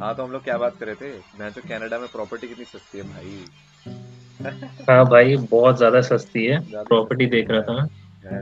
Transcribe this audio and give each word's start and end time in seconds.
हाँ 0.00 0.14
तो 0.16 0.22
हम 0.22 0.30
लोग 0.30 0.44
क्या 0.44 0.56
बात 0.58 0.76
कर 0.80 0.86
रहे 0.86 0.94
थे? 0.94 1.08
मैं 1.38 1.50
तो 1.52 1.60
कनाडा 1.60 1.98
में 1.98 2.06
प्रॉपर्टी 2.08 2.48
कितनी 2.48 2.64
सस्ती 2.64 2.98
है 2.98 3.04
भाई। 3.04 3.44
हाँ 4.88 5.04
भाई 5.06 5.36
बहुत 5.50 5.76
ज़्यादा 5.78 6.00
सस्ती 6.00 6.44
है। 6.46 6.60
प्रॉपर्टी 6.84 7.26
देख 7.26 7.50
रहा 7.50 7.62
था 7.62 7.72
मैं। 7.72 7.82
मैं 8.22 8.40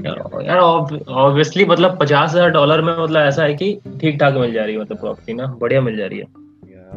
में 0.00 0.46
यार 0.46 0.58
ऑब्वियसली 0.58 1.64
मतलब 1.64 1.98
पचास 2.00 2.30
हज़ार 2.30 2.50
डॉलर 2.50 2.82
में 2.82 2.92
मतलब 2.92 3.20
ऐसा 3.22 3.42
है 3.42 3.54
कि 3.54 3.72
ठीक 4.00 4.18
ठाक 4.20 4.34
मिल 4.34 4.52
जा 4.52 4.64
रही 4.64 4.74
है 4.74 4.80
मतलब 4.80 4.98
प्रॉपर्टी 4.98 5.34
ना। 5.34 5.46
बढ़िया 5.60 5.80
मिल 5.80 5.96
जा 5.96 6.06
रही 6.06 6.18
है। 6.18 6.24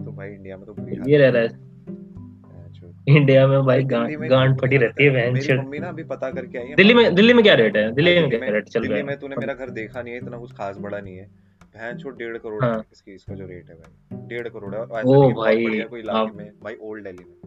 तो 0.05 0.11
भाई 0.11 0.29
इंडिया 0.29 0.57
में 0.57 0.65
तो 0.65 1.09
ये 1.09 1.17
रह 1.17 1.29
रहा 1.29 1.41
है। 1.41 1.47
है 1.47 3.15
इंडिया 3.15 3.45
में 3.47 3.61
भाई 3.65 3.83
गांड 3.83 4.59
फटी 4.61 4.77
रहती 4.77 5.03
है 5.03 5.09
बहन 5.09 5.33
मेरी 5.33 5.53
मम्मी 5.53 5.79
ना 5.79 5.87
अभी 5.87 6.03
पता 6.05 6.29
करके 6.31 6.57
आई 6.57 6.67
है 6.67 6.75
दिल्ली 6.75 6.93
में 6.93 7.13
दिल्ली 7.15 7.33
में 7.33 7.43
क्या 7.43 7.53
रेट 7.55 7.77
है? 7.77 7.91
दिल्ली 7.91 8.19
में 8.19 8.29
क्या 8.29 8.39
रेट 8.41 8.69
चल 8.69 8.81
दिल्ली 8.81 8.95
रहा 8.95 9.05
में 9.05 9.13
है 9.13 9.19
तूने 9.19 9.35
मेरा 9.35 9.53
घर 9.53 9.69
देखा 9.71 10.01
नहीं 10.01 10.13
है 10.13 10.19
इतना 10.19 10.37
कुछ 10.37 10.51
खास 10.51 10.77
बड़ा 10.77 10.99
नहीं 10.99 11.17
है। 11.17 11.48
भैन 11.79 11.97
छोड़ 11.97 12.15
डेढ़ 12.15 12.37
करोड़ 12.37 12.65
हाँ। 12.65 12.77
है 12.77 12.83
इसकी 12.93 13.11
इसका 13.11 13.35
जो 13.35 13.45
रेट 13.45 13.69
है 13.69 13.75
भाई। 13.75 14.27
डेढ़ 14.27 14.47
करोड़ 14.47 14.75
है। 14.75 14.83
ऐसा 14.83 15.01
ओ 15.05 15.29
भाई, 15.29 15.81
कोई 15.81 15.99
इलाके 15.99 16.37
में 16.37 16.51
भाई 16.63 16.75
ओल्ड 16.81 17.03
दिल्ली 17.03 17.23
में। 17.23 17.39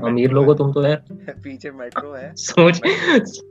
अमीर 0.00 0.30
लोगो 0.30 0.52
है 0.52 0.58
तुम 0.58 0.72
तो 0.72 0.86
यार 0.86 1.04
पीछे 1.44 1.70
मेट्रो 1.70 2.12
है। 2.12 2.34
सोच 2.36 2.80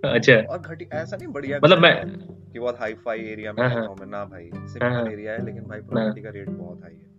अच्छा। 0.05 0.33
और 0.33 0.59
घटी 0.59 0.85
ऐसा 0.93 1.17
नहीं 1.17 1.27
बढ़िया 1.27 1.59
मतलब 1.63 1.77
मैं 1.77 2.17
कि 2.51 2.59
बहुत 2.59 2.79
हाई 2.79 2.93
फाई 2.93 3.19
एरिया 3.19 3.53
में 3.53 3.61
हाँ, 3.61 3.69
रहता 3.69 3.79
हाँ। 3.79 3.89
हूँ 3.89 3.97
मैं। 3.99 4.07
ना 4.07 4.25
भाई 4.25 4.49
हाँ, 4.55 4.67
सिंपल 4.67 4.87
हाँ। 4.87 5.07
एरिया 5.07 5.31
है 5.31 5.45
लेकिन 5.45 5.63
भाई 5.63 5.79
प्रॉपर्टी 5.79 6.21
का 6.21 6.29
रेट 6.29 6.49
बहुत 6.49 6.81
हाई 6.83 6.93
है। 6.93 7.11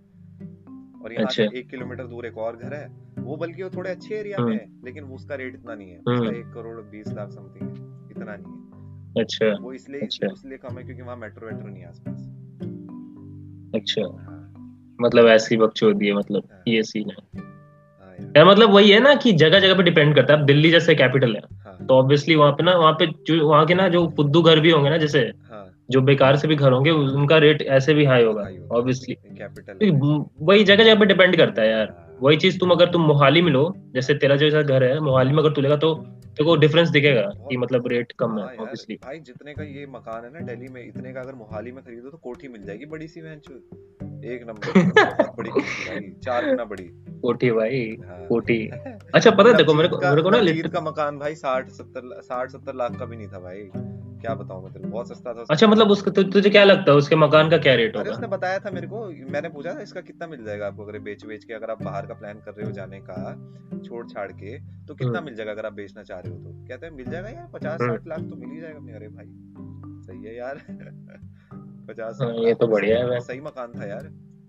और 1.05 1.13
यहाँ 1.13 1.31
से 1.31 1.43
अच्छा। 1.45 1.59
एक 1.59 1.69
किलोमीटर 1.69 2.07
दूर 2.07 2.27
एक 2.27 2.39
और 2.39 2.57
घर 2.57 2.75
है। 2.75 2.93
वो 3.19 3.37
बल्कि 3.37 3.63
वो 3.63 3.71
थोड़े 3.71 3.91
अच्छे 3.91 4.15
एरिया 4.15 4.39
में 4.39 4.45
हम्म। 4.45 4.55
है 4.55 4.85
लेकिन 4.85 5.05
उसका 5.05 5.35
रेट 5.35 5.55
इतना 5.55 5.75
नहीं 5.75 5.91
है। 5.91 5.99
हम्म। 5.99 6.23
उसका 6.23 6.37
एक 6.37 6.53
करोड़ 6.53 6.81
बीस 6.81 7.09
लाख 7.09 7.31
समथिंग 7.31 7.69
है। 7.69 8.11
इतना 8.11 8.37
नहीं 8.37 8.53
है। 8.53 8.63
अच्छा। 9.21 9.59
वो 9.61 9.73
इसलिए 9.73 10.01
अच्छा। 10.01 10.29
इसलिए 10.33 10.59
कम 10.59 10.79
है 10.79 10.85
क्योंकि 10.85 11.03
वहाँ 11.03 11.17
मेट्रो 11.17 11.47
वेट्रो 11.47 11.69
नहीं 11.69 11.83
है 11.83 11.89
आसपास। 11.89 12.32
अच्छा। 13.75 14.03
हाँ 14.03 14.97
मतलब 15.01 15.27
ऐसी 15.29 15.57
बकचोदी 15.57 16.07
है 16.07 16.13
मतलब 16.13 16.43
हाँ। 16.53 16.63
ये 16.69 16.83
सीन 16.83 17.11
है। 17.11 17.17
हाँ 17.41 18.15
यार। 18.37 18.45
मतलब 18.45 18.71
वही 18.71 18.91
है 18.91 19.01
ना 19.01 19.15
कि 19.15 19.33
जगह 19.33 19.61
जगह 19.61 19.75
पे 19.75 19.83
डिपेंड 19.83 20.15
करता 20.15 20.35
है। 20.35 20.41
अब 20.41 20.47
दिल्ली 20.47 20.71
जैसे 20.71 20.95
कैपिटल 20.95 21.35
है 21.37 21.43
हाँ। 21.65 21.87
तो 21.87 21.95
ऑब्वियसली 21.95 22.35
वहाँ 22.35 22.53
पे 22.53 22.63
ना 22.63 22.77
वहाँ 22.77 22.93
पे 22.93 23.07
जो 23.27 23.49
वहाँ 23.49 23.67
के 23.67 23.75
ना 23.75 23.89
जो 23.89 24.07
पुद्दू 24.09 24.43
घर 24.43 24.61
भी 24.61 24.71
होंगे 24.71 24.91
ना 24.91 24.97
जैसे 24.97 25.19
हाँ। 25.51 25.69
जो 25.91 26.01
बेकार 26.01 26.37
से 26.37 26.49
भी 26.49 26.57
घर 26.57 26.73
होंगे 26.73 26.91
उनका 26.91 27.39
रेट 27.39 27.63
ऐसे 27.63 27.95
भी 27.95 28.05
हाई 28.05 28.25
होगा 28.25 28.49
ऑब्वियसली 28.73 29.15
कैपिटल 29.15 29.91
वही 30.41 30.65
जगह 30.65 30.85
जगह 30.85 31.01
पे 31.01 31.07
डिपेंड 31.07 31.37
करता 31.37 31.63
है 31.63 31.71
यार। 31.71 31.87
वही 32.23 32.37
चीज़ 32.37 32.59
तुम 32.59 32.71
अगर 32.71 32.91
तुम 32.91 33.03
मोहाली 33.03 33.43
में 33.43 33.53
लो 33.53 33.63
जैसे 33.95 34.15
तेरा 34.15 34.37
जैसा 34.37 34.63
घर 34.63 34.85
है 34.85 34.99
मोहाली 35.01 35.33
में 35.33 35.39
अगर 35.39 35.53
तू 35.53 35.61
लेगा 35.61 35.77
तो 35.77 35.95
तेरे 36.27 36.45
को 36.45 36.57
डिफरेंस 36.57 36.89
दिखेगा 36.89 37.23
कि 37.49 37.57
मतलब 37.57 37.87
रेट 37.89 38.13
कम 38.13 38.39
है 38.39 38.45
हाँ 38.45 38.53
ऑब्वियसली 38.57 38.95
भाई 38.95 39.19
जितने 39.21 39.53
का 39.55 39.65
ये 39.65 39.87
मकान 39.87 40.25
है 40.25 40.31
ना 40.33 40.41
दिल्ली 40.47 40.69
में 40.69 40.85
इतने 40.87 41.13
का 41.13 41.21
अगर 41.21 41.35
मोहाली 41.35 41.73
में 41.73 41.83
खरीदो 41.85 42.11
तो 42.11 42.17
कोठी 42.19 42.49
मिल 42.49 42.63
जाएगी 42.63 42.87
बड़ी 42.87 43.09
सी 43.09 43.21
वैन 43.21 43.41
एक 44.25 44.45
नंबर 44.47 44.79
बहुत 44.79 45.35
बड़ी 45.39 45.51
भाई 45.51 46.13
चार 46.25 46.47
गुना 46.47 46.65
बड़ी। 46.65 46.85
कोठी 47.23 47.51
भाई 47.51 47.81
हाँ। 48.07 48.27
कोठी। 48.27 48.59
अच्छा 49.15 49.31
पता 49.31 49.49
है 49.49 49.57
देखो 49.57 49.75
मेरे 49.75 49.89
को 49.89 49.99
मेरे 50.01 50.23
को 50.23 50.31
ना 50.31 50.39
नवजीत 50.39 50.57
लिट- 50.57 50.73
का 50.73 50.81
मकान 50.81 51.19
भाई 51.19 51.35
साठ 51.35 51.69
सत्तर 51.71 52.21
साठ 52.23 52.51
सत्तर 52.51 52.75
लाख 52.75 52.99
का 52.99 53.05
भी 53.05 53.17
नहीं 53.17 53.29
था 53.29 53.39
भाई। 53.39 53.63
क्या 54.23 54.35
बताऊँ 54.35 54.63
मैं 54.65 54.73
तेरे 54.73 54.89
बहुत 54.89 55.09
सस्ता 55.09 55.33
था 55.35 55.45
अच्छा 55.51 55.67
मतलब 55.67 55.91
उसका 55.91 56.11
तु, 56.11 56.23
तुझे 56.23 56.51
क्या 56.51 56.65
लगता 56.65 56.91
है? 56.93 56.97
उसके 56.99 57.17
मकान 57.17 57.51
का 57.51 57.59
क्या 57.59 57.75
रेट 57.75 57.97
अरे 57.97 57.99
होगा? 57.99 58.13
उसने 58.13 58.29
बताया 58.29 58.59
था 58.59 58.71
मेरे 58.71 58.87
को 58.87 59.07
मैंने 59.33 59.49
पूछा 59.49 59.75
था 59.75 59.81
इसका 59.81 60.01
कितना 60.01 60.27
मिल 60.27 60.45
जाएगा 60.45 60.67
आपको 60.67 60.85
अगर 60.85 60.99
बेच 60.99 61.25
बेच 61.27 61.45
के 61.45 61.55
अगर 61.55 61.71
आप 61.71 61.83
बाहर 61.83 62.07
का 62.07 62.15
प्लान 62.15 62.39
कर 62.39 62.53
रहे 62.53 62.67
हो 62.67 62.73
जाने 62.73 63.01
का 63.01 63.17
छोड़ 63.89 64.07
छाड़ 64.09 64.31
के 64.33 64.59
तो 64.87 64.95
कितना 64.95 65.19
हम्म। 65.19 65.25
मिल 65.25 65.35
जाएगा 65.35 65.53
अगर 65.53 65.67
आप 65.67 65.73
बेचना 65.73 66.03
चाह 66.03 66.19
रहे 66.19 66.33
हो 66.33 66.39
तो? 66.39 66.53
कहते 66.69 66.87
हैं 66.87 66.93
मिल 66.95 67.11
जाएगा 67.11 67.29
यार 67.29 67.49
पचास 67.55 67.81
हम्म। 67.81 67.93
साठ 67.93 68.07
लाख 68.09 68.19
तो 68.21 68.37
मिल 68.37 68.51
ही 68.51 68.61
जाएगा 68.61 68.79
मैं 68.81 68.95
अरे 68.95 69.09
भाई 69.09 69.27
सही 70.07 70.25
है 70.25 70.37
यार। 70.37 70.61
पचास 71.89 72.19
हाँ, 72.23 72.33
ये 72.35 72.55
तो 72.55 72.67
तो 72.67 72.73
बढ़िया 72.73 72.99
है 72.99 73.09
भाई। 73.09 73.21
सही 73.21 73.41
मकान 73.41 73.73
था 73.77 73.87
यार 73.87 74.09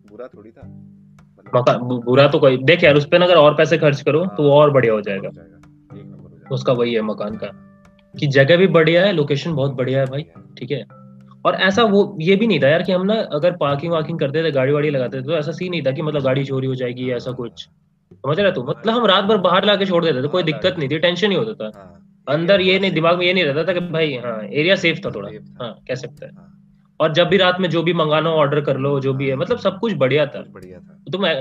बुरा 0.09 0.27
थोड़ी 0.27 0.51
था। 0.51 0.67
मतलब- 0.67 1.55
मकान 1.55 1.79
बुरा 2.05 2.27
तो 2.27 2.39
कोई 2.39 2.57
देख 2.63 2.83
यार 2.83 2.95
उस 2.95 3.07
पे 3.07 3.17
ना 3.17 3.25
अगर 3.25 3.35
और 3.35 3.55
पैसे 3.55 3.77
खर्च 3.77 4.01
करो 4.01 4.25
तो 4.25 4.43
हाँ, 4.43 4.57
और 4.57 4.71
बढ़िया 4.71 4.93
नंबर 4.93 5.27
हो 5.27 5.29
जाएगा। 5.29 6.49
उसका 6.51 6.73
वही 6.73 6.93
है 6.93 7.01
मकान 7.01 7.37
का। 7.37 7.47
कि 8.19 8.27
जगह 8.27 8.57
भी 8.57 8.67
बढ़िया 8.67 9.05
है 9.05 9.11
लोकेशन 9.11 9.53
बहुत 9.53 9.71
बढ़िया 9.71 9.99
है 9.99 10.05
भाई 10.05 10.25
ठीक 10.57 10.71
है। 10.71 10.83
और 11.45 11.55
ऐसा 11.55 11.83
वो 11.83 12.17
ये 12.21 12.35
भी 12.35 12.47
नहीं 12.47 12.59
था 12.59 12.67
यार 12.67 12.83
कि 12.83 12.91
हम 12.91 13.05
ना 13.05 13.13
अगर 13.33 13.55
पार्किंग 13.57 13.91
वार्किंग 13.93 14.19
करते 14.19 14.43
थे 14.43 14.51
गाड़ी 14.51 14.71
वाड़ी 14.73 14.89
लगाते 14.89 15.17
थे 15.17 15.25
तो 15.25 15.35
ऐसा 15.37 15.51
सीन 15.51 15.71
नहीं 15.71 15.81
था 15.81 15.91
कि 15.91 16.01
मतलब 16.01 16.23
गाड़ी 16.23 16.43
चोरी 16.45 16.67
हो 16.67 16.75
जाएगी 16.75 17.09
ऐसा 17.11 17.31
कुछ। 17.31 17.63
समझ 18.13 18.39
रहे 18.39 18.51
तू 18.51 18.63
मतलब 18.63 18.93
हम 18.93 19.05
रात 19.05 19.23
भर 19.23 19.37
बाहर 19.37 19.65
लाके 19.65 19.85
छोड़ 19.85 20.03
देते 20.05 20.23
थे 20.23 20.27
कोई 20.27 20.43
दिक्कत 20.43 20.75
नहीं 20.77 20.89
थी 20.89 20.99
टेंशन 20.99 21.27
नहीं 21.27 21.37
होता 21.37 21.53
था। 21.53 21.71
हाँ, 21.77 22.25
अंदर 22.27 22.61
ये 22.61 22.79
नहीं 22.79 22.91
दिमाग 22.91 23.17
में 23.17 23.25
ये 23.25 23.33
नहीं 23.33 23.43
रहता 23.43 23.63
था 23.63 23.73
कि 23.73 23.79
भाई 23.79 24.13
हाँ 24.15 24.41
एरिया 24.43 24.75
सेफ़ 24.75 24.99
था 25.05 25.11
थोड़ा। 25.11 25.29
हाँ 25.61 25.73
कह 25.87 25.95
सकते 25.95 26.25
हैं। 26.25 26.33
हाँ, 26.35 26.49
और 26.99 27.13
जब 27.13 27.27
भी 27.27 27.37
रात 27.37 27.59
में 27.59 27.69
जो 27.69 27.83
भी 27.83 27.93
मंगाना 27.93 28.29
हो 28.29 28.35
ऑर्डर 28.35 28.61
कर 28.61 28.77
लो 28.77 28.99
जो 28.99 29.13
भी 29.13 29.29
है 29.29 29.35
मतलब 29.35 29.57
सब 29.57 29.79
कुछ 29.79 29.93
बढ़िया 29.93 30.25
था। 30.25 30.43
बढ़िया 30.49 30.79
था। 30.79 31.03
तुम 31.11 31.27
अ, 31.27 31.33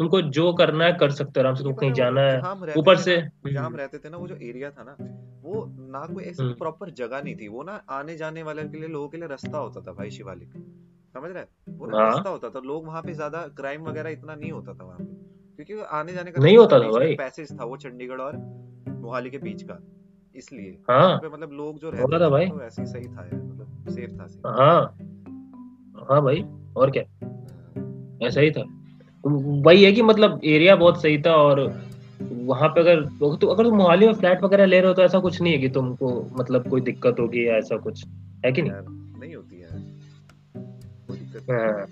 तुमको 0.00 0.22
जो 0.22 0.52
करना 0.52 0.84
है 0.84 0.92
कर 0.92 1.10
सकते 1.10 1.40
हो 1.40 1.44
आराम 1.44 1.54
से 1.54 1.64
तुम 1.64 1.72
कहीं 1.72 1.92
जाना 1.92 2.20
है। 2.20 2.38
ऊपर 2.78 2.96
से। 2.96 3.16
ना, 3.16 3.50
जहाँ 3.50 3.66
हम 3.66 3.66
हम्म, 3.66 3.76
रहते 3.76 3.98
थे 3.98 4.10
ना 4.10 4.16
वो 4.16 4.28
जो 4.28 4.34
एरिया 4.34 4.70
था 4.70 4.82
ना 4.82 4.96
वो 5.42 5.72
ना 5.78 6.06
कोई 6.14 6.24
ऐसी 6.24 6.42
हम्म। 6.42 6.54
प्रॉपर 6.54 6.90
जगह 6.90 7.22
नहीं 7.22 7.36
थी। 7.36 7.48
वो 7.48 7.62
ना 7.62 7.72
आने 7.90 8.16
जाने 8.16 8.42
वाले 8.42 8.62
के 8.62 8.78
लिए 8.78 8.88
लोगों 8.88 9.08
के 9.08 9.18
लिए 9.18 9.28
रास्ता 9.28 9.58
होता 9.58 9.80
था 9.80 9.92
भाई 9.92 10.10
शिवालिक। 10.10 10.52
समझ 11.14 11.30
रहे 11.30 11.72
वो 11.72 11.86
हाँ। 11.86 12.04
रास्ता 12.04 12.30
होता 12.30 12.50
था। 12.50 12.60
लोग 12.60 12.86
वहाँ 12.86 13.02
पे 13.02 13.12
ज़्यादा 13.12 13.46
क्राइम 13.46 13.82
वगैरह 13.82 14.10
इतना 14.10 14.34
नहीं 14.34 14.52
होता 14.52 14.74
था 14.74 14.84
वहाँ 14.84 14.98
पे। 14.98 15.64
क्योंकि 15.64 15.84
आने 15.84 16.12
जाने 16.12 16.32
का 16.32 16.42
नहीं 16.42 16.56
होता 16.56 16.78
था 16.80 16.88
भाई। 16.88 17.14
पैसेज 17.16 17.60
था 17.60 17.64
वो 17.64 17.76
चंडीगढ़ 17.76 18.20
और 18.20 18.36
मोहाली 18.88 19.30
के 19.30 19.38
बीच 19.38 19.62
का। 19.62 19.78
इसलिए 20.34 20.78
हाँ। 20.90 21.18
पे 21.18 21.28
मतलब 21.28 21.52
लोग 21.52 21.78
जो 21.78 21.90
रहते 21.90 22.20
था 22.20 22.28
भाई। 22.28 22.46
तो 22.46 22.62
ऐसे 22.62 22.82
ही 22.82 22.88
सही 22.88 23.04
था 23.04 23.22
यार 23.22 23.42
मतलब 23.42 23.88
सेफ़ 23.88 24.10
था। 24.10 24.54
हाँ। 24.64 24.80
हाँ 26.08 26.22
भाई। 26.22 26.44
और 26.76 26.90
क्या? 26.90 27.02
ऐसा 28.26 28.40
ही 28.40 28.50
था। 28.50 28.79
वही 29.26 29.84
है 29.84 29.92
कि 29.92 30.02
मतलब 30.02 30.40
एरिया 30.44 30.76
बहुत 30.76 31.02
सही 31.02 31.22
था 31.22 31.32
और 31.32 31.82
वहाँ 32.22 32.68
पे 32.68 32.80
अगर 32.80 33.00
तो 33.04 33.46
अगर 33.46 33.64
तुम 33.64 33.76
मोहाली 33.76 34.06
में 34.06 34.14
फ्लैट 34.14 34.42
वगैरह 34.42 34.64
ले 34.66 34.78
रहे 34.78 34.88
हो 34.88 34.94
तो 34.94 35.02
ऐसा 35.02 35.18
कुछ 35.18 35.42
नहीं 35.42 35.52
है 35.52 35.58
कि 35.58 35.68
तुमको 35.68 36.30
मतलब 36.38 36.68
कोई 36.68 36.80
दिक्कत 36.80 37.16
होगी 37.20 37.48
या 37.48 37.54
ऐसा 37.54 37.76
कुछ। 37.76 38.06
है 38.46 38.52
कि 38.52 38.62
नहीं? 38.62 38.72
नहीं 39.20 39.34
होती 39.34 39.60
है। 39.60 39.68
नहीं। 39.72 41.58
हाँ। 41.58 41.86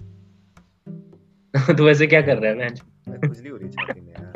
तो 1.76 1.84
वैसे 1.84 2.06
क्या 2.06 2.22
कर 2.22 2.38
रहा 2.38 2.50
है 2.50 2.58
मैं 2.58 2.68
है। 2.68 3.28
खुजली 3.28 3.48
हो 3.48 3.56
रही 3.56 3.68
छाती 3.68 4.00
में 4.00 4.12
यार। 4.12 4.32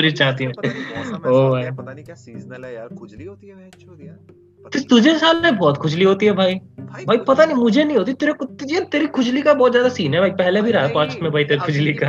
नहीं 0.02 0.10
चाहती 0.10 0.44
है 0.44 0.52
पता 0.52 0.68
नहीं 0.68 1.34
ओ 1.34 1.50
भाई। 1.50 1.70
पता 1.70 1.92
नहीं 1.92 2.04
क्या 2.04 2.14
सीजनल 2.14 2.64
है 2.64 2.74
यार। 2.74 2.88
खुजली 2.88 3.24
होती 3.24 3.46
है 3.46 3.54
मैं 3.54 3.70
छोड़ 3.70 3.96
दिया। 3.96 4.16
तो 4.72 4.80
तुझे 4.80 5.18
साल 5.18 5.42
में 5.42 5.56
बहुत 5.56 5.76
खुजली 5.76 6.04
होती 6.04 6.26
है 6.26 6.32
भाई। 6.32 6.54
भाई 6.80 7.04
भाई 7.04 7.16
पता 7.18 7.44
नहीं 7.44 7.56
मुझे 7.56 7.84
नहीं 7.84 7.96
होती। 7.96 8.12
तेरे 8.12 8.32
को 8.32 8.44
तुझे 8.44 8.80
तेरी 8.80 9.06
खुजली 9.06 9.42
का 9.42 9.54
बहुत 9.54 9.72
ज़्यादा 9.72 9.88
सीन 9.88 10.14
है 10.14 10.20
भाई। 10.20 10.30
पहले 10.30 10.62
भी 10.62 10.70
रहा 10.70 10.86
पास्ट 10.88 11.22
में 11.22 11.32
भाई 11.32 11.44
तेरी 11.44 11.60
खुजली 11.60 11.92
का 11.92 12.08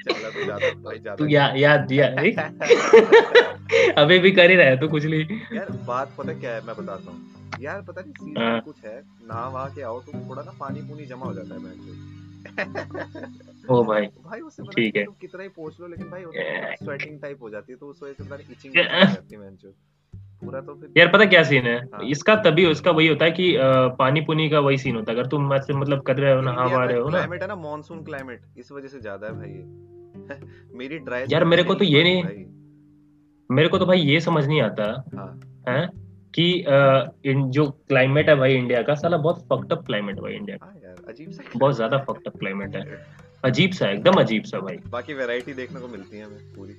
तो 0.00 1.16
तू 1.16 1.26
या, 1.26 1.52
याद 1.56 1.80
दिया 1.80 2.06
अभी 3.98 4.18
भी 4.18 4.30
कर 4.30 4.50
ही 4.50 4.56
रहा 4.56 4.66
है 4.66 4.80
तू 4.80 4.88
खुजली। 4.88 5.20
यार 5.52 5.70
बात 5.70 6.14
पता 6.18 6.32
क्या 6.32 6.50
है 6.50 6.66
मैं 6.66 6.76
बताता 6.76 7.10
हूँ। 7.10 7.34
यार 7.60 7.82
पता 7.82 8.00
नहीं 8.00 8.12
सीज़न 8.12 8.42
हाँ। 8.42 8.60
कुछ 8.60 8.76
है 8.84 9.02
नहा 9.22 9.48
वहा 9.48 9.68
के 9.68 9.82
आओ 9.82 10.00
तो 10.00 10.12
थोड़ा 10.12 10.42
ना 10.42 10.52
पानी 10.60 10.80
पूनी 10.80 11.06
जमा 11.06 11.26
हो 11.26 11.34
जाता 11.34 11.54
है 11.54 11.60
ओ 13.70 13.84
भाई 13.84 14.06
भाई 14.24 14.40
उससे 14.40 14.62
ठीक 14.62 14.96
है। 14.96 15.04
कितना 15.20 15.42
ही 15.42 15.48
पोछ 15.48 15.80
लो 15.80 15.86
लेकिन 15.86 16.10
भाई 16.10 16.24
स्वेटिंग 16.84 17.20
टाइप 17.20 17.42
हो 17.42 17.50
जाती 17.50 17.72
है 17.72 17.78
तो 17.78 17.86
उस 17.86 18.02
वजह 18.02 18.12
से 18.12 18.52
इचिंग 18.52 18.74
हो 18.78 18.84
जाती 18.84 19.34
है 19.34 19.40
पूरा 20.42 20.60
तो 20.60 20.74
फिर 20.74 20.92
यार 20.96 21.08
पता 21.08 21.24
क्या 21.24 21.42
सीन 21.42 21.66
है? 21.66 21.76
हाँ। 21.84 22.02
इसका 22.06 22.34
तभी 22.42 22.64
उसका 22.66 22.90
वही 22.90 23.06
होता 23.08 23.24
है 23.24 23.30
कि 23.30 23.54
पानी 23.98 24.20
पुनी 24.20 24.48
का 24.50 24.60
वही 24.60 24.78
सीन 24.78 24.96
होता 24.96 25.12
है। 25.12 25.18
अगर 25.18 25.28
तुम 25.28 25.48
मतलब 25.48 26.02
कर 26.02 26.16
रहे 26.16 26.32
हो 26.34 26.40
ना 26.40 26.52
हवा 26.52 26.84
रहे 26.84 26.98
हो 26.98 27.04
ना। 27.04 27.16
क्लाइमेट 27.16 27.42
है 27.42 27.48
ना 27.48 27.54
मॉनसून 27.56 28.02
क्लाइमेट 28.04 28.42
इस 28.58 28.72
वजह 28.72 28.88
से 28.88 29.00
ज़्यादा 29.00 29.26
है 29.26 29.32
भाई 29.32 29.52
मेरी 30.78 30.98
ड्राई 30.98 31.24
यार, 31.28 31.44
मेरे 31.44 31.62
को 31.62 31.74
तो 31.74 31.84
ये 31.84 32.02
नहीं- 32.02 32.46
मेरे 33.50 33.68
को 33.68 33.78
तो 33.78 33.86
भाई 33.86 34.00
ये 34.00 34.20
समझ 34.20 34.46
नहीं 34.46 34.60
आता 34.62 34.84
हाँ। 35.14 35.40
है 35.68 35.86
कि 36.34 36.46
इन 37.30 37.50
जो 37.50 37.66
क्लाइमेट 37.88 38.28
है 38.28 38.34
भाई 38.36 38.54
इंडिया 38.54 38.82
का 38.82 38.94
साला 38.94 39.16
बहुत 39.16 39.46
फक्ड 39.52 39.72
अप 39.72 39.84
क्लाइमेट 39.86 40.16
है 40.16 40.22
भाई 40.22 40.32
इंडिया 40.32 40.56
का। 40.56 40.66
हाँ 40.66 40.74
यार 40.84 40.96
अजीब 41.08 41.30
सा 41.30 41.42
बहुत 41.56 41.76
ज़्यादा 41.76 41.98
फक्ड 41.98 42.26
अप 42.26 42.38
क्लाइमेट 42.38 42.76
है। 42.76 42.82
अजीब 43.44 43.70
सा 43.70 43.90
एकदम 43.90 44.20
अजीब 44.20 44.42
सा 44.42 44.58
भाई। 44.60 44.76
बाकी 44.88 45.14
वैरायटी 45.14 45.54
देखने 45.54 45.80
को 45.80 45.88
मिलती 45.88 46.18
है 46.18 46.24
हमें 46.24 46.54
पूरी। 46.54 46.72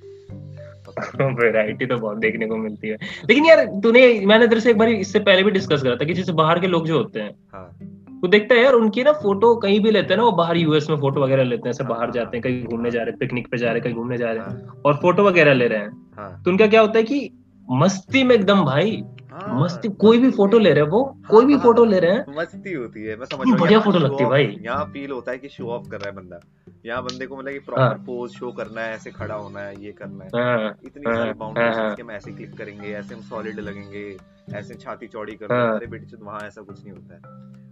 वैरायटी 1.20 1.86
तो 1.86 1.96
बहुत 1.96 2.18
देखने 2.18 2.46
को 2.46 2.56
मिलती 2.56 2.88
है। 2.88 2.96
लेकिन 3.30 3.46
यार 3.46 3.64
तूने 3.64 4.20
मैंने 4.26 4.48
तेरे 4.48 4.60
से 4.60 4.70
एक 4.70 4.78
बार 4.78 4.88
इससे 4.88 5.18
पहले 5.18 5.42
भी 5.42 5.50
डिस्कस 5.50 5.82
करा 5.82 5.96
था 5.96 6.04
कि 6.04 6.14
जैसे 6.14 6.32
बाहर 6.32 6.60
के 6.60 6.66
लोग 6.66 6.86
जो 6.86 6.98
होते 6.98 7.20
हैं 7.20 7.30
हाँ। 7.54 7.78
तू 8.22 8.28
देखता 8.28 8.54
है 8.54 8.62
यार 8.62 8.72
उनकी 8.72 9.02
ना 9.02 9.12
फ़ोटो 9.12 9.56
कहीं 9.56 9.80
भी 9.80 9.90
लेते 9.90 10.14
हैं 10.14 10.18
ना 10.18 10.24
वो 10.24 10.32
बाहर 10.32 10.56
यूएस 10.56 10.90
में 10.90 10.96
फ़ोटो 10.96 11.20
वगैरह 11.20 11.42
लेते 11.42 11.62
हैं 11.64 11.70
ऐसे 11.70 11.84
हाँ, 11.84 11.90
बाहर 11.92 12.04
हाँ, 12.04 12.12
जाते 12.12 12.36
हैं 12.36 12.42
कहीं 12.42 12.64
घूमने 12.64 12.90
जा 12.90 12.98
रहे 12.98 13.10
हैं 13.10 13.18
पिकनिक 13.18 13.48
पे 13.48 13.58
जा 13.58 13.66
रहे 13.66 13.74
हैं 13.74 13.82
कहीं 13.82 13.94
घूमने 13.94 14.18
जा 14.18 14.32
रहे 14.32 14.38
हैं 14.38 14.66
हाँ। 14.66 14.82
और 14.84 14.94
फ़ोटो 14.94 15.24
वगैरह 15.24 15.52
ले 15.52 15.66
रहे 15.68 15.78
हैं। 15.78 16.12
हाँ। 16.16 16.42
तो 16.44 16.50
उनका 16.50 16.66
क्या 16.66 16.80
होता 16.80 16.98
है 16.98 17.04
कि 17.04 17.30
मस्ती 17.70 18.24
में 18.24 18.34
एकदम 18.34 18.64
भाई 18.64 19.02
हाँ, 19.32 19.60
मस्ती 19.60 19.88
कोई 19.88 20.18
भी 20.18 20.30
फ़ोटो 20.30 20.58
ले 20.58 20.72
रहे 20.72 20.84
हैं 20.84 20.90
वो 20.90 21.16
कोई 21.30 21.44
भी 21.44 21.52
हाँ, 21.52 21.62
फ़ोटो 21.62 21.84
हाँ, 21.84 21.90
ले 21.92 21.98
रहे 21.98 22.12
हैं। 22.12 22.24
मस्ती 22.36 22.72
होती 22.72 23.02
है 23.02 23.16
मैं 23.16 23.26
समझ 23.26 23.48
हूँ 23.48 23.58
बढ़िया 23.58 23.80
फ़ोटो 23.80 23.98
लगती 23.98 24.24
है 24.24 24.30
भाई। 24.30 24.58
यहाँ 24.62 24.84
फील 24.84 25.10
होता 25.10 25.32
है 25.32 25.38
कि 25.38 25.48
शो 25.48 25.68
ऑफ़ 25.68 25.88
कर 25.88 26.00
रहा 26.00 26.08
है 26.08 26.16
बंदा। 26.16 26.40
यहाँ 26.86 27.02
बंदे 27.02 27.26
को 27.26 27.36
मतलब 27.36 27.52
कि 27.52 27.58
हाँ। 27.58 27.64
प्रॉपर 27.64 28.04
पोज 28.04 28.30
शो 28.30 28.52
करना 28.52 28.80
है 28.80 28.94
ऐसे 28.94 29.10
खड़ा 29.10 29.34
होना 29.34 29.60
है 29.60 29.84
ये 29.84 29.92
करना 29.92 30.24
है। 30.24 30.30
हाँ 30.34 30.76
इतनी 30.84 31.06
हाँ, 31.06 31.14
सारी 31.14 31.28
हाँ, 31.28 31.34
बाउंड्रीज 31.34 31.74
हाँ। 31.74 31.94
कि 31.94 32.02
हम 32.02 32.10
ऐसे 32.10 32.32
क्लिक 32.32 32.56
करेंगे 32.56 32.88
ऐसे 32.88 33.14
हम 33.14 33.20
सॉलिड 33.20 33.60
लगेंगे 33.60 34.16
ऐसे 34.54 34.74
छाती 34.74 35.06
चौड़ी 35.06 35.34
कर 35.34 35.52
हाँ। 35.52 35.76
अरे 35.76 35.86
बेटी 35.86 36.16
वहाँ 36.22 36.40
ऐसा 36.40 36.62
कुछ 36.62 36.84
नहीं 36.84 36.92
होता 36.92 37.14
है। 37.14 37.20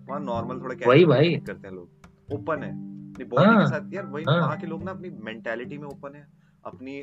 वहाँ 0.09 0.21
नॉर्मल 0.21 0.61
थोड़ा 0.61 0.89
वही 0.89 1.05
भाई। 1.05 1.37
करते 1.37 1.69
हैं 1.69 1.75
लोग। 1.75 1.91
ओपन 2.33 2.63
है। 2.63 2.71
अपनी 3.13 3.25
बॉडी 3.25 3.45
के 3.45 3.55
हाँ 3.55 3.67
साथ 3.67 3.95
यार 3.95 4.07
वही 4.07 4.25
हाँ। 4.25 4.41
वहाँ 4.41 4.57
के 4.59 4.67
लोग 4.67 4.83
ना 4.83 4.91
अपनी 4.91 5.11
मेंटेलिटी 5.11 5.79
में 5.79 5.89
ओपन 5.89 6.15
है। 6.15 6.27
अपनी 6.65 7.01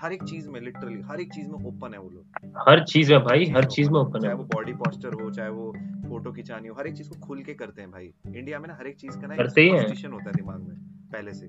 हर 0.00 0.12
एक 0.12 0.22
चीज़ 0.22 0.48
में 0.48 0.60
लिटरली 0.60 1.00
हर 1.00 1.20
एक 1.20 1.32
चीज़ 1.32 1.48
में 1.48 1.64
ओपन 1.64 1.94
है 1.94 2.00
वो 2.00 2.10
लोग। 2.10 2.24
हर 2.68 2.84
चीज़ 2.84 3.12
में 3.12 3.22
भाई 3.24 3.44
हर 3.44 3.64
चीज़ 3.64 3.90
में 3.90 4.00
ओपन 4.00 4.16
है। 4.16 4.20
चाहे 4.20 4.34
वो 4.34 4.44
बॉडी 4.44 4.72
पोस्टर 4.72 5.12
हो 5.12 5.30
चाहे 5.30 5.50
वो 5.50 5.72
फ़ोटो 6.08 6.32
खिंचानी 6.32 6.68
हो 6.68 6.74
हर 6.74 6.86
एक 6.86 6.94
चीज़ 6.94 7.08
को 7.08 7.26
खुल 7.26 7.42
के 7.42 7.54
करते 7.54 7.82
हैं 7.82 7.90
भाई। 7.90 8.12
इंडिया 8.36 8.58
में 8.58 8.68
ना 8.68 8.74
हर 8.74 8.86
एक 8.86 8.96
चीज़ 8.96 9.18
का 9.18 9.26
ना 9.26 9.36
करते 9.36 9.60
ही 9.60 9.68
होता 9.68 10.24
है 10.24 10.32
दिमाग 10.32 10.60
में 10.60 10.76
पहले 11.12 11.32
से। 11.32 11.46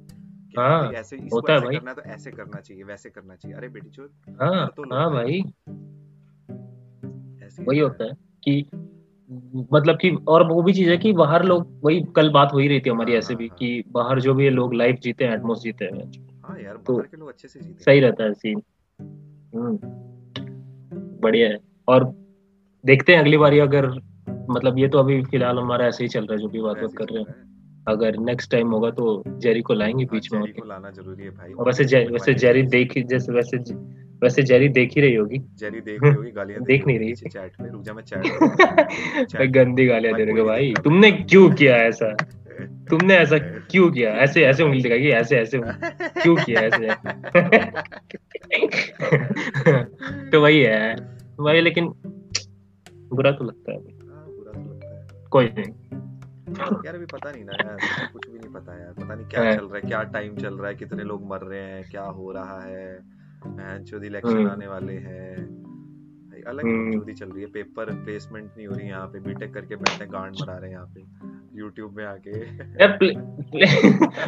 हाँ 0.58 0.70
हाँ 0.70 0.92
ऐसे 0.92 1.16
इसको 1.16 1.36
होता 1.36 1.54
है 1.54 1.58
ऐसे 1.58 1.66
भाई। 1.66 1.76
करना 1.76 1.94
तो 1.94 2.02
ऐसे 2.02 2.32
करना 2.32 2.60
चाहिए 2.60 2.84
वैसे 2.84 3.10
करना 3.10 3.36
चाहिए। 3.36 3.58
अरे 3.58 3.68
बेटी 3.68 3.90
चोद 3.90 4.10
हाँ 4.42 4.68
तो 4.68 4.96
हाँ 4.96 5.12
भाई। 5.12 5.32
ही 5.32 5.44
वही 7.68 7.80
होता 7.80 8.04
है। 8.04 8.10
है 8.10 8.16
कि 8.44 8.70
मतलब 9.74 9.96
कि 9.96 10.18
और 10.28 10.52
वो 10.52 10.62
भी 10.64 10.74
चीज़ 10.74 10.90
है 10.90 10.98
कि 10.98 11.14
बाहर 11.14 11.44
लोग 11.44 11.80
वही 11.84 12.02
कल 12.16 12.30
बात 12.30 12.54
हो 12.54 12.60
ही 12.60 12.68
रही 12.68 12.80
थी 12.80 12.90
हमारी 12.90 13.12
हाँ 13.12 13.20
ऐसे 13.20 13.34
हाँ 13.34 13.38
भी 13.38 13.48
हाँ। 13.48 13.58
कि 13.58 13.84
बाहर 13.92 14.20
जो 14.20 14.34
भी 14.34 14.50
लोग 14.50 14.74
लाइफ 14.74 14.96
जीते 14.96 15.26
हैं 15.26 15.34
एटमोस 15.34 15.62
जीते 15.62 15.86
हैं 15.86 15.94
हाँ। 15.94 16.33
तो 16.88 16.98
अच्छे 16.98 17.48
सही 17.48 18.00
रहता 18.00 18.24
है 18.24 18.34
सीन 18.34 18.62
हम्म। 19.56 19.80
बढ़िया 21.22 21.50
है। 21.50 21.58
और 21.88 22.04
देखते 22.86 23.14
हैं 23.14 23.20
अगली 23.20 23.38
बार 23.38 23.60
अगर 23.60 23.88
मतलब 24.50 24.80
ये 24.80 24.88
तो 24.88 24.98
अभी 24.98 25.24
फ़िलहाल 25.24 25.60
हमारा 25.60 25.86
ऐसे 25.86 26.04
ही 26.04 26.08
चल 26.08 26.20
रहा 26.20 26.34
है 26.34 26.40
जो 26.40 26.48
भी 26.48 26.62
बात 26.62 26.78
बात 26.78 26.92
कर 26.98 27.06
रहे 27.06 27.24
हैं। 27.24 27.54
अगर 27.88 28.18
नेक्स्ट 28.18 28.52
टाइम 28.52 28.68
होगा 28.72 28.90
तो 28.92 29.24
जेरी 29.28 29.62
को 29.62 29.74
लाएँगे 29.74 30.04
हाँ 30.04 30.10
बीच 30.12 30.34
में 30.34 30.42
जेरी 30.42 30.54
को 30.54 30.68
लाना 30.68 30.92
ज़रूरी 30.92 31.24
है 31.24 31.30
भाई। 31.30 31.54
वैसे 31.60 31.86
जे, 31.86 32.06
वैसे 32.06 32.34
जेरी 32.34 32.64
देख 32.64 32.98
ही- 32.98 33.08
जैसे 33.08 33.32
वैसे 33.32 33.58
वैसे 34.24 34.44
जेरी 34.44 34.70
देख 34.70 34.92
ही 34.96 35.02
रही 35.02 35.16
होगी। 35.16 35.38
जेरी 35.38 35.82
देख 35.82 36.00
रही 36.04 36.14
होगी 36.14 36.32
गालियाँ 36.32 36.64
देख 36.64 36.88
नहीं 36.88 37.00
रही। 37.00 37.14
चैट 37.14 37.52
पे 37.52 37.72
रुक 37.72 37.82
जा 37.82 37.94
मैं 37.94 38.04
चैट 38.04 39.52
गंदी 39.52 39.86
गालियाँ 39.86 40.16
दे 40.16 40.26
रहे 40.26 40.40
हो 40.40 40.46
भाई 40.46 40.74
तुमने 40.84 41.12
क्यों 41.12 41.52
किया 41.52 41.76
ऐसा? 41.76 42.16
तुमने 42.66 43.16
ऐसा 43.16 43.38
क्यों 43.72 43.92
किया? 43.92 44.12
ऐसे 44.12 44.46
ऐसे 44.46 44.64
उंगली 44.64 44.82
दिखाई 44.82 45.08
ऐसे 45.08 45.38
ऐसे 45.38 45.62
क्यों 46.22 46.36
किया 46.36 46.62
ऐसे? 46.62 46.88
तो 50.32 50.42
वही 50.42 50.64
है 50.64 50.96
वही 51.40 51.62
लेकिन 51.62 51.86
बुरा 53.14 53.32
तो 53.32 53.44
लगता 53.44 53.72
है। 53.72 53.78
बुरा 53.80 54.52
तो 54.52 54.74
लगता 54.74 54.88
है। 54.88 55.08
कोई 55.30 55.46
नहीं। 55.46 55.74
यार 56.86 56.96
अभी 56.96 57.06
पता 57.06 57.32
नहीं 57.32 57.46
ना 57.46 57.52
यार 57.52 58.10
कुछ 58.14 58.30
भी 58.30 58.40
नहीं 58.40 58.54
पता 58.54 58.80
यार 58.80 58.94
पता 58.94 59.16
नहीं 59.16 59.26
क्या 59.26 59.44
हाँ। 59.44 59.52
चल 59.52 59.66
रहा 59.66 59.76
है 59.76 59.82
क्या 59.82 60.04
टाइम 60.04 60.36
चल 60.36 60.58
रहा 60.58 60.68
है 60.68 60.76
कितने 60.76 61.04
लोग 61.04 61.28
मर 61.28 61.42
रहे 61.42 61.60
हैं 61.60 61.84
क्या 61.92 62.04
हो 62.04 62.32
रहा 62.32 62.64
है 62.64 63.14
इलेक्शन 64.06 64.38
हम्म। 64.38 64.50
आने 64.50 64.68
वाले 64.68 64.94
हैं। 64.94 65.64
अलग 66.48 66.66
ही 66.66 66.72
हम्म। 66.72 67.14
चल 67.14 67.26
रही 67.26 67.42
है। 67.42 67.48
पेपर 67.48 67.86
प्लेसमेंट 67.86 68.52
नहीं 68.58 68.68
हो 68.68 68.76
रही 68.76 68.88
यहाँ 68.88 69.08
पे। 69.08 69.20
बीटेक 69.20 69.54
करके 69.54 69.76
बैठे 69.76 70.06
गांड 70.06 70.36
मरा 70.42 70.58
रहे 70.58 70.70
हैं 70.70 70.78
यहाँ 70.78 70.94
पे। 70.96 71.04
यूट्यूब 71.60 71.98
में 71.98 72.06
आके। 72.06 72.40
यार 72.58 72.98
प्ले, 72.98 73.14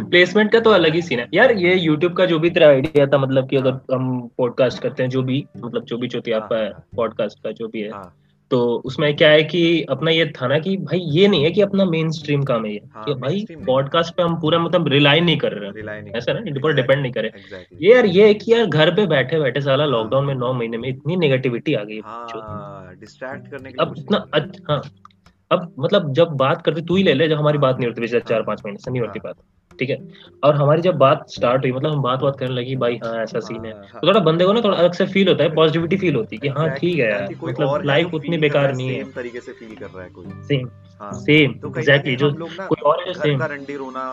प्लेसमेंट 0.04 0.52
का 0.54 0.60
तो 0.60 0.70
अलग 0.70 0.94
ही 0.94 1.02
सीन 1.02 1.20
है। 1.20 1.28
यार 1.34 1.52
ये 1.52 1.76
यूट्यूब 1.76 2.14
का 2.14 2.26
जो 2.26 2.40
भी 2.40 2.50
तेरा 2.50 2.68
आइडिया 2.68 3.08
था 3.08 3.18
मतलब 3.18 3.50
कि 3.50 3.56
अगर 3.56 3.96
हम 3.96 4.30
पॉडकास्ट 4.38 4.82
करते 4.84 5.04
हैं 5.04 5.10
जो 5.10 5.24
भी 5.24 5.46
मतलब 5.58 5.84
जो 5.84 5.98
भी 5.98 6.08
चौथी 6.08 6.32
हाँ, 6.32 6.42
आपका 6.42 6.56
हाँ, 6.56 6.64
है 6.64 6.72
हाँ। 6.72 6.86
पॉडकास्ट 6.96 7.44
का 7.44 7.52
जो 7.52 7.68
भी 7.68 7.82
है 7.82 7.92
हाँ। 7.92 8.25
तो 8.52 8.60
उसमें 8.86 9.16
क्या 9.16 9.30
है 9.30 9.44
कि 9.44 9.82
अपना 9.90 10.12
ये 10.12 10.26
था 10.26 10.48
ना 10.48 10.60
कि 10.60 10.76
भाई 10.78 11.00
ये 11.00 11.28
नहीं 11.28 11.44
है 11.44 11.52
कि 11.52 11.62
अपना 11.62 11.86
मेन 11.86 12.12
स्ट्रीम 12.12 12.44
काम 12.44 12.66
है 12.66 12.74
ये 12.74 12.82
हाँ, 12.96 13.04
कि 13.06 13.14
भाई। 13.14 13.46
पॉडकास्ट 13.66 14.16
पे 14.16 14.24
हम 14.24 14.36
पूरा 14.42 14.60
मतलब 14.60 14.88
रिलाई 14.88 15.20
नहीं 15.20 15.38
कर 15.38 15.52
रहे 15.52 15.96
हैं 15.98 16.12
ऐसा 16.16 16.34
ना। 16.34 16.40
इन 16.48 16.60
पर 16.60 16.74
डिपेंड 16.74 17.02
नहीं 17.02 17.12
करे 17.12 17.28
एग्जैक्टली 17.28 17.88
ये 17.88 17.96
यार 17.96 18.06
ये 18.06 18.28
है 18.28 18.34
कि 18.34 18.54
यार 18.54 18.66
घर 18.66 18.96
पे 18.96 19.06
बैठे 19.08 19.40
बैठे 19.40 19.62
साला 19.62 19.84
हाँ। 19.84 19.92
लॉकडाउन 19.92 20.26
में 20.26 20.36
नौ 20.36 20.54
महीने 20.54 20.78
में 20.78 20.90
इतनी 20.90 21.16
नेगेटिविटी 21.16 21.74
आ 21.74 21.84
गई 21.84 22.00
हाँ 22.00 22.96
डिस्ट्रैक्ट 23.00 23.52
करने 23.52 23.72
के 23.72 23.82
अब 23.82 23.96
इतना 23.98 24.26
हाँ 24.70 24.82
अब 25.52 25.74
मतलब 25.80 26.14
जब 26.14 26.28
बात 26.28 26.62
करते 26.62 26.82
तू 26.82 26.96
ही 26.96 27.04
ले 27.04 27.14
ले 27.14 27.28
जब 27.28 27.38
हमारी 27.38 27.58
बात 27.58 27.78
नहीं 27.78 27.88
होती 27.88 28.02
पिछले 28.02 28.20
चार 28.20 28.38
हाँ। 28.38 28.46
पाँच 28.46 28.62
महीने 28.66 28.78
से 28.78 28.92
नहीं 28.92 29.02
होती 29.02 29.20
हाँ। 29.20 29.34
बात 29.34 29.44
ठीक 29.80 29.90
है? 29.90 29.98
और 30.44 30.56
हमारी 30.56 30.82
जब 30.82 30.98
बात 30.98 31.26
स्टार्ट 31.30 31.64
हुई 31.64 31.72
मतलब 31.72 31.92
हम 31.92 32.02
बात 32.02 32.20
बात 32.20 32.38
करने 32.40 32.54
लगी 32.56 32.76
भाई 32.76 33.00
हाँ 33.04 33.16
ऐसा 33.24 33.40
सीन 33.40 33.66
है 33.66 33.72
हाँ, 33.74 33.82
हाँ। 33.84 34.02
तो 34.02 34.08
थोड़ा 34.08 34.20
बंदे 34.20 34.46
को 34.46 34.54
ना 34.54 34.62
थोड़ा 34.62 34.78
अलग 34.78 34.94
से 34.94 35.06
फील 35.06 35.28
होता 35.28 35.44
है 35.44 35.54
पॉजिटिविटी 35.56 35.98
फील 35.98 36.16
होती 36.16 36.36
है 36.36 36.40
कि 36.40 36.48
हाँ 36.50 36.70
ठीक 36.70 37.00
है 37.00 37.10
यार 37.10 37.28
मतलब 37.44 37.82
लाइफ 37.86 38.14
उतनी 38.14 38.38
बेकार 38.38 38.74
नहीं 38.74 38.90
है। 38.90 39.04
तरीके 39.12 39.42
से 39.42 39.52
फील 39.52 39.76
कर 39.76 39.86
रहा 39.86 40.04
है 40.04 40.10
कोई। 40.10 40.26
सेम 40.48 40.70
सेम 41.20 41.52
एग्जैक्टली 41.78 42.16
जो 42.16 42.32
कोई 42.32 42.82
और 42.86 43.04
है 43.08 43.14
सेम 43.14 43.40
का 43.40 43.46
रंडी 43.46 43.76
रोना 43.76 44.06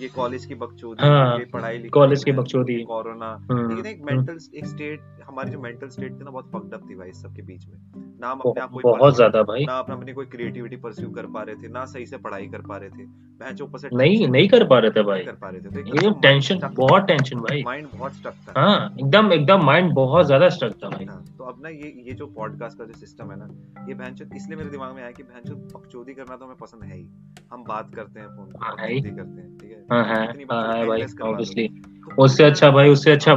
ये 0.00 0.08
कॉलेज 0.08 0.44
की 0.46 0.54
बकचोदी 0.56 1.06
हाँ, 1.06 1.38
ये 1.38 1.44
पढ़ाई 1.44 1.76
लिखाई 1.76 1.90
कॉलेज 1.90 2.24
की 2.24 2.32
बकचोदी। 2.32 2.78
कोरोना 2.84 3.30
हम्म, 3.50 3.68
लेकिन 3.68 3.86
एक 3.86 4.02
मेंटल 4.04 4.38
एक 4.54 4.66
स्टेट 4.66 5.00
हमारी 5.28 5.50
जो 5.50 5.58
मेंटल 5.60 5.88
स्टेट 5.88 6.12
थी 6.12 6.24
ना 6.24 6.30
बहुत 6.30 6.50
फक्ड 6.52 6.74
अप 6.74 6.88
थी 6.90 6.94
भाई 6.96 7.08
इस 7.08 7.22
सब 7.22 7.34
के 7.34 7.42
बीच 7.42 7.66
में। 7.68 7.76
ना 8.20 8.30
हम 8.30 8.40
अपने 8.40 8.62
आप 8.62 8.70
कोई 8.70 8.82
बहुत 8.84 9.16
ज़्यादा 9.16 9.42
भाई। 9.42 9.64
ना 9.64 9.78
अपना 9.78 9.94
अपनी 9.94 10.12
कोई 10.12 10.26
क्रिएटिविटी 10.26 10.76
परस्यू 10.76 11.10
कर 11.10 11.26
पा 11.26 11.42
रहे 11.42 11.56
थे 11.56 11.68
ना 11.68 11.84
सही 11.86 12.06
से 12.06 12.16
पढ़ाई 12.18 12.46
कर 12.46 12.62
पा 12.62 12.76
रहे 12.76 12.90
थे। 12.90 13.06
मैं 13.40 13.52
ऊपर 13.62 13.78
से 13.78 13.88
नहीं 13.92 14.26
नहीं 14.28 14.48
कर 14.48 14.66
पा 14.68 14.78
रहे 14.78 14.90
थे 14.90 15.02
भाई। 15.02 15.22
कर 15.24 15.34
पा 15.34 15.48
रहे 15.48 15.60
थे। 15.60 15.82
तो 15.82 15.94
ये 15.96 16.10
टेंशन 16.22 16.60
बहुत 16.74 17.06
टेंशन 17.06 17.38
भाई। 17.40 17.62
माइंड 17.62 17.86
बहुत 17.94 18.14
स्टक 18.14 18.34
था। 18.48 18.60
हाँ 18.60 18.94
एकदम 19.00 19.32
एकदम 19.32 19.64
माइंड 19.64 19.92
बहुत 19.94 20.26
ज़्यादा 20.26 20.48
स्ट्रक 20.48 20.74
था 20.82 20.88
भाई। 20.88 21.04
हाँ, 21.04 21.24
तो 21.38 21.44
अब 21.44 21.62
ना 21.62 21.68
ये 21.68 21.92
ये 22.06 22.14
जो 22.14 22.26
पॉडकास्ट 22.36 22.78
का 22.78 22.84
जो 22.84 22.98
सिस्टम 22.98 23.30
है 23.30 23.38
ना 23.38 23.48
ये 23.88 23.94
बहनचोद 23.94 24.34
इसलिए 24.36 24.58
मेरे 24.58 24.70
दिमाग 24.70 24.94
में 24.94 25.02
आया 25.02 25.10
कि 25.10 25.22
बहनचोद 25.22 25.70
बकचोदी 25.74 26.14
करना 26.14 26.36
तो 26.36 26.44
हमें 26.44 26.56
पसंद 26.56 26.84
है 26.84 26.96
ही। 26.96 27.08
हम 27.52 27.64
बात 27.64 27.94
करते 27.94 28.20
हैं 28.20 28.28
फ़ोन 28.28 28.46
पे 28.46 28.58
हाँ, 28.62 28.74
है 28.78 28.92
ही। 28.92 29.00
करते 29.00 29.40
हैं 29.40 29.56
ठीक 29.58 29.70
है? 29.70 29.84
हाँ 29.90 30.02
है 30.04 30.14
हाँ 30.14 30.76
है 30.76 30.86
भाई। 30.86 31.02
ऑब्वियसली 31.22 31.66
तो 31.68 32.22
उससे 32.24 32.44
अच्छा 32.44 32.70
भाई 32.70 32.88
उससे 32.88 33.12
अच्छा 33.12 33.32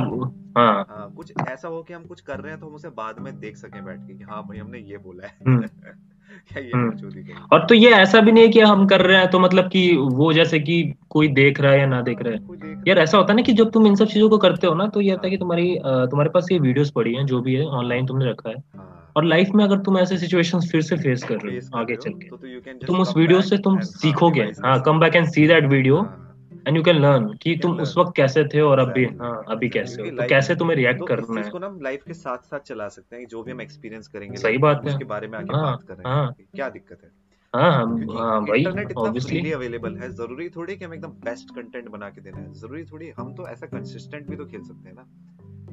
हाँ। 0.58 0.86
हाँ 0.90 1.12
कुछ 1.18 1.32
ऐसा 1.50 1.68
हो 1.68 1.82
कि 1.84 1.94
हम 1.94 2.04
कुछ 2.04 2.22
कर 2.22 2.40
रहे 2.40 2.52
हैं 2.52 2.60
तो 2.60 2.68
हम 2.68 2.74
उसे 2.76 2.90
बाद 2.98 3.20
में 3.20 3.40
देख 3.40 3.56
सकें 3.58 3.84
बैठ 3.86 4.00
के 4.00 4.14
कि 4.14 4.24
हाँ 4.24 4.42
भाई 4.44 4.58
हमने 4.58 4.80
ये 4.80 4.98
बोला 4.98 5.28
है। 5.28 5.34
हम्म। 5.48 5.64
ये 6.58 6.72
हम्म। 6.76 7.34
और 7.52 7.66
तो 7.68 7.76
ये 7.76 7.90
ऐसा 7.94 8.20
भी 8.20 8.32
नहीं 8.32 8.44
है 8.44 8.50
कि 8.50 8.60
हम 8.60 8.86
कर 8.88 9.02
रहे 9.02 9.18
हैं 9.18 9.30
तो 9.30 9.40
मतलब 9.40 9.70
कि 9.70 9.82
वो 10.14 10.32
जैसे 10.34 10.60
कि 10.60 10.78
कोई 11.10 11.28
देख 11.34 11.60
रहा 11.62 11.72
है 11.72 11.80
या 11.80 11.86
ना 11.86 12.02
देख 12.02 12.22
रहा 12.22 12.34
है। 12.34 12.74
यार 12.88 13.00
ऐसा 13.00 13.18
होता 13.18 13.34
है 13.34 13.36
ना 13.36 13.42
कि 13.42 13.54
जब 13.54 13.72
तुम 13.72 13.88
इन 13.88 13.96
सब 13.96 14.08
चीज़ों 14.08 14.30
को 14.30 14.38
करते 14.38 14.68
हो 14.68 14.74
ना 14.74 14.88
तो 14.88 15.02
ये 15.02 15.12
होता 15.12 15.28
है 15.28 15.30
कि 15.30 15.36
हाँ। 15.36 15.40
तुम्हारी 15.40 15.76
तुम्हारे 16.12 16.30
पास 16.30 16.48
ये 16.52 16.60
वीडियोस 16.60 16.92
पड़ी 16.92 17.14
हैं 17.14 17.26
जो 17.26 17.42
भी 17.42 17.56
है 17.56 17.66
ऑनलाइन 17.74 18.06
तुमने 18.06 18.30
रखा 18.30 18.50
है। 18.50 18.56
हाँ, 18.56 19.12
और 19.16 19.26
लाइफ 19.26 19.50
में 19.56 19.64
अगर 19.64 19.78
तुम 19.80 19.98
ऐसे 19.98 20.18
सिचुएशंस 20.18 20.70
फिर 20.72 20.82
से 20.82 20.98
फेस 20.98 21.24
कर 21.24 21.38
रहे 21.38 21.56
हो 21.56 21.78
आगे 21.80 21.96
चल 21.96 22.12
के 22.12 22.30
तो, 22.30 22.38
तो 22.38 22.86
तुम 22.86 23.00
उस 23.00 23.14
वीडियो 23.18 23.42
से 23.42 23.58
तुम 23.60 23.74
हाँ, 23.74 23.82
सीखोगे। 23.84 24.42
हाँ 24.66 24.82
come 24.82 25.00
back 25.00 25.16
and 25.16 25.28
see 25.28 25.48
that 25.48 25.66
video 25.66 25.98
हाँ, 25.98 26.33
एंड 26.68 26.78
यू 26.78 26.84
कैन 26.84 26.96
लर्न 26.96 27.28
कि 27.42 27.56
तुम 27.62 27.80
उस 27.80 27.98
वक्त 27.98 28.14
कैसे 28.16 28.44
थे 28.46 28.62
और 28.62 28.80
अभी 28.80 29.06
हाँ 29.06 29.44
अभी 29.50 29.70
कैसे 29.70 30.02
हो? 30.02 30.10
तो 30.10 30.28
कैसे 30.30 30.56
तुम्हें 30.56 30.76
रिएक्ट 30.78 31.00
तो 31.00 31.06
करना 31.06 31.42
है? 31.42 31.50
को 31.50 31.60
ना 31.60 31.68
हम 31.68 31.80
लाइफ 31.82 32.04
के 32.08 32.14
साथ 32.14 32.38
साथ 32.38 32.60
चला 32.60 32.88
सकते 32.88 33.16
हैं 33.16 33.28
जो 33.28 33.44
भी 33.44 33.52
हम 33.52 33.62
एक्सपीरियंस 33.62 34.08
करेंगे 34.08 34.38
सही 34.38 34.58
बात 34.58 34.82
है। 34.86 34.92
उसके 34.92 35.06
बारे 35.06 35.28
में 35.28 35.38
आके 35.40 35.56
हाँ, 35.56 35.72
बात 35.72 35.84
कर 35.84 35.94
रहे 35.94 36.14
हाँ। 36.14 36.26
हैं 36.26 36.48
क्या 36.56 36.70
दिक्कत 36.70 37.00
है? 37.04 37.12
हाँ 37.54 37.98
क्योंकि 37.98 38.18
हाँ 38.18 38.42
भाई 38.46 38.60
इंटरनेट 38.60 38.92
इतना 38.92 39.12
फ्रीली 39.12 39.52
अवेलेबल 39.52 39.96
है 39.96 40.10
ज़रूरी 40.12 40.50
थोड़ी 40.50 40.76
कि 40.76 40.86
हम 40.86 40.94
एकदम 40.94 41.08
बेस्ट 41.08 41.56
कंटेंट 41.56 41.90
बना 41.90 42.10
के 42.10 42.22
देना 42.22 42.38
है। 42.38 42.54
ज़रूरी 42.54 42.84
थोड़ी 42.84 43.12
हम 43.20 43.34
तो 43.34 43.48
ऐसा 43.48 43.68
कंसिस्टेंट 43.68 44.30
भी 44.30 44.36
तो 44.36 44.46
खेल 44.46 44.64
सकते 44.64 44.90
हैं 44.90 44.96
ना। 44.96 45.06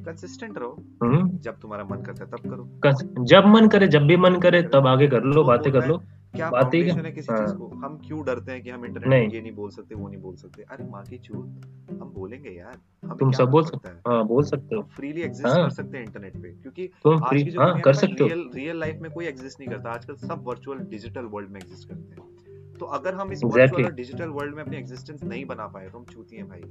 कंसिस्टेंट 0.05 0.57
रहो। 0.57 0.83
हम्म। 1.03 1.37
जब 1.37 1.59
तुम्हारा 1.59 1.83
मन 1.83 2.01
करता 2.01 2.25
है 2.25 2.31
तब 2.31 2.49
करो। 2.49 3.25
जब 3.25 3.45
मन 3.45 3.67
करे 3.67 3.87
जब 3.87 4.01
भी 4.01 4.17
मन 4.17 4.35
करे 4.39 4.61
तब 4.63 4.87
आगे 4.87 5.07
कर 5.07 5.23
लो 5.23 5.43
बातें 5.43 5.73
कर 5.73 5.87
लो। 5.87 6.03
क्या 6.35 6.49
बात 6.49 6.73
ही? 6.73 6.81
है 6.81 7.11
किसी 7.11 7.33
हाँ। 7.33 7.45
चीज़ 7.45 7.55
को? 7.55 7.67
हम 7.67 7.97
क्यों 7.97 8.23
डरते 8.25 8.51
हैं 8.51 8.61
कि 8.61 8.69
हम 8.69 8.85
इंटरनेट 8.85 9.09
नहीं। 9.09 9.29
ये 9.29 9.41
नहीं 9.41 9.51
बोल 9.51 9.69
सकते 9.69 9.95
वो 9.95 10.07
नहीं 10.07 10.21
बोल 10.21 10.35
सकते? 10.35 10.63
अरे 10.63 10.85
माँ 10.89 11.03
की 11.03 11.17
चूत 11.17 11.61
हम 11.91 12.11
बोलेंगे 12.15 12.49
यार 12.49 12.77
हमें 13.05 13.17
तुम 13.17 13.31
सब 13.31 13.49
बोल 13.49 13.63
सकता 13.65 13.89
है? 13.89 13.95
हाँ 14.07 14.25
बोल 14.27 14.43
सकते 14.43 14.75
हो। 14.75 14.81
फ्रीली 14.95 15.21
एग्जिस्ट 15.21 15.47
हाँ। 15.47 15.63
कर 15.63 15.69
सकते 15.69 15.97
हैं 15.97 16.05
इंटरनेट 16.05 16.37
पे 16.37 16.49
क्योंकि 16.51 16.87
तुम 17.03 17.23
आज 17.23 17.29
फ्री 17.29 17.43
की 17.43 17.51
जो 17.51 17.61
हाँ 17.61 17.79
कर 17.79 17.93
सकते 17.93 18.23
हो। 18.23 18.27
रियल 18.27 18.49
रियल 18.55 18.79
लाइफ 18.79 18.99
में 19.01 19.11
कोई 19.11 19.25
एग्जिस्ट 19.25 19.59
नहीं 19.59 19.69
करता 19.69 19.89
आजकल 19.89 20.15
सब 20.27 20.43
वर्चुअल 20.43 20.79
डिजिटल 20.79 21.25
वर्ल्ड 21.25 21.49
में 21.49 21.59
एग्जिस्ट 21.61 21.89
करते 21.89 22.21
हैं। 22.21 22.77
तो 22.79 22.85
अगर 22.85 23.15
हम 23.15 23.31
इस 23.31 23.43
वर्चुअल 23.43 23.85
और 23.85 23.91
डिजिटल 23.91 24.29
वर्ल्ड 24.29 24.55
में 24.55 24.63
अपनी 24.63 24.77
एग्जिस्टेंस 24.77 25.23
नहीं 25.23 25.45
बना 25.45 25.67
पाए 25.67 25.89
तो 25.89 25.97
हम 25.97 26.05
चूती 26.05 26.35
हैं 26.35 26.47
भाई 26.49 26.61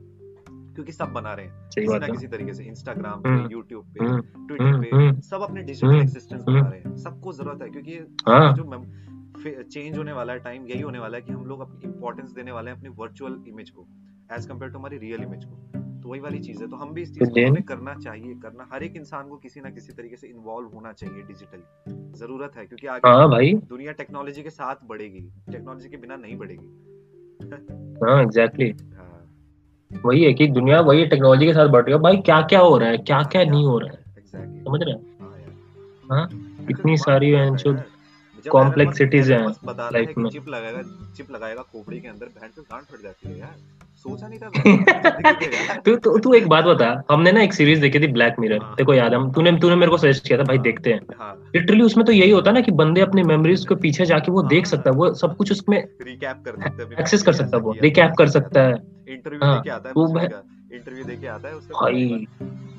क्योंकि 0.75 0.93
सब 0.93 1.13
बना 1.13 1.33
रहे 1.35 1.47
हैं। 1.47 1.69
किसी 1.75 1.99
ना 1.99 2.07
किसी 2.07 2.27
तरीके 2.27 2.55
से 2.55 2.65
इंस्टाग्राम 2.65 3.21
पे 3.21 3.53
यूट्यूब 3.53 3.85
पे 3.85 4.05
हम्म, 4.05 4.47
ट्विटर 4.47 4.65
हम्म, 4.65 4.83
पे 4.83 4.97
हम्म, 4.97 5.21
सब 5.21 5.41
अपने 5.41 5.63
डिजिटल 5.63 5.95
एग्जिस्टेंस। 5.95 6.43
बना 6.43 6.61
रहे 6.61 6.81
हैं। 6.81 6.97
सबको 6.97 7.33
ज़रूरत 7.33 7.63
है 7.63 7.69
क्योंकि 7.71 7.95
हाँ। 8.29 8.53
जो 8.55 8.65
चेंज 9.47 9.97
होने 9.99 10.13
वाला 10.13 10.33
है 10.33 10.39
टाइम 10.39 10.67
यही 10.67 10.81
होने 10.81 10.99
वाला 10.99 11.17
है 11.17 11.23
कि 11.23 11.33
हम 11.33 11.45
लोग 11.47 11.61
अपनी 11.61 11.85
इंपॉर्टेंस 11.85 12.31
देने 12.31 12.53
वाले 12.53 12.71
हैं 12.71 12.77
अपनी 12.79 12.89
वर्चुअल 12.89 13.43
इमेज 13.49 13.71
को 13.71 13.87
एज 14.33 14.47
कंपेयर 14.47 14.73
टू 14.73 14.79
हमारी 14.79 14.99
रियल 14.99 15.23
इमेज 15.23 15.45
को। 15.45 15.57
तो 16.03 16.09
वही 16.09 16.21
वाली 16.21 16.39
चीज़ 16.39 16.63
है। 16.63 16.69
तो 16.69 16.77
हम 16.77 16.93
भी 16.95 17.03
इस 17.03 17.15
चीज़ 17.15 17.31
को 17.31 17.47
हमें 17.49 17.63
करना 17.63 17.95
चाहिए 17.95 18.35
करना 18.35 18.69
हर 18.73 18.83
एक 18.83 18.97
इंसान 18.97 19.29
को 19.29 19.37
किसी 19.37 19.61
ना 19.61 19.71
किसी 19.71 19.93
तरीके 19.93 20.17
से 20.17 20.27
इन्वॉल्व 20.27 20.69
होना 20.69 20.93
चाहिए 20.93 21.23
डिजिटली 21.23 22.19
ज़रूरत 22.19 22.57
है 22.57 22.67
क्योंकि 22.67 22.87
आगे 22.87 23.09
हाँ 23.09 23.29
भाई। 23.31 23.53
दुनिया 23.69 23.93
टेक्नोलॉजी 23.93 24.43
के 24.43 24.51
साथ 24.51 24.77
बढ़ेगी 24.87 25.21
टेक्नोलॉजी 25.53 25.89
के 25.89 25.97
बिना 25.97 26.17
नहीं 26.17 26.37
बढ़ेगी। 26.37 26.67
हाँ 28.05 28.23
एग्जैक्टली 28.23 28.71
हाँ। 28.97 29.07
वही 30.05 30.25
है 30.25 30.33
कि 30.33 30.47
दुनिया 30.49 30.81
वही 30.81 31.07
टेक्नोलॉजी 31.07 31.47
के 31.47 31.53
साथ 31.53 31.69
बढ़ 31.69 31.85
रही 31.85 31.95
है। 31.95 32.01
भाई 32.01 32.17
क्या 32.17 32.41
क्या 32.43 32.61
हो 32.61 32.77
रहा 32.79 32.89
है? 32.89 32.99
क्या 32.99 33.23
क्या 33.23 33.45
नहीं 33.45 33.65
हो 33.67 33.79
रहा 33.79 33.91
है? 33.91 33.99
समझ 34.65 34.81
रहे 34.83 34.95
हैं? 34.95 35.17
हाँ 35.21 36.19
हाँ? 36.19 36.29
बिल्कुल 36.29 36.71
इतनी 36.71 36.93
दिमाग 36.93 36.97
सारी 36.97 37.33
खुलता 38.49 38.59
है 38.59 39.31
हैं 39.31 39.39
हैं 39.39 39.99
है 39.99 40.07
कि 40.07 40.21
में। 40.21 40.31
चिप 40.31 40.49
लगाएगा 40.49 40.83
चिप 41.17 41.31
लगाएगा 41.31 41.63
खोपड़ी 41.63 42.01
के 42.01 42.09
अंदर 42.09 42.27
बहन 42.27 42.49
तो 42.57 42.63
गांड 42.63 42.85
फट 42.85 43.03
जाती 43.03 43.29
है 43.29 43.39
यार। 43.39 43.55
सोचा 43.97 44.29
नहीं 44.29 44.39
था 44.39 45.77
तू 45.81 45.97
तू 45.97 46.19
तू 46.19 46.35
एक 46.35 46.49
बात 46.49 46.65
बता 46.65 47.03
हमने 47.11 47.33
ना 47.33 47.43
एक 47.43 47.55
सीरीज़ 47.55 47.81
देखी 47.81 48.01
थी 48.01 48.07
ब्लैक 48.07 48.35
मिरर 48.39 48.59
हाँ। 48.63 48.85
को 48.87 48.95
याद 48.95 49.13
है 49.13 49.19
हम- 49.19 49.35
तूने 49.35 49.53
तूने 49.61 49.75
मेरे 49.77 49.91
को 49.91 49.97
सजेस्ट 49.99 50.29
किया 50.29 50.39
था 50.39 50.43
भाई 50.43 50.57
हाँ। 50.57 50.63
देखते 50.65 50.93
हैं। 50.93 51.01
हाँ। 51.19 51.51
लिटरली 51.57 51.83
उसमें 51.83 52.07
तो 52.07 52.13
यही 52.13 52.31
होता 52.31 52.51
है 52.51 52.55
ना 52.55 52.61
कि 52.61 52.73
बंदे 52.73 53.01
अपने 53.01 53.23
मेमोरीज 53.23 53.67
को 53.67 53.77
पीछे 53.77 54.05
जाके 54.07 54.33
वो 54.33 54.43
देख 54.43 54.59
हाँ। 54.59 54.71
सकता 54.71 54.91
है 54.91 54.97
वो 54.97 55.15
सब 55.15 55.37
कुछ 55.37 55.53
उसमें 55.53 55.89
रिकैप 56.03 56.43
कर 56.45 56.63
सकते 56.63 56.83
हैं 56.83 56.91
एक्सेस 56.93 57.23
कर 57.23 57.33
सकता 57.33 57.57
है 57.57 57.63
वो 57.63 57.73
रिकैप 57.83 58.13
कर 58.19 58.29
सकता 58.29 58.63
है। 58.63 58.75
इंटरव्यू 59.09 59.45
हाँ, 59.45 59.57
देके 59.57 59.71
आता 59.71 59.89
है 59.89 59.95
इंटरव्यू 60.73 61.05
देके 61.05 61.27
आता 61.27 61.49
है 61.49 61.55
उसका 61.55 61.81
भाई। 61.81 62.27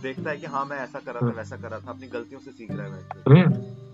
देखता 0.04 0.30
है 0.30 0.38
कि 0.38 0.46
हाँ 0.46 0.66
मैं 0.66 0.78
ऐसा 0.78 1.00
कर 1.00 1.12
रहा 1.12 1.22
था 1.22 1.26
हम्म। 1.26 1.38
वैसा 1.38 1.56
कर 1.56 1.70
रहा 1.70 1.80
था 1.80 1.92
अपनी 1.92 2.08
गलतियों 2.08 2.40
से 2.40 2.52
सीख 2.52 2.72
रहा 2.72 2.86
है 2.86 3.91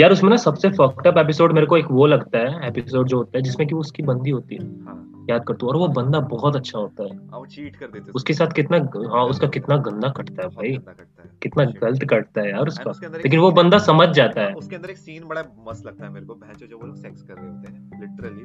यार 0.00 0.12
उसमें 0.12 0.30
ना 0.30 0.36
सबसे 0.36 0.68
फक्ड 0.68 1.06
अप 1.06 1.18
एपिसोड 1.18 1.52
मेरे 1.52 1.66
को 1.66 1.76
एक 1.76 1.86
वो 1.90 2.06
लगता 2.06 2.38
है 2.38 2.68
एपिसोड 2.68 3.06
जो 3.06 3.16
होता 3.16 3.38
है 3.38 3.42
जिसमें 3.42 3.68
कि 3.68 3.74
वो 3.74 3.80
उसकी 3.80 4.02
बंदी 4.02 4.30
होती 4.30 4.54
है। 4.54 4.84
हाँ। 4.84 5.26
याद 5.30 5.44
कर 5.48 5.54
तू 5.54 5.66
और 5.66 5.76
वो 5.76 5.88
बंदा 5.88 6.20
बहुत 6.20 6.56
अच्छा 6.56 6.78
होता 6.78 7.02
है। 7.02 7.16
हाँ, 7.16 7.38
वो 7.38 7.46
चीट 7.46 7.76
कर 7.76 7.86
देते 7.86 8.12
उसके 8.12 8.34
साथ 8.34 8.46
कितना 8.46 8.76
हाँ 9.16 9.24
उसका 9.24 9.48
कितना 9.48 9.76
गंदा 9.76 10.08
कटता 10.08 10.42
है 10.42 10.48
भाई। 10.48 10.70
है। 10.70 11.30
कितना 11.42 11.64
गलत 11.64 12.04
कटता 12.10 12.40
है 12.40 12.50
यार 12.50 12.68
उसका। 12.68 12.92
लेकिन 13.04 13.40
वो 13.40 13.50
बंदा 13.50 13.78
समझ 13.78 14.08
जाता 14.08 14.40
हाँ, 14.40 14.48
है 14.48 14.54
उसके 14.54 14.76
अंदर 14.76 14.90
एक 14.90 14.98
सीन 14.98 15.24
बड़ा 15.24 15.44
मस्त 15.68 15.86
लगता 15.86 16.06
है 16.06 16.12
मेरे 16.12 16.26
को 16.26 16.34
बहन 16.34 16.66
जो 16.66 16.78
वो 16.78 16.86
लोग 16.86 16.96
सेक्स 16.96 17.22
कर 17.22 17.34
रहे 17.34 17.48
होते 17.48 17.72
हैं 17.72 18.00
लिटरली 18.00 18.44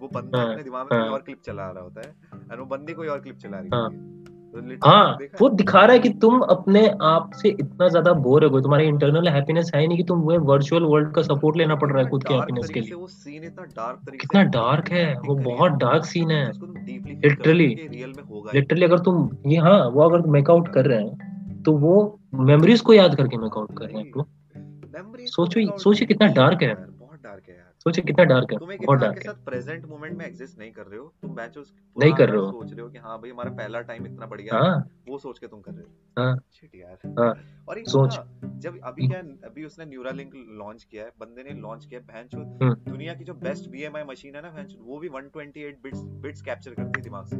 वो 0.00 0.08
बंदा 0.14 0.38
हाँ, 0.38 0.50
अपने 0.50 0.62
दिमाग 0.62 0.80
में 0.80 0.88
कोई 0.90 0.98
हाँ। 0.98 1.08
और 1.08 1.18
क्लिप 1.18 1.40
चला 1.46 1.70
रहा 1.70 1.82
होता 1.82 2.00
है 2.00 2.14
और 2.50 2.60
वो 2.60 2.66
बंदी 2.66 2.92
कोई 2.92 3.08
और 3.08 3.18
क्लिप 3.18 3.36
चला 3.36 3.58
रही 3.58 3.68
हाँ। 3.74 3.88
है 4.56 4.76
तो 4.76 4.88
हाँ 4.88 5.18
वो 5.40 5.48
दिखा 5.48 5.80
रहा 5.80 5.92
है 5.92 5.98
कि 5.98 6.08
तुम 6.08 6.40
अपने 6.40 6.88
आप 7.02 7.30
से 7.34 7.48
इतना 7.48 7.88
ज़्यादा 7.88 8.12
बोर 8.12 8.44
हो 8.44 8.50
गए 8.50 8.62
तुम्हारी 8.62 8.84
इंटरनल 8.84 9.28
हैप्पीनेस 9.28 9.70
है 9.74 9.86
नहीं 9.86 9.98
कि 9.98 10.04
तुम 10.04 10.18
वो 10.20 10.38
वर्चुअल 10.38 10.82
वर्ल्ड 10.82 11.12
का 11.14 11.22
सपोर्ट 11.22 11.56
लेना 11.56 11.74
पड़ 11.74 11.92
रहा 11.92 12.02
है 12.02 12.08
खुद 12.08 12.24
के 12.24 12.34
हैप्पीनेस 12.34 12.70
के 12.70 12.80
लिए 12.80 12.94
वो 12.94 13.06
सीन 13.06 13.44
इतना 13.44 13.64
डार्क 13.64 13.98
तरीके 14.06 14.16
कितना 14.16 14.50
dark 14.50 14.90
है, 14.90 15.20
वो 15.20 15.34
बहुत 15.34 15.72
डार्क 15.72 16.04
सीन 16.04 16.30
है। 16.30 16.46
होगा 16.46 17.50
ही। 17.50 18.58
लिटरली 18.58 18.84
अगर 18.84 18.98
तुम 18.98 19.30
ये 19.46 19.56
हाँ 19.56 19.88
वो 19.88 20.00
अगर 20.02 20.26
मेकआउट 20.26 20.68
कर 20.68 20.86
रहे 20.86 20.98
हैं 20.98 21.30
तो 21.62 21.72
वो 21.72 22.20
मेमोरीज 22.34 22.80
को 22.80 22.92
याद 22.94 23.14
करके 23.14 23.36
मेकआउट 23.36 23.78
कर 23.78 23.84
रहे 23.84 23.98
हैं 23.98 24.24
सोचो- 25.26 25.78
सोचिए 25.78 26.06
कितना 26.06 26.28
डार्क 26.28 26.62
है। 26.62 26.68
यार, 26.68 26.88
बहुत 26.98 27.18
dark 27.18 27.48
है 27.48 27.54
यार 27.54 27.66
सोचिए 27.80 28.04
कितना 28.04 28.24
डार्क 28.24 28.52
है 28.52 28.58
तुम 28.58 28.72
एक 28.72 28.86
बहुत 28.86 28.98
डार्क 28.98 29.18
के 29.18 29.28
है 29.28 29.34
साथ 29.34 29.44
प्रेजेंट 29.44 29.84
मोमेंट 29.86 30.18
में 30.18 30.26
एग्जिस्ट 30.26 30.58
नहीं 30.58 30.72
कर 30.72 30.86
रहे 30.86 30.98
हो 30.98 31.14
तुम 31.22 31.34
बैचो 31.34 31.60
नहीं 31.96 32.12
कर 32.12 32.28
रहे 32.28 32.40
हो। 32.40 32.50
सोच 32.50 32.72
रहे 32.72 32.80
हो 32.80 32.88
कि 32.88 32.98
हाँ 32.98 33.18
भाई 33.18 33.30
हमारा 33.30 33.50
पहला 33.50 33.80
टाइम 33.80 34.06
इतना 34.06 34.26
बढ़िया 34.26 34.54
था, 34.54 34.68
हाँ 34.68 34.88
वो 35.08 35.18
सोच 35.18 35.38
के 35.38 35.46
तुम 35.46 35.60
कर 35.60 35.72
रहे 35.72 35.82
हो 35.82 36.22
हाँ 36.22 36.36
Shit 36.36 36.74
यार 36.74 37.12
हाँ, 37.18 37.34
और 37.68 37.78
एक 37.78 37.88
सोच। 37.88 38.18
जब 38.44 38.80
अभी 38.84 39.08
क्या 39.08 39.18
अभी 39.48 39.64
उसने 39.64 39.84
न्यूरालिंक 39.84 40.32
लॉन्च 40.34 40.84
किया 40.84 41.04
है 41.04 41.12
बंदे 41.20 41.42
ने 41.42 41.60
लॉन्च 41.60 41.84
किया 41.84 42.00
है 42.12 42.28
हम्म। 42.34 42.74
दुनिया 42.74 43.14
की 43.14 43.24
जो 43.24 43.34
बेस्ट 43.34 43.70
बीएमआई 43.70 44.02
मशीन 44.02 44.36
है 44.36 44.42
ना 44.42 44.50
बहन 44.50 44.66
वो 44.80 44.98
भी 44.98 45.08
128 45.08 45.82
बिट्स 45.82 46.02
बिट्स 46.02 46.42
कैप्चर 46.42 46.70
करती 46.70 46.92
है 46.96 47.02
दिमाग 47.02 47.26
से 47.26 47.36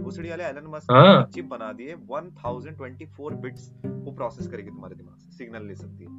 भोसड़ी 0.00 0.30
वाले 0.30 0.44
एलन 0.44 0.66
मस्क 0.66 0.92
हाँ। 0.92 1.18
ने 1.20 1.32
चिप 1.32 1.44
बना 1.44 1.72
दी 1.72 1.84
है 1.84 1.96
1024 2.06 3.32
बिट्स 3.32 3.72
वो 3.84 4.12
प्रोसेस 4.12 4.46
करेगी 4.46 4.70
तुम्हारे 4.70 4.94
दिमाग 4.94 5.16
से 5.16 5.32
सिग्नल 5.32 5.66
ले 5.66 5.74
सकती 5.74 6.04
है 6.04 6.10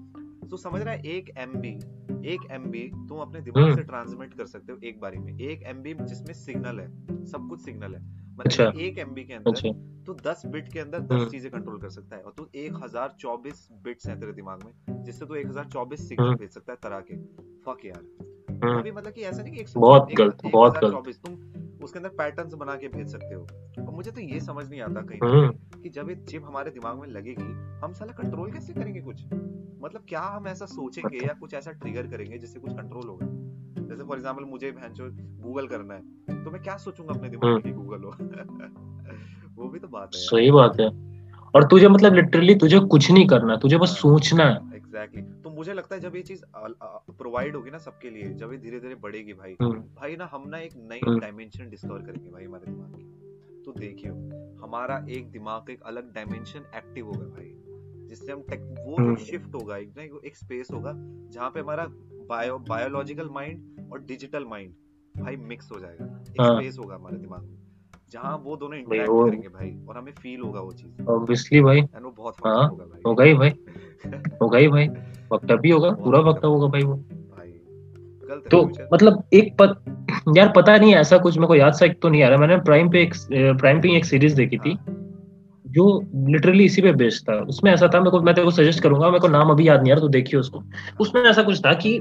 तो 0.52 0.58
समझ 0.58 0.82
रहा 0.82 0.94
है 0.94 1.02
एक 1.08 1.30
एमबी 1.38 1.74
एक 2.26 2.48
एमबी 2.52 2.82
तुम 3.10 3.20
अपने 3.20 3.42
दिमाग 3.42 3.64
हम्म। 3.64 3.76
से 3.76 3.84
ट्रांसमिट 3.84 4.34
कर 4.34 4.46
सकते 4.46 4.72
हो 4.72 4.80
एक 4.84 5.00
बारी 5.00 5.18
में 5.18 5.40
एक 5.40 5.64
एमबी 5.64 5.94
जिसमें 6.04 6.34
सिग्नल 6.34 6.80
है 6.80 6.88
सब 7.26 7.48
कुछ 7.50 7.62
सिग्नल 7.62 7.96
है 7.96 8.02
अच्छा। 8.40 8.64
मतलब 8.64 8.80
एक 8.80 8.98
एमबी 8.98 9.24
के 9.24 9.34
अंदर 9.34 9.52
अच्छा 9.52 9.70
तो 10.04 10.14
10 10.22 10.46
बिट 10.46 10.72
के 10.74 10.80
अंदर 10.80 11.00
हम्म। 11.00 11.26
10 11.26 11.32
चीज़ें 11.32 11.52
कंट्रोल 11.52 11.80
कर 11.80 11.90
सकता 11.90 12.16
है 12.16 12.22
और 12.22 12.34
तू 12.38 12.48
1024 12.56 13.68
बिट्स 13.84 14.08
हैं 14.08 14.20
तेरे 14.20 14.34
दिमाग 14.34 14.64
में 14.64 15.04
जिससे 15.04 15.26
तू 15.26 15.36
1024 15.36 16.08
सिग्नल 16.08 16.26
हम्म। 16.26 16.38
भेज 16.38 16.50
सकता 16.50 16.74
है 16.74 16.78
तरह 16.84 17.00
के 17.00 17.18
फक 17.62 17.86
यार 17.86 18.04
हम्म, 18.64 18.76
वो 18.76 18.82
भी 18.84 18.92
मतलब 18.92 19.14
कि 19.14 19.22
ऐसा 19.22 19.42
नहीं 19.44 19.54
कि 19.54 19.62
एक 19.62 19.68
बहुत 19.78 20.14
गलत, 20.14 20.38
बहुत 20.46 20.78
गलत। 20.78 21.16
तुम 21.26 21.36
उसके 21.84 22.00
अंदर 22.00 22.10
पैटर्न्स 22.10 22.54
बना 22.54 22.76
के 22.76 22.88
भेज 22.88 23.08
सकते 23.08 23.36
हो। 23.36 23.42
और 23.88 23.94
मुझे 23.94 24.12
तो 24.12 24.22
ये 24.22 24.40
समझ 24.40 24.70
नहीं 24.70 24.82
आता 24.82 25.02
कहीं 25.02 25.20
हम्म। 25.30 25.82
कि 25.82 25.90
जब 25.90 26.10
ये 26.10 26.16
चिप 26.16 26.44
हमारे 26.46 26.72
दिमाग 26.72 27.00
में 27.00 27.08
लगेगी 27.08 27.80
हम 27.86 27.94
साला 27.94 28.14
कंट्रोल 28.14 28.52
कैसे 28.52 28.74
करेंगे 28.74 29.02
कुछ? 29.02 29.26
मतलब 29.82 30.02
क्या 30.10 30.22
हम 30.22 30.48
ऐसा 30.48 30.66
सोचेंगे 30.66 31.18
या 31.18 31.34
कुछ 31.34 31.54
ऐसा 31.54 31.72
ट्रिगर 31.72 32.08
करेंगे 32.08 32.38
जिससे 32.38 32.60
कुछ 32.60 32.74
कंट्रोल 32.74 33.08
होगा 33.08 33.28
जैसे 33.88 34.04
फॉर 34.04 34.18
एग्जांपल 34.18 34.44
मुझे 34.44 34.76
गूगल 35.42 35.68
करना 35.68 35.94
है 35.94 36.02
तो 36.44 36.52
मैं 36.52 36.64
क्या 36.64 36.78
सोचूँगा 36.78 37.14
अपने 37.14 37.30
दिमाग 37.30 37.66
में 37.66 37.76
गूगल 37.76 38.04
हो? 38.04 38.12
वो 39.56 39.70
भी 39.70 39.80
तो 39.80 39.88
बात 39.88 40.10
है। 40.16 40.22
सही 40.22 40.52
बात 40.52 40.80
है। 40.80 40.88
और 41.56 41.64
तुझे 41.64 41.88
मतलब 41.88 42.14
लिटरली 42.14 42.56
तुझे 42.56 42.80
कुछ 42.80 43.12
नहीं 43.12 43.28
करना 43.28 43.56
तुझे 43.56 43.78
बस 43.78 43.90
सोचना 43.90 44.44
है। 44.44 44.56
एग्जैक्टली 44.56 45.22
तो 45.22 45.39
मुझे 45.60 45.74
लगता 45.74 45.96
है 45.96 46.02
जब 46.02 46.16
ये 46.16 46.22
चीज़ 46.22 46.44
प्रोवाइड 46.56 47.56
होगी 47.56 47.72
ना 47.72 47.78
सबके 47.78 48.10
लिए 48.10 48.34
जब 48.34 48.52
ये 48.52 48.58
धीरे 48.58 48.80
धीरे 48.80 48.96
बढ़ेगी 48.96 49.34
भाई 49.34 49.56
हम्म, 49.62 49.80
भाई 49.96 50.16
ना 50.16 50.30
हम 50.34 50.48
ना 50.50 50.58
एक 50.58 50.74
नई 50.92 51.00
हम्म। 51.08 51.20
डायमेंशन 51.20 51.70
डिस्कवर 51.70 52.02
करेंगे 52.02 52.30
भाई 52.30 52.46
हमारे 52.46 52.72
दिमाग 52.72 52.94
की। 52.96 53.64
तो 53.66 53.72
देखियो 53.72 54.14
हमारा 54.64 55.06
एक 55.10 55.32
दिमाग 55.32 55.62
का 55.62 55.74
एक 55.74 55.82
अलग 55.82 56.14
डायमेंशन 56.14 56.60
एक्टिव 56.76 57.06
होगा 57.06 57.26
भाई 57.26 57.52
जिससे 58.08 58.32
हम 58.32 58.42
टेक 58.42 58.62
वो 58.62 58.96
जो 58.98 59.04
हम्म। 59.04 59.16
शिफ्ट 59.16 59.56
होगा 59.56 59.78
एक 59.78 59.94
ना 59.98 60.04
एक 60.28 60.36
स्पेस 60.36 60.68
होगा 60.74 60.94
जहाँ 61.32 61.50
पे 61.50 61.60
हमारा 61.60 61.86
बायो 62.30 62.58
बायोलॉजिकल 62.70 63.30
माइंड 63.30 63.92
और 63.94 64.04
डिजिटल 64.06 64.46
माइंड 64.46 64.74
भाई 65.16 65.36
मिक्स 65.36 65.72
हो 65.72 65.80
जाएगा। 65.80 66.06
एक 66.30 66.42
हाँ। 66.42 66.56
स्पेस 66.56 66.78
होगा 66.80 66.96
हमारे 66.96 67.18
दिमाग 67.18 67.44
में 67.44 67.58
जहाँ 68.12 68.38
वो 68.38 68.56
दोनों 68.58 68.78
इंटरेक्ट 68.80 69.10
करेंगे 69.10 69.48
भाई 69.50 69.76
और 69.90 69.98
हमें 69.98 70.12
फील 70.12 70.42
होगा 70.42 70.62
वो 70.62 70.72
चीज़। 70.72 71.06
ऑब्वियसली 71.10 71.62
भाई। 71.62 71.80
एंड 71.80 72.04
वो 72.04 72.12
बहुत 72.12 72.36
हाँ, 72.46 72.68
होगा 72.70 72.86
भाई। 72.86 73.02
होगा 73.06 73.24
ही 73.24 73.34
भाई। 73.34 73.50
होगा 74.42 74.58
ही 74.58 74.68
भाई। 74.68 74.88
वक्त 75.32 75.52
भी 75.54 75.72
होगा 75.72 75.90
पूरा 76.04 76.20
वक्त 76.20 76.46
होगा 76.46 76.68
भाई 76.68 76.82
वो। 76.82 76.94
है 76.94 78.40
तो 78.52 78.64
मतलब 78.94 79.24
एक 79.34 79.56
पत, 79.60 79.76
यार 80.38 80.52
पता 80.56 80.78
नहीं 80.78 80.94
ऐसा 80.96 81.18
कुछ 81.18 81.38
मेरे 81.38 81.48
को 81.48 81.56
याद 81.56 81.74
सा 81.74 81.88
तो 82.02 82.10
नहीं 82.10 82.24
आ 82.24 82.28
रहा। 82.28 82.38
मैंने 82.38 82.58
प्राइम 82.58 82.90
पे 82.90 83.02
एक 83.02 83.14
प्राइम 83.32 83.82
पे 83.82 83.96
एक 83.98 84.06
सीरीज़ 84.06 84.36
देखी 84.36 84.58
थी 84.58 84.78
जो 85.66 85.86
लिटरली 86.28 86.64
इसी 86.64 86.82
पे 86.82 86.92
बेस्ड 86.92 87.30
था। 87.30 87.34
उसमें 87.46 87.72
ऐसा 87.72 87.88
था 87.88 88.00
मेरे 88.00 88.12
को 88.12 88.22
मैं 88.22 88.36
तेरे 88.36 88.46
को 88.46 88.52
सजेस्ट 88.52 88.84
करूँगा 88.84 89.08
मेरे 89.08 89.20
को 89.20 89.28
नाम 89.28 89.50
अभी 89.50 89.68
याद 89.68 89.82
नहीं 89.82 89.92
आ 89.92 89.96
रहा 89.96 90.02
तो 90.02 90.08
देखिए 90.08 90.40
उसको। 90.40 90.64
उसमें 91.00 91.22
ऐसा 91.22 91.44
कुछ 91.44 91.60
था 91.60 91.74
कि 91.74 91.98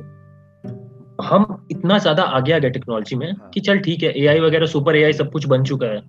हम 1.18 1.46
इतना 1.70 1.96
ज़्यादा 1.98 2.22
आगे 2.22 2.52
आ 2.52 2.58
गए 2.58 2.70
टेक्नोलॉजी 2.70 3.16
में 3.16 3.34
कि 3.54 3.60
चल 3.60 3.78
ठीक 3.78 4.02
है 4.02 4.10
एआई 4.18 4.40
वगैरह 4.40 4.66
सुपर 4.66 4.96
एआई 4.96 5.12
सब 5.12 5.30
कुछ 5.32 5.46
बन 5.46 5.64
चुका 5.64 5.87
है। 5.87 6.00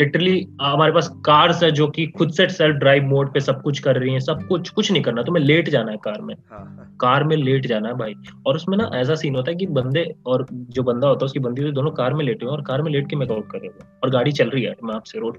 लिटरली 0.00 0.46
हमारे 0.62 0.92
पास 0.92 1.08
कार्स 1.26 1.62
है 1.62 1.70
जो 1.70 1.86
कि 1.88 2.06
खुद 2.08 2.32
से 2.32 2.48
सेल्फ 2.48 2.76
ड्राइव 2.76 3.04
मोड 3.04 3.32
पे 3.34 3.40
सब 3.40 3.62
कुछ 3.62 3.78
कर 3.78 3.98
रही 3.98 4.12
हैं 4.12 4.20
सब 4.20 4.46
कुछ 4.48 4.68
कुछ 4.70 4.90
नहीं 4.92 5.02
करना 5.02 5.22
तुम्हें 5.22 5.44
लेट 5.44 5.68
जाना 5.68 5.90
है 5.90 5.96
कार 6.04 6.20
में। 6.20 6.34
हाँ 6.50 6.58
हाँ। 6.58 6.96
कार 7.00 7.24
में 7.24 7.36
लेट 7.36 7.66
जाना 7.66 7.88
है 7.88 7.94
भाई। 7.94 8.14
और 8.46 8.56
उसमें 8.56 8.76
ना 8.78 8.90
ऐसा 8.94 9.14
सीन 9.14 9.36
होता 9.36 9.50
है 9.50 9.56
कि 9.56 9.66
बंदे 9.72 10.04
और 10.26 10.46
जो 10.50 10.82
बंदा 10.82 11.08
होता 11.08 11.24
है 11.24 11.26
उसकी 11.26 11.40
बंदी 11.40 11.62
हुई 11.62 11.72
दोनों 11.72 11.90
कार 11.92 12.14
में 12.14 12.24
लेटे 12.24 12.46
हुए 12.46 12.52
और 12.52 12.62
कार 12.62 12.82
में 12.82 12.90
लेट 12.92 13.08
के 13.10 13.16
मैं 13.16 13.26
मेकआउट 13.26 13.50
कर 13.50 13.58
रहे 13.58 13.68
हो? 13.68 13.86
और 14.02 14.10
गाड़ी 14.10 14.32
चल 14.32 14.50
रही 14.50 14.64
है 14.64 14.74
मैप 14.84 15.02
से 15.02 15.18
रोड 15.18 15.38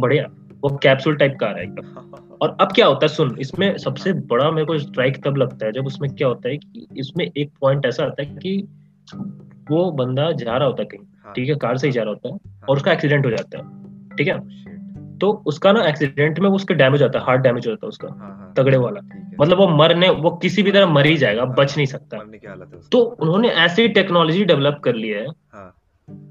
बढ़िया। 0.00 0.26
वो 0.62 0.68
कैप्सूल 0.82 1.16
टाइप 1.16 1.36
कार 1.40 1.58
है। 1.58 1.66
और 2.42 2.56
अब 2.60 2.72
क्या 2.72 2.86
होता 2.86 2.98
है 3.02 3.08
सुन 3.08 3.36
इसमें 3.40 3.76
सबसे 3.78 4.12
बड़ा 4.12 4.50
मेरे 4.50 4.66
को 4.66 4.78
स्ट्राइक 4.78 5.24
तब 5.24 5.36
लगता 5.36 5.66
है 5.66 5.72
जब 5.72 5.86
उसमें 5.86 6.14
क्या 6.14 6.28
होता 6.28 6.48
है 6.48 6.56
कि 6.56 6.86
इसमें 6.96 7.30
एक 7.36 7.50
पॉइंट 7.60 7.86
ऐसा 7.86 8.04
आता 8.04 8.22
है 8.22 8.28
कि 8.36 8.68
वो 9.70 9.90
बंदा 9.92 10.32
जा 10.32 10.56
रहा 10.56 10.68
होता 10.68 10.82
है 10.82 10.86
कहीं 10.86 11.00
हाँ, 11.24 11.32
ठीक 11.36 11.48
है 11.48 11.54
कार 11.54 11.78
से 11.78 11.86
ही 11.86 11.92
जा 11.92 12.02
रहा 12.02 12.10
होता 12.10 12.28
है 12.28 12.38
और 12.68 12.76
उसका 12.76 12.92
एक्सीडेंट 12.92 13.26
हो 13.26 13.30
जाता 13.30 13.58
है 13.58 13.64
ठीक 14.16 14.28
है? 14.28 14.34
Oh, 14.34 15.20
तो 15.20 15.32
उसका 15.46 15.72
ना 15.72 15.86
एक्सीडेंट 15.88 16.38
में 16.38 16.48
वो 16.48 16.56
उसके 16.56 16.74
डैमेज 16.74 17.02
होता 17.02 17.18
है 17.18 17.24
हार्ट 17.24 17.40
डैमेज 17.40 17.66
हो 17.66 17.70
जाता 17.70 17.86
है 17.86 17.88
उसका 17.88 18.08
हाँ, 18.08 18.18
हाँ, 18.18 18.54
तगड़े 18.56 18.76
वाला। 18.76 19.00
मतलब 19.40 19.58
वो 19.58 19.68
मरने 19.68 20.08
वो 20.10 20.30
किसी 20.30 20.62
भी 20.62 20.72
तरह 20.72 20.86
मर 20.86 21.06
ही 21.06 21.16
जाएगा 21.16 21.44
बच 21.44 21.76
नहीं 21.76 21.86
सकता। 21.86 22.16
है। 22.16 22.88
तो 22.92 22.98
उन्होंने 22.98 23.48
ऐसी 23.48 23.88
टेक्नोलॉजी 23.88 24.44
डेवलप 24.44 24.80
कर 24.84 24.94
ली 24.94 25.08
है 25.08 25.26
हाँ। 25.26 25.74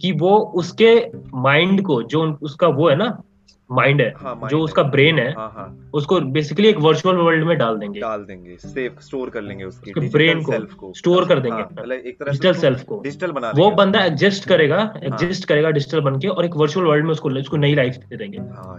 कि 0.02 0.12
वो 0.12 0.38
उसके 0.38 1.12
माइंड 1.34 1.82
को 1.82 2.04
जो 2.04 2.34
उसका 2.42 2.68
वो 2.68 2.90
है 2.90 2.96
ना 2.96 3.24
माइंड 3.72 4.02
है 4.02 4.14
हाँ, 4.18 4.40
mind 4.40 4.50
जो 4.50 4.58
है। 4.58 4.64
उसका 4.64 4.84
ब्रेन 4.84 5.20
है 5.20 5.34
हाँ 5.34 5.52
हाँ 5.56 5.90
उसको 5.94 6.20
बेसिकली 6.20 6.68
एक 6.68 6.78
वर्चुअल 6.78 7.16
वर्ल्ड 7.16 7.44
में 7.44 7.58
डाल 7.58 7.78
देंगे 7.78 8.00
डाल 8.00 8.24
देंगे 8.24 8.58
सेव 8.58 8.96
स्टोर 9.02 9.30
कर 9.30 9.42
लेंगे 9.42 9.64
उसकी 9.66 9.94
brain 9.94 10.44
को 10.46 10.66
को 10.76 10.94
store 11.00 11.28
कर 11.28 11.40
देंगे। 11.40 11.62
हाँ, 11.62 11.96
एक 11.96 12.20
तरह 12.20 12.32
डिजिटल 12.32 12.54
सेल्फ 12.54 12.84
को 12.84 13.02
डिजिटल 13.04 13.32
बना 13.32 13.52
वो 13.56 13.72
बंदा 13.72 14.06
एग्जिस्ट 14.06 14.46
करेगा 14.46 14.94
एग्जिस्ट 15.04 15.46
करेगा 15.46 15.70
डिजिटल 15.70 16.00
बन 16.00 16.20
के 16.20 16.28
और 16.28 16.46
एक 16.46 16.56
वर्चुअल 16.56 16.86
वर्ल्ड 16.86 17.06
में 17.06 17.12
उसको 17.12 17.30
उसको 17.30 17.58
नई 17.58 17.76
लाइफ 17.76 17.96
दे 17.96 18.18
देंगे 18.18 18.38
हाँ. 18.38 18.78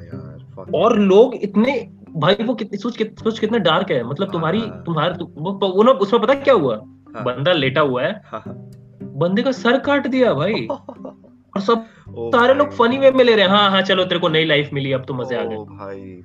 और 0.74 0.98
लोग 0.98 1.34
इतने 1.34 1.88
भाई 2.16 2.34
वो 2.44 2.54
कितनी 2.54 2.78
सोच 2.78 3.02
सोच 3.02 3.38
कितना 3.38 3.58
डार्क 3.58 3.90
है 3.90 4.04
मतलब 4.04 4.32
तुम्हारी 4.32 4.60
हाँ। 4.60 4.82
तुम्हारे 4.86 5.14
वो, 5.14 5.82
ना 5.82 5.90
उसमें 5.90 6.22
पता 6.22 6.34
क्या 6.34 6.54
हुआ 6.54 6.76
हाँ। 7.14 7.24
बंदा 7.24 7.52
लेटा 7.52 7.80
हुआ 7.80 8.02
है 8.02 8.22
हाँ, 8.26 8.42
हाँ। 8.46 8.70
बंदे 9.02 9.42
का 9.42 9.52
सर 9.52 9.78
काट 9.78 10.06
दिया 10.06 10.34
भाई 10.34 10.68
और 11.56 11.60
सब 11.60 11.86
सारे 12.34 12.54
लोग 12.54 12.72
फनी 12.72 12.98
वे 12.98 13.10
में 13.10 13.24
ले 13.24 13.34
रहे 13.34 13.44
हैं। 13.44 13.50
हाँ 13.52 13.70
हाँ 13.70 13.82
चलो 13.82 14.04
तेरे 14.04 14.20
को 14.20 14.28
नई 14.28 14.44
लाइफ 14.44 14.70
मिली 14.72 14.92
अब 14.92 15.04
तो 15.04 15.14
मज़े 15.14 15.36
आ 15.36 15.44
गए। 15.44 15.56
भाई 15.56 16.22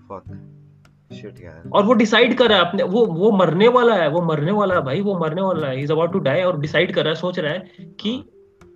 यार। 1.43 1.69
और 1.74 1.86
वो 1.86 1.93
डिसाइड 1.93 2.38
कर 2.38 2.50
रहा 2.50 2.59
है 2.59 2.65
अपने 2.65 2.83
वो 2.83 3.05
वो 3.05 3.31
मरने 3.31 3.67
वाला 3.67 3.95
है 3.95 4.09
वो 4.09 4.21
मरने 4.21 4.51
वाला 4.51 4.75
है 4.75 4.81
भाई 4.81 5.01
वो 5.01 5.19
मरने 5.19 5.41
वाला 5.41 5.67
है। 5.67 5.81
इज़ 5.83 5.91
अबाउट 5.91 6.13
टू 6.13 6.19
डाई 6.19 6.41
और 6.41 6.59
डिसाइड 6.59 6.93
कर 6.93 7.03
रहा 7.03 7.09
है 7.09 7.15
सोच 7.15 7.39
रहा 7.39 7.53
है 7.53 7.59
कि 8.00 8.24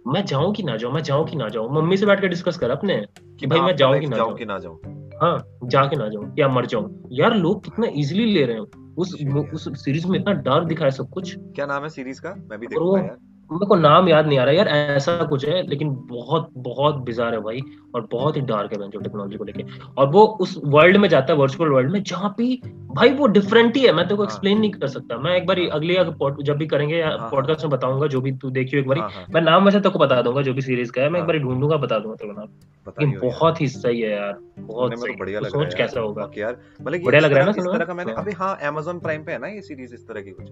मैं 0.07 0.25
जाऊँ 0.25 0.53
कि 0.53 0.63
ना 0.63 0.77
जाऊँ 0.77 0.93
मैं 0.93 1.03
जाऊँ 1.03 1.27
कि 1.27 1.35
ना 1.35 1.49
जाऊँ। 1.49 1.75
मम्मी 1.75 1.97
से 1.97 2.05
बैठ 2.05 2.21
के 2.21 2.27
डिस्कस 2.27 2.57
कर 2.57 2.69
अपने 2.69 3.05
कि 3.39 3.47
भाई 3.47 3.59
हाँ, 3.59 3.67
मैं 3.67 3.75
जाऊँ 3.75 3.99
कि 3.99 4.07
ना 4.07 4.15
जाऊँ 4.17 4.27
जाऊँ। 4.27 4.37
कि 4.37 4.45
ना 4.45 4.59
जाऊँ। 4.59 5.09
हाँ 5.21 5.59
जाके 5.63 5.95
ना 5.95 6.07
जाऊँ 6.07 6.35
या 6.39 6.47
मर 6.47 6.65
जाऊँ। 6.65 7.09
यार 7.11 7.35
लोग 7.35 7.63
कितना 7.63 7.87
इजीली 7.87 8.25
ले 8.33 8.45
रहे 8.45 8.55
हैं। 8.55 8.95
उस 8.95 9.13
उस 9.53 9.85
सीरीज़ 9.85 10.07
में 10.07 10.19
इतना 10.19 10.33
डार्क 10.33 10.67
दिखाया 10.67 10.91
सब 10.91 11.09
कुछ। 11.09 11.35
क्या 11.37 11.65
नाम 11.65 11.83
है 11.83 11.89
सीरीज़ 11.89 12.21
का? 12.21 12.35
मैं 12.49 12.59
भी 12.59 12.67
देखूँगा 12.67 12.99
यार। 12.99 13.17
मेरे 13.53 13.65
को 13.65 13.75
नाम 13.75 14.09
याद 14.09 14.27
नहीं 14.27 14.39
आ 14.39 14.43
रहा 14.43 14.53
यार 14.53 14.67
ऐसा 14.67 15.15
कुछ 15.23 15.45
है 15.45 15.61
लेकिन 15.67 15.89
बहुत 16.09 16.49
बहुत 16.57 16.95
बिजार 17.03 17.33
है 17.33 17.39
भाई 17.39 17.61
और 17.95 18.07
बहुत 18.11 18.37
ही 18.37 18.41
डार्क 18.41 18.71
है 18.73 18.89
जो 18.89 18.99
टेक्नोलॉजी 18.99 19.37
को 19.37 19.43
लेके। 19.43 19.63
और 19.97 20.07
वो 20.09 20.25
उस 20.41 20.59
वर्ल्ड 20.65 20.97
में 20.97 21.07
जाता 21.09 21.33
है 21.33 21.39
वर्चुअल 21.39 21.69
वर्ल्ड 21.69 21.91
में 21.91 22.01
जहाँ 22.03 22.33
पे 22.37 22.55
भाई 22.95 23.09
वो 23.09 23.27
डिफरेंट 23.27 23.75
ही 23.77 23.81
है 23.81 23.93
मैं 23.93 24.05
तेरे 24.07 24.17
को 24.17 24.23
एक्सप्लेन 24.23 24.59
नहीं 24.59 24.71
कर 24.71 24.87
सकता। 24.87 25.17
मैं 25.17 25.35
एक 25.37 25.45
बार 25.47 25.59
अगली 25.71 25.95
जब 26.43 26.57
भी 26.57 26.67
करेंगे 26.67 27.01
पॉडकास्ट 27.03 27.21
हाँ, 27.21 27.55
हाँ। 27.61 27.69
में 27.69 27.69
बताऊँगा 27.69 28.07
जो 28.07 28.21
भी 28.21 28.31
तू 28.31 28.49
देखियो 28.49 28.81
एक 28.81 28.87
बार। 28.87 28.99
हाँ, 28.99 29.25
मैं 29.33 29.41
नाम 29.41 29.65
वैसे 29.65 29.79
तेरे 29.79 29.93
को 29.93 29.99
बता 29.99 30.21
दूँगा 30.21 30.41
जो 30.41 30.53
भी 30.53 30.61
सीरीज़ 30.61 30.91
का 30.91 31.01
है 31.01 31.09
मैं 31.09 31.19
एक 31.19 31.27
बार 31.27 31.37
ढूंढूँगा 31.37 31.77
बता 31.77 31.99
दूँगा 31.99 32.15
तेरे 32.15 32.33
को 32.33 32.39
नाम। 32.39 33.19
बहुत 33.19 33.61
ही 33.61 33.67
सही 33.67 34.01
है 34.01 34.11
यार 34.11 34.37
बहुत 34.59 34.93
बढ़िया 35.19 35.39
लग 35.39 35.49
सोच 35.49 35.73
कैसा 35.75 35.99
होगा। 35.99 36.29
यार। 36.37 36.57
मतलब 36.81 37.03
बढ़िया 37.05 37.21
लग 37.21 37.33
रहा 37.33 37.39
है 37.39 37.45
ना 37.45 37.51
इस 37.57 37.65
तरह 37.65 37.85
का 37.85 37.93
मैंने 37.93 38.13
अभी 38.13 38.31
हाँ 38.31 38.57
Amazon 38.71 39.01
प्राइम 39.01 39.23
पे 39.23 39.31
है 39.31 39.37
ना 39.39 39.47
ये 39.47 39.61
सीरीज़ 39.61 39.93
इस 39.93 40.07
तरह 40.07 40.21
की 40.21 40.31
कुछ। 40.31 40.49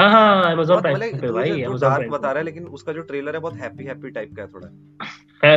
हाँ 0.00 0.10
हाँ 0.10 0.54
Amazon 0.54 0.80
प्राइम 0.82 1.20
पे 1.20 1.32
भाई 1.32 1.62
Amazon 1.62 1.78
प्राइम 1.78 2.10
बता 2.10 2.32
रहा 2.36 2.40
है 2.40 2.44
लेकिन 2.44 2.64
उसका 2.68 2.92
जो 2.92 3.02
ट्रेलर 3.02 3.34
है 3.34 3.40
बहुत 3.40 3.54
हैप्पी 3.56 3.84
हैप्पी 3.84 4.10
टाइप 4.10 4.34
का 4.36 4.42
है 4.42 4.48
थोड़ा। 4.48 4.68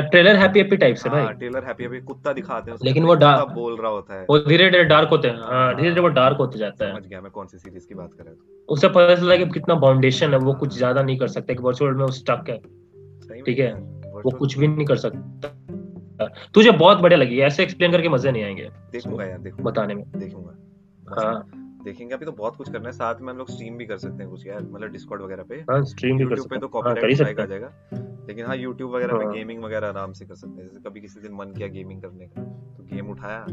ट्रेलर 0.01 0.35
हैप्पी 0.35 0.59
हैप्पी 0.59 0.77
टाइप 0.77 0.95
से 0.95 1.09
भाई। 1.09 1.25
ट्रेलर 1.35 1.63
हैप्पी 1.65 1.83
हैप्पी 1.83 1.99
कुत्ता 2.03 2.33
दिखाते 2.33 2.71
हैं 2.71 2.77
लेकिन 2.83 3.05
वो 3.05 3.13
डार्क 3.15 3.51
बोल 3.53 3.77
रहा 3.77 3.91
होता 3.91 4.13
है। 4.13 4.25
वो 4.29 4.37
धीरे 4.39 4.69
धीरे 4.69 4.83
डार्क 4.85 5.09
होते 5.09 5.27
हैं 5.27 5.37
हाँ 5.41 5.75
धीरे 5.75 5.89
धीरे 5.89 6.01
वो 6.01 6.07
डार्क 6.15 6.37
होते 6.37 6.59
जाता 6.59 6.85
है। 6.85 6.93
समझ 6.93 7.05
गया 7.05 7.21
मैं 7.21 7.31
कौन 7.31 7.47
सी 7.47 7.57
सीरीज़ 7.57 7.87
की 7.87 7.95
बात 7.95 8.13
कर 8.13 8.23
रहा 8.23 8.33
हूँ। 8.33 8.65
उससे 8.69 8.87
पता 8.89 9.15
चला 9.15 9.35
कि 9.35 9.45
कितना 9.49 9.75
बाउंडेशन 9.77 10.33
है 10.33 10.39
वो 10.39 10.53
कुछ 10.55 10.73
ज़्यादा 10.73 11.03
नहीं 11.03 11.17
कर 11.17 11.27
सकता 11.27 11.53
कि 11.53 11.63
वर्चुअल 11.63 11.93
में 11.93 12.03
वो 12.03 12.11
स्टक 12.13 12.49
है। 12.49 12.57
ठीक 13.41 13.59
है? 13.59 13.73
वो 14.15 14.37
कुछ 14.37 14.57
भी 14.57 14.67
नहीं 14.67 14.85
कर 14.85 14.97
सकता। 14.97 16.27
तुझे 16.53 16.71
बहुत 16.71 16.97
बढ़िया 16.97 17.19
लगी 17.19 17.39
ऐसे 17.41 17.63
एक्सप्लेन 17.63 17.91
करके 17.91 18.09
मज़े 18.09 18.31
नहीं 18.31 18.43
आएँगे। 18.43 18.69
देखूँगा 18.91 19.25
यार 19.25 19.39
देखूँगा। 19.39 19.69
बताने 19.69 19.95
में। 19.95 20.03
देखूँगा। 20.15 21.21
हाँ। 21.21 21.58
देखेंगे 21.83 22.13
अभी 22.13 22.25
तो 22.25 22.31
बहुत 22.31 22.55
कुछ 22.55 22.71
करना 22.71 22.89
है। 22.89 22.91
साथ 22.91 23.15
में 23.21 23.33
हम 23.33 23.37
लोग 23.37 23.49
स्ट्रीम 23.51 23.77
भी 23.77 23.85
कर 23.85 23.97
सकते 23.97 24.23
हैं 24.23 24.29
कुछ 24.29 24.47
यार। 24.47 24.61
मतलब 24.61 24.89
डिस्कॉर्ड 24.89 25.21
वगैरह 25.21 25.43
पे। 25.43 25.55
हाँ 25.55 25.83
स्ट्रीम 25.85 26.17
भी 26.17 26.25
कर 26.25 26.35
सकते 26.35 26.41
हैं। 26.41 26.49
पे 26.49 26.57
तो 26.57 26.67
कॉपीराइट 26.67 27.13
स्ट्राइक 27.13 27.39
आ 27.39 27.45
जाएगा। 27.45 27.73
लेकिन 28.27 28.45
हाँ 28.45 28.55
यूट्यूब 28.55 28.95
वगैरह 28.95 29.13
हाँ. 29.13 29.19
पे 29.19 29.37
गेमिंग 29.37 29.63
वगैरह 29.63 29.87
आराम 29.87 30.11
से 30.11 30.25
कर 30.25 30.35
सकते 30.35 30.61
हैं। 30.61 30.69
जैसे 30.69 30.89
कभी 30.89 31.01
किसी 31.01 31.19
दिन 31.19 31.33
मन 31.33 31.45
किया 31.45 31.67
गेमिंग 31.67 32.01
करने 32.01 32.27
का 32.27 32.43
तो 32.77 32.83
गेम 32.83 33.09
उठाया। 33.09 33.45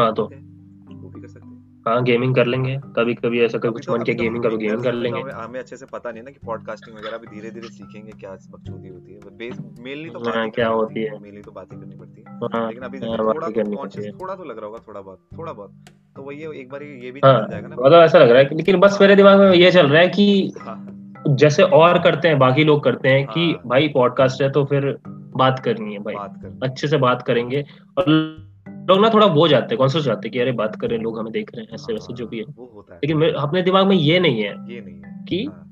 हाँ 0.00 0.14
तो। 0.14 0.24
वो 0.24 1.08
भी 1.08 1.20
कर 1.20 1.28
सकते 1.28 1.46
हैं। 1.46 1.49
हाँ 1.86 2.02
गेमिंग 2.04 2.34
कर 2.34 2.46
लेंगे। 2.46 2.76
कभी 2.96 3.14
कभी 3.14 3.40
ऐसा 3.40 3.58
कभी 3.58 3.72
कुछ 3.72 3.86
तो 3.86 3.92
मन 3.92 4.02
किया 4.02 4.16
गेमिंग 4.16 4.44
कभी 4.44 4.56
गेमिंग 4.56 4.82
कर 4.82 4.92
लेंगे। 4.92 5.20
हमें 5.32 5.58
अच्छे 5.60 5.76
से 5.76 5.86
पता 5.86 6.10
नहीं 6.10 6.22
ना 6.22 6.30
कि 6.30 6.38
पॉडकास्टिंग 6.46 6.96
वगैरह 6.96 7.18
भी 7.18 7.26
धीरे 7.26 7.50
धीरे 7.50 7.68
सीखेंगे 7.68 8.12
क्या 8.12 8.30
बकचोदी 8.30 8.88
होती 8.88 9.12
है। 9.12 9.36
बेस 9.38 9.58
मेनली 9.80 10.10
तो 10.10 10.30
हाँ, 10.30 10.48
क्या 10.50 10.68
होती 10.68 11.04
है। 11.04 11.18
मेनली 11.20 11.42
तो 11.42 11.52
बातें 11.52 11.78
करनी 11.78 11.96
पड़ती 11.96 12.24
है। 12.28 12.38
हाँ, 12.54 12.66
लेकिन 12.68 12.82
अभी 12.82 12.98
हाँ, 12.98 13.18
थोड़ा 13.18 13.48
तो 13.48 13.76
कॉन्शियस 13.76 14.14
थोड़ा 14.20 14.34
तो 14.34 14.44
लग 14.44 14.58
रहा 14.58 14.66
होगा 14.66 14.78
थोड़ा 14.88 15.00
बहुत 15.00 15.18
थोड़ा 15.38 15.52
बहुत। 15.52 15.70
तो 16.16 16.22
वही 16.22 16.60
एक 16.60 16.68
बार 16.70 16.82
ये 16.82 17.10
भी 17.10 17.20
चल 17.20 17.46
जाएगा 17.50 17.68
ना। 17.68 17.76
मतलब 17.76 18.02
ऐसा 18.02 18.18
लग 18.18 18.30
रहा 18.30 18.38
है 18.38 18.56
लेकिन 18.56 18.80
बस 18.80 18.98
मेरे 19.00 19.16
दिमाग 19.16 19.40
में 19.40 19.52
ये 19.54 19.70
चल 19.72 19.86
रहा 19.86 20.02
है 20.02 20.08
कि 20.08 20.52
जैसे 21.28 21.62
और 21.62 21.98
करते 22.02 22.28
हैं 22.28 22.38
बाकी 22.38 22.64
लोग 22.64 22.84
करते 22.84 23.08
हैं 23.08 23.26
कि 23.26 23.54
भाई 23.66 23.88
पॉडकास्ट 23.88 24.42
है 24.42 24.50
तो 24.50 24.64
फिर 24.64 24.96
बात 25.36 25.58
करनी 25.58 25.92
है 25.92 25.98
भाई। 25.98 26.14
अच्छे 26.62 26.88
से 26.88 26.96
बात 26.96 27.22
करेंगे 27.22 27.64
और 27.98 28.04
लोग 28.90 29.00
ना 29.00 29.10
थोड़ा 29.14 29.26
वो 29.26 29.48
जाते 29.48 29.66
हैं 29.70 29.78
कॉन्शियस 29.78 30.04
जाते 30.04 30.28
हैं 30.28 30.32
कि 30.32 30.38
अरे 30.38 30.52
बात 30.52 30.76
कर 30.80 30.88
रहे 30.88 30.96
हैं 30.96 31.04
लोग 31.04 31.18
हमें 31.18 31.32
देख 31.32 31.50
रहे 31.54 31.64
हैं 31.64 31.74
ऐसे 31.74 31.92
वैसे 31.92 32.14
जो 32.14 32.26
भी 32.26 32.38
है। 32.38 32.44
वो 32.44 32.72
होता 32.74 32.94
है। 32.94 33.00
लेकिन 33.04 33.32
अपने 33.34 33.62
दिमाग 33.62 33.86
में 33.86 33.96
ये 33.96 34.20
नहीं 34.20 34.42
है 34.42 34.54
ये 34.74 34.80
नहीं 34.80 35.00
है। 35.00 35.24
कि 35.28 35.44
हाँ। 35.44 35.66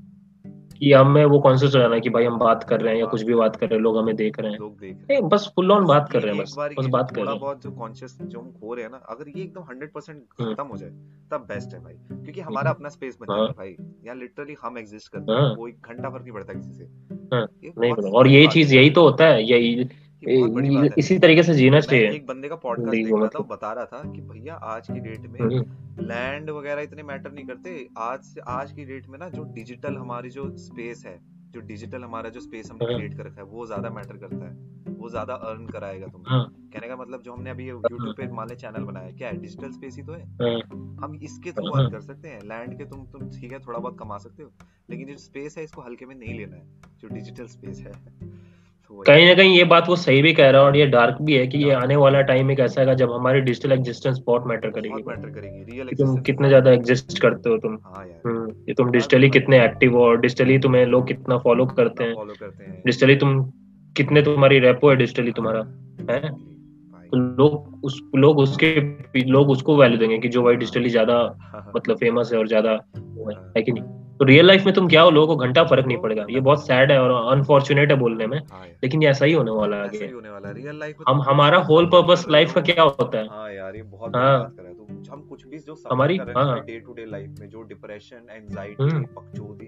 कि 0.78 0.92
हमें 0.92 1.24
वो 1.24 1.40
कॉन्शियस 1.40 1.74
हो 1.74 1.80
जाना 1.80 1.98
कि 1.98 2.10
भाई 2.10 2.24
हम 2.24 2.38
बात 2.38 2.64
कर 2.64 2.80
रहे 2.80 2.94
हैं 2.94 3.00
या 3.00 3.06
कुछ 3.06 3.22
भी 3.22 3.34
बात 3.34 3.56
कर 3.56 3.66
रहे 3.66 3.76
हैं 3.76 3.82
लोग 3.82 3.98
हमें 3.98 4.16
देख 4.16 4.40
रहे 4.40 4.52
हैं। 4.52 4.58
लोग 4.58 4.78
देख 4.78 4.96
रहे 4.96 5.14
हैं। 5.14 5.28
बस 5.28 5.52
फुल 5.56 5.72
ऑन 5.72 5.84
बात 5.84 6.10
कर 6.12 6.22
रहे 6.22 6.34
हैं 6.34 6.42
बस 6.42 6.56
बस 6.78 6.86
बात 6.86 7.10
कर 7.10 7.22
रहे 7.22 7.30
हैं। 7.30 7.40
बहुत 7.40 7.62
जो 7.62 7.70
कॉन्शियस 7.70 8.18
जो 8.22 8.40
हम 8.40 8.50
खो 8.50 8.74
रहे 8.74 8.84
हैं 8.84 8.90
ना 8.90 8.96
अगर 8.96 9.28
ये 9.28 9.44
एकदम 9.44 9.60
100% 9.60 10.22
हम्म। 10.40 10.54
खत्म 10.54 10.64
हो 10.64 10.76
जाए 10.76 10.90
तब 11.30 11.36
बेस्ट 11.36 11.74
है 11.74 11.84
भाई। 11.84 11.94
क्योंकि 11.94 12.40
हमारा 12.40 12.70
अपना 12.70 12.88
स्पेस 12.88 13.18
बन 13.20 13.26
जाता 13.26 13.40
है 13.40 13.46
हाँ। 13.46 13.52
भाई। 13.52 13.76
यहाँ 14.04 14.16
लिटरली 14.16 14.56
हम 14.62 14.78
एग्जिस्ट 14.78 15.12
करते 15.12 15.32
हैं 15.32 15.40
हाँ। 15.40 15.54
कोई 15.56 15.72
घंटा 15.72 16.08
फ़र्क 16.10 16.22
नहीं 16.22 16.32
पड़ता 16.32 16.52
किसी 16.52 16.72
से। 16.72 16.88
नहीं 17.80 18.10
और 18.10 18.28
यही 18.28 18.46
चीज़ 18.46 18.74
यही 18.74 18.90
तो 18.90 19.02
होता 19.02 19.24
है 19.24 19.44
यही 19.44 19.88
इसी 20.22 21.18
तरीके 21.18 21.42
से 21.42 21.54
जीना 21.54 21.80
चाहिए। 21.80 22.10
एक 22.10 22.26
बंदे 22.26 22.48
का 22.48 22.56
पॉडकास्ट 22.56 22.90
देख 22.90 23.12
रहा 23.12 23.26
था 23.28 23.42
बता 23.46 23.72
रहा 23.72 23.84
था 23.84 24.02
कि 24.12 24.20
भैया 24.22 24.54
आज 24.54 24.86
की 24.86 25.00
डेट 25.00 25.20
में 25.22 25.38
लैंड 25.40 26.48
हम्म। 26.48 26.58
वगैरह 26.58 26.82
इतने 26.82 27.02
मैटर 27.02 27.32
नहीं 27.32 27.44
करते। 27.46 27.88
आज 27.98 28.22
से 28.24 28.40
आज 28.48 28.72
की 28.72 28.84
डेट 28.84 29.08
में 29.08 29.18
ना 29.18 29.28
जो 29.28 29.42
डिजिटल 29.54 29.96
हमारी 29.96 30.30
जो 30.30 30.50
स्पेस 30.58 31.02
है 31.06 31.18
जो 31.50 31.60
डिजिटल 31.60 32.02
हमारा 32.02 32.28
जो 32.28 32.40
स्पेस 32.40 32.70
हमने 32.70 32.86
क्रिएट 32.86 33.10
हाँ। 33.10 33.18
कर 33.18 33.26
रखा 33.26 33.40
है 33.40 33.46
वो 33.46 33.66
ज़्यादा 33.66 33.90
मैटर 33.90 34.16
करता 34.16 34.44
है। 34.44 34.96
वो 34.96 35.08
ज़्यादा 35.08 35.34
अर्न 35.34 35.66
कराएगा 35.66 36.06
तुम्हें 36.06 36.30
हाँ। 36.30 36.44
कहने 36.72 36.88
का 36.88 36.96
मतलब 36.96 37.22
जो 37.22 37.32
हमने 37.32 37.50
अभी 37.50 37.68
यूट्यूब 37.68 38.14
पे 38.16 38.26
मान 38.32 38.48
ले 38.48 38.54
चैनल 38.56 38.84
बनाया 38.84 39.10
क्या 39.12 39.28
है 39.28 39.40
डिजिटल 39.40 39.70
स्पेस 39.72 39.96
ही 39.96 40.02
तो 40.02 40.12
है? 40.12 40.24
हाँ। 40.42 40.60
हम 41.02 41.18
इसके 41.22 41.52
थ्रू 41.52 41.70
अर्न 41.70 41.90
कर 41.90 42.00
सकते 42.00 42.28
हैं। 42.28 42.40
लैंड 42.44 42.76
के 42.78 42.84
तुम 42.84 43.04
तुम 43.06 43.28
ठीक 43.30 43.52
है 43.52 43.58
थोड़ा 43.58 43.78
बहुत 43.78 43.98
कमा 43.98 44.18
सकते 44.18 44.42
हो। 44.42 44.50
लेकिन 44.90 45.08
जो 45.08 45.16
स्पेस 45.18 45.58
है 45.58 45.64
इसको 45.64 45.82
हल्के 45.82 46.06
में 46.06 46.14
नहीं 46.16 46.34
लेना 46.38 46.56
है 46.56 46.66
जो 47.00 47.08
डिजिटल 47.08 47.46
स्पेस 47.46 47.80
है। 47.80 47.92
कहीं 48.90 49.26
ना 49.26 49.34
कहीं 49.34 49.56
ये 49.56 49.64
बात 49.64 49.88
वो 49.88 49.96
सही 49.96 50.22
भी 50.22 50.32
कह 50.32 50.50
रहा 50.50 50.60
है 50.60 50.66
और 50.66 50.76
ये 50.76 50.86
डार्क 50.86 51.16
भी 51.22 51.36
है 51.36 51.46
कि 51.46 51.58
ये 51.58 51.70
आने 51.72 51.96
वाला 51.96 52.20
टाइम 52.22 52.50
एक 52.50 52.60
ऐसा 52.60 52.80
है 52.80 52.94
जब 52.96 53.12
हमारी 53.12 53.40
डिजिटल 53.40 53.72
एग्जिस्टेंस 53.72 54.18
बहुत 54.26 54.46
मैटर 54.46 54.70
करेगी। 54.70 55.02
मैटर 55.02 55.28
करेगी 55.28 55.62
रियल 55.64 55.94
तुम 55.98 56.16
कितने 56.22 56.48
ज़्यादा 56.48 56.70
एग्जिस्ट 56.70 57.18
करते 57.18 57.50
हो 57.50 57.56
तुम। 57.58 57.78
हाँ 57.86 58.04
हम्म, 58.26 58.48
ये 58.68 58.74
तुम 58.74 58.90
डिजिटली 58.90 59.30
कितने 59.30 59.64
एक्टिव 59.64 59.96
हो 59.96 60.04
और 60.04 60.20
डिजिटली 60.20 60.58
तुम्हें 60.58 60.84
लोग 60.86 61.06
कितना 61.08 61.38
फॉलो 61.38 61.66
करते 61.66 62.04
हैं। 62.04 62.14
डिजिटली 62.84 63.16
तुम 63.16 63.42
कितने 63.96 64.22
तुम्हारी 64.22 64.58
रेपो 64.58 64.90
है 64.90 64.96
डिजिटली 64.96 65.32
तुम्हारा 65.32 65.64
है? 66.08 66.20
तो 67.12 67.16
लोग 67.16 67.78
उस 67.84 68.00
लोग 68.16 68.38
उसके 68.38 68.74
लोग 69.22 69.50
उसको 69.50 69.76
वैल्यू 69.76 69.98
देंगे 69.98 70.18
कि 70.18 70.28
जो 70.28 70.42
भाई 70.42 70.56
डिजिटली 70.56 70.88
ज़्यादा 70.88 71.14
हाँ, 71.14 71.30
हाँ। 71.54 71.72
मतलब 71.76 71.96
फ़ेमस 71.96 72.32
है 72.32 72.38
और 72.38 72.48
ज़्यादा 72.48 72.72
है 73.56 73.62
कि 73.62 73.72
नहीं? 73.72 73.82
तो 74.20 74.24
रियल 74.24 74.46
लाइफ 74.46 74.64
में 74.64 74.74
तुम 74.74 74.88
क्या 74.88 75.02
हो 75.02 75.10
लोगों 75.10 75.36
को 75.36 75.44
घंटा 75.44 75.64
फ़र्क 75.64 75.86
नहीं 75.86 75.96
पड़ेगा। 75.98 76.24
ये 76.30 76.40
बहुत 76.40 76.66
सैड 76.66 76.92
है 76.92 76.98
और 77.00 77.10
अनफॉर्चुनेट 77.32 77.90
है 77.90 77.96
बोलने 77.98 78.26
में 78.26 78.38
हाँ 78.52 78.64
लेकिन 78.84 79.02
ये 79.02 79.08
ऐसा 79.08 79.24
ही 79.24 79.32
होने 79.32 79.50
वाला 79.50 79.76
है 79.76 80.10
होने 80.12 80.30
वाला 80.30 80.50
रियल 80.50 80.78
लाइफ 80.78 80.96
हम 81.08 81.18
तो 81.18 81.30
हमारा 81.30 81.58
होल 81.68 81.86
पर्पस 81.86 82.24
लाइफ 82.30 82.52
का 82.54 82.60
क्या 82.62 82.82
होता 82.82 83.18
है? 83.18 83.26
हाँ 83.28 83.52
यार 83.52 83.76
ये 83.76 83.82
बहुत 83.84 84.16
हाँ। 84.16 84.38
हम 85.10 85.26
कुछ 85.28 85.46
भी 85.46 85.58
जो 85.58 85.76
हमारी 85.92 86.18
डे 86.18 86.78
टू 86.80 86.92
डे 86.92 87.04
लाइफ 87.06 87.34
में 87.40 87.48
जो 87.48 87.62
डिप्रेशन 87.64 88.26
एंजाइटी 88.30 89.00
पकचोदी 89.06 89.66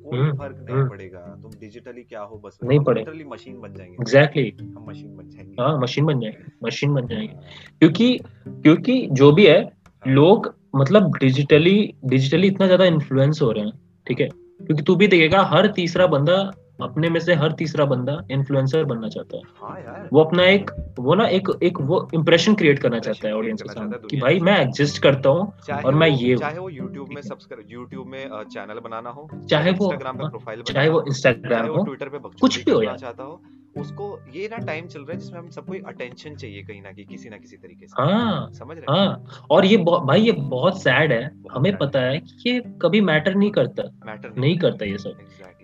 कोई 0.00 0.18
हम्म, 0.18 0.36
फ़र्क 0.36 0.56
नहीं 0.58 0.76
हम्म। 0.76 0.88
पड़ेगा। 0.88 1.18
तुम 1.42 1.50
डिजिटली 1.60 2.02
क्या 2.02 2.20
हो 2.20 2.36
बस 2.44 2.58
नहीं 2.64 2.78
पड़ेगा। 2.80 3.12
मशीन 3.30 3.60
बन 3.60 3.74
जाएँगे। 3.74 3.94
एग्जैक्टली 3.94 4.52
हम 4.58 4.86
मशीन 4.88 5.16
बन 5.16 5.28
जाएँगे। 5.30 5.62
हाँ 5.62 5.78
मशीन 5.80 6.04
बन 6.06 6.20
जाएँगे 6.20 6.52
मशीन 6.64 6.94
बन 6.94 7.06
जाएँगे। 7.06 7.34
क्योंकि 7.80 8.18
क्योंकि 8.46 9.00
जो 9.12 9.30
भी 9.32 9.46
हाँ। 9.48 9.64
लोग 10.04 10.54
मतलब 10.78 11.16
डिजिटली 11.18 11.76
डिजिटली 12.06 12.46
इतना 12.46 12.66
ज़्यादा 12.66 12.84
इन्फ्लुएंस 12.86 13.42
हो 13.42 13.50
रहे 13.52 13.64
हैं 13.64 13.72
ठीक 14.06 14.20
है? 14.20 14.28
क्योंकि 14.28 14.82
तू 14.82 14.94
भी 14.96 15.06
देखेगा 15.08 15.42
हर 15.52 15.66
तीसरा 15.72 16.06
बंदा 16.06 16.34
अपने 16.82 17.08
में 17.10 17.20
से 17.20 17.34
हर 17.34 17.52
तीसरा 17.52 17.84
बंदा 17.84 18.20
इन्फ्लुएंसर 18.30 18.84
बनना 18.84 19.08
चाहता 19.08 19.36
है। 19.36 19.42
हाँ 19.60 19.76
वो 20.12 20.20
अपना 20.20 20.44
एक 20.46 20.70
वो 20.98 21.14
ना 21.14 21.26
एक 21.28 21.48
एक 21.62 21.80
वो 21.82 21.96
इम्प्रेशन 22.14 22.54
क्रिएट 22.54 22.78
करना 22.78 22.98
चाहता 22.98 23.28
है 23.28 23.34
ऑडियंस 23.34 23.62
के 23.62 23.68
सामने 23.68 23.98
कि 24.10 24.16
भाई 24.16 24.40
मैं 24.40 24.56
एग्जिस्ट 24.60 25.02
करता 25.02 25.28
हूँ 25.28 25.52
और 25.84 25.94
मैं 25.94 26.08
ये 26.08 26.36
चाहे 26.36 26.58
वो 26.58 26.68
यूट्यूब 26.70 27.08
में 27.08 27.20
सब्सक्राइब 27.22 27.72
यूट्यूब 27.72 28.06
में 28.06 28.44
चैनल 28.44 28.78
बनाना 28.80 29.10
हो 29.10 29.28
चाहे 29.50 29.72
वो 29.72 29.90
प्रोफ़ाइल 29.90 30.62
चाहे 30.62 30.88
वो 30.88 31.04
इंस्टाग्राम 31.08 31.68
हो 31.68 31.84
ट्विटर 31.84 32.08
पे 32.08 32.18
कुछ 32.40 32.64
भी 32.64 32.70
हो 32.70 32.82
चाहता 32.84 33.22
हो 33.22 33.40
उसको 33.80 34.20
ये 34.34 34.48
ना 34.48 34.56
टाइम 34.56 34.86
चल 34.86 35.00
रहा 35.00 35.12
है 35.12 35.18
जिसमें 35.18 35.38
हम 35.38 35.50
सबको 35.50 35.72
अटेंशन 35.88 36.34
चाहिए 36.34 36.62
कहीं 36.62 36.82
ना 36.82 36.90
कहीं 36.90 37.06
किसी 37.06 37.28
ना 37.28 37.36
किसी 37.36 37.56
तरीके 37.56 37.86
से। 37.86 38.02
हाँ 38.02 38.50
समझ 38.52 38.78
रहे 38.78 38.96
हाँ? 38.96 39.24
और 39.50 39.64
ये 39.64 39.76
भाई 39.76 40.20
ये 40.20 40.32
बहुत 40.32 40.82
सैड 40.82 41.12
है। 41.12 41.30
हमें 41.52 41.76
पता 41.76 42.00
है 42.00 42.18
कि 42.18 42.50
ये 42.50 42.60
कभी 42.82 43.00
मैटर 43.00 43.34
नहीं 43.34 43.50
करता। 43.50 43.82
मैटर 44.06 44.28
नहीं 44.28 44.40
नहीं 44.40 44.58
करता। 44.58 44.84
ये 44.84 44.98
सब। 44.98 45.12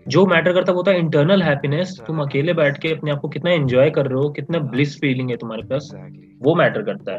जो 0.08 0.26
मैटर 0.26 0.52
करता 0.52 0.72
वो 0.72 0.76
होता 0.76 0.90
है 0.90 0.98
इंटरनल 0.98 1.42
हैप्पीनेस 1.42 2.00
तुम 2.06 2.22
अकेले 2.22 2.52
बैठ 2.52 2.78
के 2.78 2.88
अपने 2.88 3.10
आप 3.10 3.18
को 3.18 3.28
कितना 3.28 3.50
एंजॉय 3.50 3.90
कर 3.90 4.06
रहे 4.06 4.22
हो 4.22 4.30
कितना 4.30 4.58
ब्लिस 4.58 5.00
फीलिंग 5.00 5.30
है 5.30 5.36
तुम्हारे 5.36 5.62
पास 5.62 5.90
वो 6.42 6.54
मैटर 6.54 6.82
करता 6.82 7.12
है। 7.12 7.18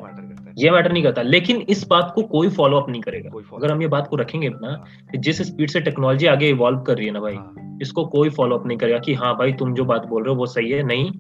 ये 0.58 0.72
मैटर 0.72 0.92
नहीं 0.92 1.04
करता। 1.04 1.22
लेकिन 1.22 1.58
इस 1.58 1.88
बात 1.88 2.12
को 2.16 2.22
कोई 2.24 2.50
फॉलो 2.50 2.78
अप 2.78 2.90
नहीं 2.90 3.02
करेगा। 3.02 3.30
अगर 3.56 3.72
हम 3.72 3.82
ये 3.82 3.88
बात 3.88 4.08
को 4.08 4.16
रखेंगे 4.16 4.50
ना 4.50 4.68
हाँ। 4.68 4.86
जिस 5.18 5.42
स्पीड 5.42 5.70
से 5.70 5.80
टेक्नोलॉजी 5.80 6.26
आगे 6.26 6.50
इवॉल्व 6.50 6.80
कर 6.80 6.98
रही 6.98 7.06
है 7.06 7.12
ना 7.12 7.20
भाई 7.20 7.36
हाँ। 7.36 7.80
इसको 7.82 8.06
कोई 8.06 8.30
फॉलो 8.30 8.58
अप 8.58 8.68
नहीं 8.68 8.78
करेगा 8.78 9.00
कि 9.00 9.14
हाँ 9.14 9.34
भाई 9.38 9.54
तुम 9.54 9.74
जो 9.74 9.86
बात 9.86 10.06
बोल 10.06 10.24
रहे 10.24 10.34
हो 10.34 10.40
वो 10.40 10.46
सही 10.46 10.72
है 10.72 10.84
नहीं 10.84 11.12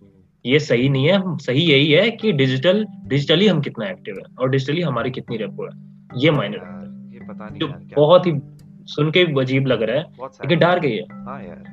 ये 0.45 0.59
सही 0.59 0.89
नहीं 0.89 1.09
है 1.09 1.37
सही 1.37 1.61
यही 1.61 1.91
है 1.91 2.09
कि 2.11 2.31
डिजिटल 2.31 2.85
डिजिटली 3.05 3.47
हम 3.47 3.61
कितना 3.61 3.85
एक्टिव 3.85 4.15
है 4.15 4.23
और 4.39 4.49
डिजिटली 4.49 4.81
हमारी 4.81 5.11
कितनी 5.11 5.37
रेपो 5.37 5.65
है। 5.65 5.71
ये 6.21 6.31
मायने 6.31 6.57
रखता 6.57 7.45
है। 7.45 7.59
जो 7.59 7.67
बहुत 7.95 8.27
ही 8.27 8.31
सुन 8.87 9.11
के 9.11 9.25
अजीब 9.41 9.67
लग 9.67 9.81
रहा 9.83 9.95
है 9.95 10.03
लेकिन 10.23 10.59
डार 10.59 10.79
गई 10.79 10.91
है। 10.91 11.03
हाँ 11.11 11.41
यार। 11.43 11.63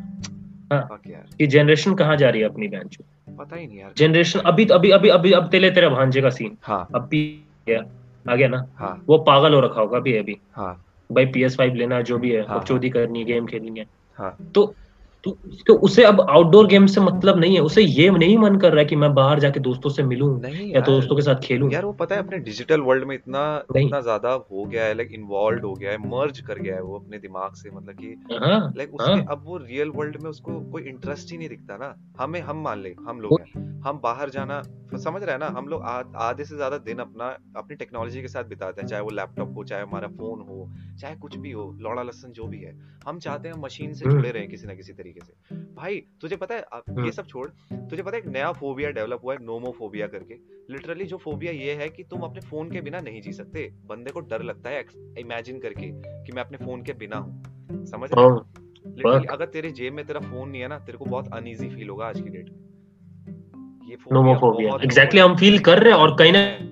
कि 1.38 1.46
जनरेशन 1.46 1.94
कहाँ 1.94 2.16
जा 2.16 2.29
रही 2.31 2.40
है 2.40 2.48
अपनी 2.48 2.68
बैंक 2.68 2.90
पता 3.38 3.57
ही 3.57 3.66
नहीं 3.66 3.79
यार। 3.79 3.92
जनरेशन 3.96 4.40
अभी 4.40 4.66
अभी 4.66 4.90
अभी 4.90 5.09
अभी 5.09 5.33
अब 5.33 5.48
तेले 5.48 5.70
तेरे 5.70 5.88
भांजे 5.88 6.20
का 6.20 6.31
सीन 6.31 6.57
हाँ। 6.62 6.87
अब 6.94 7.03
भी 7.03 7.22
गया। 7.68 7.85
आ 8.33 8.37
गया 8.37 8.48
ना? 8.48 8.66
हाँ। 8.75 9.05
वो 9.07 9.18
पागल 9.18 9.55
हो 9.55 9.61
रखा 9.61 9.81
होगा 9.81 9.98
अभी 9.98 10.16
अभी। 10.16 10.37
हाँ। 10.53 10.85
भाई 11.12 11.27
पी 11.27 11.44
एस 11.44 11.57
फाइव 11.57 11.75
लेना 11.75 12.01
जो 12.01 12.18
भी 12.18 12.31
है 12.31 12.46
हाँ, 12.46 12.64
चोरी 12.64 12.90
करनी 12.90 13.18
है 13.18 13.25
गेम 13.25 13.46
खेलनी 13.46 13.81
है। 13.81 13.87
हाँ। 14.18 14.37
तो 14.55 14.75
तो 15.24 15.30
तो 15.66 15.74
उसे 15.78 16.04
अब 16.04 16.20
आउटडोर 16.20 16.66
गेम 16.66 16.87
से 16.87 17.00
मतलब 17.00 17.38
नहीं 17.38 17.54
है 17.54 17.61
उसे 17.62 17.82
ये 17.82 18.08
नहीं 18.11 18.37
मन 18.38 18.56
कर 18.56 18.70
रहा 18.70 18.78
है 18.78 18.85
कि 18.85 18.96
मैं 18.96 19.12
बाहर 19.14 19.40
जाके 19.40 19.61
दोस्तों 19.61 19.90
से 19.90 20.02
मिलूं 20.02 20.30
नहीं 20.40 20.72
या 20.72 20.80
दोस्तों 20.80 21.16
के 21.16 21.22
साथ 21.22 21.40
खेलूं। 21.42 21.70
यार 21.72 21.85
वो 21.85 21.92
पता 21.92 22.14
है 22.14 22.22
अपने 22.22 22.38
डिजिटल 22.38 22.80
वर्ल्ड 22.80 23.04
में 23.04 23.14
इतना 23.14 23.44
इतना 23.76 24.00
ज़्यादा 24.00 24.32
हो 24.50 24.64
गया 24.64 24.85
है 24.85 24.94
लाइक 24.94 25.12
इन्वॉल्व 25.12 25.66
हो 25.66 25.74
गया 25.74 25.90
है 25.90 25.98
मर्ज 26.08 26.40
कर 26.40 26.58
गया 26.58 26.74
है 26.74 26.82
वो 26.82 26.98
अपने 26.98 27.18
दिमाग 27.18 27.54
से 27.54 27.70
मतलब 27.70 27.94
कि 27.94 28.38
हाँ 28.40 28.72
लाइक 28.76 28.90
हाँ। 29.00 29.08
उसके 29.08 29.32
अब 29.32 29.42
वो 29.44 29.56
रियल 29.58 29.90
वर्ल्ड 29.90 30.20
में 30.22 30.30
उसको 30.30 30.61
कोई 30.72 30.82
इंटरेस्ट 30.85 31.32
ही 31.32 31.38
नहीं 31.38 31.48
दिखता 31.48 31.76
ना। 31.76 31.94
हमें 32.20 32.40
हम 32.40 32.62
मान 32.62 32.82
ले 32.82 32.94
हम 33.08 33.20
लोग 33.20 33.40
हम 33.87 34.00
बाहर 34.02 34.30
जाना 34.30 34.62
समझ 34.94 35.22
रहे 35.22 35.32
हैं 35.32 35.38
ना 35.38 35.46
हम 35.48 35.68
लोग 35.68 35.82
आधे 35.82 36.44
से 36.44 36.56
ज़्यादा 36.56 36.78
दिन 36.78 36.98
अपना 36.98 37.26
अपनी 37.56 37.76
टेक्नोलॉजी 37.76 38.20
के 38.22 38.28
साथ 38.28 38.44
बिताते 38.44 38.80
हैं 38.80 38.88
चाहे 38.88 39.02
वो 39.02 39.11
लैपटॉप 39.11 39.54
हो 39.56 39.64
चाहे 39.64 39.82
हमारा 39.82 40.08
फ़ोन 40.08 40.40
हो 40.40 40.68
चाहे 41.00 41.14
कुछ 41.16 41.37
भी 41.37 41.50
हो 41.52 41.64
लौड़ा 41.80 42.02
लसन 42.02 42.32
जो 42.32 42.46
भी 42.46 42.58
है। 42.58 42.74
हम 43.06 43.18
चाहते 43.18 43.48
हैं 43.48 43.54
मशीन 43.61 43.94
से 43.94 44.04
हम्म। 44.04 44.16
जुड़े 44.16 44.30
रहे 44.30 44.46
किसी 44.46 44.66
ना 44.66 44.74
किसी 44.74 44.92
तरीके 44.92 45.12
से। 45.20 45.55
भाई 45.75 46.03
तुझे 46.20 46.37
पता 46.37 46.55
है 46.55 46.61
अब 46.61 46.83
ये 46.88 46.96
हम्म 46.96 47.11
सब 47.11 47.27
छोड़ 47.27 47.51
तुझे 47.72 48.03
पता 48.03 48.16
है 48.16 48.22
एक 48.22 48.29
नया 48.29 48.53
फोबिया 48.53 48.90
डेवलप 48.90 49.20
हुआ 49.25 49.35
है 49.35 49.44
नोमोफोबिया 49.44 50.07
करके। 50.07 50.35
लिटरली 50.72 51.05
जो 51.05 51.16
फोबिया 51.16 51.53
ये 51.53 51.75
है 51.75 51.88
कि 51.88 52.05
तुम 52.05 52.20
अपने 52.20 52.40
फ़ोन 52.40 52.70
के 52.70 52.81
बिना 52.81 53.01
नहीं 53.01 53.22
जी 53.22 53.33
सकते। 53.33 53.70
बंदे 53.87 54.11
को 54.11 54.20
डर 54.20 54.42
लगता 54.42 54.70
है 54.70 54.85
इमेजिन 55.18 55.61
करके 55.61 55.87
कि 56.25 56.33
मैं 56.33 56.42
अपने 56.42 56.59
फ़ोन 56.59 56.83
के 56.83 56.92
बिना 56.92 57.16
हूँ। 57.16 57.42
समझ 57.87 58.11
हाँ? 58.12 58.53
लिटरली 58.87 59.27
अगर 59.27 59.46
तेरे 59.46 59.70
जेब 59.70 59.92
में 59.92 60.07
तेरा 60.07 60.20
फ़ोन 60.20 60.48
नहीं 60.48 60.62
है 60.62 60.68
ना 60.68 60.79
तेरे 60.79 60.98
को 60.98 61.05
बहुत 61.05 61.33
अनईजी 61.33 61.68
फील 61.68 61.88
होगा 61.88 62.07
आज 62.07 62.20
की 62.20 62.31
डेट 62.31 62.51
में 62.51 63.90
ये 63.90 63.96
फोबिया 63.96 64.22
नोमोफोबिया। 64.22 64.77
एग्जैक्टली 64.85 65.20
हम 65.20 65.37
फील 65.37 65.59
कर 65.59 65.79
रहे 65.79 65.92
हैं 65.92 66.01
और 66.01 66.16
कहीं 66.16 66.33
ना 66.33 66.38
हैं 66.38 66.71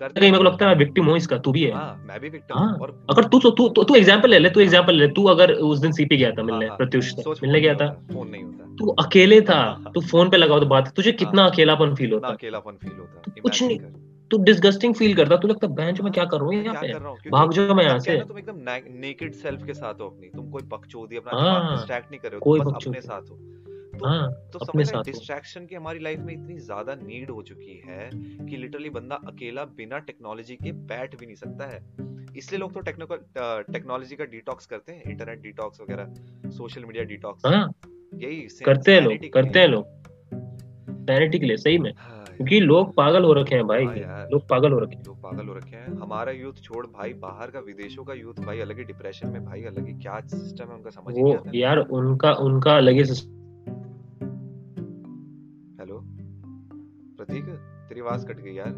करते 0.00 0.20
मेरे 0.20 0.36
को 0.36 0.44
लगता 0.44 0.64
है 0.64 0.70
मैं 0.70 0.78
विक्टिम 0.78 1.06
हूँ 1.06 1.16
इसका 1.16 1.36
तू 1.38 1.52
भी 1.52 1.62
है। 1.64 1.72
हाँ 1.72 2.04
मैं 2.06 2.20
भी 2.20 2.28
विक्टिम 2.28 2.58
हूँ 2.58 2.78
और 2.78 2.90
अगर 3.10 3.28
तू 3.28 3.38
तू 3.40 3.50
तू 3.50 3.82
तू 3.82 3.94
एग्जांपल 3.94 4.30
ले 4.30 4.38
ले 4.38 4.50
तू 4.50 4.60
एग्जांपल 4.60 4.94
ले। 4.94 5.08
तू 5.10 5.24
अगर 5.28 5.52
उस 5.64 5.78
दिन 5.78 5.92
सीपी 5.92 6.16
गया 6.16 6.30
था 6.30 6.40
हाँ 6.40 6.46
मिलने 6.46 6.66
हाँ। 6.66 6.76
प्रत्युष 6.76 7.10
से 7.10 7.30
मिलने 7.32 7.60
गया 7.60 7.74
था। 7.74 7.88
फ़ोन 8.12 8.28
नहीं 8.28 8.42
होता। 8.44 8.74
तू 8.78 8.90
अकेले 9.00 9.40
था 9.42 9.56
हाँ। 9.56 9.92
तू 9.94 10.00
फ़ोन 10.02 10.30
पे 10.30 10.36
लगा 10.36 10.54
हुआ 10.54 10.64
बात। 10.68 10.92
तुझे 10.96 11.12
कितना 11.14 11.44
अकेलापन 11.46 11.94
फील 11.94 12.12
होता? 12.12 12.28
अकेलापन 12.28 12.78
फील 12.82 12.98
होता 12.98 13.22
तू 13.26 13.42
कुछ 13.42 13.62
नहीं 13.62 13.78
तू 14.30 14.38
डिस्गस्टिंग 14.44 14.94
फील 14.94 15.14
करता। 15.14 15.36
तू 15.36 15.48
लगता 15.48 15.90
जो 15.90 16.04
मैं 16.04 16.12
क्या 16.12 16.24
कर 16.24 16.38
रहा 16.38 16.46
हूँ 16.46 16.54
यहाँ 16.56 16.74
पे? 16.76 17.30
भाग 17.30 17.52
जाओ 17.52 17.74
मैं 17.74 17.84
यहाँ 17.84 17.98
से। 18.00 18.16
तुम 18.22 18.38
एकदम 18.38 18.64
नेकेड 19.00 19.34
सेल्फ 19.36 19.66
के 19.66 19.74
साथ 19.74 20.00
हो 20.00 20.06
अपनी 20.06 20.28
तुम 20.28 20.50
कोई 20.50 20.62
बकचोदी 20.70 21.16
अपना 21.16 21.58
डिस्ट्रैक्ट 21.70 22.10
नहीं 22.10 22.20
कर 22.20 22.28
रहे 22.28 22.38
हो 22.38 22.56
तुम 22.56 22.72
कोई 22.72 22.82
अपने 22.82 23.00
साथ 23.00 23.30
हो। 23.30 23.38
तो 23.94 24.06
हाँ 24.06 24.30
तो 24.52 24.58
अपने 24.58 24.64
समझ 24.64 24.76
रहे 24.76 24.84
साथ 24.86 24.98
हो। 24.98 25.02
डिस्ट्रैक्शन 25.02 25.66
की 25.66 25.74
हमारी 25.74 25.98
लाइफ 25.98 26.20
में 26.20 26.32
इतनी 26.34 26.58
ज़्यादा 26.58 26.94
नीड 26.94 27.30
हो 27.30 27.42
चुकी 27.42 27.80
है 27.86 28.10
कि 28.46 28.56
लिटरली 28.56 28.90
बंदा 28.90 29.16
अकेला 29.26 29.64
बिना 29.76 29.98
टेक्नोलॉजी 29.98 30.56
के 30.56 30.72
बैठ 30.72 31.18
भी 31.20 31.26
नहीं 31.26 31.36
सकता 31.36 31.66
है। 31.66 31.80
इसलिए 32.36 32.60
लोग 32.60 32.74
तो 32.74 32.80
टेक्निकल 32.80 33.72
टेक्नोलॉजी 33.72 34.16
का 34.16 34.24
डिटॉक्स 34.24 34.66
करते 34.66 34.92
हैं 34.92 35.10
इंटरनेट 35.10 35.42
डिटॉक्स 35.42 35.80
वगैरह 35.80 36.50
सोशल 36.50 36.84
मीडिया 36.84 37.04
डिटॉक्स 37.04 37.46
हाँ 37.46 37.70
यही 38.14 38.40
करते 38.64 38.94
हैं 38.94 39.00
लोग 39.00 39.28
करते 39.34 39.58
हैं 39.58 39.68
लोग। 39.68 39.92
सैनिटी 41.06 41.38
के 41.38 41.46
लिए 41.46 41.56
सही 41.56 41.78
में। 41.78 41.92
हाँ 41.96 42.24
क्योंकि 42.36 42.60
लोग 42.60 42.94
पागल 42.94 43.24
हो 43.24 43.32
रखे 43.32 43.54
हैं 43.54 43.66
भाई। 43.66 43.84
हाँ 43.84 44.24
लोग 44.30 44.48
पागल 44.48 44.72
हो 44.72 44.78
रखे 44.78 44.96
हैं। 44.96 45.04
लोग 45.04 45.22
पागल 45.22 45.48
हो 45.48 45.54
रखे 45.54 45.76
हैं। 45.76 45.94
हमारा 46.00 46.32
यूथ 46.32 46.62
छोड़ 46.62 46.86
भाई 46.86 47.12
बाहर 47.12 47.50
का 47.50 47.60
विदेशों 47.60 48.04
का 48.04 48.14
यूथ 48.14 48.40
भाई 48.40 48.60
अलग 48.60 48.78
ही 48.78 48.84
डिप्रेशन 48.84 49.28
में 49.28 49.44
भाई 49.44 49.62
अलग 49.64 49.86
ही 49.86 49.94
क्या 49.94 50.20
सिस्टम 50.26 50.64
है 50.64 50.74
उनका 50.74 50.90
समझ 50.90 51.14
वो 51.14 51.24
नहीं 51.24 51.34
आता। 51.34 51.50
यार 51.54 51.78
उनका 51.78 52.32
उनका 52.42 52.76
अलग 52.76 52.92
ही 52.92 52.98
हेलो 52.98 53.14
आवाज़ 58.04 58.26
कट 58.26 58.40
गई 58.40 58.54
यार। 58.54 58.72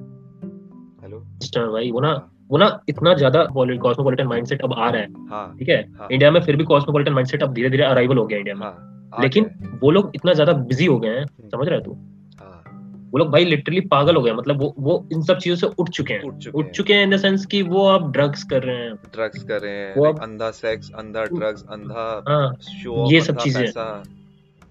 हेलो 1.03 1.19
है 1.57 1.69
भाई 1.73 1.91
वो 1.91 2.01
ना 2.01 2.09
हाँ 2.09 2.33
वो 2.51 2.59
ना 2.59 2.67
इतना 2.89 3.15
ज़्यादा 3.15 3.45
कॉस्मोपॉलिटन 3.55 4.27
माइंडसेट 4.27 4.61
अब 4.63 4.73
आ 4.73 4.89
रहा 4.91 5.01
है। 5.03 5.27
हाँ 5.29 5.57
ठीक 5.59 5.69
है? 5.69 5.77
हाँ। 5.99 6.09
इंडिया 6.13 6.31
में 6.31 6.41
फिर 6.41 6.57
भी 6.57 6.65
कॉस्मोपॉलिटन 6.65 7.13
माइंडसेट 7.13 7.43
अब 7.43 7.53
धीरे 7.55 7.71
धीरे 7.71 7.85
अराइवल 7.85 8.19
हो 8.19 8.27
गया 8.27 8.39
इंडिया 8.39 8.55
में। 8.55 8.67
हाँ 8.67 9.23
लेकिन 9.23 9.51
वो 9.83 9.91
लोग 9.91 10.11
इतना 10.15 10.33
ज़्यादा 10.33 10.53
बिज़ी 10.53 10.87
हो 10.87 10.99
गए 10.99 11.09
हैं 11.09 11.23
हम्म, 11.23 11.49
समझ 11.49 11.67
रहा 11.69 11.79
है 11.79 11.85
तू? 11.85 11.93
हाँ। 12.41 13.09
वो 13.13 13.19
लोग 13.19 13.31
भाई 13.33 13.45
लिटरली 13.45 13.81
पागल 13.89 14.17
हो 14.17 14.23
गए 14.23 14.33
मतलब 14.33 14.61
वो 14.61 14.75
वो 14.79 14.95
इन 15.13 15.23
सब 15.23 15.39
चीज़ों 15.39 15.57
से 15.57 15.67
उठ 15.79 15.91
चुके 15.91 16.15
हैं। 16.15 16.23
उठ 16.23 16.37
चुके 16.37 16.59
उठ 16.59 16.65
हैं। 16.65 16.73
चुके 16.73 16.95
हैं 16.95 17.03
इन 17.03 17.11
द 17.11 17.17
सेंस 17.17 17.47
कि 17.47 17.63
वो 17.63 17.87
अब 17.89 18.11
ड्रग्स 18.13 18.45
कर 18.45 18.63
रहे 18.63 18.77
हैं। 18.77 18.95
ड्रग्स 19.15 19.43
कर 19.43 19.61
रहे 19.61 19.73
हैं। 19.73 19.95
वो 19.97 20.05
अब 20.05 20.23
अंधा 20.23 20.51
सेक्स 20.51 20.91
अंधा 20.95 21.25
ड्रग्स 21.25 21.65
अंधा 21.71 22.25
हाँ 22.29 22.55
शो 22.63 23.11
ये 23.13 23.21
सब 23.21 23.37
चीज़ें 23.37 23.65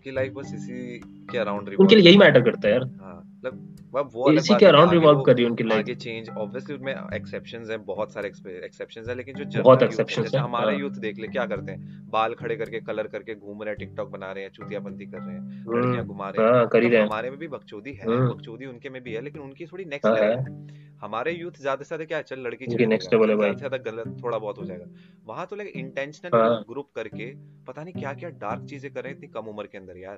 की 0.03 0.11
लाइफ 0.11 0.33
बस 0.33 0.51
इसी 0.55 0.99
के 1.31 1.37
अराउंड 1.37 1.75
उनके 1.79 1.95
लिए 1.95 2.05
यही 2.05 2.17
मैटर 2.17 2.41
करता 2.41 2.67
है 2.67 2.73
यार। 2.73 2.83
हाँ। 3.01 3.14
मतलब 3.45 4.09
वो 4.13 4.31
इसी 4.31 4.55
के 4.55 4.65
अराउंड 4.65 4.91
रिवॉल्व 4.91 5.21
कर 5.21 5.33
रही 5.35 5.43
है 5.43 5.49
उनकी 5.49 5.63
लाइफ 5.63 5.79
आगे 5.79 5.95
चेंज 5.95 6.29
ऑब्वियसली 6.29 6.75
उसमें 6.75 6.93
एक्सेप्शंस 7.13 7.69
हैं 7.69 7.83
बहुत 7.85 8.13
सारे 8.13 8.27
एक्सेप्शंस 8.65 9.07
हैं 9.07 9.15
लेकिन 9.15 9.35
जो 9.35 9.61
बहुत 9.63 9.83
एक्सेप्शंस 9.83 10.33
है। 10.35 10.41
हमारा 10.41 10.71
हाँ। 10.71 10.79
यूथ 10.79 10.91
देख 10.91 11.19
ले 11.19 11.27
क्या 11.27 11.45
करते 11.45 11.71
हैं? 11.71 12.09
बाल 12.09 12.33
खड़े 12.33 12.55
करके 12.55 12.79
कलर 12.79 13.07
करके 13.07 13.35
घूम 13.35 13.63
रहे 13.63 13.69
हैं 13.69 13.77
टिकटॉक 13.77 14.09
बना 14.09 14.31
रहे 14.31 14.43
हैं 14.43 14.51
चूतियापंती 14.51 15.05
कर 15.05 15.17
रहे 15.17 15.35
हैं 15.35 15.43
लड़कियाँ 15.67 15.95
हम्म 15.95 16.03
घुमा 16.03 16.29
रहे 16.29 16.45
हैं। 16.45 16.53
हाँ 16.53 16.63
ही 16.65 16.79
मतलब 16.79 16.91
रहे 16.91 16.99
हैं। 16.99 17.05
हमारे 17.07 17.29
में 17.29 17.39
भी 17.39 17.47
बकचोदी 17.47 17.93
है 17.93 18.05
हम्म। 18.05 18.33
बकचोदी 18.33 18.65
उनके 18.65 18.89
में 18.89 19.03
भी 19.03 19.13
है 19.13 19.21
लेकिन 19.21 19.41
उनकी 19.41 19.65
थोड़ी 19.65 19.85
नेक्स्ट 19.85 20.05
हाँ 20.05 20.15
है। 20.15 20.29
लेवल 20.29 20.39
है। 20.39 20.83
हमारे 21.01 21.31
यूथ 21.31 21.51
ज़्यादा 21.51 21.83
से 21.83 21.87
ज़्यादा 21.87 22.05
क्या 22.05 22.17
है 22.17 22.23
चल 22.23 22.39
लड़की 22.39 22.85
नेक्स्ट 22.85 23.13
लेवल 23.13 23.29
है 23.29 23.35
भाई। 23.35 23.55
ज़्यादा 23.55 23.77
गलत 23.77 24.17
थोड़ा 24.23 24.37
बहुत 24.37 24.57
हो 24.57 24.65
जाएगा। 24.65 24.85
वहाँ 25.25 25.45
तो 25.45 25.55
लाइक 25.55 25.71
इंटेंशनली 25.75 26.37
हाँ। 26.37 26.63
ग्रुप 26.69 26.89
करके 26.95 27.33
पता 27.67 27.83
नहीं 27.83 27.93
क्या 27.93 28.13
क्या 28.13 28.29
डार्क 28.29 28.65
चीज़ें 28.65 28.93
कर 28.93 29.03
रहे 29.03 29.11
हैं 29.11 29.17
इतनी 29.17 29.29
कम 29.29 29.47
उम्र 29.47 29.67
के 29.67 29.77
अंदर 29.77 29.97
यार। 29.97 30.17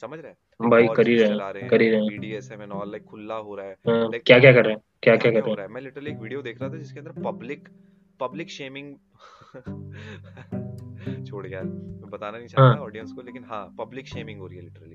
समझ 0.00 0.18
रहे 0.20 0.32
हैं? 0.32 0.70
भाई 0.70 0.88
कर 0.96 1.08
ही 1.08 1.16
रहे 1.16 1.28
हैं 1.28 1.68
कर 1.68 1.80
ही। 1.80 1.86
हैं 1.86 1.92
रहे 1.92 2.00
हैं 2.00 2.08
बीडीएसएम 2.08 2.62
एंड 2.62 2.72
ऑल 2.72 2.90
लाइक 2.90 3.04
खुला 3.04 3.34
हो 3.34 3.54
रहा 3.54 3.66
है। 3.66 3.72
हाँ, 3.72 4.04
लाइक 4.04 4.22
क्या 4.22 4.38
क्या 4.38 4.52
कर 4.52 4.64
रहे 4.64 4.74
हैं? 4.74 4.82
क्या 5.02 5.16
क्या 5.16 5.30
कर 5.32 5.40
रहे 5.40 5.54
है? 5.60 5.68
मैं 5.68 5.80
लिटरली 5.80 6.10
एक 6.10 6.18
वीडियो 6.18 6.42
देख 6.42 6.60
रहा 6.60 6.70
था 6.70 6.76
जिसके 6.76 6.98
अंदर 6.98 7.12
पब्लिक 7.12 7.68
पब्लिक 8.20 8.50
शेमिंग 8.50 8.96
छोड़ 11.26 11.46
यार 11.46 11.64
मैं 11.64 12.10
बताना 12.10 12.38
नहीं 12.38 12.48
चाहता 12.48 12.68
हाँ। 12.68 12.78
ऑडियंस 12.78 13.12
को 13.12 13.22
लेकिन 13.22 13.44
हाँ 13.44 13.76
पब्लिक 13.78 14.06
शेमिंग 14.06 14.40
हो 14.40 14.46
रही 14.46 14.58
है 14.58 14.64
लिटरली 14.64 14.94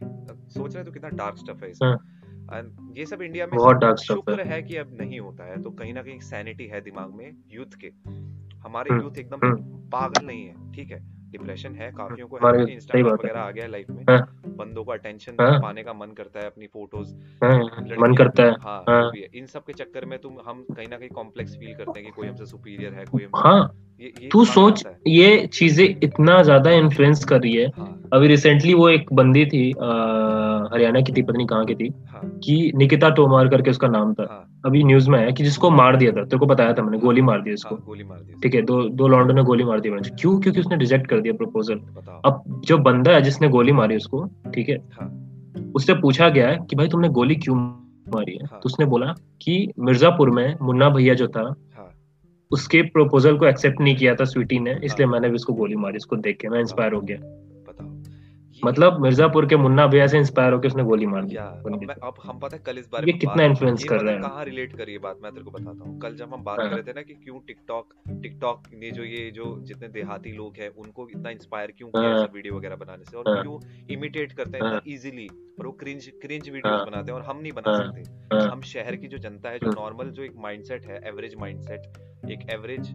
सोच 0.49 0.75
रहे 0.75 0.83
तो 0.83 0.91
कितना 0.91 1.09
डार्क 1.09 1.37
स्टफ़ 1.37 1.63
है 1.63 1.71
इसमें। 1.71 1.89
हाँ। 1.89 2.93
ये 2.97 3.05
सब 3.05 3.21
इंडिया 3.21 3.47
में 3.47 3.55
बहुत 3.55 3.77
डार्क 3.77 3.99
स्टफ़ 3.99 4.31
है। 4.31 4.43
है 4.43 4.63
कि 4.63 4.77
अब 4.77 4.97
नहीं 5.01 5.19
होता 5.19 5.43
है 5.43 5.61
तो 5.61 5.71
कहीं 5.71 5.93
ना 5.93 6.03
कहीं 6.03 6.19
सैनिटी 6.19 6.65
है 6.67 6.81
दिमाग 6.81 7.13
में 7.13 7.37
यूथ 7.47 7.79
के। 7.81 7.87
हमारे 8.59 8.91
हम्म 8.91 9.03
यूथ 9.03 9.17
एकदम 9.17 9.39
हम्म। 9.43 9.89
पागल 9.89 10.25
नहीं 10.25 10.45
है 10.45 10.71
ठीक 10.71 10.91
है? 10.91 11.12
डिप्रेशन 11.33 11.75
है 11.75 11.91
काफियों 11.93 12.27
को 12.27 12.37
है 12.37 12.71
इंस्टाग्राम 12.73 13.13
वगैरह 13.13 13.39
आ 13.41 13.51
गया 13.51 13.67
लाइफ 13.67 13.89
में। 13.89 14.03
हाँ। 14.09 14.19
बंदों 14.57 14.83
को 14.83 14.91
अटेंशन 14.91 15.37
हाँ। 15.41 15.59
पाने 15.61 15.83
का 15.83 15.93
मन 15.95 16.11
करता 16.17 16.39
है 16.39 16.45
अपनी 16.45 16.67
फ़ोटोज़ 16.67 17.13
हाँ 17.43 17.57
मन 17.99 18.15
करता 18.15 18.43
है। 18.43 18.51
हाँ 18.61 18.83
हाँ। 18.89 19.11
है 19.15 19.27
इन 19.35 19.45
सब 19.45 19.63
के 19.63 19.73
चक्कर 19.73 20.05
में 20.05 20.17
तुम 20.19 20.37
हम 20.47 20.65
कहीं 20.71 20.87
ना 20.87 20.97
कहीं 20.97 21.09
कॉम्प्लेक्स 21.11 21.55
फील 21.55 21.73
करते 21.75 21.99
हैं 21.99 22.05
कि 22.05 22.11
कोई 22.11 22.27
हमसे 22.27 22.45
सुपीरियर 22.47 22.93
है 22.93 23.05
कोई 23.05 23.27
हाँ। 23.37 23.73
तू 24.31 24.43
सोच 24.45 24.83
ये 25.07 25.45
चीज़ें 25.53 25.85
इतना 25.85 26.41
ज़्यादा 26.43 26.71
इन्फ्लुएंस 26.73 27.23
कर 27.25 27.41
रही 27.41 27.53
है। 27.55 27.67
हाँ। 27.69 27.91
अभी 28.13 28.27
रिसेंटली 28.27 28.73
वो 28.73 28.89
एक 28.89 29.13
बंदी 29.13 29.45
थी 29.45 29.69
हरियाणा 30.73 31.01
की 31.01 31.13
थी 31.13 31.21
पत्नी 31.21 31.45
कहाँ 31.45 31.65
की 31.65 31.75
थी 31.75 31.89
हाँ। 32.07 32.21
कि 32.43 32.71
निकिता 32.75 33.09
तोमार 33.15 33.47
करके 33.47 33.69
उसका 33.69 33.87
नाम 33.87 34.13
था। 34.13 34.27
हाँ। 34.29 34.41
अभी 34.65 34.83
न्यूज़ 34.83 35.09
में 35.09 35.17
आया 35.19 35.29
कि 35.29 35.43
जिसको 35.43 35.69
मार 35.71 35.95
दिया 35.97 36.11
था 36.11 36.23
तेरे 36.23 36.37
को 36.39 36.45
बताया 36.45 36.73
था 36.73 36.81
मैंने 36.83 36.97
हाँ 36.97 37.05
गोली 37.05 37.21
मार 37.21 37.41
दी 37.41 37.53
उसको 37.53 37.75
हाँ 37.75 37.83
गोली 37.85 38.03
मार 38.03 38.19
दी 38.19 38.33
ठीक 38.43 38.55
है 38.55 38.61
दो 38.63 38.81
दो 38.91 39.07
लॉन्डो 39.07 39.33
ने 39.33 39.43
गोली 39.43 39.63
मार 39.63 39.79
दी 39.79 39.89
मैंने 39.89 40.09
क्यों? 40.11 40.39
क्योंकि 40.41 40.59
उसने 40.59 40.77
रिजेक्ट 40.77 41.07
कर 41.07 41.19
दिया 41.23 41.33
प्रपोजल 41.33 41.79
अब 42.25 42.61
जो 42.65 42.77
बंदा 42.77 43.11
है 43.11 43.21
जिसने 43.21 43.49
गोली 43.49 43.71
मारी 43.71 43.95
उसको 43.95 44.25
ठीक 44.55 44.69
है? 44.69 44.77
हाँ। 44.93 45.09
उससे 45.75 45.93
पूछा 45.93 46.29
गया 46.29 46.49
है 46.49 46.57
कि 46.69 46.75
भाई 46.75 46.87
तुमने 46.87 47.09
गोली 47.09 47.35
क्यों 47.35 47.55
मारी 47.55 48.31
है? 48.31 48.45
हाँ। 48.45 48.59
तो 48.59 48.65
उसने 48.65 48.85
बोला 48.85 49.13
कि 49.41 49.71
मिर्जापुर 49.79 50.29
में 50.29 50.55
मुन्ना 50.61 50.89
भैया 50.89 51.13
जो 51.13 51.27
था 51.27 51.41
हाँ। 51.41 51.89
उसके 52.51 52.81
प्रपोजल 52.81 53.37
को 53.37 53.45
एक्सेप्ट 53.45 53.81
नहीं 53.81 53.95
किया 53.95 54.15
था 54.15 54.25
स्वीटी 54.25 54.59
ने 54.59 54.79
इसलिए 54.83 55.07
मैंने 55.07 55.29
भी 55.29 55.35
उसको 55.35 55.53
गोली 55.53 55.75
मारी 55.75 55.97
उसको 55.97 56.15
देख 56.15 56.37
के 56.37 56.49
मैं 56.49 56.59
इंस्पायर 56.59 56.93
हो 56.93 57.01
गया। 57.01 57.17
मतलब 58.65 58.99
मिर्जापुर 59.01 59.45
के 59.45 59.55
मुन्ना 59.55 59.87
भैया 59.87 60.07
से 60.07 60.17
इंस्पायर 60.17 60.53
होकर 60.53 60.67
उसने 60.67 60.83
गोली 60.83 61.05
मार 61.05 61.23
दी 61.23 61.35
अब 61.35 61.61
बंदे 61.65 61.85
मैं 61.85 61.95
को 61.99 62.07
अब 62.07 62.15
हम 62.23 62.39
पता 62.39 62.57
है 62.57 62.63
कल 62.65 62.77
इस 62.77 62.87
बारे 62.93 63.07
ये 63.07 63.11
में 63.13 63.19
कितना 63.19 63.43
इन्फ्लुएंस 63.43 63.83
कर 63.83 63.99
रहा 64.01 64.11
है 64.11 64.15
है? 64.15 64.21
कहाँ 64.21 64.45
रिलेट 64.45 64.75
करी 64.77 64.91
ये 64.91 64.97
बात 64.97 65.19
मैं 65.23 65.31
तेरे 65.31 65.43
को 65.43 65.51
बताता 65.51 65.85
हूँ। 65.85 65.99
कल 65.99 66.15
जब 66.15 66.33
हम 66.33 66.43
बात 66.43 66.57
कर 66.57 66.63
हाँ 66.63 66.71
रहे 66.71 66.83
थे 66.83 66.93
ना 66.93 67.01
कि 67.01 67.13
क्यों 67.13 67.39
टिकटॉक 67.39 67.93
टिकटॉक 68.23 68.63
ने 68.73 68.91
जो 68.91 69.03
ये 69.03 69.31
जो 69.31 69.57
जितने 69.61 69.87
देहाती 69.87 70.31
लोग 70.31 70.57
हैं 70.59 70.69
उनको 70.69 71.07
इतना 71.09 71.29
इंस्पायर 71.29 71.73
क्यों 71.77 71.89
किया 71.89 72.03
हाँ 72.03 72.15
ऐसा 72.15 72.31
वीडियो 72.33 72.55
वगैरह 72.55 72.75
बनाने 72.75 73.03
से? 73.03 73.17
और 73.17 73.29
हाँ। 73.29 73.41
क्यों 73.43 73.59
इमिटेट 73.91 74.31
करते 74.31 74.57
हैं 74.57 74.65
हाँ। 74.65 74.81
इजीली 74.87 75.27
और 75.59 75.65
वो 75.65 75.71
क्रिंज 75.71 76.07
क्रिंज 76.21 76.49
वीडियोस 76.49 76.73
हाँ 76.73 76.85
बनाते 76.85 77.11
हैं 77.11 77.19
और 77.19 77.25
हम 77.25 77.39
नहीं 77.41 77.51
बना 77.51 77.71
हाँ। 77.71 77.83
सकते। 77.83 78.35
हाँ। 78.35 78.49
हम 78.49 78.61
शहर 78.61 78.95
की 78.95 79.07
जो 79.07 79.17
जनता 79.17 79.49
है 79.49 79.59
जो 79.59 79.71
नॉर्मल 79.71 80.09
जो 80.09 80.23
एक 80.23 80.33
माइंडसेट 80.37 80.85
है 80.85 81.01
एवरेज 81.07 81.35
माइंडसेट 81.39 81.81
एक 82.31 82.39
एवरेज। 82.53 82.87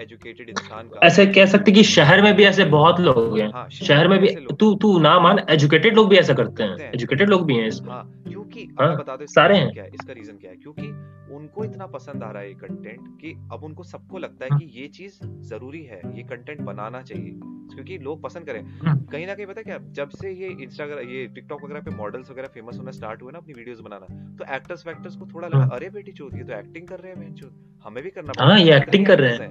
एजुकेटेड 0.00 0.48
इंसान 0.48 0.88
का। 0.88 1.06
ऐसे 1.06 1.26
कह 1.26 1.46
सकते 1.46 1.72
कि 1.72 1.82
शहर 1.82 2.22
में 2.22 2.34
भी 2.34 2.44
ऐसे 2.44 2.64
बहुत 2.64 3.00
लोग 3.00 3.38
हैं। 3.38 3.50
हाँ 3.52 3.68
शहर 3.68 4.08
में 4.08 4.18
भी 4.18 4.28
तू 4.60 4.74
तू 4.74 4.98
ना 4.98 5.18
मान 5.20 5.38
एजुकेटेड 5.50 5.94
लोग 5.94 6.08
भी 6.08 6.16
ऐसा 6.16 6.34
करते 6.34 6.62
हैं। 6.62 6.76
हैं। 6.78 6.92
एजुकेटेड 6.92 7.28
लोग 7.30 7.46
भी 7.46 7.54
हैं 7.54 7.66
इसमें 7.68 7.90
हाँ 7.90 8.04
क्योंकि 8.28 8.68
हाँ 8.80 8.96
बता 8.96 9.16
दूँ 9.16 9.26
सारे 9.26 9.56
हैं। 9.56 9.72
क्या 9.72 9.84
है? 9.84 9.90
इसका 9.94 10.12
रीजन 10.12 10.36
क्या 10.36 10.50
है? 10.50 10.56
क्योंकि 10.56 10.88
उनको 11.34 11.64
इतना 11.64 11.86
पसंद 11.86 12.22
आ 12.22 12.30
रहा 12.30 12.42
है 12.42 12.48
ये 12.48 12.54
कंटेंट 12.54 13.08
कि 13.20 13.32
अब 13.52 13.64
उनको 13.64 13.82
सबको 13.82 14.18
लगता 14.18 14.44
है 14.44 14.50
हम्म, 14.50 14.60
कि 14.60 14.80
ये 14.80 14.86
चीज़ 14.88 15.18
ज़रूरी 15.48 15.82
है 15.82 16.00
ये 16.16 16.22
कंटेंट 16.22 16.60
बनाना 16.60 17.02
चाहिए। 17.02 17.38
क्योंकि 17.74 17.98
लोग 17.98 18.22
पसंद 18.22 18.46
करें। 18.46 18.60
हम्म, 18.62 19.00
कहीं 19.04 19.26
ना 19.26 19.34
कहीं 19.34 19.46
पता 19.46 19.62
क्या? 19.62 19.78
जब 19.92 20.10
से 20.10 20.30
ये 20.32 20.48
इंस्टाग्राम 20.62 21.08
ये 21.08 21.26
टिकटॉक 21.26 21.64
वगैरह 21.64 21.80
पे 21.80 21.90
मॉडल्स 21.90 22.30
वगैरह 22.30 22.48
फ़ेमस 22.48 22.78
होना 22.78 22.90
स्टार्ट 22.90 23.22
हुए 23.22 23.32
ना 23.32 23.38
अपनी 23.38 23.54
वीडियोस 23.54 23.80
बनाना 23.80 24.06
तो 24.36 24.54
एक्टर्स 24.54 24.86
वैक्टर्स 24.86 25.16
को 25.16 25.26
थोड़ा 25.26 25.48
लगा। 25.48 25.74
अरे 25.76 25.90
बेटी 25.90 26.12
चोद 26.12 26.34
ये 26.34 26.44
तो 26.44 26.52
एक्टिंग 26.52 26.88
कर 26.88 27.00
रहे 27.00 27.12
हैं 27.12 27.50
हमें 27.84 28.02
भी 28.04 28.10
करना 28.10 28.32
हाँ 28.44 28.58
ये 28.60 28.76
एक्टिंग 28.76 29.06
कर 29.06 29.20
रहे 29.20 29.36
हैं? 29.36 29.50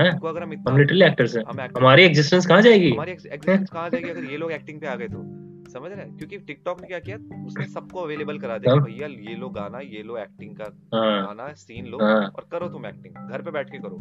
हैं? 0.00 0.10
हैं 0.12 0.28
अगर 0.28 0.42
हम 0.42 0.64
हम 0.68 0.78
लिटरली 0.78 1.04
एक्टर्स 1.04 1.36
हैं। 1.36 1.44
हमारी 1.78 2.02
एग्जिस्टेंस 2.02 2.46
कहाँ 2.46 2.62
जाएगी? 2.62 2.90
हमारी 2.90 3.12
एग्जिस्टेंस 3.12 3.70
कहाँ 3.70 3.90
जाएगी 3.90 4.10
अगर 4.10 4.24
ये 4.24 4.36
लोग 4.36 4.52
एक्टिंग 4.52 4.80
पे 4.80 4.86
आ 4.86 4.94
गए 4.94 5.08
तो? 5.08 5.46
समझ 5.70 5.92
रहे 5.92 6.00
हैं? 6.00 6.16
क्योंकि 6.16 6.38
टिकटॉक 6.38 6.80
ने 6.80 6.86
क्या 6.86 6.98
किया? 6.98 7.16
उसने 7.46 7.66
सबको 7.66 8.00
अवेलेबल 8.00 8.38
करा 8.38 8.58
दिया 8.58 8.74
हाँ। 8.74 8.82
भैया 8.84 9.06
ये 9.06 9.36
लो 9.36 9.48
गाना 9.48 9.78
ये 9.78 10.02
लो 10.02 10.16
एक्टिंग 10.16 10.56
का 10.56 10.64
हाँ। 10.94 11.26
गाना 11.26 11.52
सीन 11.52 11.86
लो 11.86 11.98
हाँ। 12.02 12.26
और 12.26 12.48
करो 12.52 12.68
तुम 12.68 12.86
एक्टिंग 12.86 13.30
घर 13.30 13.42
पे 13.42 13.50
बैठ 13.50 13.70
के 13.70 13.78
करो। 13.78 13.98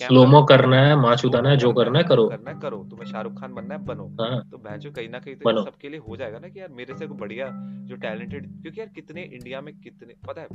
स्लोमो 0.00 0.42
करना 0.42 0.76
है 0.76 0.96
माँ 0.96 1.16
चुदाना 1.16 1.50
है 1.50 1.56
जो 1.56 1.72
करना 1.72 1.98
है 1.98 2.04
करो। 2.04 2.28
करना 2.28 2.50
है 2.50 2.60
करो। 2.60 2.86
तुम्हें 2.90 3.06
शाहरुख 3.06 3.40
खान 3.40 3.54
बनना 3.54 3.74
है 3.74 3.84
बनो। 3.84 4.16
हाँ। 4.20 4.48
तो 4.50 4.58
भैंचो 4.58 4.90
कहीं 4.90 5.08
ना 5.08 5.18
कहीं 5.18 5.34
तो 5.34 5.64
सबके 5.64 5.88
लिए 5.88 6.00
हो 6.08 6.16
जाएगा 6.16 6.38
ना 6.38 6.48
कि 6.48 6.60
यार 6.60 6.68
मेरे 6.68 6.94
से 6.96 7.06
बढ़िया 7.06 7.46
जो 7.84 7.96
टैलेंटेड 7.96 8.62
क्योंकि 8.62 8.80
यार 8.80 8.88
कितने 8.88 9.22
इंडिया 9.22 9.60
में 9.60 9.80
कितने 9.80 10.14
पता 10.28 10.40
है 10.40 10.46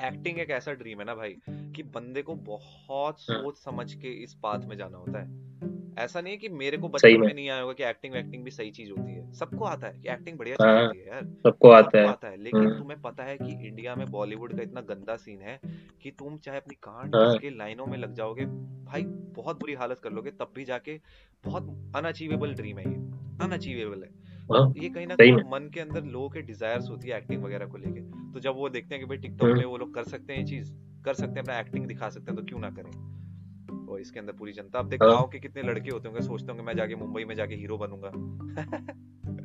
एक्टिंग 0.00 0.38
एक 0.38 0.50
ऐसा 0.50 0.72
ड्रीम 0.72 0.98
है 0.98 1.04
ना 1.04 1.14
भाई 1.14 1.36
कि 1.50 1.82
बंदे 1.82 2.22
को 2.22 2.34
बहुत 2.34 3.16
हाँ। 3.30 3.42
सोच 3.42 3.58
समझ 3.58 3.94
के 3.94 4.08
इस 4.22 4.34
पाथ 4.34 4.58
में 4.58 4.76
जाना 4.76 4.98
होता 4.98 5.18
है 5.18 5.50
ऐसा 5.98 6.20
नहीं 6.20 6.32
है 6.32 6.38
कि 6.38 6.48
मेरे 6.48 6.76
को 6.76 6.88
बचपन 6.88 7.20
में। 7.20 7.34
नहीं 7.34 7.50
आया 7.50 7.60
होगा 7.60 7.72
कि 7.72 7.84
एक्टिंग 7.84 8.14
वैक्टिंग 8.14 8.44
भी 8.44 8.50
सही 8.50 8.70
चीज़ 8.70 8.90
होती 8.90 9.12
है 9.12 9.32
सबको 9.32 9.64
आता 9.64 9.86
है 9.86 10.00
कि 10.00 10.08
एक्टिंग 10.08 10.38
बढ़िया 10.38 10.56
चीज़ 10.56 10.66
हाँ, 10.66 10.86
होती 10.86 10.98
है 10.98 11.06
यार 11.06 11.24
सबको 11.24 11.70
आता 11.70 11.98
है 11.98 12.06
आता 12.06 12.28
है 12.28 12.36
लेकिन 12.36 12.64
हाँ। 12.64 12.78
तुम्हें 12.78 13.00
पता 13.00 13.24
है 13.24 13.38
कि 13.38 13.68
इंडिया 13.68 13.94
में 13.94 14.10
बॉलीवुड 14.10 14.56
का 14.56 14.62
इतना 14.62 14.80
गंदा 14.80 15.16
सीन 15.16 15.40
है 15.40 15.60
कि 16.02 16.10
तुम 16.10 16.38
चाहे 16.38 16.58
अपनी 16.58 16.74
कांड। 16.74 17.40
के 17.40 17.50
लाइनों 17.50 17.86
में 17.86 17.98
लग 17.98 18.14
जाओगे 18.14 18.44
भाई 18.84 19.02
बहुत 19.06 19.60
बुरी 19.60 19.74
हालत 19.74 19.98
कर 19.98 20.10
लोगे 20.10 20.30
तब 20.30 20.52
भी 20.54 20.64
जाके 20.64 21.00
बहुत 21.44 21.92
अनअचीवेबल 21.96 22.54
ड्रीम 22.54 22.78
है 22.78 22.88
ये 22.88 22.96
अनअचीवेबल 23.44 24.02
है 24.02 24.19
हाँ, 24.54 24.72
ये 24.76 24.88
कहीं 24.88 25.06
ना 25.06 25.14
कहीं 25.14 25.32
मन 25.32 25.70
के 25.74 25.80
अंदर 25.80 26.04
लोगों 26.04 26.28
के 26.28 26.42
डिजायर्स 26.42 26.90
होती 26.90 27.08
है 27.08 27.16
एक्टिंग 27.16 27.42
वगैरह 27.44 27.66
को 27.66 27.78
लेके। 27.78 28.00
तो 28.32 28.40
जब 28.40 28.54
वो 28.56 28.68
देखते 28.68 28.94
हैं 28.94 29.04
कि 29.04 29.08
भाई 29.08 29.18
टिकटॉक 29.18 29.48
हम्म। 29.48 29.58
में 29.58 29.64
वो 29.64 29.76
लोग 29.76 29.94
कर 29.94 30.04
सकते 30.04 30.32
हैं 30.32 30.40
ये 30.40 30.46
चीज़ 30.46 30.72
कर 31.04 31.14
सकते 31.14 31.32
हैं 31.32 31.42
अपना 31.42 31.58
एक्टिंग 31.60 31.86
दिखा 31.86 32.08
सकते 32.08 32.32
हैं 32.32 32.40
तो 32.40 32.46
क्यों 32.46 32.60
ना 32.60 32.70
करें? 32.70 32.90
और 33.88 34.00
इसके 34.00 34.20
अंदर 34.20 34.32
पूरी 34.32 34.52
जनता 34.52 34.78
अब 34.78 34.88
देख 34.88 35.02
हाँ। 35.02 35.10
गाँव 35.10 35.26
के 35.26 35.38
कितने 35.38 35.62
लड़के 35.62 35.90
होते 35.90 36.08
होंगे 36.08 36.22
सोचते 36.22 36.52
होंगे 36.52 36.64
मैं 36.64 36.76
जाके 36.76 36.94
मुंबई 36.94 37.24
में 37.24 37.34
जाके 37.34 37.54
हीरो 37.54 37.78
बनूँगा। 37.78 38.10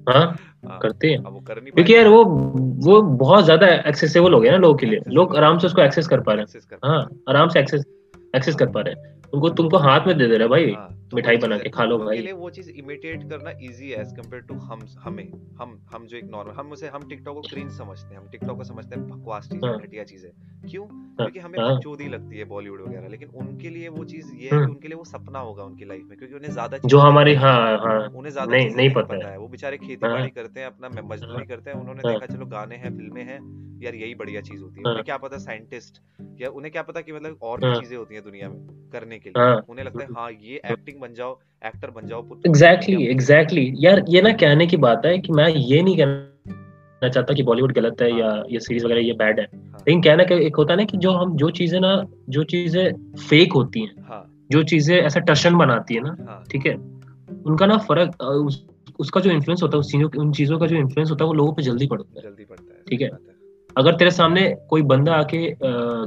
हाँ 0.09 0.25
हाँ, 0.67 0.79
करते 0.79 1.11
हैं। 1.11 1.19
वो 1.19 1.39
कर 1.39 1.61
नहीं 1.61 1.71
क्योंकि 1.71 1.95
यार 1.95 2.07
वो 2.07 2.23
वो 2.85 3.01
बहुत 3.01 3.45
ज़्यादा 3.45 3.67
एक्सेसिबल 3.67 4.33
हो 4.33 4.39
गया 4.39 4.51
ना 4.51 4.57
लोगों 4.57 4.75
के 4.75 4.85
लिए। 4.85 4.99
लोग 5.07 5.35
आराम 5.35 5.57
से 5.57 5.67
उसको 5.67 5.81
एक्सेस 5.81 6.07
कर 6.07 6.21
पा 6.21 6.33
रहे 6.33 6.41
हैं। 6.41 6.77
हाँ 6.85 7.09
आराम 7.29 7.49
से 7.49 7.59
एक्सेस 7.59 7.85
एक्सेस 8.35 8.55
कर 8.55 8.69
पा 8.69 8.81
रहे 8.81 8.93
हैं। 8.93 9.21
तुमको 9.21 9.49
तुमको 9.49 9.77
हाथ 9.77 10.07
में 10.07 10.17
दे 10.17 10.27
दे 10.27 10.37
रहे 10.37 10.47
भाई। 10.47 10.71
हाँ, 10.71 11.04
तो 11.11 11.15
मिठाई 11.15 11.37
बना 11.37 11.57
के 11.57 11.69
खा 11.69 11.83
लो 11.85 11.97
भाई। 11.97 12.17
लिए 12.17 12.31
वो 12.33 12.49
चीज़ 12.49 12.69
इमिटेट 12.69 13.29
करना 13.29 13.51
इजी 13.61 13.89
है 13.89 14.01
एज 14.01 14.11
कंपेयर 14.11 14.41
टू 14.41 14.55
हम 14.55 14.79
हमें 14.99 15.31
हम 15.59 15.85
हम 15.91 16.07
जो 16.07 16.17
एक 16.17 16.23
नॉर्मल 16.25 16.53
हम 16.53 16.71
उसे 16.71 16.87
हम 16.87 17.07
टिकटॉक 17.09 17.35
को 17.35 17.41
क्रिंज 17.41 17.71
समझते 17.71 18.15
हैं 18.15 18.21
हम 18.21 18.27
टिकटॉक 18.27 18.57
को 18.57 18.63
समझते 18.63 18.95
हैं 18.95 19.09
बकवास 19.09 19.49
चीज़ 19.49 19.65
है 19.65 19.71
हाँ। 19.71 19.79
घटिया 19.79 20.03
चीज़ 20.03 20.25
है 20.25 20.31
क्यों 20.69 20.85
क्योंकि 20.85 21.39
हमें 21.39 21.59
हाँ। 21.59 21.75
बकचोदी 21.75 22.07
लगती 22.07 22.37
है 22.37 22.45
बॉलीवुड 22.45 22.81
वगैरह 22.81 23.07
लेकिन 23.07 23.29
उनके 23.29 23.69
लिए 23.69 23.89
वो 23.89 24.03
चीज़ 24.03 24.33
ये 24.35 24.49
है। 24.51 24.59
कि 24.59 24.71
उनके 24.71 24.87
लिए 24.87 24.97
वो 24.97 25.03
सपना 25.03 25.39
होगा 25.39 25.63
उनकी 25.63 25.85
लाइफ 25.85 26.05
में 26.09 26.17
क्योंकि 26.17 26.35
उन्हें 26.35 26.51
ज़्यादा 26.51 26.77
जो 26.85 26.99
हमारी 26.99 27.35
हाँ 27.35 27.77
हाँ 27.77 28.07
उन्हें 28.09 28.31
ज़्यादा 28.31 28.51
नहीं 28.51 28.75
नहीं 28.75 28.89
पता 28.93 29.15
है 29.15 29.31
है 29.31 29.37
वो 29.37 29.47
बेचारे 29.47 29.77
खेती 29.77 30.07
बाड़ी 30.07 30.29
करते 30.29 30.59
हैं 30.59 30.67
अपना 30.67 30.89
मजदूरी 31.01 31.45
करते 31.45 31.69
हैं 31.69 31.77
उन्होंने 31.77 32.01
हाँ। 32.05 32.13
देखा 32.13 32.33
चलो 32.35 32.45
गाने 32.45 32.75
हैं 32.75 32.97
फ़िल्में 32.97 33.23
हैं 33.23 33.39
यार 33.83 33.95
यही 33.95 34.15
बढ़िया 34.15 34.41
चीज़ 34.41 34.61
होती 34.61 34.79
है 34.79 34.83
हाँ। 34.83 34.91
उन्हें 34.91 35.05
क्या 35.05 35.17
पता 35.17 35.37
साइंटिस्ट 35.37 36.01
या 36.41 36.49
उन्हें 36.49 36.71
क्या 36.71 36.81
पता 36.83 37.01
कि 37.01 37.13
मतलब 37.13 37.39
और 37.41 37.59
भी 37.59 37.65
हाँ। 37.65 37.79
चीज़ें 37.79 37.97
होती 37.97 38.15
हैं 38.15 38.23
दुनिया 38.23 38.49
में 38.49 38.89
करने 38.93 39.19
के 39.19 39.29
लिए 39.29 39.43
हाँ 39.43 39.65
उन्हें 39.69 39.85
लगता 39.85 40.03
है 40.03 40.09
हाँ 40.13 40.31
ये 40.31 40.61
एक्टिंग 40.65 41.01
बन 41.05 41.13
जाओ 41.13 41.39
एक्टर 41.65 41.89
बन 41.91 42.07
जाओ 42.07 42.21
एग्जैक्टली 42.47 42.97
में 42.97 43.07
एग्जैक्टली 43.07 43.71
यार 43.79 44.03
ये 44.09 44.21
ना 44.21 44.31
कहने 44.43 44.67
की 44.67 44.77
बात 44.85 45.05
है 45.05 45.17
कि 45.19 45.33
मैं 45.33 45.47
ये 45.49 45.81
नहीं 45.81 45.97
कहना 45.97 47.09
चाहता 47.09 47.33
कि 47.33 47.43
बॉलीवुड 47.43 47.73
गलत 47.73 48.01
है 48.01 48.09
या 48.19 48.29
ये 48.49 48.59
सीरीज़ 48.59 48.85
वगैरह 48.85 49.01
ये 49.01 49.13
बैड 49.13 49.39
है। 49.39 49.45
लेकिन 49.45 50.01
कहना 50.01 50.23
का 50.23 50.35
एक 50.45 50.55
होता 50.55 50.73
है 50.73 50.77
ना 50.77 50.85
कि 50.85 50.97
जो 50.97 51.11
हम 51.11 51.35
जो 51.37 51.49
चीज़ें 51.59 51.79
ना 51.79 51.91
जो 52.29 52.43
चीज़ें 52.43 52.85
फेक 53.29 53.53
होती 53.53 53.81
हैं 53.81 54.05
हाँ। 54.09 54.23
जो 54.51 54.63
चीज़ें 54.63 54.95
ऐसा 54.97 55.19
टर्शन 55.19 55.57
बनाती 55.57 55.95
है 55.95 56.01
ना 56.01 56.15
हाँ। 56.29 56.43
ठीक 56.51 56.65
है? 56.65 56.73
उनका 57.45 57.65
ना 57.65 57.77
फ़र्क 57.77 58.21
उस, 58.21 58.65
उसका 58.99 59.21
जो 59.21 59.31
इन्फ्लुएंस 59.31 59.63
होता 59.63 59.77
है 59.77 60.03
उन 60.17 60.31
चीज़ों 60.31 60.59
का 60.59 60.67
जो 60.67 60.75
इन्फ्लुएंस 60.75 61.11
होता 61.11 61.23
है 61.23 61.27
वो 61.27 61.33
लोगों 61.33 61.53
पे 61.53 61.63
जल्दी 61.63 61.87
पड़ता 61.87 62.19
है। 62.19 62.23
जल्दी 62.23 62.45
पड़ता 62.45 62.83
ठीक 62.89 63.01
है। 63.01 63.09
अगर 63.77 63.95
तेरे 63.95 64.11
सामने 64.11 64.57
कोई 64.69 64.81
बंदा 64.81 65.13
आके 65.13 65.55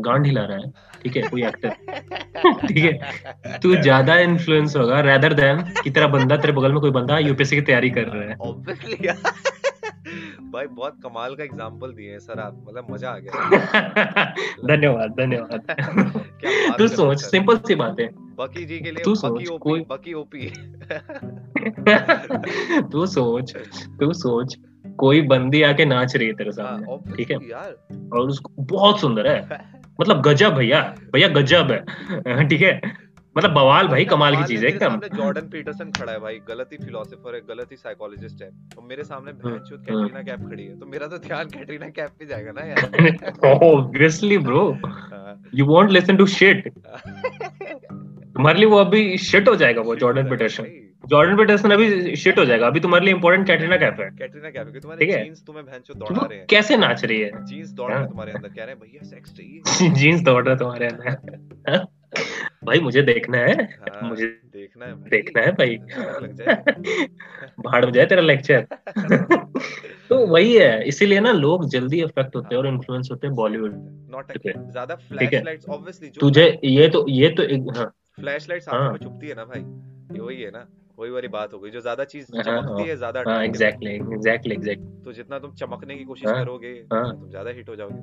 गांड 0.01 0.27
हिला 0.27 0.45
रहा 0.45 0.59
है 0.59 0.71
ठीक 1.03 1.17
है 1.17 1.23
कोई 1.23 1.45
एक्टर 1.45 1.69
ठीक 2.67 2.85
है 2.85 3.59
तू 3.59 3.75
ज़्यादा 3.77 4.19
इन्फ्लुएंस 4.19 4.77
होगा 4.77 5.01
रेदर 5.01 5.33
देन 5.33 5.59
कि 5.85 5.91
तेरा 5.91 6.07
बंदा 6.07 6.37
तेरे 6.37 6.53
बगल 6.53 6.73
में 6.73 6.81
कोई 6.81 6.91
बंदा 6.91 7.19
यूपीएससी 7.19 7.57
की 7.57 7.63
तैयारी 7.63 7.91
कर 7.91 8.05
रहा 8.05 8.23
है। 8.23 8.37
ऑब्वियसली 8.41 9.09
भाई 10.53 10.67
बहुत 10.67 10.97
कमाल 11.03 11.35
का 11.35 11.45
एग्जांपल 11.45 11.93
दिए 11.93 12.11
हैं 12.11 12.19
सर 12.19 12.41
आप 12.41 12.65
मतलब 12.69 12.87
मज़ा 12.91 13.11
आ 13.11 13.19
गया। 13.19 14.25
धन्यवाद 14.67 15.11
धन्यवाद। 15.11 15.77
तू 16.79 16.89
सोच 16.89 17.21
सिंपल 17.21 17.57
सी 17.57 17.75
बात 17.75 18.01
है। 18.01 18.07
बकी 18.39 18.65
जी 18.65 18.79
के 18.79 18.91
लिए 18.91 19.05
तू 19.05 19.11
बकी 19.13 19.21
सोच, 19.21 19.49
ओपी 19.49 19.59
कोई- 19.59 19.85
बकी 19.91 20.13
ओपी 20.13 20.51
तू 22.93 23.07
सोच 23.07 23.57
तू 24.01 24.13
सोच। 24.13 24.57
कोई 24.99 25.21
बंदी 25.33 25.63
आके 25.63 25.85
नाच 25.85 26.17
रही 26.17 26.27
है 26.29 26.35
तेरे 26.35 26.53
सामने 26.53 27.17
ठीक 27.17 27.31
है? 27.31 27.39
यार। 27.51 27.77
और 28.13 28.29
उसको 28.29 28.53
बहुत 28.73 29.01
सुंदर 29.01 29.27
है। 29.27 29.41
मतलब 30.01 30.23
गजब 30.23 30.55
भैया 30.55 30.81
भैया 31.15 31.29
गजब 31.37 31.71
है 31.73 32.47
ठीक 32.49 32.63
है? 32.63 32.81
मतलब 33.37 33.51
बवाल 33.55 33.89
भाई 33.89 34.05
कमाल 34.05 34.37
की 34.37 34.45
चीज़ 34.45 34.65
है 34.65 34.71
एकदम। 34.71 34.99
जॉर्डन 35.17 35.49
पीटरसन 35.49 35.91
खड़ा 35.91 36.13
है 36.13 36.19
भाई 36.21 36.39
गलत 36.49 36.69
ही 36.73 36.79
फिलोसोफर 36.85 37.35
है 37.35 37.41
गलत 37.49 37.69
ही 37.73 37.77
साइकोलॉजिस्ट 37.77 38.43
है। 38.43 38.49
और 38.49 38.85
मेरे 38.89 39.05
सामने 39.05 39.33
भैंचोद 39.35 39.81
कैटरीना 39.81 40.23
कैफ 40.23 40.49
खड़ी 40.49 40.65
है 40.65 40.79
तो 40.81 40.87
मेरा 40.87 41.07
तो 41.07 41.19
ध्यान 41.27 41.49
कैटरीना 41.55 41.89
कैफ 41.99 42.11
पे 42.19 42.27
जाएगा 42.27 42.53
ना 42.53 42.67
यार। 42.67 43.53
ऑब्वियसली 43.65 44.39
ब्रो 44.49 44.65
हाँ। 44.87 45.35
You 45.55 45.67
won't 45.67 45.91
listen 45.91 46.17
to 46.17 46.27
shit 46.35 46.69
तुम्हारे 46.79 48.59
लिए 48.59 48.69
वो 48.69 48.79
अभी 48.79 49.17
शिट 49.19 49.49
हो 49.49 49.55
जाएगा 49.57 49.83
वो 49.83 49.97
जॉर्डन 49.97 50.29
पीटरसन 50.31 50.65
जॉर्डन 51.09 51.37
पीटरसन 51.37 51.71
अभी 51.71 52.17
शिट 52.17 52.39
हो 52.39 52.45
जाएगा। 52.45 52.67
अभी 52.67 52.81
तुम्हारे 52.81 53.05
लिए 53.05 53.15
इंपॉर्टेंट 53.15 53.47
कैटरीना 53.47 53.77
कैफ 53.77 54.01
है। 54.01 54.11
कैटरीना 54.11 54.51
कैफ 54.51 54.63
क्योंकि 54.63 54.81
तुम्हारे 54.81 55.07
है। 55.07 55.23
जीन्स 55.25 55.45
तुम्हें 55.47 55.65
भैंचो 55.67 55.95
कि 55.95 55.99
दौड़ा 56.01 56.27
रहे 56.27 56.39
हैं। 56.39 56.47
कैसे 56.47 56.77
नाच 56.77 57.05
रही 57.05 57.21
है? 57.21 57.45
जीन्स 57.45 57.71
दौड़ 57.71 57.91
रहे 57.91 57.99
हैं 57.99 58.05
हाँ। 58.05 58.09
तुम्हारे 58.09 58.33
अंदर। 58.33 58.49
कह 58.49 58.65
रहे 58.65 58.75
हैं 58.75 58.79
भैया 58.81 59.03
सेक्स 59.03 59.33
चाहिए 59.33 59.63
जीन्स 59.95 60.21
दौड़ 60.21 60.43
रहा 60.45 60.53
है 60.53 60.59
तुम्हारे 60.59 60.87
अंदर। 60.87 61.71
हाँ? 61.71 61.87
भाई 62.65 62.81
मुझे 62.81 63.03
देखना 63.03 63.39
है। 63.39 63.55
हाँ, 63.55 64.09
मुझे 64.09 64.27
देखना 64.27 64.87
है 64.87 64.93
भाई। 64.93 65.11
देखना 65.11 65.43
है 65.43 65.53
भाई। 65.53 65.77
भाड़ 67.61 67.85
में 67.85 67.93
जाए। 67.93 68.07
तेरा 68.07 68.23
लेक्चर 68.23 68.67
तो 70.09 70.27
वही 70.27 70.55
है 70.55 70.89
इसीलिए 70.89 71.21
ना 71.21 71.33
लोग 71.33 71.69
जल्दी 71.69 72.01
अफेक्ट 72.01 72.37
होते 72.37 72.55
हैं 72.55 72.63
और 72.63 72.69
इन्फ्लुएंस 72.69 73.09
होते 73.11 73.27
हैं 73.27 73.37
बॉलीवुड 73.37 73.73
ज़्यादा 73.73 74.95
ठीक 74.95 75.23
है। 75.23 75.29
फ्लैश 75.31 75.45
लाइट्स 75.45 75.69
ऑब्वियसली 75.69 76.09
तुझे 76.21 76.59
ये 76.65 76.89
तो 76.89 77.05
ये 77.09 77.29
तो 77.31 77.71
हाँ। 77.73 77.93
फ्लैश 78.21 78.49
लाइट्स 78.49 78.69
हाँ। 78.69 78.81
आँखों 78.81 78.93
में 78.93 78.99
चुभती 78.99 79.29
है 79.29 79.35
ना 79.35 79.45
भाई। 79.45 79.61
ये 80.17 80.21
वही 80.21 80.43
है 80.43 80.51
ना। 80.51 80.67
वही 80.99 81.11
वाली 81.11 81.29
बात 81.29 81.53
हो 81.55 81.59
गई 81.59 81.71
जो 81.71 81.81
ज़्यादा 81.81 82.05
चीज़ 82.05 82.27
हाँ, 82.35 82.43
चमकती 82.43 82.73
हाँ। 82.73 82.87
है। 82.87 82.97
ज़्यादा 82.97 83.23
हाँ 83.27 83.43
एग्जैक्टली 83.45 83.91
एग्जैक्टली 83.91 84.55
एग्जैक्टली 84.55 85.03
तो 85.05 85.13
जितना 85.13 85.39
तुम 85.39 85.51
चमकने 85.55 85.97
की 85.97 86.05
कोशिश 86.05 86.29
हाँ, 86.29 86.43
करोगे। 86.45 86.73
तुम 86.85 87.29
ज़्यादा 87.31 87.51
हिट 87.51 87.69
हो 87.69 87.77
जाओगे। 87.77 88.01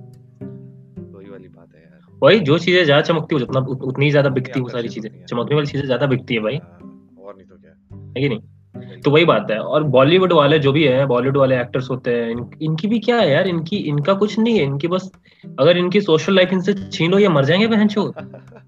वही 1.11 1.29
वाली 1.29 1.47
बात 1.47 1.75
है 1.75 1.81
यार। 1.81 1.99
वही 2.21 2.39
जो 2.41 2.57
चीज़ें 2.59 2.83
ज़्यादा 2.85 3.01
चमकती 3.03 3.35
है 3.35 3.41
उतना 3.43 3.59
उतनी 3.87 4.09
ज़्यादा 4.11 4.29
बिकती 4.29 4.59
है 4.59 4.63
वो 4.63 4.69
सारी 4.69 4.89
चीज़ें 4.89 5.09
चमकने 5.25 5.55
वाली 5.55 5.67
चीज़ें 5.67 5.85
ज़्यादा 5.85 6.05
बिकती 6.07 6.33
है 6.35 6.41
भाई। 6.41 6.57
और 6.57 7.35
नहीं 7.35 7.45
तो 7.47 7.55
क्या। 7.55 7.71
है 8.17 8.21
कि 8.21 8.29
नहीं? 8.29 9.01
तो 9.01 9.11
वही 9.11 9.25
बात 9.25 9.51
है। 9.51 9.59
और 9.59 9.83
बॉलीवुड 9.89 10.33
वाले 10.33 10.59
जो 10.59 10.71
भी 10.71 10.83
है 10.83 11.05
बॉलीवुड 11.05 11.37
वाले 11.37 11.59
एक्टर्स 11.59 11.89
होते 11.89 12.11
हैं 12.11 12.29
इन, 12.29 12.49
इनकी 12.61 12.87
भी 12.87 12.99
क्या 12.99 13.19
है 13.19 13.29
यार 13.31 13.47
इनकी 13.47 13.77
इनका 13.89 14.13
कुछ 14.13 14.37
नहीं 14.39 14.57
है। 14.57 14.63
इनकी 14.63 14.87
बस 14.87 15.11
अगर 15.59 15.77
इनकी 15.77 16.01
सोशल 16.01 16.35
लाइफ 16.35 16.53
इनसे 16.53 16.73
छीन 16.89 17.11
लो 17.11 17.19
ये 17.19 17.27
मर 17.29 17.45
जाएँगे 17.45 17.67
बहन 17.67 17.87
चो 17.87 18.07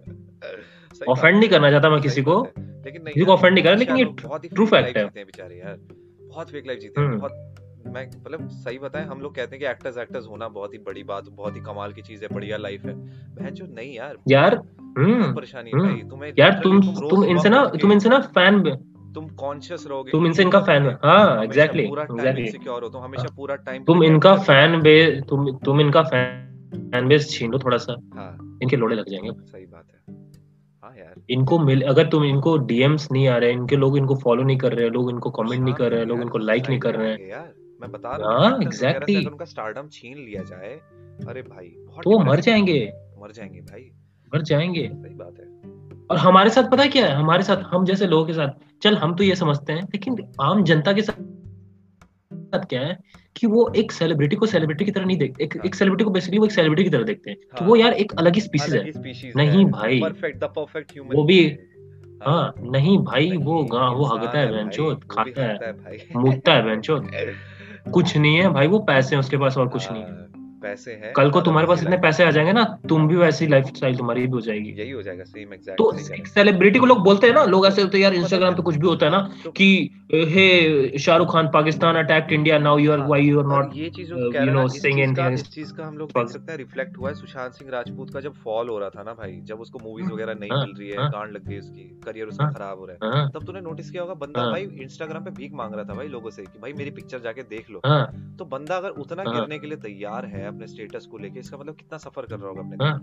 ऑफेंड 1.05 1.39
नहीं 1.39 1.49
करना 1.49 1.71
चाहता 1.71 1.89
मैं 1.89 2.01
किसी 2.01 2.21
को। 2.21 2.47
लेकिन 2.59 3.01
नहीं 3.01 3.13
किसी 3.13 3.25
को 3.25 3.31
offend 3.31 3.51
नहीं 3.51 3.63
कर 3.63 3.77
लेकिन 3.77 3.97
ये 3.97 4.03
शायद 4.03 4.27
बहुत 4.27 4.43
ही 4.43 4.49
है। 4.97 5.07
बेचारे 5.07 5.55
यार। 5.55 5.77
बहुत 6.21 6.51
फेक 6.51 6.67
लाइफ 6.67 6.79
जीते 6.79 7.01
हैं 7.01 7.07
हम्म। 7.07 7.19
बहुत 7.19 7.53
मैं 7.87 8.07
मतलब 8.07 8.47
सही 8.47 8.79
बताएँ 8.79 9.05
हम 9.05 9.21
लोग 9.21 9.35
कहते 9.35 9.55
हैं 9.55 9.65
कि 9.65 9.71
एक्टर्स 9.71 9.97
एक्टर्स 9.97 10.27
होना 10.27 10.47
बहुत 10.47 10.73
ही 10.73 10.77
बड़ी 10.77 11.03
बात 11.03 11.23
बहुत 11.29 11.55
ही 11.55 11.61
कमाल 11.61 11.91
की 11.91 12.01
चीज़ 12.01 12.23
है 12.23 12.27
बढ़िया 12.33 12.57
लाइफ 12.57 12.85
है। 12.85 12.93
बहन 13.35 13.49
जो 13.49 13.65
नहीं 13.65 13.95
यार 13.95 14.15
यार 14.27 14.55
हम्म 14.79 15.33
परेशानी 15.33 15.69
है 15.69 15.79
हम्म। 15.79 15.89
भाई? 15.89 16.01
तुम्हें 16.09 16.33
यार 16.39 16.61
तुम 16.63 16.81
तुम 16.81 17.23
इनसे 17.25 17.49
ना 17.49 17.65
तुम 17.65 17.91
इनसे 17.91 18.09
ना 18.09 18.19
फ़ैन 18.19 18.77
तुम 19.15 19.27
कॉन्शियस 19.27 19.85
रहोगे। 19.87 20.11
तुम 20.11 20.25
इनसे 20.25 20.43
इनका 20.43 20.65
fan 20.65 20.81
हो। 20.81 20.89
हाँ, 20.89 21.25
पूरा 21.25 21.35
टाइम 21.35 21.49
exactly. 21.49 22.67
हो 22.67 22.89
तुम 22.89 23.01
हमेशा 23.03 23.35
पूरा 23.35 23.55
टाइम 23.55 23.83
तुम 23.83 24.03
इनका 24.03 24.35
फ़ैन 24.35 24.81
बेस 24.81 25.23
तुम 25.29 25.57
तुम 25.57 25.81
इनका 25.81 26.03
फ़ैन 26.03 27.07
बेस 27.07 27.29
छीन 27.29 27.51
लो 27.51 27.59
थोड़ा 27.59 27.77
सा। 27.77 27.95
हाँ। 28.15 28.59
इनके 28.63 28.75
लोड़े 28.75 28.95
लग 28.95 29.09
जाएँगे। 29.09 29.31
सही 29.45 29.65
बात 29.65 29.85
है 29.93 30.13
हाँ। 30.13 30.31
इनको 31.29 31.59
मिल 31.59 31.81
अगर 31.81 32.07
तुम 32.07 32.23
इनको 32.23 32.57
डीएम्स 32.57 33.11
नहीं 33.11 33.27
आ 33.27 33.37
रहे 33.37 33.51
इनके 33.51 33.75
लोग 33.75 33.97
इनको 33.97 34.15
फॉलो 34.15 34.43
नहीं 34.43 34.57
कर 34.57 34.73
रहे 34.73 34.89
लोग 34.89 35.09
इनको 35.09 35.29
कमेंट 35.29 35.63
नहीं 35.63 35.73
कर 35.73 35.91
रहे 35.91 36.05
लोग 36.05 36.21
इनको 36.21 36.37
लाइक 36.37 36.69
नहीं 36.69 36.79
कर 36.79 36.95
रहे 36.95 37.11
हैं। 37.11 37.29
यार। 37.29 37.53
मैं 37.81 37.91
बता 37.91 38.15
रहा 38.15 38.31
हाँ, 38.31 38.51
हूँ 38.51 38.59
exactly. 38.59 39.17
अगर 39.17 39.31
उनका 39.31 39.45
स्टारडम 39.45 39.87
छीन 39.91 40.17
लिया 40.17 40.43
जाए 40.43 40.79
अरे 41.29 41.41
भाई 41.41 41.67
तो 41.67 42.11
वो 42.11 42.19
मर 42.19 42.39
जाएँगे। 42.39 42.93
मर 43.21 43.31
जाएँगे 43.31 43.59
भाई। 43.59 43.91
मर 44.35 44.41
जाएँगे। 44.41 44.89
सही 44.93 45.15
बात 45.15 45.35
है। 45.39 45.45
और 46.11 46.17
हमारे 46.17 46.49
साथ 46.49 46.63
पता 46.71 46.85
क्या 46.85 47.05
है? 47.05 47.15
हमारे 47.15 47.43
साथ 47.43 47.57
हम 47.57 47.85
जैसे 47.85 48.07
लोगों 48.07 48.25
के 48.25 48.33
साथ 48.33 48.49
चल 48.81 48.97
हम 48.97 49.15
तो 49.15 49.23
ये 49.23 49.35
समझते 49.35 49.73
हैं 49.73 49.83
लेकिन 49.83 50.33
आम 50.41 50.63
जनता 50.63 50.93
के 50.93 51.01
साथ 51.01 51.23
क्या 52.55 52.81
है 52.81 52.97
कि 53.35 53.47
वो 53.47 53.73
एक 53.75 53.91
सेलिब्रिटी 53.91 54.35
को 54.35 54.45
सेलिब्रिटी 54.45 54.85
की 54.85 54.91
तरह 54.91 55.05
नहीं 55.05 55.17
देखते 55.17 55.43
एक, 55.43 55.57
हाँ। 55.57 55.65
एक 55.65 55.75
सेलिब्रिटी 55.75 56.03
को 56.03 56.09
बेसिकली 56.09 56.39
वो 56.39 56.45
एक 56.45 56.51
सेलिब्रिटी 56.51 56.83
की 56.83 56.89
तरह 56.89 57.03
देखते 57.03 57.29
हैं 57.29 57.39
कि 57.39 57.59
हाँ। 57.59 57.67
वो 57.67 57.75
यार 57.75 57.93
एक 57.93 58.11
अलग 58.11 58.35
ही 58.35 58.41
स्पीसीज 58.41 58.75
है। 58.75 58.91
नहीं 59.35 59.65
भाई, 59.65 60.01
परफेक्ट 60.01 60.39
द 60.39 60.43
परफेक्ट 60.43 60.91
ह्यूमन 60.91 61.15
वो 61.15 61.23
भी 61.23 61.57
हाँ। 62.23 62.53
नहीं 62.61 62.97
भाई 62.97 63.31
वो 63.31 63.63
गा 63.63 63.89
वो 63.89 64.05
हगता 64.05 64.39
है 64.39 64.57
है 64.57 64.69
भी 64.69 64.97
खाता 65.09 65.43
है। 65.43 65.97
मुटता 66.15 66.53
है 66.53 66.59
है 66.59 66.65
बेंचोद 66.65 67.11
कुछ 67.93 68.17
नहीं 68.17 68.35
है 68.37 68.49
भाई 68.49 68.67
वो 68.67 68.79
पैसे 68.79 69.15
हैं 69.15 69.19
उसके 69.19 69.37
पास 69.37 69.57
और 69.57 69.67
कुछ 69.67 69.91
नहीं 69.91 70.03
है 70.03 70.09
हाँ, 70.09 70.29
पैसे 70.61 70.91
हैं 70.91 71.11
कल 71.13 71.29
को 71.31 71.41
तुम्हारे 71.41 71.67
पास 71.67 71.83
इतने 71.83 71.97
पैसे 71.97 72.23
आ 72.23 72.31
जाएँगे 72.31 72.53
ना 72.53 72.63
तुम 72.89 73.07
भी 73.07 73.15
वैसी 73.15 73.47
लाइफ 73.47 73.65
स्टाइल 73.75 73.97
तुम्हारी 73.97 74.21
भी 74.21 74.31
हो 74.31 74.41
जाएगी। 74.41 74.71
यही 74.79 74.91
हो 74.91 75.01
जाएगा 75.01 75.23
सेम 75.23 75.53
एग्जैक्ट 75.53 75.77
तो 75.77 75.91
सेलिब्रिटी 76.27 76.79
को 76.79 76.85
लोग 76.85 77.03
बोलते 77.03 77.27
हैं 77.27 77.33
ना 77.33 77.43
लोग 77.45 77.65
ऐसे 77.67 77.81
होते 77.81 77.97
हैं 77.97 78.03
यार 78.03 78.13
इंस्टाग्राम 78.13 78.55
पे 78.55 78.61
कुछ 78.61 78.75
भी 78.75 78.87
होता 78.87 79.05
है 79.05 79.11
ना 79.11 79.21
तो 79.43 79.51
कि 79.51 79.67
hey 80.13 80.97
Shahrukh 80.99 81.31
Khan 81.33 81.47
Pakistan 81.47 81.95
attacked 81.95 82.31
India 82.31 82.57
now 82.59 82.77
you 82.77 82.91
are 82.91 82.99
हाँ, 82.99 83.07
व्हाई 83.07 83.25
यू 83.25 83.39
आर 83.39 83.45
नॉट 83.45 83.75
ये 83.75 83.89
चीज़ 83.89 84.09
कह 84.13 84.45
you 84.45 85.17
रहा 85.17 85.25
है 85.25 85.33
इस 85.33 85.49
चीज़ 85.49 85.73
का 85.73 85.85
हम 85.85 85.97
लोग 85.97 86.11
देख 86.11 86.27
सकते 86.27 86.51
हैं 86.51 86.57
रिफ्लेक्ट 86.57 86.97
हुआ 86.97 87.09
है 87.09 87.15
सुशांत 87.15 87.53
सिंह 87.53 87.71
राजपूत 87.71 88.13
का 88.13 88.21
जब 88.21 88.33
फॉल 88.43 88.69
हो 88.69 88.77
रहा 88.79 88.89
था 88.89 89.03
ना 89.03 89.13
भाई 89.13 89.39
जब 89.43 89.59
उसको 89.59 89.79
मूवीज़ 89.79 90.11
वगैरह 90.11 90.33
नहीं 90.33 90.49
हाँ, 90.51 90.65
मिल 90.65 90.75
रही 90.79 90.89
है 90.89 90.97
हाँ। 90.97 91.09
गांड 91.11 91.33
लग 91.33 91.47
गई 91.47 91.59
उसकी 91.59 91.83
करियर 92.05 92.27
उसका 92.27 92.43
हाँ, 92.43 92.53
खराब 92.53 92.79
हो 92.79 92.85
रहा 92.85 93.07
है 93.07 93.13
हाँ। 93.13 93.29
तब 93.35 93.45
तूने 93.45 93.61
नोटिस 93.61 93.91
किया 93.91 94.01
होगा 94.03 94.13
बंदा 94.13 94.41
हाँ। 94.41 94.51
भाई 94.51 94.67
इंस्टाग्राम 94.81 95.23
पे 95.23 95.31
भीख 95.31 95.53
मांग 95.53 95.75
रहा 95.75 95.83
था 95.83 95.93
भाई 95.93 96.07
लोगों 96.07 96.29
से 96.29 96.43
कि 96.43 96.59
भाई 96.59 96.73
मेरी 96.73 96.91
पिक्चर 96.91 97.19
जाके 97.19 97.43
देख 97.49 97.69
लो। 97.71 97.81
हाँ। 97.85 98.35
तो 98.39 98.45
बंदा 98.45 98.77
अगर 98.77 98.89
उतना 98.89 99.23
हाँ। 99.27 99.33
गिरने 99.35 99.59
के 99.59 99.67
लिए 99.67 99.77
तैयार 99.77 100.25
है 100.25 100.46
अपने 100.47 100.67
स्टेटस 100.67 101.05
को 101.05 101.17
लेके 101.17 101.39
इसका 101.39 101.57
मतलब 101.57 101.75
कितना 101.75 101.97
सफ़र 101.99 102.25
कर 102.25 102.39
रहा 102.39 102.49
होगा 102.49 102.61
अपने 102.61 102.85
हाँ। 102.85 102.99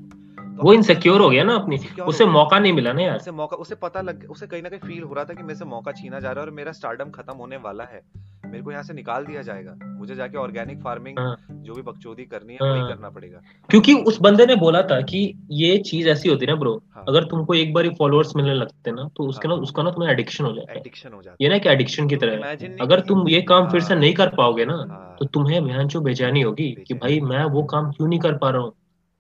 तो 0.56 0.62
वो 0.62 0.72
इनसिक्योर 0.72 1.20
हो 1.20 1.28
गया 1.30 1.44
ना 1.44 1.54
अपनी 1.54 1.78
उसे 2.02 2.24
मौका 2.26 2.58
नहीं 2.58 2.72
मिला 2.72 2.92
ना 2.92 3.02
यार 3.02 3.16
उसे 3.16 3.30
मौका 3.32 3.56
उसे 3.56 3.74
पता 3.74 4.00
लग 4.00 4.26
उसे 4.30 4.46
कहीं 4.46 4.62
ना 4.62 4.68
कहीं 4.68 4.80
फील 4.80 5.02
हो 5.02 5.14
रहा 5.14 5.24
था 5.24 5.34
कि 5.34 5.42
मेरे 5.42 5.58
से 5.58 5.64
मौका 5.66 5.92
छीना 5.92 6.20
जा 6.20 6.32
रहा 6.32 6.40
है 6.40 6.48
और 6.48 6.54
मेरा 6.54 6.72
स्टारडम 6.72 7.10
खत्म 7.10 7.36
होने 7.36 7.56
वाला 7.64 7.84
है 7.84 8.02
मेरे 8.44 8.62
को 8.62 8.70
यहाँ 8.70 8.82
से 8.82 8.94
निकाल 8.94 9.24
दिया 9.26 9.42
जाएगा 9.42 9.74
मुझे 9.98 10.14
जाके 10.14 10.38
ऑर्गेनिक 10.38 10.82
फ़ार्मिंग 10.82 11.18
हाँ। 11.18 11.36
जो 11.64 11.74
भी 11.74 11.82
बकचोदी 11.82 12.24
करनी 12.24 12.52
है 12.52 12.58
वही 12.62 12.80
हाँ। 12.80 12.88
करना 12.88 13.10
पड़ेगा 13.10 13.40
क्योंकि 13.70 13.94
उस 14.04 14.20
बंदे 14.20 14.46
ने 14.46 14.56
बोला 14.56 14.82
था 14.82 15.00
कि 15.02 15.20
ये 15.52 15.76
चीज़ 15.80 16.08
ऐसी 16.08 16.28
होती 16.28 16.46
है 16.46 16.52
ना 16.52 16.58
ब्रो 16.58 16.74
हाँ। 16.94 17.04
अगर 17.08 17.24
तुमको 17.24 17.54
एक 17.54 17.72
बार 17.74 17.88
फॉलोअर्स 17.98 18.34
मिलने 18.36 18.54
लगते 18.54 18.92
ना 18.92 19.08
तो 19.16 19.26
उसके 19.28 19.48
ना 19.48 19.54
हाँ। 19.54 19.62
उसका 19.62 19.82
ना 19.82 19.90
तुम्हें 19.90 20.10
एडिक्शन 20.10 20.44
हो 20.44 20.52
जाता 20.52 20.72
है 20.72 20.78
एडिक्शन 20.78 21.12
हो 21.12 21.22
जाता 21.22 21.36
ये 21.40 21.48
ना 21.48 21.58
कि 21.58 21.68
एडिक्शन 21.68 22.08
की 22.08 22.16
तुम 22.16 22.28
तरह 22.28 22.46
है 22.46 22.76
अगर 22.80 23.00
तुम 23.00 23.28
ये 23.28 23.40
काम 23.42 23.68
फिर 23.70 23.80
से 23.80 23.92
हाँ। 23.94 24.00
नहीं 24.00 24.14
कर 24.14 24.28
पाओगे 24.36 24.64
ना 24.64 24.74
हाँ, 24.74 25.16
तो 25.18 25.26
तुम्हें 25.26 25.62
बहन 25.66 25.88
जो 25.88 26.00
बेचैनी 26.00 26.40
होगी 26.42 26.70
कि 26.86 26.94
भाई। 26.94 27.20
मैं 27.34 27.44
वो 27.44 27.62
काम 27.62 27.90
क्यों 27.92 28.08
नहीं 28.08 28.18
कर 28.20 28.36
पा 28.38 28.50
रहा 28.50 28.62
हूँ? 28.62 28.72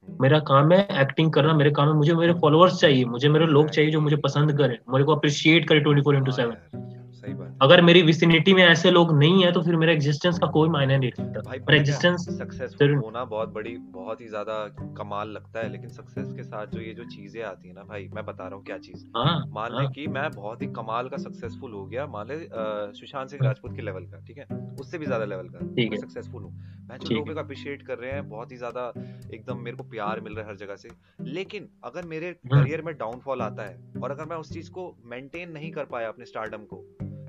हम्म, 0.08 0.16
मेरा 0.20 0.38
काम 0.38 0.72
है 0.72 0.88
एक्टिंग 1.00 1.32
करना 1.32 1.54
मेरे 1.54 1.70
काम 1.70 1.88
है 1.88 1.94
मुझे 1.94 2.14
मेरे 2.14 2.32
फॉलोअर्स 2.32 2.80
चाहिए 2.80 3.04
मुझे 3.04 3.28
मेरे 3.28 3.46
लोग 3.46 3.70
चाहिए 3.70 3.90
जो 3.90 4.00
मुझे 4.00 4.16
पसंद 4.16 4.58
करें 4.58 4.78
मेरे 4.88 5.04
को 5.04 5.14
अप्रिशिएट 5.16 5.68
करे 5.68 5.80
ट्वेंटी 5.80 6.02
फोर 6.02 6.16
इंटू 6.16 6.32
सेवन 6.32 6.56
सही 7.24 7.34
बात 7.34 7.58
अगर 7.62 7.80
मेरी 7.82 8.02
विसिनिटी 8.02 8.54
में 8.54 8.62
ऐसे 8.64 8.90
लोग 8.90 9.12
नहीं 9.18 9.44
है 9.44 9.52
तो 9.52 9.62
फिर 9.62 9.76
मेरे 9.76 9.92
एग्जिस्टेंस 9.92 10.38
का 10.38 10.46
कोई 10.46 10.68
मायने 10.68 10.96
नहीं 10.98 11.10
रखता। 11.10 11.50
मेरा 11.50 11.76
एग्जिस्टेंस 11.76 12.26
सक्सेसफुल 12.38 12.94
होना 12.94 13.24
बहुत 13.24 13.48
बड़ी 13.48 13.76
बहुत 13.92 14.20
ही 14.20 14.28
ज़्यादा 14.28 14.56
कमाल 14.98 15.28
लगता 15.28 15.60
है 15.60 15.70
लेकिन 15.72 15.88
सक्सेस 15.88 16.32
के 16.32 16.42
साथ 16.42 16.66
जो 16.66 16.80
ये 16.80 16.94
जो 16.94 17.04
चीज़ें 17.04 17.42
आती 17.42 17.68
है 17.68 17.74
ना 17.74 17.82
भाई 17.84 18.08
मैं 18.14 18.24
बता 18.26 18.46
रहा 18.46 18.56
हूँ 18.56 18.64
क्या 18.64 18.78
चीज़। 18.78 19.04
हाँ 19.16 19.46
मान 19.48 19.72
ले 19.72 19.84
हाँ 19.84 19.92
कि 19.92 20.06
मैं 20.06 20.30
बहुत 20.30 20.62
ही 20.62 20.66
कमाल 20.66 21.08
का 21.08 21.16
सक्सेसफुल 21.16 21.72
हो 21.72 21.84
गया 21.86 22.06
मान 22.06 22.28
ले 22.28 22.38
सुशांत 22.92 23.30
सिंह 23.30 23.42
हाँ। 23.42 23.48
राजपूत 23.48 23.76
के 23.76 23.82
लेवल 23.82 24.06
का 24.06 24.20
ठीक 24.26 24.38
है? 24.38 24.46
उससे 24.80 24.98
भी 24.98 25.06
ज़्यादा 25.06 25.24
लेवल 25.24 25.48
का 25.48 25.96
सक्सेसफुल 25.96 26.42
हूँ। 26.42 26.52
मैं 26.88 26.98
जो 26.98 27.14
लोग 27.14 27.32
को 27.34 27.40
अप्रिशिएट 27.40 27.82
कर 27.82 27.98
रहे 27.98 28.10
हैं 28.10 28.28
बहुत 28.28 28.52
ही 28.52 28.56
ज़्यादा 28.56 28.92
एकदम 29.34 29.58
मेरे 29.58 29.76
को 29.76 29.82
प्यार 29.82 30.20
मिल 30.20 30.34
रहा 30.34 30.44
है 30.44 30.50
हर 30.50 30.56
जगह 30.56 30.76
से। 30.76 30.88
लेकिन 31.20 31.68
अगर 31.84 32.04
मेरे। 32.04 32.32
करियर 32.44 32.82
में 32.82 32.94
डाउनफॉल 32.94 33.42
आता 33.42 33.62
है 33.62 34.00
और 34.02 34.10
अगर 34.10 34.24
मैं 34.24 34.36
उस 34.36 34.52
चीज़ 34.52 34.70
को 34.70 34.94
मेंटेन 35.04 35.50
नहीं 35.50 35.70
कर 35.70 35.84
पाया 35.84 36.08
अपने 36.08 36.24
स्टारडम 36.24 36.64
को 36.64 36.84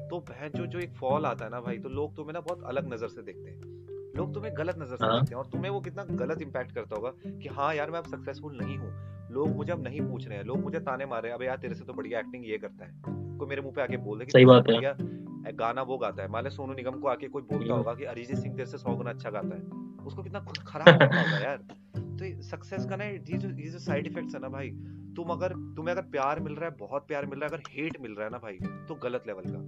तो 0.09 0.19
बहन 0.19 0.51
जो 0.55 0.65
जो 0.65 0.79
एक 0.79 0.93
फॉल 0.95 1.25
आता 1.25 1.45
है 1.45 1.51
ना 1.51 1.61
भाई 1.61 1.77
तो 1.77 1.89
लोग 1.89 2.15
तुम्हें 2.15 2.33
ना 2.33 2.39
बहुत 2.39 2.63
अलग 2.63 2.93
नज़र 2.93 3.07
से 3.07 3.21
देखते 3.21 3.49
हैं। 3.49 3.73
लोग 4.17 4.33
तुम्हें 4.33 4.51
गलत 4.57 4.75
नज़र 4.79 4.95
से 4.95 5.05
हाँ। 5.05 5.15
देखते 5.15 5.35
हैं 5.35 5.41
और 5.41 5.49
तुम्हें 5.49 5.71
वो 5.71 5.79
कितना 5.81 6.03
गलत 6.03 6.41
इम्पैक्ट 6.41 6.71
करता 6.71 6.95
होगा 6.95 7.11
कि 7.25 7.49
हाँ 7.49 7.73
यार 7.75 7.91
मैं 7.91 7.99
अब 7.99 8.05
सक्सेसफुल 8.05 8.57
नहीं 8.61 8.77
हूँ। 8.77 8.91
लोग 9.31 9.55
मुझे 9.55 9.71
अब 9.71 9.83
नहीं 9.83 10.01
पूछ 10.01 10.27
रहे 10.27 10.37
हैं 10.37 10.45
लोग 10.45 10.59
मुझे 10.59 10.79
ताने 10.79 11.05
मार 11.05 11.21
रहे 11.21 11.31
हैं 11.31 11.37
अबे 11.37 11.45
यार 11.45 11.57
तेरे 11.57 11.75
से 11.75 11.83
तो 11.83 11.93
बढ़िया 11.93 12.19
एक्टिंग 12.19 12.45
ये 12.45 12.57
करता 12.57 12.85
है। 12.85 12.91
कोई 13.37 13.47
मेरे 13.47 13.61
मुँह 13.61 13.73
पे 13.73 13.81
आके 13.81 13.97
बोल 13.97 14.19
दे 14.19 14.25
कि 14.25 14.31
सही 14.31 14.45
बात 14.45 14.69
है। 14.69 15.53
गाना 15.53 15.81
वो 15.81 15.97
गाता 15.97 16.23
है। 16.23 16.29
मान 16.29 16.43
ले 16.43 16.49
सोनू 16.49 16.73
निगम 16.73 16.99
को 16.99 17.07
आके 17.07 17.27
कोई 17.27 17.41
बोलता 17.41 17.65
हम्म। 17.65 17.77
होगा 17.77 17.93
कि 17.93 18.03
अरिजीत 18.03 18.37
सिंह 18.37 18.55
तेरे 18.55 18.65
से 18.65 18.77
सौ 18.77 18.95
गुना 18.95 19.09
अच्छा 19.09 19.29
गाता 19.29 19.55
है। 19.55 19.61
उसको 20.05 20.23
कितना 20.23 20.39
खराब 20.39 21.03
होगा 21.03 21.39
यार। 21.43 21.57
तो 21.97 22.41
सक्सेस 22.41 22.85
का 22.85 22.95
ना 22.95 23.03
ये 23.03 23.37
जो 23.37 23.49
ये 23.49 23.69
जो 23.69 23.79
साइड 23.79 24.07
इफेक्ट्स 24.07 24.35
है 24.35 24.41
ना 24.41 24.49
भाई 24.49 24.69
तुम 25.15 25.29
अगर 25.29 25.53
तुम्हें 25.75 25.95
अगर 25.95 26.01
प्यार 26.01 26.39
मिल 26.39 26.55
रहा 26.55 26.69
है 26.69 26.75
बहुत 26.79 27.07
प्यार 27.07 27.25
मिल 27.25 27.39
रहा 27.39 27.49
है 27.49 27.53
अगर 27.53 27.63
हेट 27.69 28.01
मिल 28.01 28.11
रहा 28.11 28.25
है 28.25 28.31
ना 28.31 28.37
भाई 28.37 28.57
तो 28.87 28.95
गलत 28.95 29.23
लेवल 29.27 29.43
का। 29.47 29.59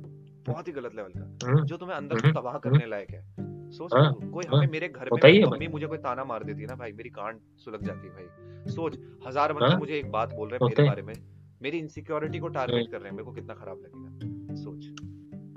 बहुत 0.48 0.68
ही 0.68 0.74
गलत 0.74 0.96
लेवल 0.96 1.10
का। 1.10 1.48
हम्म, 1.48 1.66
जो 1.66 1.78
तुम्हें 1.78 1.98
अंदर 1.98 2.16
हम्म, 2.16 2.28
से 2.28 2.34
तबाह 2.34 2.58
करने 2.58 2.86
लायक 2.86 3.12
है। 3.12 3.24
सोच 3.72 3.94
हाँ, 3.94 4.14
तू, 4.14 4.30
कोई 4.32 4.46
हाँ, 4.46 4.58
हमें 4.58 4.68
मेरे 4.68 4.88
घर 4.88 5.10
में 5.14 5.32
ही 5.32 5.38
है 5.38 5.46
मम्मी 5.46 5.68
मुझे 5.68 5.88
कोई 5.88 5.98
ताना 5.98 6.24
मार 6.24 6.44
देती 6.44 6.62
है 6.62 6.68
ना 6.68 6.76
भाई 6.76 6.92
मेरी 6.92 7.10
कान 7.10 7.40
सुलग 7.58 7.84
जाती 7.84 8.08
है 8.08 8.14
भाई। 8.14 8.72
सोच 8.72 8.98
हज़ार 9.28 9.54
बंदे 9.54 9.66
हाँ, 9.66 9.78
मुझे 9.78 9.94
एक 10.00 10.12
बात 10.12 10.34
बोल 10.34 10.50
रहे 10.50 10.60
हैं 10.62 10.70
मेरे 10.70 10.90
बारे 10.90 11.02
में। 11.02 11.14
मेरी 11.62 11.78
इनसिक्योरिटी 11.78 12.40
को 12.40 12.48
टारगेट 12.48 12.92
कर 12.92 12.98
रहे 12.98 13.06
हैं 13.06 13.12
मेरे 13.12 13.24
को 13.24 13.32
कितना 13.32 13.54
खराब 13.54 13.78
लगेगा। 13.78 14.56
सोच। 14.56 14.86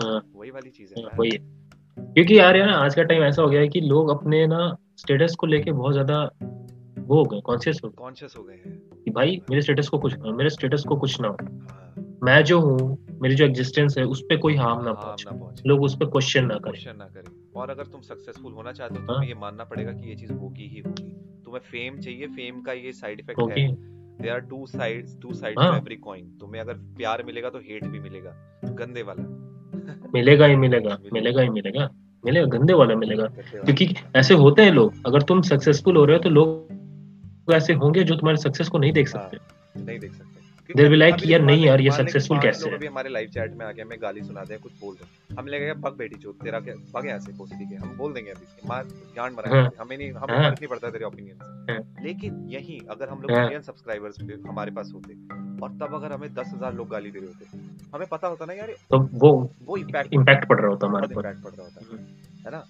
हाँ, 0.03 0.31
वही 0.35 0.51
वाली 0.51 0.71
चीज़ 0.71 0.95
है 0.95 1.03
हाँ, 1.03 1.17
वही 1.19 1.31
क्योंकि 1.99 2.39
यार 2.39 2.57
यार 2.57 2.69
आज 2.69 2.95
का 2.95 3.03
टाइम 3.03 3.23
ऐसा 3.23 3.43
हो 3.43 3.49
गया 3.49 3.61
है 3.61 3.69
कि 3.69 3.81
लोग 3.81 4.11
अपने 4.11 4.47
ना 4.47 4.77
स्टेटस 4.97 5.35
को 5.35 5.47
लेके 5.47 5.73
बहुत 5.73 5.93
ज़्यादा 5.93 6.31
वो 6.99 7.17
हो 7.17 7.25
गए 7.25 7.41
कॉन्शियस 7.41 7.81
हो 7.85 7.89
गए। 7.89 7.95
कॉन्शियस 7.99 8.35
हो 8.39 8.43
गए 8.43 8.55
हैं। 8.55 8.79
कि 9.05 9.11
भाई 9.11 9.41
मेरे 9.51 9.63
स्टेटस 9.63 9.89
को 9.89 9.99
कुछ 9.99 10.19
मेरे 10.19 10.51
स्टेटस 10.51 10.85
को 10.89 10.97
कुछ 10.97 11.21
ना 11.21 11.29
हो। 11.29 11.37
हाँ। 11.43 11.95
मैं 12.23 12.45
जो 12.45 12.61
हूँ 12.61 12.97
मेरी 13.23 13.35
जो 13.35 13.45
एग्जिस्टेंस 13.45 13.99
है 13.99 14.05
उस 14.05 14.23
पर 14.23 14.37
कोई 14.37 14.57
हार्म 14.57 14.85
ना 14.85 14.91
हार्म 14.91 15.39
पहुँचे। 15.39 15.69
लोग 15.69 15.83
उस 15.83 15.97
पर 15.97 16.07
क्वेश्चन 16.07 16.45
ना 16.45 16.55
करें। 16.55 16.61
क्वेश्चन 16.61 16.97
ना 16.99 17.05
करें। 17.05 17.33
और 17.57 17.71
अगर 17.71 17.85
तुम 17.85 18.01
सक्सेसफुल 18.01 18.53
होना 18.53 18.73
चाहते 18.73 18.95
हो 18.95 19.01
तो 19.01 19.13
हाँ। 19.13 19.17
तुम्हें 19.17 19.35
ये 19.35 19.41
मानना 19.41 19.65
पड़ेगा 19.65 19.93
कि 19.93 20.09
ये 20.09 20.15
चीज़ 20.15 20.33
होगी 20.33 20.63
ही 20.63 20.81
होगी। 20.81 21.17
तुम्हें 21.45 21.61
फेम 21.61 22.01
चाहिए। 22.01 22.27
फेम 22.27 22.61
का 22.61 22.73
ये 22.73 22.93
साइड 22.93 23.21
इफ़ेक्ट 23.21 23.59
है। 23.59 23.69
There 24.23 24.35
are 24.35 24.41
two 24.41 24.67
sides 24.67 25.19
two 25.23 25.35
sides 25.35 25.59
हाँ। 25.63 25.71
ऑफ़ 25.71 25.77
एवरी 25.77 25.97
कॉइन 25.97 26.27
तुम्हें 26.41 26.63
अगर 26.63 26.75
प्यार 26.75 27.23
मिलेगा 27.23 27.51
तो 27.51 27.59
हेट 27.59 27.85
भी 27.85 28.01
मिलेगा। 28.01 28.61
गंदे 28.65 29.03
वाला। 29.03 29.25
मिलेगा 30.15 30.47
ही 30.47 30.57
मिलेगा। 30.57 30.99
मिलेगा 31.13 31.43
ही 31.43 31.49
मिलेगा। 31.49 31.91
मिलेगा 32.25 32.47
गंदे 32.47 32.73
वाला 32.73 32.95
मिलेगा। 32.95 33.27
क्योंकि 33.27 33.95
ऐसे 34.17 34.35
होते 34.35 34.63
हैं 34.63 34.73
लोग। 34.73 34.95
अगर 35.07 35.23
तुम 35.23 35.43
सक्सेसफुल 35.43 35.97
हो 35.97 36.05
रहे 36.05 36.17
हो 36.17 36.23
तो 36.23 36.31
लोग 36.31 37.55
ऐसे 37.55 37.73
होंगे 37.73 38.05
जो 38.05 38.15
तुम्हारे 38.17 38.37
सक्सेस 38.37 38.69
को 38.69 38.79
नहीं 38.79 38.93
देख 38.93 39.17
हाँ, 39.17 39.31
सकते। 39.31 39.85
नहीं 39.85 39.99
देख 39.99 40.13
सकते। 40.13 40.40
Be 40.71 40.97
like, 40.97 41.23
अभी 41.23 41.33
यार 41.33 41.41
नहीं 41.43 41.65
यार, 41.67 41.81
ये 41.81 41.91
मान 41.91 41.99
ले 41.99 42.05
कि 42.05 42.11
successful 42.11 42.37
पाँच 42.37 42.45
कैसे 42.45 42.69
है? 42.69 42.75
अभी 42.77 42.87
हमारे 42.87 43.11
लाइव 43.11 43.29
चैट 43.29 43.55
में 43.55 43.65
आके 43.67 43.83
हमें 43.83 43.99
गाली 44.03 44.23
सुना 44.23 44.45
दे 44.45 44.57
कुछ 44.57 44.73
बोल 44.81 44.95
रहे 44.95 45.35
हम 45.39 45.47
लगेगा 45.47 45.75
बग 45.75 45.97
बेटी 45.97 46.17
चो 46.17 46.33
तेरा 46.33 46.61
क्या 46.61 46.75
बग 46.95 47.07
ऐसे 47.07 47.33
कोसली 47.33 47.67
के 47.67 47.77
हम 47.77 47.97
बोल 47.97 48.13
देंगे 48.13 48.31
अभी 48.31 48.69
मार 48.69 48.85
जान 49.17 49.33
मरा 49.33 49.55
हाँ। 49.57 49.71
हमें 49.81 49.97
नहीं 49.99 50.11
हमें 50.13 50.35
हाँ। 50.37 50.43
फ़र्क 50.43 50.61
नहीं 50.61 50.69
पड़ता 50.69 50.91
तेरे 50.91 51.05
ओपिनियन 51.05 51.37
से 51.37 51.73
हाँ। 51.73 52.05
लेकिन 52.05 52.47
यही 52.49 52.81
अगर 52.91 53.09
हम 53.09 53.23
लोग। 53.23 53.31
मिलियन 53.31 53.63
सब्सक्राइबर्स 53.63 54.21
हमारे 54.49 54.71
पास 54.71 54.93
होते 54.95 55.15
और 55.63 55.71
तब 55.71 55.95
अगर 55.95 56.13
हमें 56.13 56.35
दस 56.35 56.51
हज़ार 56.55 56.75
लोग 56.75 56.89
गाली 56.89 57.11
दे 57.11 57.19
रहे 57.19 57.29
होते 57.29 57.59
हमें 57.95 58.07
पता 58.09 58.29
होता 58.29 58.45
ना 58.45 58.53
यार 58.53 58.75
तो 58.91 58.99
वो 59.15 59.33
वो 59.65 59.77
इम्पैक्ट 59.77 60.15
इम्पैक्ट 60.15 60.49
पड़ 60.49 60.61
रहा 60.61 60.69
होता 60.69 60.87
हमारे 60.87 61.07
पर 61.07 61.27
इम्पैक्ट 61.27 61.43
पड़ 61.45 61.53
रहा 61.53 61.67
होता। 61.67 61.81
है 62.47 62.51
ना 62.51 62.65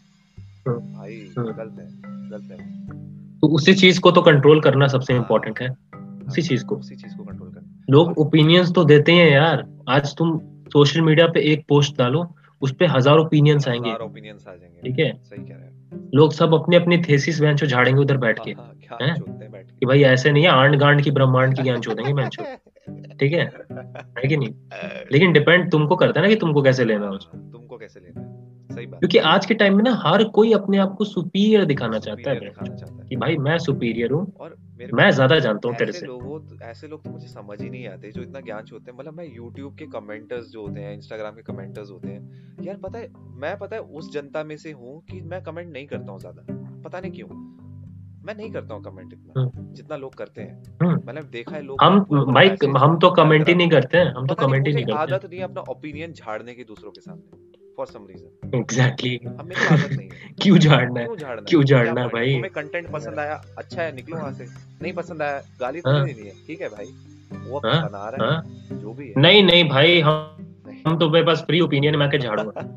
हम्म। 0.68 0.94
भाई 0.94 1.32
हम्म। 1.38 1.52
गलत 1.52 1.78
है 1.78 1.86
गलत 2.30 2.50
है 2.50 2.58
तो 3.40 3.48
उसी 3.48 3.74
चीज़ 3.74 4.00
को 4.00 4.10
तो 4.10 4.22
कंट्रोल 4.22 4.60
करना 4.60 4.86
सबसे। 4.88 5.14
इम्पोर्टेंट 5.14 5.60
है 5.60 5.68
उसी 6.28 6.42
चीज़ 6.42 6.64
को 6.64 6.76
उसी 6.76 6.96
चीज़ 6.96 7.16
को 7.16 7.24
लोग 7.90 8.18
ओपिनियंस 8.18 8.72
तो 8.72 8.84
देते 8.84 9.12
हैं 9.12 9.30
यार। 9.30 9.64
आज 9.88 10.14
तुम 10.16 10.38
सोशल 10.66 11.00
मीडिया 11.00 11.26
पे 11.26 11.40
एक 11.52 11.64
पोस्ट 11.68 11.96
डालो 11.98 12.24
उस 12.62 12.72
पर 12.72 12.86
हज़ार 12.86 13.18
ओपिनियंस 13.18 13.68
आएँगे। 13.68 13.90
हज़ार 13.90 14.02
ओपिनियंस 14.02 14.44
आ 14.48 14.54
जाएँगे। 14.54 14.82
ठीक 14.82 14.98
है? 14.98 15.12
सही 15.24 15.44
कह 15.44 15.54
रहे 15.54 15.64
हैं। 15.64 16.10
लोग 16.14 16.32
सब 16.32 16.54
अपने 16.54 16.76
अपने 16.76 16.98
थेसिस 16.98 17.40
बेंचो 17.40 17.66
झाड़ेंगे 17.66 18.00
उधर 18.02 18.16
बैठ 18.16 18.38
के। 18.44 18.50
हाँ, 18.50 18.74
हाँ, 18.90 18.98
हैं? 19.02 19.14
के। 19.14 19.86
भाई 19.86 20.02
ऐसे 20.02 20.32
नहीं 20.32 20.44
है 20.44 20.50
आंड 20.50 20.76
गांड 20.76 21.02
की 21.02 21.10
ब्रह्मांड 21.10 21.56
की 21.56 21.62
ज्ञान 21.62 21.80
चोदेंगे 21.80 22.12
बेंचो 22.12 22.44
ठीक 23.20 23.32
है? 23.32 23.44
है 24.18 24.28
कि 24.28 24.36
नहीं? 24.36 24.52
लेकिन 25.12 25.32
डिपेंड 25.32 25.70
तुमको 25.70 25.96
करता 25.96 26.20
है 26.20 26.26
ना 26.26 26.34
कि 26.34 26.40
तुमको 26.40 26.62
कैसे 26.62 26.84
लेना 26.84 27.06
है 27.06 27.12
उसको 27.12 27.38
तुमको 27.38 27.76
कैसे 27.76 28.00
लेना 28.00 28.20
है। 28.20 28.49
सही 28.70 28.86
बात। 28.86 28.98
क्योंकि 29.00 29.18
आज 29.18 29.46
के 29.46 29.54
टाइम 29.54 29.76
में 29.76 29.82
ना 29.84 29.92
हर 30.04 30.24
कोई 30.30 30.52
अपने 30.52 30.78
आप 30.78 30.94
को 30.98 31.04
सुपीरियर 31.04 31.64
दिखाना 31.64 31.98
चाहता 31.98 32.30
है 32.30 32.40
कि 33.08 33.16
भाई 33.16 33.36
मैं 33.38 33.58
सुपीरियर 33.58 34.12
हूँ 34.12 34.26
और 34.40 34.56
मैं 34.92 35.10
ज़्यादा 35.10 35.38
जानता 35.38 35.68
हूँ 35.68 35.76
तेरे 35.76 35.90
ऐसे 35.90 36.00
से। 36.00 36.06
लोगों 36.06 36.40
ऐसे 36.62 36.88
लोग 36.88 37.02
तो 37.04 37.10
मुझे 37.10 37.26
समझ 37.26 37.60
ही 37.62 37.70
नहीं 37.70 37.86
आते 37.88 38.10
जो 38.12 38.22
इतना 38.22 38.40
ज्ञान 38.40 38.64
होते 38.72 38.90
हैं। 38.90 38.98
मतलब 38.98 39.14
मैं 39.14 39.26
YouTube 39.28 39.78
के 39.78 39.86
कमेंटर्स 39.88 40.50
जो 40.50 40.66
होते 40.66 40.80
हैं 40.80 40.98
Instagram 40.98 41.36
के 41.36 41.42
कमेंटर्स 41.42 41.90
होते 41.90 42.08
हैं 42.08 42.64
यार 42.64 42.76
पता 42.76 42.98
है 42.98 43.08
मैं 43.36 43.56
पता 43.58 43.76
है 43.76 43.82
उस 43.82 44.12
जनता 44.12 44.44
में 44.44 44.56
से 44.56 44.72
हूँ 44.72 45.00
कि 45.10 45.20
मैं 45.22 45.42
कमेंट 45.42 45.72
नहीं 45.72 45.86
करता 45.86 46.12
हूँ 46.12 46.20
ज़्यादा। 46.20 46.46
पता 46.82 47.00
नहीं 47.00 47.12
क्यों। 47.12 47.28
मैं 48.24 48.34
नहीं 48.36 48.50
करता 48.52 48.74
हूँ 48.74 48.82
कमेंट 48.84 49.12
इतना 49.12 49.50
जितना 49.74 49.96
लोग 49.96 50.14
करते 50.14 50.40
हैं। 50.40 50.62
हम्म। 50.82 51.00
मैंने 51.06 51.20
देखा 51.30 51.56
है 51.56 51.62
लोग 51.62 51.82
हम 51.82 52.00
भाई 52.32 52.48
हम 52.78 52.98
तो 52.98 53.10
कमेंट 53.10 53.48
ही 53.48 53.54
नहीं 53.54 53.68
करते 53.70 53.98
हैं 53.98 54.12
हम 54.14 54.26
तो 54.26 54.34
कमेंट 54.36 54.66
ही 54.66 54.72
नहीं 54.74 54.84
करते 54.84 55.14
आदत 55.14 55.28
नहीं 55.30 55.40
अपना 55.42 55.60
ओपिनियन 55.70 56.12
झाड़ने 56.12 56.54
की 56.54 56.64
दूसरों 56.64 56.90
के 56.90 57.00
सामने। 57.00 57.59
फॉर 57.76 57.86
सम 57.86 58.06
रीजन 58.06 58.58
एग्जैक्टली 58.58 59.18
मेरी 59.24 59.66
आदत 59.66 59.96
नहीं 59.96 60.08
है। 60.12 60.34
क्यों 60.42 60.58
झाड़ना 60.58 61.00
है? 61.00 61.06
क्यों 61.06 61.16
झाड़ना 61.16 61.42
क्यों 61.42 61.62
झाड़ना 61.64 62.06
भाई? 62.06 62.32
तुम्हें 62.34 62.52
कंटेंट 62.52 62.90
पसंद 62.90 63.18
आया? 63.18 63.40
अच्छा 63.58 63.82
है 63.82 63.94
निकलो 63.96 64.16
वहाँ 64.16 64.32
से। 64.32 64.46
नहीं 64.82 64.92
पसंद 64.92 65.22
आया 65.22 65.42
गाली 65.60 65.80
तो 65.80 65.90
हाँ। 65.90 66.04
नहीं 66.04 66.14
है। 66.14 66.32
ठीक 66.46 66.60
है 66.60 66.68
भाई। 66.68 66.86
वो 67.48 67.58
हाँ, 67.58 67.80
बना 67.88 68.08
रहा 68.08 68.26
हाँ 68.26 68.42
है। 68.42 68.78
जो 68.80 68.92
भी 68.92 69.08
है। 69.08 69.20
नहीं 69.22 69.42
नहीं 69.44 69.68
भाई 69.68 70.00
हम 70.00 70.36
हम 70.86 70.98
तो 70.98 71.08
मेरे 71.10 71.26
पास 71.26 71.42
फ्री 71.46 71.60
ओपिनियन 71.60 71.96
मैं 71.96 72.08
के 72.10 72.18
झाड़ूँगा। 72.18 72.68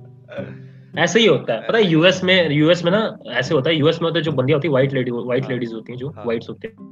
ऐसे 1.03 1.19
ही 1.19 1.25
होता 1.25 1.53
है। 1.53 1.67
पता 1.67 1.77
है 1.77 1.83
यूएस 1.83 2.23
में 2.23 2.49
यूएस 2.51 2.83
में 2.85 2.91
ना 2.91 2.99
ऐसे 3.31 3.53
होता 3.55 3.69
है 3.69 3.75
यूएस 3.75 4.01
में 4.01 4.07
होता 4.09 4.19
है 4.19 4.23
जो 4.23 4.31
बंदियाँ 4.31 4.57
होती 4.57 4.67
है 4.67 4.71
व्हाइट 4.71 4.93
लेडी 4.93 5.11
व्हाइट 5.11 5.49
लेडीज़ 5.49 5.73
होती 5.73 5.91
हैं 5.91 5.99
जो 5.99 6.09
व्हाइट्स 6.09 6.49
होते 6.49 6.67
हाँ, 6.67 6.85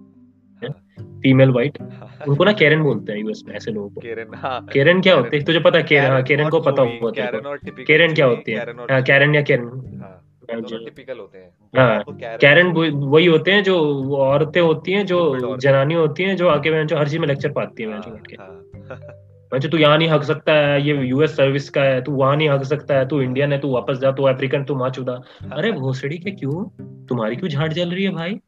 फीमेल 1.01 1.49
व्हाइट 1.49 1.77
हाँ, 1.81 2.25
उनको 2.27 2.43
ना 2.43 2.51
केरन 2.53 2.83
बोलते 2.83 3.13
हैं 3.13 3.19
यूएस 3.19 3.43
में 3.47 3.55
ऐसे 3.55 3.71
लोगों 3.71 3.89
को। 3.89 4.01
केरन 4.01 4.33
हाँ। 4.35 4.65
केरन 4.73 5.01
क्या 5.01 5.15
होते 5.15 5.37
हैं? 5.37 5.45
तुझे 5.45 5.59
पता 5.59 5.77
है 5.77 5.83
केरन 5.83 6.11
हाँ 6.11 6.23
केरन 6.23 6.49
को 6.49 6.59
पता 6.59 6.81
होगा 6.81 7.11
केरन 7.11 7.83
केरन 7.83 8.13
क्या 8.13 8.25
होती 8.25 8.51
है? 8.51 8.59
केरन 8.59 8.79
हाँ 8.91 9.01
केरन 9.01 9.35
या 9.35 9.41
केरन 9.41 9.63
हाँ 9.63 10.09
हाँ, 10.09 10.21
दोनों 10.51 10.67
जो 10.67 10.77
टिपिकल 10.77 11.17
होते 11.17 11.37
हैं। 11.37 11.49
हाँ, 11.77 12.03
कैरन 12.11 12.73
कैरन 12.73 12.93
वही 12.93 13.25
होते 13.25 13.51
हैं 13.51 13.63
जो 13.63 13.77
औरतें 14.15 14.61
होती 14.61 14.91
हैं 14.91 15.05
जो 15.05 15.57
जनानी 15.57 15.93
होती 15.93 16.23
हैं 16.23 16.35
जो 16.37 16.47
आके 16.47 16.71
मैं 16.71 16.87
जो 16.87 16.97
हर 16.97 17.07
चीज़ 17.09 17.19
में 17.19 17.27
लेक्चर 17.27 17.51
पाती 17.51 17.83
है 17.83 17.89
हाँ, 17.91 19.69
तू 19.71 19.77
यहाँ 19.77 19.97
नहीं 19.97 20.09
हक 20.09 20.23
सकता 20.23 20.53
है 20.53 20.81
ये 20.87 20.95
यूएस 21.07 21.35
सर्विस 21.37 21.69
का 21.69 21.81
है 21.83 22.01
तू 22.03 22.11
वहाँ 22.11 22.35
नहीं 22.35 22.49
हक 22.49 22.63
सकता 22.63 22.97
है 22.97 23.07
तू 23.07 23.21
इंडियन 23.21 23.53
है 23.53 23.59
तू 23.59 23.69
वापस 23.69 23.97
जा 23.97 24.11
तू 24.11 24.23
अफ्रीकन 24.23 24.63
तू 24.63 24.75
माँ 24.75 24.89
चुदा 24.89 25.21
अरे 25.51 25.71
भोसड़ी 25.71 26.17
के 26.17 26.31
क्यों? 26.31 26.63
तुम्हारी 27.05 27.35
क्यों 27.35 27.49
झाड़ 27.49 27.73
जल 27.73 27.89
रही 27.89 28.03
है 28.03 28.09
भाई? 28.09 28.39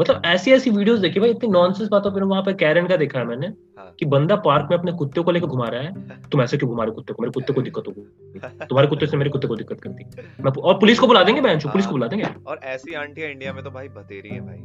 मतलब 0.00 0.22
ऐसी 0.24 0.52
ऐसी 0.52 0.70
वीडियोस 0.70 0.98
देखी 0.98 1.20
भाई 1.20 1.30
इतनी 1.30 1.50
नॉनसेंस 1.50 1.88
बातों 1.88 2.12
पर 2.12 2.22
वहाँ 2.22 2.42
पे 2.42 2.52
कैरन 2.52 2.86
का 2.86 2.96
देखा 2.96 3.18
है 3.18 3.24
मैंने 3.24 3.46
हाँ। 3.46 3.94
कि 3.98 4.06
बंदा 4.06 4.36
पार्क 4.36 4.68
में 4.70 4.78
अपने 4.78 4.92
कुत्ते 4.92 5.20
को 5.20 5.30
लेकर 5.30 5.46
घुमा 5.46 5.68
रहा 5.68 5.80
है 5.80 6.22
तुम 6.32 6.42
ऐसे 6.42 6.56
क्यों 6.56 6.70
घुमा 6.70 6.84
रहे 6.84 6.94
कुत्ते 6.94 7.12
को? 7.12 7.22
मेरे 7.22 7.32
कुत्ते 7.32 7.52
को 7.52 7.62
दिक्कत 7.62 7.82
होगी 7.86 8.38
तुम्हारे 8.66 8.88
कुत्ते 8.88 9.06
से 9.06 9.16
मेरे 9.16 9.30
कुत्ते 9.30 9.48
को 9.48 9.56
दिक्कत 9.56 9.80
करती 9.80 10.04
मैं 10.42 10.52
और 10.52 10.74
पुलिस 10.74 10.98
को 10.98 11.06
बुला 11.06 11.22
देंगे 11.22 11.40
बहन 11.40 11.58
पुलिस 11.58 11.86
को 11.86 11.92
बुला 11.92 12.06
देंगे? 12.06 12.26
और 12.46 12.60
ऐसी 12.64 12.94
आंटियाँ 12.94 13.30
इंडिया 13.30 13.52
में 13.52 13.64
तो 13.64 13.70
भाई 13.70 13.88
बतेरी 13.88 14.28
है 14.28 14.40
भाई। 14.40 14.58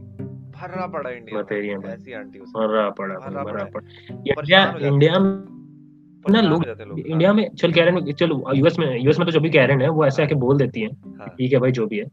भरा 0.54 0.88
पड़ा 0.88 1.10
इंडिया 1.10 1.36
में। 1.36 1.46
बतेरी 1.46 1.68
हैं 1.68 1.82
भाई। 1.82 1.94
ऐसी 1.94 2.14
आंटी 2.14 2.40
पड़ा 2.40 3.44
मरा 3.44 3.44
पड़ा 3.44 3.88
इंडिया 4.12 4.66
हो 4.66 4.80
हैं। 4.80 4.88
इंडिया 4.88 5.20
में 5.20 5.54
ना 6.30 6.42
लोग 6.42 6.66
जाते 6.66 6.84
हैं 6.84 7.06
इंडिया 7.06 7.34
में 7.34 7.56
चल 7.56 7.72
कैरन 7.72 7.94
में 7.94 8.14
चलो 8.14 8.52
यूएस 8.54 8.80
में 8.80 9.00
यूएस 9.00 9.20
में 9.20 9.26
तो 9.26 9.32
जो 9.32 9.40
भी 9.40 9.50
कैरन 9.50 9.82
है 9.82 9.90
वो 9.90 10.06
ऐसे 10.06 10.24
आके 10.24 10.36
बोल 10.36 10.58
देती 10.58 10.82
है 10.82 10.88
हाँ, 10.88 11.28
ठीक 11.28 11.54
है 11.54 11.60
भाई 11.60 11.72
जो 11.72 11.88
भी 11.88 11.98
है। 11.98 12.06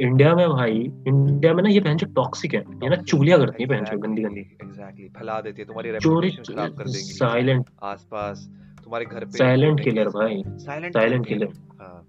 इंडिया 0.00 0.34
में 0.34 0.48
भाई 0.48 0.92
इंडिया 1.06 1.54
में 1.54 1.62
ना 1.62 1.68
ये 1.68 1.80
बहन 1.80 1.96
जो 1.96 2.06
टॉक्सिक 2.06 2.54
है 2.54 2.60
ये 2.60 2.88
ना 2.88 2.96
चुगलियाँ 2.96 3.38
करती 3.38 3.62
है 3.62 3.68
बहन 3.68 3.98
गंदी 3.98 4.22
गंदी 4.22 4.40
एग्जैक्टली 4.40 5.08
फैला 5.08 5.40
देती 5.40 5.62
है 5.62 5.66
तुम्हारी 5.66 5.90
रेपुटेशन 5.90 6.54
खराब 6.54 6.68
कर 6.68 6.84
देंगी। 6.84 6.98
साइलेंट 6.98 7.66
आसपास 7.82 8.50
तुम्हारे 8.84 9.04
घर 9.04 9.24
पे 9.24 9.30
साइलेंट 9.30 9.80
किलर 9.80 10.08
भाई। 10.08 10.42
साइलेंट 10.46 10.94
साइलेंट 10.94 11.26
किलर 11.26 11.48
हाँ। 11.80 12.08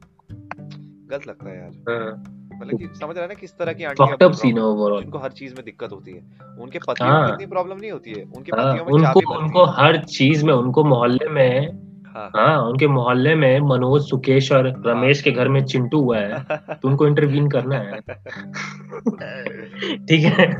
गलत 1.11 1.27
लगता 1.27 1.49
है 1.49 1.57
यार। 1.57 1.71
हाँ। 1.89 2.39
मतलब 2.61 2.79
कि 2.79 2.85
समझ 2.85 3.15
रहा 3.15 3.21
है 3.21 3.27
ना 3.27 3.33
किस 3.33 3.51
तरह 3.51 3.73
की 3.73 3.83
रहा 3.83 4.31
सीन 4.31 4.57
है 4.57 4.63
ओवरऑल 4.63 5.01
जिनको 5.01 5.17
हर 5.17 5.31
चीज़ 5.31 5.55
में 5.55 5.65
दिक्कत 5.65 5.91
होती 5.91 6.11
है। 6.11 6.21
उनके 6.59 6.79
पतियों 6.79 7.11
हाँ। 7.11 7.27
को 7.27 7.33
इतनी 7.33 7.45
प्रॉब्लम 7.45 7.77
नहीं 7.77 7.91
होती 7.91 8.11
है। 8.11 8.23
उनके 8.23 8.61
हाँ 8.61 8.73
पतियों 8.73 8.85
में 8.85 8.93
उनको 8.93 9.39
उनको 9.39 9.65
हर 9.65 10.03
चीज़ 10.03 10.45
में 10.45 10.53
उनको 10.53 10.83
मोहल्ले 10.83 11.29
में 11.29 11.82
हाँ 12.15 12.31
हाँ। 12.35 12.61
उनके 12.61 12.87
मोहल्ले 12.87 13.35
में 13.35 13.59
मनोज 13.59 14.09
सुकेश 14.09 14.51
और 14.51 14.83
रमेश 14.87 15.21
के 15.21 15.31
घर 15.31 15.47
में 15.47 15.65
चिंटू 15.65 15.99
हुआ 15.99 16.17
है। 16.17 16.43
तो 16.75 16.87
उनको 16.87 17.07
इंटरवीन 17.07 17.49
करना 17.49 17.77
है। 17.77 18.01
ठीक 20.07 20.11
है। 20.11 20.59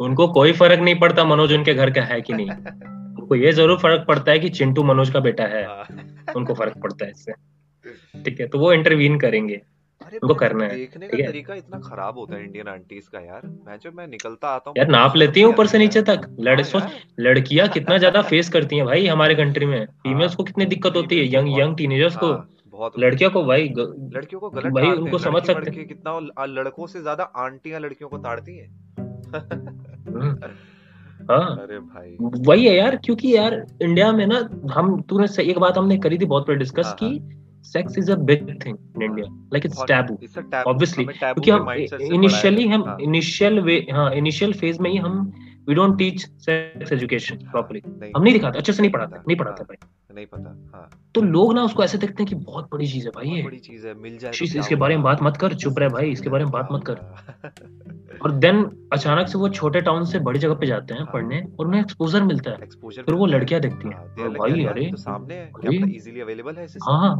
उनको 0.00 0.28
कोई 0.28 0.52
फ़र्क 0.52 0.80
नहीं 0.80 0.94
पड़ता 0.94 1.24
मनोज 1.24 1.52
उनके 1.52 1.74
घर 1.74 1.90
का 1.90 2.02
है 2.02 2.20
कि 2.20 2.32
नहीं। 2.32 2.50
उनको 2.50 3.34
ये 3.34 3.52
ज़रूर 3.52 3.78
फ़र्क 3.78 4.04
पड़ता 4.08 4.32
है 4.32 4.38
कि 4.38 4.48
चिंटू 4.48 4.82
मनोज 4.82 5.10
का 5.10 5.20
बेटा 5.20 5.44
है। 5.44 5.66
हाँ। 5.66 5.84
उनको 6.36 6.54
फ़र्क 6.54 6.74
पड़ता 6.82 7.04
है 7.04 7.10
इससे। 7.10 7.32
ठीक 8.24 8.40
है 8.40 8.46
तो 8.46 8.58
वो 8.58 8.72
इंटरवीन 8.72 9.18
करेंगे। 9.18 9.60
उनको 10.16 10.34
करना 10.34 10.64
है, 10.64 10.76
देखने 10.76 11.08
का 11.08 11.16
तरीका 11.26 11.54
इतना 11.54 11.78
खराब 11.78 12.18
होता 12.18 12.36
है 12.36 12.44
इंडियन 12.44 12.68
आंटीज 12.68 13.08
का 13.08 13.20
यार। 13.20 13.46
मैं 13.66 13.78
जब 13.78 13.94
मैं 13.94 14.06
निकलता 14.06 14.48
आता 14.48 14.70
हूँ 14.70 14.74
यार 14.78 14.88
नाप 14.88 15.16
लेती 15.16 15.40
है 15.40 15.46
ऊपर 15.46 15.66
से 15.66 15.78
नीचे 15.78 16.02
तक। 16.02 16.36
लड़ 16.40 16.56
हाँ 16.56 16.64
सोच 16.64 16.82
लड़कियाँ 17.20 17.68
कितना 17.68 17.98
ज़्यादा 17.98 18.22
फेस 18.22 18.48
करती 18.48 18.76
हैं 18.76 18.86
भाई 18.86 19.06
हमारे 19.06 19.34
कंट्री 19.34 19.66
में। 19.66 19.86
फीमेल्स 19.86 20.34
को 20.34 20.44
कितनी 20.44 20.64
दिक्कत 20.64 20.96
होती 20.96 21.18
है 21.18 21.34
यंग 21.34 21.58
यंग 21.58 21.76
टीनेजर्स 21.76 22.16
को। 22.16 22.26
हाँ, 22.26 22.48
बहुत 22.66 22.98
लड़कियों 22.98 23.30
को 23.30 23.44
भाई 23.44 23.68
लड़कियों 23.68 24.40
को 24.40 24.50
गलत 24.50 24.72
भाई 24.72 24.90
उनको 24.90 25.18
समझ 25.18 25.42
सकते 25.42 25.70
वड़के 25.70 25.84
कितना 25.84 26.44
लड़कों 26.44 26.86
से 26.86 27.00
ज़्यादा 27.00 27.24
आंटियाँ 27.24 27.80
लड़कियों 27.80 28.10
को 28.10 28.18
ताड़ती 28.18 28.58
हैं। 28.58 28.68
हम्म, 30.08 30.30
हाँ। 31.30 31.56
अरे 31.56 31.78
भाई। 31.78 32.16
वही 32.20 32.66
है 32.66 32.74
यार 32.76 32.96
क्योंकि 32.96 33.36
यार 33.36 33.66
इंडिया 33.82 34.12
में 34.12 34.26
ना 34.26 34.36
हम 34.72 35.00
तूने 35.02 35.42
एक 35.42 35.58
बात 35.58 35.78
हमने 35.78 35.98
करी 35.98 36.18
थी 36.18 36.24
बहुत 36.24 36.48
बार 36.48 36.56
डिस्कस 36.56 36.86
हाँ, 36.86 36.94
की 36.94 37.18
sex 37.64 37.98
is 37.98 38.10
a 38.12 38.14
big 38.14 38.48
thing 38.66 38.76
in 38.96 39.02
India 39.02 39.26
like 39.52 39.66
it's 39.66 39.82
taboo 39.88 40.14
it's 40.16 40.34
taboo, 40.34 40.72
Obviously, 40.72 41.04
हमें 41.04 41.14
taboo 41.14 41.44
क्योंकि 41.44 41.50
हम 41.50 41.70
इनिशियली 42.14 42.66
है। 42.66 42.74
हम 42.74 42.84
हाँ, 42.88 42.96
इनिशियल 43.00 43.60
वे 43.60 43.86
हाँ 43.92 44.10
इनिशियल 44.14 44.52
फ़ेज़ 44.52 44.80
में 44.82 44.90
ही 44.90 44.96
हम 44.96 45.20
we 45.68 45.74
don't 45.74 45.98
teach 45.98 46.20
sex 46.20 46.92
education 46.92 47.38
हाँ, 47.42 47.50
प्रॉपर्ली 47.52 47.80
हम 48.16 48.22
नहीं 48.22 48.32
दिखाते 48.32 48.58
अच्छे 48.58 48.72
से 48.72 48.82
नहीं 48.82 48.92
पढ़ाते 48.92 49.12
पता, 49.12 49.22
नहीं 49.28 49.36
पढ़ाते 49.36 49.62
हाँ, 49.62 49.66
भाई। 49.68 50.14
नहीं 50.14 50.26
पता 50.26 50.54
हाँ। 50.74 50.88
तो 51.14 51.20
लोग 51.22 51.54
ना 51.54 51.62
उसको 51.64 51.84
ऐसे 51.84 51.98
देखते 51.98 52.22
हैं 52.22 52.28
कि 52.28 52.34
बहुत 52.34 52.68
बड़ी 52.72 52.86
चीज़ 52.86 53.04
है 53.06 53.10
भाई 53.16 53.28
ये। 53.28 53.42
बड़ी 53.42 53.58
चीज़ 53.58 53.86
है 53.86 53.94
मिल 53.94 54.18
जाए 54.18 54.32
तो 54.32 54.44
इसके 54.60 54.74
बारे 54.74 54.94
में 54.94 55.02
बात 55.04 55.22
मत 55.22 55.36
कर 55.36 55.54
चुप 55.54 55.78
रहे 55.78 55.88
भाई 55.88 56.10
इसके 56.10 56.30
बारे 56.30 56.44
में 56.44 56.52
बात 56.52 56.68
मत 56.72 56.84
कर। 56.86 58.18
और 58.22 58.30
देन 58.30 58.64
अचानक 58.92 59.28
से 59.28 59.38
वो 59.38 59.48
छोटे 59.48 59.80
टाउन 59.80 60.04
से 60.04 60.18
बड़ी 60.18 60.38
जगह 60.38 60.54
पे 60.54 60.66
जाते 60.66 60.94
हैं 60.94 61.00
हाँ। 61.00 61.12
पढ़ने 61.12 61.40
और 61.60 61.66
उन्हें 61.66 61.80
एक्सपोजर 61.80 62.22
मिलता 62.22 62.50
है। 62.50 62.56
Exposure 62.56 63.04
फिर 63.04 63.14
वो 63.14 63.26
लड़कियाँ 63.26 63.60
देखती 63.60 63.88
हैं। 63.88 63.94
हाँ, 63.94 64.30
भाई 64.30 64.64
अरे 64.64 64.90
तो 64.90 64.96
सामने 64.96 65.34
है। 65.34 65.94
इजीली 65.94 66.20
अवेलेबल 66.20 66.56
है 66.56 66.66
हाँ 66.66 66.98
हाँ। 67.00 67.16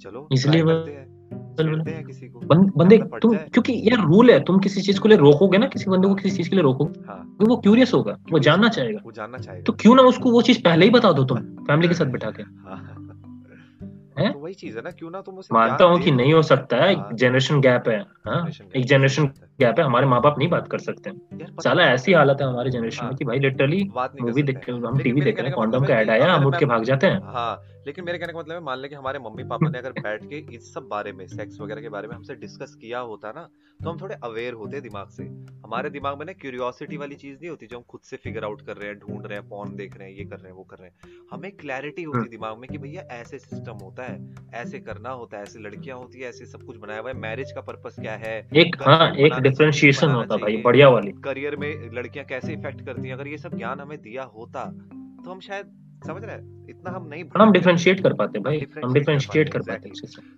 चलो 0.00 0.28
इसलिए 0.32 0.62
करते 0.62 1.90
हैं। 1.90 2.04
किसी 2.06 2.28
को। 2.28 2.40
बं, 2.40 2.70
बंदे 2.76 2.98
पड़ 2.98 3.20
तुम 3.20 3.36
क्योंकि 3.36 3.72
यार 3.84 4.06
रूल 4.06 4.30
है 4.30 4.40
तुम 4.44 4.58
किसी 4.58 4.80
चीज़ 4.80 5.00
को 5.00 5.08
लिए 5.08 5.18
रोकोगे 5.18 5.58
ना 5.58 5.66
किसी 5.66 5.90
बंदे 5.90 6.08
को 6.08 6.14
किसी 6.14 6.36
चीज़ 6.36 6.50
के 6.50 6.56
लिए 6.56 6.62
रोकोगे 6.62 7.00
हाँ। 7.08 7.36
तो 7.40 7.46
वो 7.46 7.56
क्यूरियस 7.56 7.94
होगा 7.94 8.18
वो 8.32 8.38
जानना 8.38 8.68
चाहेगा। 8.68 9.00
वो 9.04 9.12
जानना 9.12 9.38
चाहेगा। 9.38 9.62
तो 9.62 9.72
क्यों 9.72 9.94
ना 9.94 10.02
उसको 10.02 10.30
वो 10.30 10.42
चीज़ 10.42 10.62
पहले 10.62 10.84
ही 10.84 10.90
बता 10.90 11.12
दो 11.12 11.24
तुम 11.24 11.38
फैमिली 11.66 11.88
के 11.88 11.94
साथ 11.94 12.06
बैठा 12.06 12.30
के। 12.30 12.42
हाँ। 12.42 13.03
हैं? 14.18 14.32
तो 14.32 14.38
वही 14.38 14.54
चीज़ 14.54 14.76
है 14.76 14.82
ना 14.82 14.90
क्यों 14.90 15.10
ना 15.10 15.20
तुम 15.20 15.38
उसे 15.38 15.54
मानता 15.54 15.84
हूँ 15.84 16.00
कि 16.00 16.10
नहीं 16.12 16.32
हो 16.34 16.42
सकता 16.44 16.76
है 16.76 16.94
हाँ। 16.94 17.08
जनरेशन 17.14 17.60
गैप 17.60 17.88
है 17.88 17.98
हाँ 18.26 18.48
एक 18.76 18.84
जनरेशन 18.84 19.22
है। 19.22 19.48
गैप 19.60 19.78
है 19.78 19.84
हमारे 19.84 20.06
माँ 20.06 20.20
बाप 20.22 20.38
नहीं 20.38 20.48
बात 20.48 20.68
कर 20.68 20.78
सकते 20.80 21.10
हैं 21.10 21.46
साला 21.62 21.84
ऐसी 21.90 22.12
हालत 22.12 22.40
है 22.40 22.46
हमारे 22.46 22.70
जनरेशन 22.70 23.02
हाँ। 23.02 23.08
में 23.08 23.16
कि 23.18 23.24
भाई 23.24 23.38
लिटरली 23.38 23.82
कर 23.96 24.20
मूवी 24.20 24.32
सकते 24.32 24.52
देख 24.52 24.64
के 24.64 24.72
हम 24.72 24.98
टीवी 24.98 25.20
देख 25.20 25.36
रहे 25.36 25.44
हैं 25.44 25.50
का 25.50 25.56
कॉन्डम 25.56 25.78
मतलब 25.78 25.88
का 25.88 26.00
एड 26.00 26.10
ऐड 26.10 26.22
आया 26.22 26.32
हम 26.34 26.46
उठ 26.46 26.58
के 26.58 26.66
भाग 26.66 26.84
जाते 26.84 27.06
हैं 27.06 27.20
हाँ 27.34 27.62
लेकिन 27.86 28.04
मेरे 28.04 28.18
कहने 28.18 28.32
का 28.32 28.38
मतलब 28.38 28.54
है 28.54 28.60
मान 28.62 28.78
ले 28.78 28.88
कि 28.88 28.94
हमारे 28.94 29.18
मम्मी 29.18 29.44
पापा 29.44 29.68
ने 29.68 29.78
अगर 29.78 29.92
बैठ 30.00 30.24
के 30.24 30.38
इस 30.56 30.72
सब 30.74 30.88
बारे 30.90 31.12
में 31.12 31.26
सेक्स 31.26 31.60
वगैरह 31.60 31.80
के 31.80 31.88
बारे 31.88 32.08
में 32.08 32.14
हमसे 32.14 32.34
डिस्कस 32.36 32.74
किया 32.74 32.98
होता 33.10 33.32
ना 33.32 33.48
तो 33.84 33.90
हम 33.90 34.00
थोड़े 34.00 34.14
अवेयर 34.14 34.52
होते 34.52 34.76
हैं 34.76 34.82
दिमाग 34.82 35.08
से। 35.08 35.24
हमारे 35.64 35.90
दिमाग 35.90 36.18
में 36.18 36.24
ना 36.26 36.32
क्यूरियोसिटी 36.32 36.96
वाली 36.96 37.14
चीज़ 37.14 37.36
नहीं 37.36 37.50
होती 37.50 37.66
जो 37.66 37.76
हम 37.76 37.82
खुद 37.82 38.00
से 38.00 38.16
फिगर 38.16 38.44
आउट 38.44 38.62
कर 38.62 38.76
रहे 38.76 38.88
हैं 38.88 38.98
ढूंढ 38.98 39.26
रहे 39.26 39.38
हैं 39.38 39.48
पॉन 39.48 39.74
देख 39.76 39.96
रहे 39.98 40.08
हैं 40.10 40.16
ये 40.16 40.24
कर 40.24 40.36
रहे 40.36 40.48
हैं 40.48 40.56
वो 40.56 40.64
कर 40.64 40.76
रहे 40.76 40.88
हैं। 40.88 41.26
हमें 41.32 41.50
क्लैरिटी 41.52 42.02
होती 42.02 42.18
हम्म। 42.18 42.28
दिमाग 42.30 42.58
में 42.58 42.68
कि 42.70 42.78
भैया 42.78 43.02
ऐसे 43.10 43.38
सिस्टम 43.38 43.72
होता 43.72 44.02
है 44.02 44.34
ऐसे 44.54 44.78
करना 44.78 45.10
होता 45.10 45.36
है 45.36 45.42
ऐसे 45.42 45.58
लड़कियाँ 45.58 45.98
होती 45.98 46.20
है 46.20 46.28
ऐसे 46.28 46.46
सब 46.46 46.62
कुछ 46.62 46.76
बनाया 46.76 47.00
हुआ 47.00 47.10
है 47.10 47.16
मैरिज 47.16 47.52
का 47.52 47.60
पर्पस 47.60 47.96
क्या 48.00 48.16
है? 48.16 48.48
एक 48.56 48.76
हाँ 48.82 49.14
एक 49.16 49.34
डिफरेंशिएशन 49.34 50.10
होता 50.10 50.36
भाई 50.36 50.56
बढ़िया 50.56 50.88
वाली। 50.88 51.12
करियर 51.24 51.56
में 51.56 51.90
लड़कियाँ 51.94 52.26
कैसे 52.26 52.52
इफ़ेक्ट 52.52 52.84
करती 52.86 53.08
हैं? 53.08 53.14
अगर 53.14 53.28
ये 53.28 53.38
सब 53.38 53.56
ज्ञान 53.56 53.80
हमें 53.80 54.00
दिया 54.02 54.22
होता 54.22 54.64
तो 55.24 55.30
हम 55.30 55.40
शायद 55.40 55.83
समझ 56.06 56.24
रहे 56.24 56.36
हैं? 56.36 56.66
इतना 56.68 56.90
हम 56.90 57.06
नहीं 57.06 57.24
हम 57.36 57.52
डिफरेंशिएट 57.52 58.02
कर 58.02 58.14
पाते 58.14 58.38
भाई। 58.38 58.66
हम 58.84 58.92
डिफरेंशिएट 58.92 59.48
कर 59.48 59.62
पाते, 59.62 59.88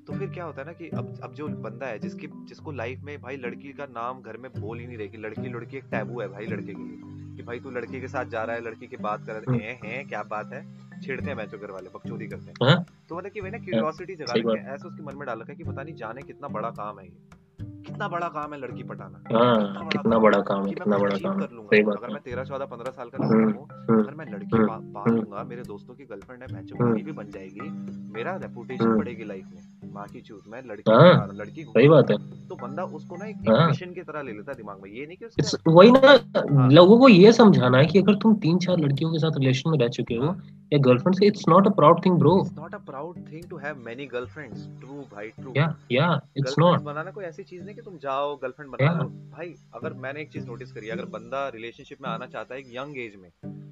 तो 0.07 0.19
फिर 0.19 0.29
क्या 0.31 0.45
होता 0.45 0.61
है 0.61 0.67
ना 0.67 0.73
कि 0.73 0.89
अब 0.89 1.21
अब 1.23 1.35
जो 1.35 1.49
बंदा 1.49 1.87
है 1.87 1.99
जिसकी 1.99 2.27
जिसको 2.27 2.73
लाइफ 2.73 3.01
में 3.01 3.21
भाई 3.21 3.37
लड़की 3.37 3.73
का 3.73 3.85
नाम 3.85 4.23
घर 4.23 4.37
में 4.37 4.51
बोल 4.59 4.79
ही 4.79 4.87
नहीं 4.87 4.99
रही 4.99 5.09
कि 5.09 5.19
लड़की 5.19 5.49
लड़की 5.49 5.77
एक 5.77 5.85
टैबू 5.85 6.21
है 6.21 6.29
भाई 6.29 6.47
लड़के 6.47 6.75
के 6.75 6.83
लिए। 6.83 7.17
कि 7.37 7.43
भाई 7.43 7.61
तू 7.61 7.71
लड़की 7.71 8.01
के 8.01 8.09
साथ 8.09 8.25
जा 8.25 8.45
रहा 8.45 8.57
है 8.57 8.63
लड़की 8.63 8.87
की 8.87 8.97
बात 8.97 9.27
कर 9.27 9.33
रहे 9.33 9.59
है 9.59 9.81
हैं 9.85 10.09
क्या 10.09 10.23
बात 10.23 10.53
है? 10.53 10.87
छेड़ते 11.01 11.27
हैं 11.27 11.35
मैचो 11.35 11.59
घर 11.59 11.71
वाले 11.71 11.89
बकचोदी 11.95 12.27
करते 12.27 12.45
हैं। 12.45 12.55
हाँ? 12.63 12.87
तो 13.09 13.17
मतलब 13.17 13.31
कि 13.31 13.41
वही 13.41 13.51
ना 13.51 13.59
क्यूरियोसिटी 13.59 14.15
जगा 14.15 14.33
रखी 14.33 14.59
है 14.59 14.75
ऐसा 14.75 14.89
उसके 14.89 15.03
मन 15.03 15.17
में 15.17 15.27
डाल 15.27 15.41
रखा 15.41 15.53
है 15.53 15.57
कि 15.57 15.65
पता 15.65 15.83
नहीं 15.83 15.95
जाने 15.95 16.23
कितना 16.23 16.49
बड़ा 16.49 16.71
काम 16.71 16.99
है 16.99 17.07
ये। 17.07 17.46
कितना 17.87 18.09
बड़ा 18.09 18.29
काम 18.29 18.53
है 18.55 18.59
लड़की 18.61 18.83
पटाना 18.83 19.23
हाँ 19.33 19.89
कितना 19.89 20.19
बड़ा 20.19 20.41
काम 20.41 20.67
है 20.67 20.73
कितना 20.75 20.99
बड़ा 20.99 21.17
काम 21.17 21.39
कर 21.41 21.51
लूँगा 21.51 21.69
सही 21.71 21.83
बात 21.83 21.97
अगर 21.97 22.13
मैं 22.13 22.23
तेरह 22.23 22.45
चौदह 22.45 22.65
पंद्रह 22.65 22.91
साल 22.91 23.09
का 23.09 23.25
हम्म, 23.25 23.39
लड़का 23.39 23.59
हूँ 23.59 23.69
हम्म, 23.91 24.03
अगर 24.03 24.15
मैं 24.15 24.27
लड़की 24.27 24.57
पालूँगा 24.57 25.01
हम्म। 25.01 25.17
लूँगा 25.17 25.43
मेरे 25.45 25.63
दोस्तों 25.63 25.95
की 25.95 26.05
गर्लफ्रेंड 26.05 26.43
है 26.43 26.49
मैच। 26.53 26.73
भी 27.05 27.13
बन 27.13 27.31
जाएगी 27.31 27.71
मेरा 28.13 28.37
रेपुटेशन। 28.37 28.97
बढ़ेगी 28.99 29.25
लाइफ 29.25 29.47
में 29.47 29.63
माँ 29.93 30.07
की 30.09 30.21
चूत 30.21 30.43
मैं 30.49 30.63
लड़की 30.63 30.91
हाँ, 30.91 31.29
लड़की 31.35 31.65
सही 31.65 31.89
बात 31.89 32.11
है 32.11 32.17
तो 32.49 32.57
बंदा 32.57 32.85
उसको 32.97 33.17
ना 33.17 33.27
एक 33.27 33.49
हाँ। 33.49 33.67
मिशन 33.67 33.93
की 33.93 34.03
तरह 34.03 34.23
ले 34.23 34.33
लेता 34.33 34.53
है 34.53 34.57
दिमाग 34.57 34.83
में 34.83 34.91
ये 34.91 35.07
नहीं 35.07 35.17
कि 35.17 35.59
वही 35.69 35.91
ना 35.91 36.13
हाँ। 36.53 36.69
लोगों 36.71 36.99
को 36.99 37.09
ये 37.09 37.33
समझाना 37.33 37.79
है 37.79 37.87
कि 37.87 37.99
अगर 37.99 38.15
तुम 38.17 38.35
तीन 38.39 38.59
चार 38.59 38.79
लड़कियों 38.79 39.13
के 39.13 39.19
साथ 39.19 39.39
रिलेशन 39.39 39.71
में 39.71 39.79
रह 39.79 39.89
चुके 39.89 40.15
हो 40.15 40.27
हाँ। 40.27 40.69
या 40.73 40.79
गर्लफ्रेंड 40.81 41.17
से 41.17 41.27
it's 41.27 41.45
not 41.49 41.67
a 41.67 41.71
proud 41.73 42.05
thing 42.05 42.19
bro 42.19 42.39
it's 42.41 42.57
not 42.59 42.75
a 42.75 42.79
proud 42.87 43.19
thing 43.33 43.45
to 43.51 43.57
have 43.57 43.83
many 43.83 44.07
girlfriends 44.07 44.67
true 44.81 45.01
भाई 45.13 45.29
ट्रू 45.31 45.53
या 45.57 45.75
या 45.93 46.09
इट्स 46.37 46.59
नॉट 46.59 46.81
बनाना 46.83 47.11
कोई 47.11 47.25
ऐसी 47.25 47.43
चीज़ 47.45 47.63
नहीं 47.65 47.75
कि 47.75 47.83
तुम 47.83 47.99
जाओ 47.99 48.35
गर्लफ्रेंड 48.37 48.71
बना 48.71 48.93
लो 48.93 49.09
भाई 49.31 49.55
अगर 49.75 49.93
मैंने 49.99 50.21
एक 50.21 50.33
चीज़ 50.33 50.47
नोटिस 50.47 50.73
करी 50.73 50.89
अगर 50.91 51.05
बंदा 51.13 51.49
रिलेशनशिप 51.51 52.03
में 52.03 52.11
आना 52.11 52.27
चाहता 52.27 52.55
है 52.55 52.61
एक 52.61 52.75
यंग 52.75 52.99
एज 52.99 53.17
में 53.17 53.31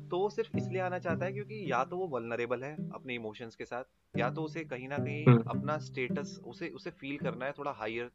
तो 0.08 0.18
वो 0.18 0.28
सिर्फ़ 0.30 0.56
इसलिए 0.56 0.80
आना 0.80 0.98
चाहता 0.98 1.24
है 1.24 1.32
क्योंकि 1.32 1.64
या 1.70 1.82
तो 1.84 1.96
वो 1.96 2.06
वल्नरेबल 2.08 2.62
है 2.62 2.74
अपने 2.94 3.14
इमोशंस 3.14 3.56
के 3.56 3.64
साथ 3.64 3.84
या 4.14 4.28
तो 4.30 4.42
उसे 4.42 4.64
कहीं 4.64 4.88
ना 4.88 4.98
कहीं 4.98 5.24
हम्म। 5.24 5.42
अपना 5.48 5.78
स्टेटस 6.04 6.40
उसे 6.46 6.68
उसे 6.68 6.90
फील 6.90 7.16
करना 7.18 7.46
है 7.46 7.52
थोड़ा 7.58 7.70
हायर 7.70 8.10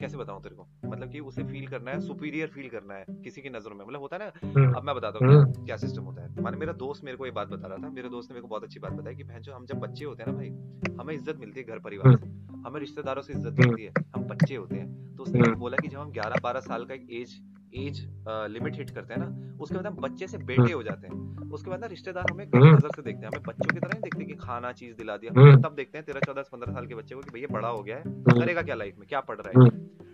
कैसे 0.00 0.16
बताऊँ 0.16 0.42
तेरे 0.42 0.54
को 0.54 0.66
मतलब 0.84 1.10
कि 1.10 1.20
उसे 1.20 1.42
फील 1.44 1.66
करना 1.66 1.90
है 1.90 2.00
सुपीरियर 2.00 2.48
फील 2.48 2.68
करना 2.68 2.94
है 2.94 3.04
किसी 3.24 3.42
की 3.42 3.50
नज़रों 3.50 3.76
में 3.76 3.84
मतलब 3.84 4.00
होता 4.00 4.16
है 4.16 4.24
ना 4.24 4.46
हम्म, 4.48 4.74
अब 4.74 4.84
मैं 4.84 4.94
बताता 4.94 5.18
हूँ 5.18 5.28
हम्म। 5.28 5.52
क्या, 5.52 5.64
क्या 5.64 5.76
सिस्टम 5.76 6.02
होता 6.02 6.22
है 6.22 6.42
माने 6.42 6.56
मेरा 6.56 6.72
दोस्त 6.72 7.04
मेरे 7.04 7.16
को 7.16 7.26
ये 7.26 7.32
बात 7.32 7.48
बता 7.48 7.68
रहा 7.68 7.78
था 7.78 7.90
मेरे 7.90 8.08
दोस्त 8.08 8.30
ने 8.30 8.34
मेरे 8.34 8.42
को 8.42 8.48
बहुत 8.48 8.64
अच्छी 8.64 8.80
बात 8.80 8.92
बताई 8.92 9.14
कि 9.14 9.24
बहन 9.24 9.42
जो 9.42 9.54
हम 9.54 9.66
जब 9.66 9.80
बच्चे 9.80 10.04
होते 10.04 10.22
हैं 10.22 10.32
ना 10.32 10.36
भाई 10.38 10.96
हमें 10.98 11.14
इज़्ज़त 11.14 11.36
मिलती 11.36 11.60
है 11.60 11.66
घर 11.66 11.78
परिवार 11.78 12.16
से 12.16 12.32
हमें 12.66 12.80
रिश्तेदारों 12.80 13.22
से 13.22 13.32
इज़्ज़त 13.32 13.46
हम्म। 13.50 13.68
मिलती 13.68 13.82
है 13.82 13.92
हम 14.14 14.24
बच्चे 14.24 14.54
होते 14.56 14.76
हैं 14.76 15.16
तो 15.16 15.22
उसने 15.22 15.40
हम्म। 15.40 15.54
बोला 15.54 15.76
कि 15.76 15.88
जब 15.88 15.98
हम 15.98 16.12
11 16.12 16.40
12 16.42 16.60
साल 16.60 16.84
का 16.84 16.94
एक 16.94 17.06
एज 17.12 17.40
एज 17.76 18.00
लिमिट 18.28 18.76
हिट 18.76 18.90
करते 18.90 19.14
हैं 19.14 19.20
ना 19.20 19.56
उसके 19.60 19.74
बाद 19.74 19.86
हम 19.86 19.94
बच्चे 19.94 20.26
से 20.26 20.38
बेटे 20.38 20.72
हो 20.72 20.82
जाते 20.82 21.06
हैं। 21.06 21.50
उसके 21.50 21.70
बाद 21.70 21.80
ना 21.80 21.86
रिश्तेदार 21.86 22.24
हमें 22.32 22.44
हम्म। 22.44 22.68
नज़र 22.68 22.88
से 22.96 23.02
देखते 23.02 23.26
हैं 23.26 23.26
हमें 23.26 23.42
बच्चों 23.48 23.74
की 23.74 23.80
तरह 23.80 23.88
नहीं 23.88 24.02
देखते 24.02 24.24
कि 24.24 24.32
खाना 24.32 24.72
चीज़ 24.72 24.96
दिला 24.96 25.16
दिया। 25.16 25.40
हम्म। 25.40 25.52
हम 25.52 25.62
तब 25.62 25.74
देखते 25.74 25.98
हैं 25.98 26.04
तेरह 26.06 26.20
चौदह 26.20 26.42
पंद्रह 26.42 26.72
साल 26.72 26.86
के 26.86 26.94
बच्चे 26.94 27.14
को 27.14 27.20
कि 27.20 27.30
भैया 27.34 27.54
बड़ा 27.54 27.68
हो 27.68 27.82
गया 27.82 27.96
है 27.96 28.02
हम्म, 28.02 28.40
करेगा 28.40 28.62
क्या 28.62 28.74
लाइफ 28.74 28.94
में 28.98 29.08
क्या 29.08 29.20
पढ़ 29.20 29.36
रहा 29.40 29.64
है? 29.64 29.70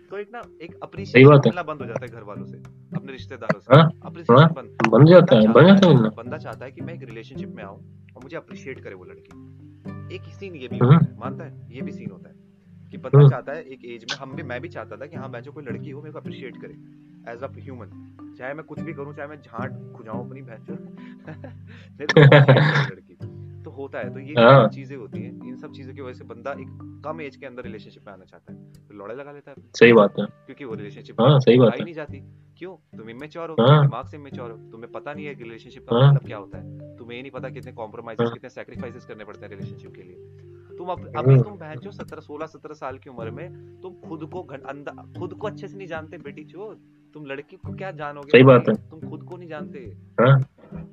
तो 0.09 0.17
एक 0.17 0.29
ना 0.33 0.41
एक 0.61 0.79
अप्रिशिएशन 0.83 1.29
मिलना 1.29 1.63
बंद 1.63 1.81
हो 1.81 1.85
जाता 1.85 2.05
है 2.05 2.11
घर 2.11 2.23
वालों 2.23 2.45
से 2.45 2.57
अपने 2.95 3.11
रिश्तेदारों 3.11 3.59
से। 3.59 3.75
हाँ, 3.75 3.91
अप्रिशिएशन 4.05 4.53
बंद। 4.53 4.77
बन 4.89 5.05
जाता 5.05 5.35
है 5.35 5.47
बन 5.47 5.67
जाता 5.67 5.87
है 5.87 6.03
है 6.03 6.09
बंदा 6.09 6.37
चाहता 6.37 6.65
है 6.65 6.71
कि 6.71 6.81
मैं 6.81 6.93
एक 6.93 7.03
रिलेशनशिप 7.03 7.49
में 7.49 7.63
आऊँ 7.63 7.77
और 8.15 8.23
मुझे 8.23 8.37
अप्रिशिएट 8.37 8.79
करे 8.79 8.95
वो 8.95 9.03
लड़की। 9.03 10.15
एक 10.15 10.21
सीन 10.21 10.55
ये 10.55 10.67
भी 10.67 10.77
हम्म। 10.77 10.93
है 10.93 11.19
मानता 11.19 11.43
है? 11.43 11.67
ये 11.71 11.81
भी 11.81 11.91
सीन 11.91 12.11
होता 12.11 12.29
है। 12.29 12.40
कि 12.91 12.97
बंदा 12.97 13.17
हम्म। 13.17 13.29
चाहता 13.29 13.53
है 13.53 13.63
एक 13.63 13.85
एज 13.85 14.03
में 14.03 14.17
हम 14.17 14.35
भी 14.35 14.43
मैं 14.43 14.61
भी 14.61 14.69
चाहता 14.69 14.97
था 14.97 15.05
कि 15.05 15.15
हाँ 15.15 15.29
मैं 15.29 15.41
जो 15.41 15.51
कोई 15.51 15.63
लड़की 15.63 15.89
हो 15.89 16.01
मेरे 16.01 16.13
को 16.13 16.19
अप्रिशिएट 16.19 16.57
करे 16.61 16.73
एज 17.33 17.43
अ 17.43 17.47
ह्यूमन 17.57 18.07
चाहे 18.37 18.53
मैं 18.53 18.65
कुछ 18.65 18.79
भी 18.79 18.93
करूँ 18.93 19.13
चाहे 19.15 19.27
मैं 19.27 19.41
झांट 19.41 19.97
खुजाऊं 19.97 20.27
अपनी 20.27 20.41
करे 20.41 20.57
लड़की। 22.95 23.17
तो 23.63 23.71
होता 23.71 23.99
है 23.99 24.13
तो 24.13 24.19
ये 24.19 24.33
हाँ। 24.33 24.67
चीज़ें 24.67 24.97
होती 24.97 25.19
हैं। 25.19 25.47
इन 25.47 25.57
सब 25.57 25.71
चीज़ों 25.73 25.93
की 25.93 26.01
वजह 26.01 26.13
से 26.13 26.23
बंदा 26.23 26.51
एक 26.51 27.01
कम 27.05 27.21
एज 27.21 27.35
के 27.35 27.45
अंदर 27.45 27.63
रिलेशनशिप 27.63 28.03
में 28.07 28.13
आना 28.13 28.25
चाहता 28.25 28.53
है। 28.53 28.59
तो 28.73 29.03
लड़ाई 29.03 29.17
लगा 29.17 29.31
लेता 29.31 29.51
है। 29.51 29.57
सही 29.79 29.93
बात 29.93 30.13
है। 30.19 30.25
क्योंकि 30.25 30.65
वो 30.65 30.75
रिलेशनशिप 30.75 31.21
हाँ 31.21 31.39
सही 31.39 31.59
बात 31.59 31.73
है। 31.73 31.83
नहीं 31.83 31.93
जाती। 31.93 32.19
क्यों? 32.57 32.97
तुम 32.97 33.09
इमेच्योर 33.09 33.49
हो 33.49 33.55
हाँ। 33.59 33.81
दिमाग 33.81 34.05
से 34.05 34.17
इमेच्योर 34.17 34.51
हो। 34.51 34.57
तुम्हें 34.57 34.91
पता 34.91 35.13
नहीं 35.13 35.25
है 35.25 35.35
कि 35.35 35.43
रिलेशनशिप 35.43 35.85
का 35.89 35.95
हाँ। 35.95 36.13
मतलब 36.13 36.27
क्या 36.27 36.37
होता 36.37 36.57
है। 36.57 36.97
तुम्हें 36.97 37.15
ये 37.17 37.21
नहीं 37.21 37.31
पता 37.31 37.49
कितने 37.49 37.71
कॉम्प्रोमाइजेस 37.71 38.25
हाँ। 38.25 38.33
कितने 38.33 38.49
सैक्रिफाइसेस 38.49 39.05
करने 39.05 39.25
पड़ते 39.25 39.45
हैं 39.45 39.49
रिलेशनशिप 39.49 39.95
के 39.95 40.01
लिए। 40.01 40.15
तुम 40.81 40.89
अब 40.89 40.99
हम्म। 40.99 41.19
अभी 41.19 41.35
तुम 41.39 41.57
जो 41.79 41.91
17 41.93 42.21
16 42.21 42.47
17 42.47 42.75
साल 42.75 42.97
की 42.97 43.09
उम्र 43.09 43.31
में 43.31 43.49
तुम 43.81 43.93
खुद 44.05 44.23
को 44.33 44.41
अंदर 44.67 45.19
खुद 45.19 45.33
को 45.33 45.47
अच्छे 45.47 45.67
से 45.67 45.77
नहीं 45.77 45.87
जानते 45.87 46.17
बेटी 46.17 46.43
चो 46.43 46.73
तुम 47.13 47.25
लड़की 47.25 47.57
को 47.57 47.73
क्या 47.73 47.91
जानोगे 47.99 48.31
सही 48.31 48.43
बात 48.43 48.69
है। 48.69 48.75
तुम 48.89 49.09
खुद 49.09 49.23
को 49.23 49.37
नहीं 49.37 49.49
जानते 49.49 49.79
हाँ 50.21 50.39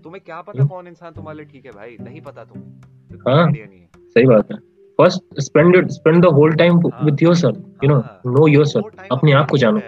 तुम्हें 0.04 0.22
क्या 0.24 0.40
पता। 0.42 0.66
कौन 0.66 0.88
इंसान 0.88 1.12
तुम्हारे 1.12 1.38
लिए 1.38 1.46
ठीक 1.46 1.64
है 1.66 1.72
भाई 1.72 1.96
नहीं 2.00 2.20
पता 2.20 2.44
तुम्हें 2.44 2.80
तो 3.10 3.30
हाँ। 3.30 3.46
नहीं 3.46 3.62
है 3.62 3.88
सही 4.08 4.26
बात 4.26 4.52
है 4.52 4.58
first 4.98 5.40
spend 5.40 5.88
spend 5.90 6.22
the 6.24 6.32
whole 6.34 6.54
time 6.56 6.80
हाँ। 6.86 7.04
विद 7.04 7.22
योरसेल्फ 7.22 7.84
यू 7.84 7.88
नो 7.88 8.00
हाँ। 8.00 8.20
नो 8.28 8.46
योरसेल्फ 8.48 9.06
अपने 9.12 9.32
आप 9.32 9.50
को 9.50 9.58
जानो 9.58 9.80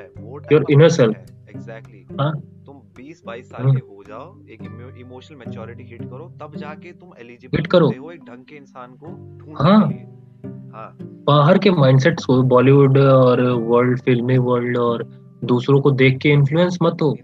Your 0.51 0.63
inner 0.69 0.89
self. 0.91 1.17
एग्जैक्टली 1.51 2.07
हाँ। 2.21 2.33
तुम 2.67 2.81
20 2.95 3.23
22 3.25 3.45
साल 3.45 3.63
हम्म। 3.63 3.75
के 3.75 3.87
हो 3.87 4.00
जाओ 4.11 4.29
एक 4.51 4.63
इमोशनल 5.01 5.39
मैच्योरिटी 5.39 5.85
हिट 5.85 6.03
करो 6.05 6.29
तब 6.41 6.57
जाके 6.57 6.93
तुम 6.93 7.13
एलिजिबल 7.19 7.59
हिट 7.59 7.67
करो। 7.67 7.91
हो 8.01 8.11
एक 8.13 8.25
ढंग 8.25 8.45
के 8.45 8.57
इंसान 8.57 8.95
को 8.95 9.07
ढूँढने 9.39 9.71
हाँ। 9.71 9.89
के 9.89 9.95
लिए 9.95 10.07
हाँ 10.75 10.91
बाहर 11.27 11.59
के 11.59 11.71
माइंडसेट्स 11.71 12.25
को 12.25 12.43
बॉलीवुड 12.43 12.99
और 12.99 13.43
वर्ल्ड 13.65 14.01
फिल्मी 14.01 14.39
वर्ल्ड 14.39 14.79
और 14.79 15.03
दूसरों 15.45 15.81
को 15.81 15.91
देख 15.93 16.19
के 16.19 16.29
इन्फ्लुएंस 16.29 16.79
मत 16.83 17.03
हो। 17.03 17.17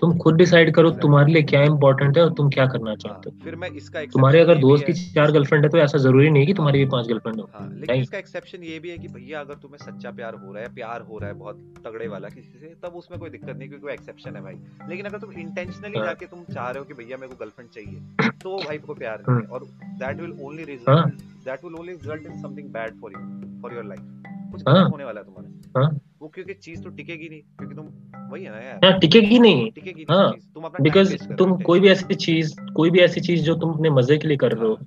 तुम 0.00 0.16
खुद 0.18 0.36
डिसाइड 0.36 0.72
करो 0.74 0.90
तुम्हारे 0.92 1.32
लिए 1.32 1.42
क्या 1.44 1.62
इंपॉर्टेंट 1.62 2.16
है 2.18 2.22
और 2.24 2.32
तुम 2.34 2.48
क्या 2.50 2.66
करना 2.66 2.90
हाँ, 2.90 2.96
चाहते 2.96 3.30
हो। 3.30 3.44
फिर 3.44 3.56
मैं 3.56 3.68
इसका 3.72 4.04
तुम्हारे 4.12 4.40
अगर 4.40 4.58
दोस्त 4.58 4.84
की 4.86 4.92
चार 4.92 5.32
गर्लफ्रेंड 5.32 5.64
है 5.64 5.70
तो 5.70 5.78
ऐसा 5.78 5.98
ज़रूरी 5.98 6.30
नहीं 6.30 6.46
कि 6.46 6.54
तुम्हारी 6.54 6.78
भी 6.78 6.90
पाँच 6.90 7.08
गर्लफ्रेंड 7.08 7.40
हो। 7.40 7.48
हाँ 7.54 7.68
लेकिन 7.70 7.96
इसका 7.96 8.18
एक्सेप्शन 8.18 8.62
ये 8.64 8.78
भी 8.78 8.90
है 8.90 8.98
कि 8.98 9.08
भैया 9.08 9.40
अगर 9.40 9.54
तुम्हें 9.62 9.78
सच्चा 9.80 10.10
प्यार 10.12 10.34
हो 10.36 10.52
रहा 10.52 10.62
है 10.62 10.74
प्यार 10.74 11.02
हो 11.02 11.18
रहा 11.18 11.30
है 11.30 11.34
बहुत 11.36 11.62
तगड़े 11.86 12.08
वाला 12.08 12.28
किसी 12.28 12.58
से 12.58 12.74
तब 12.84 12.96
उसमें 12.96 13.18
कोई 13.20 13.30
दिक्कत 13.30 13.56
नहीं 13.56 13.68
क्योंकि 13.68 13.92
एक्सेप्शन 13.92 14.36
है 14.36 14.42
भाई। 14.42 14.88
लेकिन 14.88 15.06
अगर 15.06 15.18
तुम 15.18 15.32
इंटेंशनली 15.34 15.98
हाँ। 15.98 16.06
जाके 16.06 16.26
तुम 16.26 16.44
चाह 16.52 16.70
रहे 16.70 16.78
हो 16.78 16.84
कि 16.84 16.94
भैया 16.94 17.16
मेरे 17.16 17.28
को 17.28 17.36
गर्लफ्रेंड 17.40 17.70
चाहिए 17.70 18.28
तो 18.42 18.56
भाई 18.58 18.78
को 18.78 18.94
प्यार 18.94 19.22
नहीं 19.28 19.46
और 19.48 19.64
that 20.02 20.20
will 20.20 20.36
only. 20.42 20.64
Result 20.66 21.22
that 21.44 21.64
will 21.64 21.74
only 21.74 21.92
result 21.92 22.26
in 22.26 22.40
something 22.42 22.68
bad 22.72 23.00
for 23.00 23.12
you 23.12 23.20
for 23.62 23.74
your 23.74 23.84
life 23.84 24.33
कुछ 24.54 24.62
हाँ। 24.68 24.88
होने 24.88 25.04
वाला 25.04 25.20
है 25.20 25.26
तुम्हारा। 25.26 25.80
हाँ। 25.80 25.90
वो 26.22 26.28
क्योंकि 26.28 26.54
चीज़ 26.54 26.82
तो 26.82 26.90
टिकेगी 26.90 27.28
नहीं 27.28 27.40
क्योंकि 27.58 27.74
तुम 27.74 27.86
वही 28.32 28.44
है 28.44 28.50
ना 28.50 28.60
यार। 28.60 28.80
हाँ 28.84 28.98
टिकेगी 28.98 29.38
नहीं। 29.38 29.70
टिकेगी 29.70 30.06
हाँ, 30.10 30.32
तुम 30.54 30.64
अपना 30.64 30.82
बिकॉज़ 30.82 31.16
तुम 31.34 31.56
कोई 31.62 31.80
भी 31.80 31.88
ऐसी 31.88 32.14
चीज़ 32.14 32.54
कोई 32.74 32.90
भी 32.90 33.00
ऐसी 33.00 33.20
चीज़ 33.20 33.42
जो 33.42 33.54
तुम 33.54 33.72
अपने 33.72 33.90
मज़े 33.90 34.18
के 34.18 34.28
लिए 34.28 34.36
कर 34.36 34.52
रहे 34.52 34.68
हो 34.68 34.78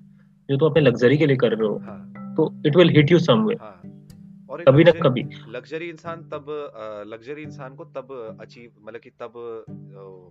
जो 0.50 0.58
तुम 0.58 0.70
अपने 0.70 0.82
लग्जरी 0.82 1.18
के 1.18 1.26
लिए 1.26 1.38
कर 1.38 1.54
रहे 1.54 1.68
हो 1.68 1.78
हाँ। 1.78 2.34
तो 2.38 2.52
it 2.66 2.76
will 2.76 2.90
hit 2.90 3.12
you 3.12 3.20
somewhere 3.20 3.60
हाँ। 3.62 3.87
और 4.50 4.64
कभी 4.64 4.84
ना 4.84 4.92
कभी। 5.00 5.24
लग्जरी 5.50 5.90
इंसान 5.90 6.22
तब 6.30 6.46
लग्जरी 7.08 7.44
इंसान 7.44 7.76
को 7.76 7.86
तब 7.98 8.12
अचीव 8.42 8.72
मतलब 8.82 9.02
कि 9.02 9.10
तब 9.22 9.34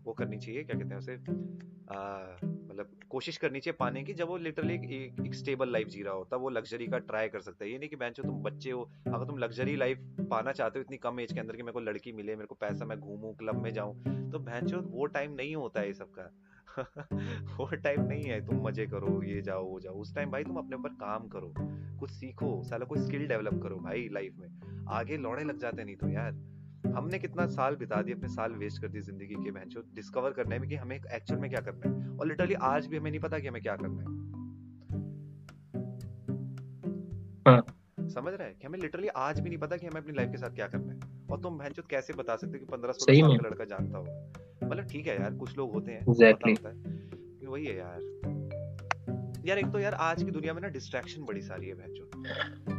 वो 0.05 0.13
करनी 0.13 0.39
चाहिए 0.39 0.65
क्या 0.65 0.79
कहते 0.79 0.89
हैं 0.89 0.99
उसे 0.99 1.17
मतलब 2.69 2.91
कोशिश 3.11 3.37
करनी 3.37 3.61
चाहिए 3.61 3.77
पाने 3.81 4.03
की 4.03 4.15
जब 4.15 4.29
वो 4.29 4.37
लिटरली 4.37 4.75
एक, 4.75 5.21
एक 5.27 5.35
स्टेबल 5.35 5.73
लाइफ 5.73 5.89
जी 5.89 6.03
रहा 6.03 6.15
हो 6.15 6.25
तब 6.31 6.41
वो 6.41 6.49
लग्जरी 6.49 6.87
का 6.87 6.99
ट्राई 7.01 7.29
कर 7.29 7.41
सकता 7.41 7.65
है। 7.65 7.71
ये 7.71 7.79
नहीं 7.79 7.89
कि 7.89 7.97
बेंचो 7.97 8.23
तुम 8.23 8.43
बच्चे 8.43 8.71
हो 8.71 8.83
अगर 9.07 9.25
तुम 9.25 9.39
लग्जरी 9.39 9.77
लाइफ 9.77 9.99
पाना 10.31 10.53
चाहते 10.53 10.79
हो 10.79 10.83
इतनी 10.83 10.97
कम 10.97 11.21
एज 11.21 11.33
के 11.33 11.41
अंदर 11.41 11.57
कि 11.57 11.63
मेरे 11.63 11.73
को 11.73 11.81
लड़की 11.81 12.13
मिले 12.13 12.37
मेरे 12.37 12.47
को 12.47 12.55
पैसा 12.55 12.85
मैं 12.85 12.99
घूमूं 12.99 13.33
क्लब 13.35 13.63
में 13.63 13.73
जाऊँ 13.73 13.95
तो 14.31 14.39
बेंचो 14.41 14.81
वो 14.91 15.07
टाइम 15.07 15.33
नहीं 15.33 15.55
होता 15.57 15.81
है 15.81 15.87
ये 15.87 15.95
सबका 15.95 16.31
वो 17.57 17.77
टाइम 17.77 18.01
नहीं 18.03 18.25
है 18.25 18.47
तुम 18.47 18.67
मज़े 18.67 18.87
करो 18.87 19.23
ये 19.23 19.43
जाओ 19.43 19.65
वो 19.65 19.81
जाओ। 19.81 19.95
उस 19.95 20.15
टाइम 20.15 20.31
भाई 20.31 20.45
तुम 20.45 20.57
अपने 20.57 20.77
ऊपर 20.77 20.89
काम 20.89 21.29
करो 21.29 21.55
कुछ 22.01 22.11
सीखो 22.11 22.63
साला 22.65 22.85
कोई 22.85 22.99
स्किल 22.99 23.27
डेवलप 23.29 23.63
करो 23.63 23.77
भाई 23.77 24.09
लाइफ 24.13 24.35
में। 24.39 24.85
आगे 24.89 25.17
लौड़े 25.17 25.45
लग 25.45 25.59
जाते 25.59 25.85
नहीं 25.85 25.97
तो 25.97 26.09
यार 26.09 26.33
हमने 26.97 27.19
कितना 27.19 27.47
साल 27.47 27.77
बिता 27.77 28.03
दिए 28.03 28.15
अपने 28.15 28.29
साल 28.29 28.53
वेस्ट 28.53 28.83
कर 28.83 28.89
दिए 28.89 29.03
ज़िंदगी 29.03 29.35
के 29.35 29.51
बहनचो 29.51 29.81
डिस्कवर 29.95 30.31
करने 30.31 30.59
में 30.59 30.69
कि 30.69 30.77
हमें 30.77 30.97
एक्चुअल 30.97 31.41
में 31.41 31.51
क्या 31.51 31.61
करना 31.61 31.91
है। 31.91 32.19
और 32.19 32.27
लिटरली 32.27 32.55
आज 32.55 32.87
भी 32.87 32.97
हमें 32.97 33.11
नहीं 33.11 33.21
पता 33.21 33.39
कि 33.39 33.49
हमें 33.49 33.63
क्या 33.63 33.77
करना 33.77 34.03
है। 34.03 34.17
हाँ। 37.49 37.65
समझ 38.09 38.35
रहा 38.35 38.47
है? 38.47 38.55
कि 38.55 38.67
हमें 38.67 38.79
लिटरली 38.79 39.09
आज 39.09 39.41
भी 39.41 39.49
नहीं 39.49 39.59
पता 39.59 39.77
कि 39.77 39.87
हमें 39.87 40.01
अपनी 40.01 40.13
लाइफ 40.13 40.31
के 40.31 40.37
साथ 40.37 40.55
क्या 40.55 40.69
करना 40.69 40.93
है। 40.93 41.16
और 41.31 41.41
तुम 41.41 41.59
बहनचो 41.59 41.83
कैसे 41.91 42.13
बता 42.13 42.37
सकते 42.37 42.53
हो 42.53 42.59
कि 42.59 42.73
पंद्रह 42.73 42.93
सोलह 42.93 43.21
साल 43.21 43.37
का 43.37 43.49
लड़का 43.49 43.65
जानता 43.65 43.99
हो 43.99 44.05
मतलब 44.65 44.85
ठीक 44.85 45.07
है 45.07 45.15
यार 45.15 45.35
कुछ 45.35 45.57
लोग 45.59 45.73
होते 45.73 45.93
हैं 45.93 46.05
Exactly. 46.05 46.59
पता 46.59 46.69
होता 46.69 46.69
है। 46.69 47.49
वही 47.49 47.65
है 47.67 47.77
यार। 47.77 48.01
यार 49.47 49.59
एक 49.59 49.67
तो 49.67 49.79
यार 49.79 49.95
आज 49.95 50.23
की 50.23 50.31
दुनिया 50.31 50.55
में 50.55 50.61
ना 50.63 50.69
डिस्ट्रैक्शन 50.69 51.25
बड़ी 51.25 51.41
सारी 51.41 51.67
है 51.67 51.75
बहनचो 51.75 52.05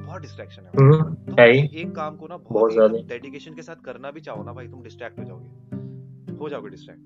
बहुत 0.06 0.22
डिस्ट्रैक्शन 0.22 0.62
है। 0.62 0.72
तुम। 0.72 1.16
किसी 1.30 1.82
एक 1.82 1.92
काम 1.96 2.16
को 2.16 2.28
ना 2.28 2.38
बहुत 2.38 2.72
ज़्यादा। 2.72 2.98
डेडिकेशन 3.08 3.54
के 3.54 3.62
साथ 3.62 3.76
करना 3.76 4.12
भी 4.12 4.22
चाहो 4.22 4.44
ना 4.44 4.54
भाई 4.54 4.68
तुम 4.68 4.84
डिस्ट्रैक्ट 4.84 5.20
हो 5.20 5.24
जाओगे। 5.24 6.36
हो 6.36 6.50
जाओगे 6.50 6.70
डिस्ट्रैक्ट 6.70 7.02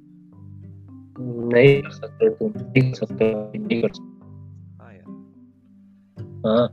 नहीं 1.54 1.82
कर 1.82 1.90
सकते 1.90 2.30
तुम 2.30 2.52
नहीं 2.58 2.82
कर 2.84 2.96
सकते 2.96 3.34
नहीं 3.58 3.82
कर 3.82 3.90
सकते। 3.90 4.84
हाँ 4.84 4.94
यार। 4.94 5.06
हाँ। 6.48 6.66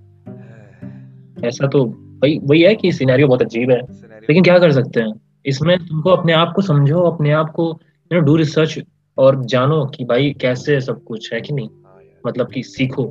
ऐसा 1.48 1.66
तो 1.66 1.84
वही 2.22 2.38
वही 2.44 2.62
है 2.62 2.74
कि 2.74 2.92
सिनेरियो 2.92 3.28
बहुत 3.28 3.42
अजीब 3.42 3.70
है। 3.70 3.80
लेकिन 4.28 4.44
क्या 4.44 4.58
कर 4.58 4.72
सकते 4.72 5.00
हैं? 5.00 5.12
इसमें 5.46 5.76
तुमको 5.78 6.10
अपने 6.10 6.32
आप 6.32 6.52
को 6.56 6.62
समझो 6.62 7.02
अपने 7.02 7.30
आप 7.32 7.50
को 7.50 7.68
यू 8.10 8.18
नो 8.18 8.24
डू 8.24 8.36
रिसर्च 8.36 8.78
और 9.18 9.44
जानो 9.46 9.84
कि 9.86 10.04
भाई 10.04 10.30
कैसे 10.40 10.80
सब 10.80 11.02
कुछ 11.04 11.32
है 11.32 11.40
कि 11.40 11.52
नहीं। 11.52 11.68
हाँ 11.84 12.00
मतलब 12.26 12.50
कि 12.52 12.62
सीखो 12.64 13.04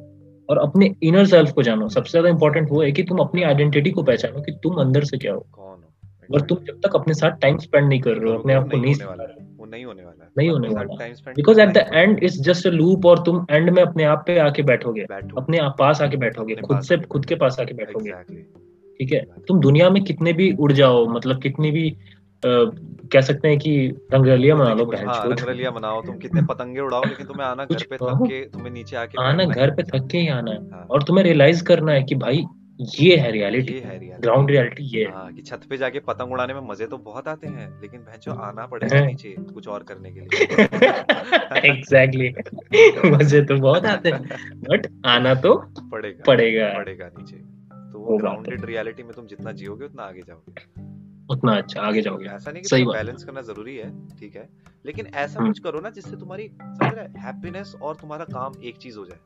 और 0.50 0.58
अपने 0.58 0.94
इनर 1.04 1.26
सेल्फ 1.26 1.52
को 1.52 1.64
जानो। 1.64 1.88
सबसे 1.90 2.12
ज़्यादा 2.12 2.30
इंपॉर्टेंट 2.30 2.70
वो 2.72 2.82
है 2.84 2.92
कि 2.92 3.04
तुम 3.04 3.18
अपनी 3.18 3.44
आइडेंटिटी 3.44 3.92
को 3.92 4.04
पहचानो 4.04 4.42
कि 4.42 4.52
तुम 4.64 4.76
अंदर 4.82 5.04
से 5.04 5.18
क्या 5.18 5.34
हो। 5.34 5.46
कौन 5.52 5.76
हो? 5.76 6.36
और 6.36 6.42
तुम 6.42 6.58
जब 6.68 6.80
तक 6.86 6.96
अपने 6.96 7.14
साथ 7.14 7.40
टाइम 7.42 7.58
स्पेंड 7.58 7.88
नहीं 7.90 8.00
कर 8.02 8.14
रहे 8.14 8.32
हो 8.32 8.38
अपने 8.38 8.54
आप 8.54 8.70
को 8.72 8.78
नहीं 8.78 8.94
होने 8.94 9.06
वाला 9.06 9.24
रहे 9.24 9.46
वो 9.58 9.66
नहीं 9.66 9.86
होने 9.86 10.04
वाला 10.04 10.30
नहीं 10.38 10.50
होने 10.50 10.68
वाला। 10.70 11.32
Because 11.32 11.62
at 11.62 11.70
the 11.70 11.86
end 11.94 12.24
it's 12.24 12.40
just 12.42 12.68
a 12.68 12.70
loop 12.70 13.06
और 13.06 13.24
तुम 13.24 13.46
एंड 13.52 13.70
में 13.70 13.82
अपने 13.84 14.04
आप 14.06 14.24
पे 14.28 14.38
आके 14.40 14.64
बैठोगे। 14.64 15.06
अपने 15.38 15.58
आप 15.58 15.76
पास 15.80 16.02
आके 16.02 16.18
बैठोगे। 16.18 16.56
खुद 16.58 16.82
से 16.82 16.98
खुद 16.98 17.26
के 17.26 17.36
पास 17.36 17.60
आके 17.60 17.74
बैठोगे। 17.74 18.12
ठीक 19.00 19.12
है? 19.12 19.20
तुम 19.48 19.60
दुनिया 19.62 19.90
में 19.90 20.04
कितने 20.04 20.34
भी 20.34 20.52
उड़ 20.60 20.72
जाओ 20.72 21.08
मतलब 21.08 21.42
कितनी 21.42 21.72
भी 21.72 21.90
अ, 21.90 22.50
कह 23.14 23.22
सकते 23.22 23.48
हैं 23.48 23.58
कि 23.60 23.72
रंगरलिया 24.14 24.56
मना 24.56 24.74
लो 24.74 24.86
हाँ 24.86 25.24
रंगरलिया 25.26 25.72
मनाओ 25.72 26.02
तुम 26.02 26.18
कितने 26.18 26.42
पतंगे 26.42 26.80
उड़ाओ 26.80 27.06
लेकिन 27.06 27.26
तुम्हें 27.26 27.48
आना 27.48 27.66
घर 27.66 27.84
पे 27.84 27.98
थक 27.98 28.28
के 28.28 28.44
तुम्हें 28.46 28.72
नीचे 28.72 28.96
आके 28.96 29.22
आना 29.22 29.46
घर 29.46 29.72
पे 29.72 29.84
थक 29.84 30.08
के 30.12 30.18
ही 30.18 30.28
आना 30.28 30.52
है। 30.52 30.58
हाँ, 30.72 30.88
और 30.90 31.04
तुम्हें 31.04 31.24
रियलाइज़ 31.26 31.64
करना 31.64 31.92
है 31.92 32.04
कि 32.04 32.16
भाई 32.16 32.44
ये 32.80 33.16
है 33.18 33.32
रियलिटी 33.32 33.74
ग्राउंड 34.22 34.52
रियलिटी 34.52 34.84
ये 34.84 35.06
है। 35.06 35.12
हाँ 35.12 35.34
कि 35.34 35.42
छत 35.42 35.62
पे 35.70 35.78
जाके 35.78 36.00
पतंग 36.00 36.32
उड़ाने 36.32 36.54
में 36.54 36.62
मज़े 36.62 36.88
तो 36.88 36.98
बहुत 36.98 37.28
आते 37.28 37.48
हैं 37.48 37.82
लेकिन 37.82 38.00
भैंचो 38.02 38.32
आना 38.32 38.66
पड़ेगा। 38.66 39.06
नीचे 39.06 39.36
कुछ 39.54 39.68
और 39.68 39.84
करने 39.84 40.12
के 40.12 40.20
लिए। 40.20 40.30
Exactly 41.66 42.28
exactly. 42.30 43.16
मज़े 43.18 43.42
तो 43.42 43.56
बहुत 43.56 43.86
आते 43.86 44.12
हैं 44.12 44.24
बट 44.64 44.88
आना 45.06 45.34
तो 45.36 45.56
पड़ेगा 45.92 46.24
पड़ेगा। 46.28 46.74
पड़ेगा 46.78 47.06
नीचे। 47.06 47.38
तो 47.38 47.57
वो। 48.08 48.18
ग्राउंडेड 48.18 48.66
रियलिटी 48.66 49.04
में 49.04 49.14
तुम 49.14 49.28
जितना 49.28 49.52
जियोगे 49.52 49.86
उतना 49.86 50.04
आगे 50.04 50.22
जाओगे 50.22 50.86
उतना 51.34 51.56
अच्छा 51.58 51.82
आगे 51.82 52.02
जाओगे 52.02 52.26
ऐसा 52.26 52.52
नहीं 52.52 52.62
कि 52.64 52.70
सही। 52.70 52.86
बैलेंस 52.86 53.24
करना 53.24 53.42
ज़रूरी 53.42 53.76
है 53.76 54.18
ठीक 54.18 54.36
है 54.36 54.50
लेकिन 54.86 55.06
ऐसा 55.06 55.40
हम्म। 55.40 55.50
कुछ 55.50 55.60
करो 55.60 55.80
ना 55.80 55.90
जिससे 55.90 56.18
तुम्हारी 56.18 56.48
समझ 56.48 56.94
रहा 56.94 57.22
हैप्पीनेस 57.22 57.76
और 57.82 57.96
तुम्हारा 57.96 58.26
काम 58.26 58.54
एक 58.64 58.78
चीज़ 58.78 58.98
हो 58.98 59.06
जाए 59.06 59.20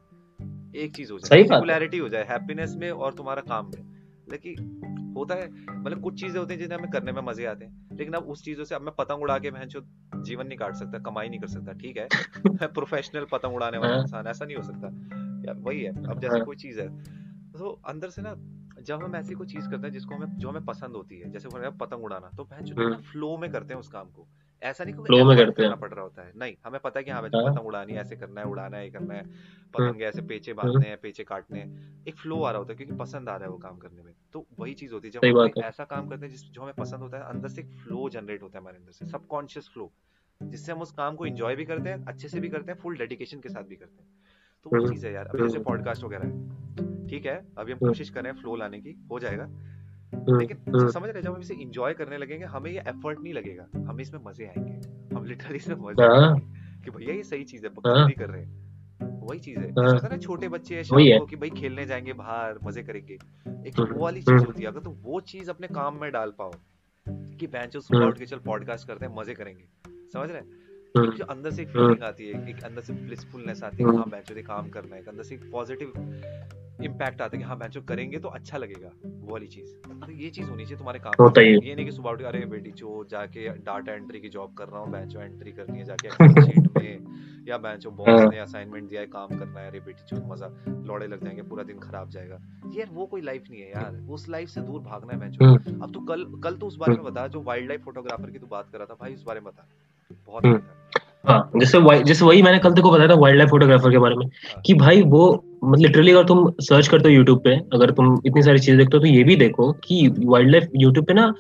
एक 0.75 0.95
चीज़ 0.95 1.11
हो 1.11 1.19
जाए 1.19 1.43
बात 1.43 1.69
है। 1.93 2.09
जाए 2.09 2.23
हैप्पीनेस 2.23 2.75
में 2.77 2.91
और 2.91 3.13
तुम्हारा 3.13 3.41
काम 3.41 3.65
में 3.65 4.01
लेकिन 4.31 5.13
होता 5.17 5.35
है 5.35 5.49
मतलब 5.51 6.01
कुछ 6.01 6.21
चीज़ें 6.21 6.39
होती 6.39 6.53
हैं 6.53 6.61
जिन्हें 6.61 6.77
हमें 6.79 6.91
करने 6.91 7.11
में 7.11 7.21
मज़े 7.21 7.45
आते 7.45 7.65
हैं 7.65 7.97
लेकिन 7.97 8.13
अब 8.13 8.23
उस 8.23 8.43
चीज़ों 8.43 8.63
से 8.63 8.75
अब 8.75 8.81
मैं 8.81 8.93
पतंग 8.97 9.21
उड़ा 9.21 9.37
के 9.39 9.51
भैंचो 9.51 9.81
जीवन 10.21 10.47
नहीं 10.47 10.57
काट 10.57 10.75
सकता 10.75 10.99
कमाई 10.99 11.29
नहीं 11.29 11.39
कर 11.39 11.47
सकता 11.47 11.73
ठीक 11.73 11.97
है 11.97 12.07
मैं 12.61 12.73
प्रोफेशनल 12.73 13.25
पतंग 13.31 13.55
उड़ाने 13.55 13.77
वाला 13.77 13.93
हाँ। 13.93 14.01
इंसान 14.01 14.27
ऐसा 14.27 14.45
नहीं 14.45 14.57
हो 14.57 14.63
सकता 14.63 14.87
यार 15.47 15.55
वही 15.57 15.81
है 15.81 15.89
अब 16.09 16.19
जैसे 16.19 16.35
हाँ। 16.35 16.45
कोई 16.45 16.55
चीज़ 16.55 16.79
है 16.81 16.87
तो 17.51 17.81
अंदर 17.85 18.09
से 18.09 18.21
ना 18.21 18.33
जब 18.81 19.03
हम 19.03 19.15
ऐसी 19.15 19.33
कोई 19.33 19.47
चीज़ 19.47 19.69
करते 19.69 19.83
हैं 19.83 19.91
जिसको 19.91 20.15
हमें 20.15 20.27
जो 20.27 20.49
हमें 20.49 20.65
पसंद 20.65 20.91
होती 20.91 21.19
है 21.19 21.31
जैसे 21.31 21.49
फॉर 21.49 21.69
पतंग 21.69 22.03
उड़ाना 22.03 22.29
तो 22.37 22.43
भैंचो 22.43 22.75
हम्म। 22.75 22.95
फ्लो 22.95 23.37
में 23.37 23.51
करते 23.51 23.73
हैं 23.73 23.79
उस 23.79 23.87
काम 23.87 24.09
को। 24.09 24.27
ऐसा 24.63 24.83
नहीं 24.83 24.95
Flow 24.95 25.27
में 25.27 25.37
करते 25.37 25.65
हैं। 25.65 25.79
पड़ 25.79 25.91
रहा 25.93 26.03
होता 26.03 26.21
है। 26.21 26.31
नहीं 26.35 26.55
हमें 26.65 26.79
पता 26.83 26.99
है 26.99 27.03
कि 27.03 27.11
हाँ 27.11 27.21
भाई 27.21 27.41
हाँ। 27.43 27.53
पतंग 27.53 27.67
उड़ानी 27.67 27.93
है 27.93 27.99
ऐसे 27.99 28.15
करना 28.15 28.41
है 28.41 28.47
उड़ाना 28.47 28.77
है 28.77 28.85
ये 28.85 28.91
करना 28.91 29.13
है। 29.13 29.23
पतंग 29.73 30.01
ऐसे 30.01 30.21
पेचे 30.21 30.53
बांधने 30.53 30.89
हैं 30.89 30.97
पेचे 30.97 31.23
काटने 31.23 31.59
हैं। 31.59 32.03
एक 32.07 32.15
फ्लो 32.15 32.41
आ 32.41 32.51
रहा 32.51 32.59
होता 32.59 32.73
है 32.73 32.77
क्योंकि 32.77 32.95
पसंद 32.95 33.29
आ 33.29 33.35
रहा 33.35 33.45
है 33.45 33.51
वो 33.51 33.57
काम 33.57 33.77
करने 33.77 34.03
में। 34.03 34.13
तो 34.33 34.45
वही 34.59 34.73
चीज़ 34.73 34.93
होती 34.93 35.07
है 35.07 35.11
जब 35.11 35.37
हम। 35.37 35.63
ऐसा 35.63 35.83
काम 35.83 36.09
करते 36.09 36.25
हैं 36.25 36.31
जिस 36.31 36.51
जो 36.51 36.61
हमें 36.61 36.73
पसंद 36.73 36.99
होता 36.99 37.17
है 37.17 37.23
अंदर 37.23 37.47
से 37.47 37.61
एक 37.61 37.67
फ्लो 37.71 38.09
जनरेट 38.09 38.43
होता 38.43 38.57
है 38.57 38.61
हमारे 38.61 38.77
अंदर 38.77 38.91
से 38.91 39.05
सबकॉन्शियस 39.05 39.69
फ्लो 39.73 39.91
जिससे 40.43 40.71
हम 40.71 40.81
उस 40.81 40.91
काम 40.91 41.15
को 41.15 41.25
एंजॉय 41.25 41.55
भी 41.55 41.65
करते 41.65 41.89
हैं 41.89 42.05
अच्छे 42.05 42.27
से 42.27 42.39
भी 42.39 42.49
करते 42.49 42.71
हैं 42.71 42.79
फुल 42.79 42.97
डेडिकेशन 42.97 43.39
के 43.39 43.49
साथ 43.49 43.63
भी 43.63 43.75
करते 43.75 44.03
हैं। 44.03 44.09
तो 44.63 44.69
वो 44.69 44.83
हम्म, 44.83 44.93
चीज़ 44.93 45.07
है 45.07 45.13
यार। 45.13 45.27
अब 45.27 45.37
जैसे 45.37 45.59
पॉडकास्ट 45.59 46.03
वगैरह 46.03 46.27
है। 46.27 47.00
ठीक 47.11 47.25
है 47.25 47.47
अभी 47.57 47.71
हम 47.71 47.77
हम्म। 47.77 47.87
कोशिश 47.87 48.09
कर 48.09 48.23
रहे 48.23 48.33
हैं 48.33 48.39
फ्लो 48.41 48.55
लाने 48.55 48.79
की 48.79 49.07
हो 49.11 49.19
जाएगा। 49.19 49.43
हम्म, 49.43 50.39
लेकिन 50.39 50.57
हम्म, 50.57 50.89
समझ 50.91 51.09
रहे 51.09 51.21
जब 51.21 51.33
हम 51.33 51.41
इसे 51.41 51.53
इंजॉय 51.53 51.93
करने 51.93 52.17
लगेंगे 52.17 52.45
हमें 52.45 52.71
ये 52.71 52.79
एफर्ट 52.79 53.19
नहीं 53.19 53.33
लगेगा। 53.33 53.67
हमें 53.75 54.01
इसमें 54.01 54.19
मज़े 54.25 54.45
आएँगे। 54.45 54.73
हम 55.15 55.25
लिटरली 55.25 55.55
इसमें 55.55 55.75
मज़े 55.75 56.05
हाँ। 56.05 56.31
आएँगे 56.31 56.81
कि 56.83 56.91
भैया 56.91 57.15
ये 57.15 57.23
सही 57.23 57.43
चीज़ 57.43 57.65
है 57.65 57.69
गलती 57.69 58.13
कर 58.13 58.29
रहे 58.29 58.41
हैं। 58.41 58.61
वही 59.27 59.39
चीज़ 59.39 59.59
है। 59.59 59.71
हाँ। 59.71 59.99
है 59.99 60.09
ना 60.09 60.17
छोटे 60.17 60.49
बच्चे 60.49 60.75
हैं 60.75 60.83
शाम 60.83 61.19
को 61.19 61.25
कि 61.25 61.35
भाई 61.35 61.49
खेलने 61.49 61.85
जाएँगे 61.85 62.13
बाहर 62.13 62.59
मज़े 62.63 62.83
करेंगे। 62.83 63.13
एक 63.67 63.79
वो 63.79 64.03
वाली। 64.03 64.21
चीज़ 64.21 64.45
होती 64.45 64.63
है 64.63 64.69
अगर 64.69 64.79
तुम 64.79 64.93
वो 64.93 65.19
चीज़ 65.19 65.49
अपने 65.49 65.67
काम 65.67 66.01
में 66.01 66.11
डाल 66.11 66.33
पाओ 66.37 66.51
कि 67.09 67.47
बेंचो 67.47 67.79
सुबह। 67.79 68.05
उठ 68.05 68.19
के 68.19 68.25
चल 68.25 68.37
पॉडकास्ट 68.37 68.87
करते 68.87 69.05
हैं 69.05 69.15
मज़े 69.15 69.33
करेंगे। 69.33 69.63
समझ 69.87 70.29
रहे 70.29 70.41
हैं? 70.41 70.60
जो 70.95 71.25
अंदर 71.25 71.51
से 71.51 71.61
एक 71.61 71.67
हम्म। 71.67 71.87
फीलिंग 71.87 72.03
आती 72.03 72.27
है 72.27 72.49
एक 72.49 72.63
अंदर 72.63 72.81
से 72.81 72.93
ब्लिसफुलनेस 72.93 73.63
आती 73.63 73.75
है 73.75 73.77
कि 73.77 73.83
हम्म। 73.83 73.97
हाँ 73.97 74.09
बेंचो 74.09 74.35
ये 74.35 74.41
काम 74.43 74.69
करना 74.69 74.95
है 74.95 75.03
अंदर 75.05 75.23
से 75.23 75.35
एक 75.35 75.49
पॉजिटिव 75.51 75.93
इम्पैक्ट 76.83 77.21
आता 77.21 77.37
है 77.37 77.37
कि 77.37 77.47
हाँ 77.47 77.57
बेंचो 77.57 77.81
करेंगे 77.81 78.19
तो 78.19 78.27
अच्छा 78.29 78.57
लगेगा 78.57 78.89
वो 79.05 79.31
वाली 79.31 79.47
चीज़ 79.47 79.73
तो 80.01 80.11
ये 80.11 80.29
चीज़ 80.29 80.49
होनी 80.49 80.63
चाहिए 80.63 80.77
तुम्हारे 80.77 80.99
काम 80.99 81.13
होता 81.19 81.41
है। 81.41 81.47
ये 81.47 81.75
नहीं 81.75 81.85
कि 81.85 81.91
सुबह 81.91 82.09
उठ 82.11 82.19
के 82.19 82.25
अरे 82.25 82.45
बेटी 82.45 82.71
चो 82.71 83.03
जाके 83.11 83.47
डाटा 83.65 83.93
एंट्री 83.93 84.19
की 84.19 84.29
जॉब 84.29 84.53
कर 84.53 84.67
रहा 84.67 84.79
हूँ 84.81 84.91
बेंचो 84.91 85.19
एंट्री 85.19 85.51
करनी 85.51 85.77
है 85.77 85.85
जाके 85.85 86.07
एक्सेल 86.07 86.43
शीट 86.45 86.67
में 86.77 87.45
या 87.47 87.57
बेंचो 87.57 87.91
बॉस 87.91 88.09
हाँ। 88.09 88.27
ने 88.29 88.39
असाइनमेंट 88.39 88.89
दिया 88.89 89.01
है 89.01 89.07
काम 89.07 89.37
करना 89.39 89.59
है 89.59 89.67
अरे 89.67 89.79
बेटी 89.79 90.03
चो 90.05 90.23
मज़ा 90.27 90.47
लौड़े 90.87 91.07
लग 91.07 91.23
जाएँगे 91.23 91.41
पूरा 91.43 91.63
दिन 91.63 91.79
खराब 91.79 92.09
जाएगा 92.09 92.41
यार 92.75 92.89
वो 92.91 93.05
कोई 93.05 93.21
लाइफ 93.21 93.49
नहीं 93.49 93.61
है 93.61 93.69
यार 93.69 94.01
उस 94.09 94.27
लाइफ 94.29 94.49
से 94.49 94.61
दूर 94.61 94.81
भागना 94.81 95.13
है 95.13 95.19
बेंचो 95.19 95.45
हम्म, 95.45 95.81
अब 95.81 95.93
तू 95.93 95.99
कल 96.05 96.25
कल 96.43 96.57
तो 96.57 96.67
उस 96.67 96.77
बारे 96.77 96.93
में 96.93 97.03
बता 97.03 97.27
जो 97.27 97.41
वाइल्ड 97.43 97.67
लाइफ 97.67 97.83
फोटोग्राफर 97.83 98.31
की 98.31 98.39
तू 98.39 98.47
बात 98.47 98.69
कर 98.71 98.77
रहा 98.77 98.85
था 98.85 98.97
भाई 99.01 99.13
उस 99.13 99.23
बारे 99.23 99.39
में 99.39 99.51
बता 99.51 99.67
बहुत 100.27 100.45
हम्म। 100.45 100.55
बढ़िया। 100.55 100.80
हाँ 101.25 101.51
जैसे 101.55 101.79
जैसे 102.03 102.25
वही 102.25 102.41
मैंने 102.41 102.59
कल 102.59 102.73
तक 102.73 102.81
को 102.81 102.91
बताया 102.91 103.09
था 103.09 103.13
वाइल्ड 103.13 103.37
लाइफ 103.37 103.49
फोटोग्राफर 103.49 103.91
के 103.91 103.97
बारे 103.97 104.15
में 104.15 104.25
हाँ। 104.25 104.61
कि 104.65 104.73
भाई 104.73 105.01
वो 105.01 105.31
मतलब 105.63 105.81
लिटरली 105.81 106.11
अगर 106.11 106.23
तुम 106.23 106.49
सर्च 106.61 106.87
करते 106.87 107.09
हो 107.09 107.15
यूट्यूब 107.15 107.41
पे 107.43 107.55
अगर 107.73 107.91
तुम 107.91 108.17
इतनी 108.25 108.41
सारी 108.43 108.59
चीज़ें 108.59 108.77
देखते 108.77 108.97
हो 108.97 109.01
तो 109.01 109.07
ये 109.07 109.23
भी 109.23 109.35
देखो 109.35 109.71
कि 109.83 110.07
वाइल्ड 110.19 110.51
लाइफ 110.51 110.69
यूट्यूब 110.75 111.05
पे 111.05 111.13
ना 111.13 111.33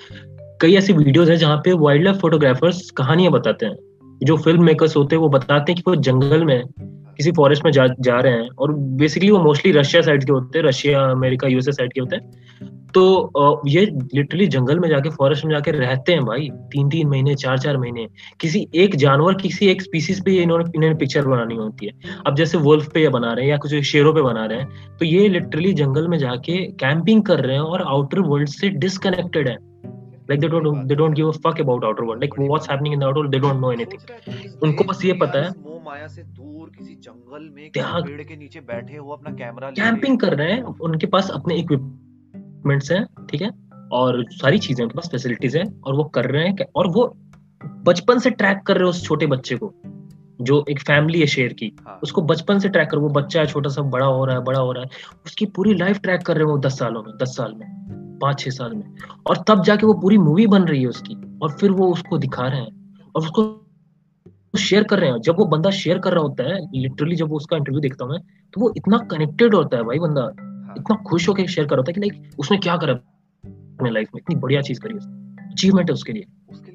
कई 0.61 0.75
ऐसी 0.75 0.93
वीडियोस 0.93 1.29
हैं 1.29 1.37
जहाँ 1.37 1.57
पे 1.57 1.73
वाइल्ड 1.77 2.03
लाइफ 2.03 2.17
फोटोग्राफर्स 2.17 2.89
कहानियाँ 2.91 3.31
बताते 3.31 3.65
हैं 3.65 3.75
जो 4.21 4.37
फ़िल्म 4.37 4.63
मेकर्स 4.63 4.95
होते 4.97 5.15
हैं, 5.15 5.21
वो 5.21 5.29
बताते 5.29 5.71
हैं 5.71 5.81
कि 5.81 5.89
वो 5.89 5.95
जंगल 5.97 6.43
में, 6.45 6.63
किसी 7.17 7.31
फॉरेस्ट 7.31 7.65
में 7.65 7.71
जा 7.71 7.87
जा 7.99 8.19
रहे 8.19 8.33
हैं 8.33 8.49
और 8.49 8.73
बेसिकली 8.99 9.31
वो 9.31 9.39
मोस्टली 9.39 9.71
रशिया 9.71 10.01
साइड 10.01 10.23
के 10.23 10.31
होते 10.31 10.59
हैं 10.59 10.65
रशिया 10.65 11.01
अमेरिका 11.11 11.47
यूएसए 11.47 11.71
साइड 11.71 11.93
के 11.93 12.01
होते 12.01 12.15
हैं। 12.15 12.69
तो 12.93 13.61
ये 13.67 13.85
लिटरली 14.15 14.47
जंगल 14.47 14.79
में 14.79 14.87
जाके 14.89 15.09
फॉरेस्ट 15.09 15.45
में 15.45 15.51
जाके 15.51 15.71
रहते 15.71 16.13
हैं 16.13 16.23
भाई 16.25 16.49
तीन 16.71 16.89
तीन 16.89 17.07
महीने 17.07 17.35
चार 17.35 17.59
चार 17.59 17.77
महीने। 17.77 18.07
किसी 18.39 18.65
एक 18.75 18.95
जानवर, 18.95 19.33
किसी 19.33 19.67
एक 19.67 19.81
स्पीसीज 19.81 20.23
पे 20.25 20.31
इन्होंने 20.33 20.63
इन्होंने 20.75 20.95
पिक्चर 20.95 21.27
बनानी 21.27 21.55
होती 21.55 21.85
है। 21.85 21.93
अब 22.27 22.35
जैसे 22.35 22.57
वुल्फ 22.57 22.91
पे 22.93 23.01
ये 23.01 23.09
बना 23.09 23.33
रहे 23.33 23.45
हैं 23.45 23.51
या 23.51 23.57
कुछ 23.57 23.75
शेरों 23.83 24.13
पे 24.13 24.21
बना 24.21 24.45
रहे 24.45 24.59
हैं 24.59 24.97
तो 24.99 25.05
ये 25.05 25.27
लिटरली 25.29 25.73
जंगल 25.73 26.07
में 26.07 26.17
जाके 26.17 26.57
कैंपिंग 26.75 27.23
कर 27.23 27.39
रहे 27.39 27.55
हैं 27.55 27.63
और 27.63 27.81
आउटर 27.81 28.19
वर्ल्ड 28.19 28.49
से 28.49 28.69
डिसकनेक्टेड 28.69 29.47
है। 29.47 29.57
Like 30.29 30.39
they 30.39 30.47
don't 30.47 30.85
they 30.87 30.95
don't 30.95 31.15
give 31.15 31.27
a 31.27 31.31
fuck 31.45 31.61
about 31.61 31.83
outer 31.83 32.03
world 32.03 32.23
like 32.23 32.39
what's 32.39 32.69
happening 32.69 32.93
in 32.93 32.99
the 32.99 33.03
outer 33.03 33.19
world 33.19 33.31
they 33.31 33.39
don't 33.39 33.59
know 33.61 33.71
anything 33.71 34.61
उनको 34.63 34.83
बस 34.83 35.05
ये 35.05 35.13
पता 35.21 35.39
है। 35.39 35.49
मोह 35.59 35.81
माया 35.85 36.07
से 36.07 36.23
दूर 36.23 36.71
किसी 36.77 36.95
जंगल 36.95 37.49
में 37.49 37.69
पेड़ 37.71 38.21
के 38.21 38.35
नीचे 38.35 38.59
बैठे 38.61 38.95
हो 38.95 39.09
अपना 39.09 39.31
कैमरा 39.35 39.69
कैंपिंग 39.71 40.19
कर 40.19 40.35
रहे 40.35 40.51
हैं 40.51 40.63
उनके 40.63 41.07
पास 41.07 41.29
अपने 41.31 41.55
इक्विपमेंट्स 41.55 42.91
हैं 42.91 43.05
ठीक 43.29 43.41
है? 43.41 43.51
और 43.91 44.23
सारी 44.31 44.57
चीज़ें 44.59 44.83
उनके 44.83 44.97
पास 44.97 45.09
फैसिलिटीज़ 45.11 45.57
हैं 45.57 45.81
और 45.81 45.95
वो 45.95 46.03
कर 46.15 46.31
रहे 46.31 46.47
हैं 46.47 46.65
और 46.75 46.87
वो 46.87 47.05
बचपन 47.85 48.19
से 48.19 48.29
ट्रैक 48.31 48.61
कर 48.67 48.75
रहे 48.75 48.83
हैं 48.83 48.89
उस 48.89 49.03
छोटे 49.03 49.27
बच्चे 49.27 49.55
को 49.55 49.73
जो 50.41 50.63
एक 50.69 50.79
फैमिली 50.79 51.19
है 51.19 51.25
शेर 51.27 51.53
की। 51.53 51.71
हाँ, 51.87 51.99
उसको 52.03 52.21
बचपन 52.21 52.59
से 52.59 52.69
ट्रैक 52.69 52.89
कर 52.89 52.97
वो 52.97 53.09
बच्चा 53.09 53.39
है 53.39 53.47
छोटा 53.47 53.69
सा 53.69 53.81
बड़ा 53.81 54.05
हो 54.05 54.23
रहा 54.25 54.35
है 54.35 54.43
बड़ा 54.43 54.59
हो 54.59 54.71
रहा 54.71 54.83
है। 54.83 54.89
उसकी 55.25 55.45
पूरी 55.55 55.73
लाइफ 55.73 55.99
ट्रैक 55.99 56.21
कर 56.21 56.35
रहे 56.35 56.45
हैं 56.45 56.51
वो 56.51 56.57
दस 56.59 56.77
सालों 56.79 57.03
में 57.03 57.13
दस 57.17 57.35
साल 57.37 57.53
में। 57.53 57.67
पाँच 58.21 58.39
छह 58.39 58.51
साल 58.51 58.73
में। 58.73 58.95
और 59.27 59.37
तब 59.47 59.63
जाके 59.63 59.85
वो 59.85 59.93
पूरी 59.93 60.17
मूवी 60.17 60.47
बन 60.47 60.63
रही 60.63 60.81
है 60.81 60.87
उसकी। 60.87 61.39
और 61.41 61.51
फिर 61.51 61.71
वो 61.71 61.91
उसको 61.93 62.17
दिखा 62.17 62.47
रहे 62.47 62.61
हैं। 62.61 62.95
और 63.15 63.21
उसको 63.21 63.57
शेयर 64.59 64.83
कर 64.83 64.99
रहे 64.99 65.09
हैं। 65.09 65.21
जब 65.21 65.35
वो 65.39 65.45
बंदा 65.45 65.69
शेयर 65.69 65.99
कर 65.99 66.11
रहा 66.11 66.21
होता 66.21 66.43
है 66.43 66.59
लिटरली 66.75 67.15
जब 67.15 67.29
वो 67.29 67.35
उसका 67.35 67.57
इंटरव्यू 67.57 67.81
देखता 67.81 68.05
हूँ 68.05 68.11
मैं 68.11 68.21
तो 68.53 68.61
वो 68.61 68.73
इतना 68.77 68.97
कनेक्टेड 68.97 69.55
होता 69.55 69.77
है 69.77 69.83
भाई 69.83 69.99
बंदा। 69.99 70.21
हाँ, 70.21 70.75
इतना 70.77 70.95
खुश 70.95 71.29
होकर 71.29 71.47
शेयर 71.47 71.67
कर 71.67 71.75
रहा 71.75 71.79
होता 71.79 71.89
है 71.89 71.93
कि 71.93 72.01
लाइक 72.01 72.39
उसने 72.39 72.57
क्या 72.57 72.77
करा 72.77 72.93
अपने 72.93 73.89
लाइफ 73.89 74.09
में? 74.15 74.21
इतनी 74.21 74.35
बढ़िया 74.35 74.61
चीज़ 74.61 74.79
करी 74.79 74.93
उसने। 74.93 75.30
अचीवमेंट 75.51 75.89
है 75.89 75.93
उसके 75.93 76.13
लिए। 76.13 76.25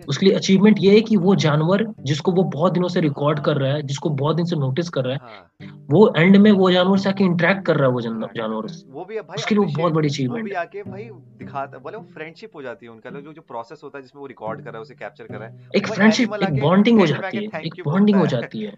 उसके 0.09 0.27
लिए 0.27 0.35
अचीवमेंट 0.35 0.77
ये 0.81 0.91
है 0.95 1.01
कि 1.01 1.17
वो 1.17 1.35
जानवर 1.37 1.85
जिसको 2.01 2.33
वो 2.33 2.43
बहुत 2.51 2.73
दिनों 2.73 2.89
से 2.89 3.01
रिकॉर्ड 3.01 3.39
कर 3.45 3.57
रहा 3.57 3.73
है 3.73 3.83
जिसको 3.83 4.11
बहुत 4.11 4.37
दिन 4.37 4.45
से 4.45 4.57
नोटिस 4.57 4.89
कर 4.89 5.05
रहा 5.05 5.15
है 5.15 5.21
हाँ, 5.23 5.69
वो 5.91 6.13
एंड 6.17 6.37
में 6.37 6.51
वो 6.53 6.71
जानवर 6.71 6.99
से 6.99 7.09
आके 7.09 7.25
इंटरेक्ट 7.25 7.65
कर 7.67 7.77
रहा 7.77 7.89
है 7.89 7.93
वो 7.93 8.01
जानवर। 8.01 8.67
वो 8.89 9.05
भी 9.05 9.17
भाई 9.17 9.37
उसके 9.37 9.55
लिए 9.55 9.65
वो 9.65 9.73
बहुत 9.77 9.93
बड़ी 9.93 10.09
अचीवमेंट 10.09 10.49
है। 10.49 10.55
आके 10.55 10.83
भाई 10.83 11.05
दिखाता 11.39 11.79
बोले 11.79 11.97
वो 11.97 12.03
फ्रेंडशिप 12.15 12.57
हो 12.57 12.63
जाती 12.63 12.87
है 12.87 12.93
उनका 12.93 13.11
जो 13.11 13.33
जो 13.33 13.43
प्रोसेस 13.43 13.81
होता 13.85 13.99
है 13.99 14.03
जिसमें 14.03 14.21
वो 14.21 14.27
रिकॉर्ड 14.27 14.61
कर 14.61 14.71
रहा 14.71 14.77
है 14.77 14.83
उसे 14.83 14.95
कैप्चर 14.95 15.25
कर 15.25 15.39
रहा 15.39 15.49
है। 15.49 15.71
एक 15.77 15.87
फ्रेंडशिप 15.87 16.35
एक 16.43 16.61
बॉन्डिंग 16.61 17.01
हो 17.01 17.07
जाती 17.07 17.37
है 17.37 17.63
एक 17.63 17.83
बॉन्डिंग 17.85 18.19
हो 18.19 18.27
जाती 18.27 18.63
है। 18.63 18.73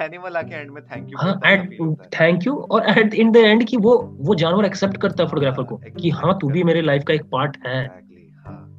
एनिमल 0.00 0.36
आके 0.36 0.54
एंड 0.54 0.70
में 0.70 0.82
थैंक 0.84 1.08
यू 1.08 1.18
हाँ 1.18 1.40
एट 1.46 1.80
है 1.80 1.94
थैंक 2.10 2.46
यू 2.46 2.54
और 2.54 2.98
एट 2.98 3.14
इन 3.14 3.32
द 3.32 3.36
एंड 3.36 3.66
कि 3.66 3.76
वो 3.78 3.96
वो 4.20 4.34
जानवर 4.34 4.64
एक्सेप्ट 4.64 4.96
करता 4.96 5.22
है 5.22 5.28
फोटोग्राफर 5.30 5.62
को 5.62 5.80
कि 6.00 6.10
हाँ 6.10 6.38
तू 6.40 6.48
भी 6.48 6.64
मेरे 6.64 6.82
लाइफ 6.82 7.04
का 7.08 7.14
एक 7.14 7.28
पार्ट 7.32 7.56
हाँ। 7.66 7.84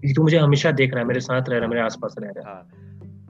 कि 0.07 0.13
तू 0.13 0.21
मुझे 0.21 0.37
हमेशा 0.37 0.71
देख 0.71 0.91
रहा 0.91 0.99
है 0.99 1.05
मेरे 1.05 1.19
साथ 1.19 1.41
रह 1.41 1.55
रहा 1.55 1.61
है 1.61 1.67
मेरे 1.67 1.81
आसपास 1.81 2.15
रह 2.19 2.31
रहा 2.37 2.49
है। 2.49 2.55
हाँ। 2.55 2.69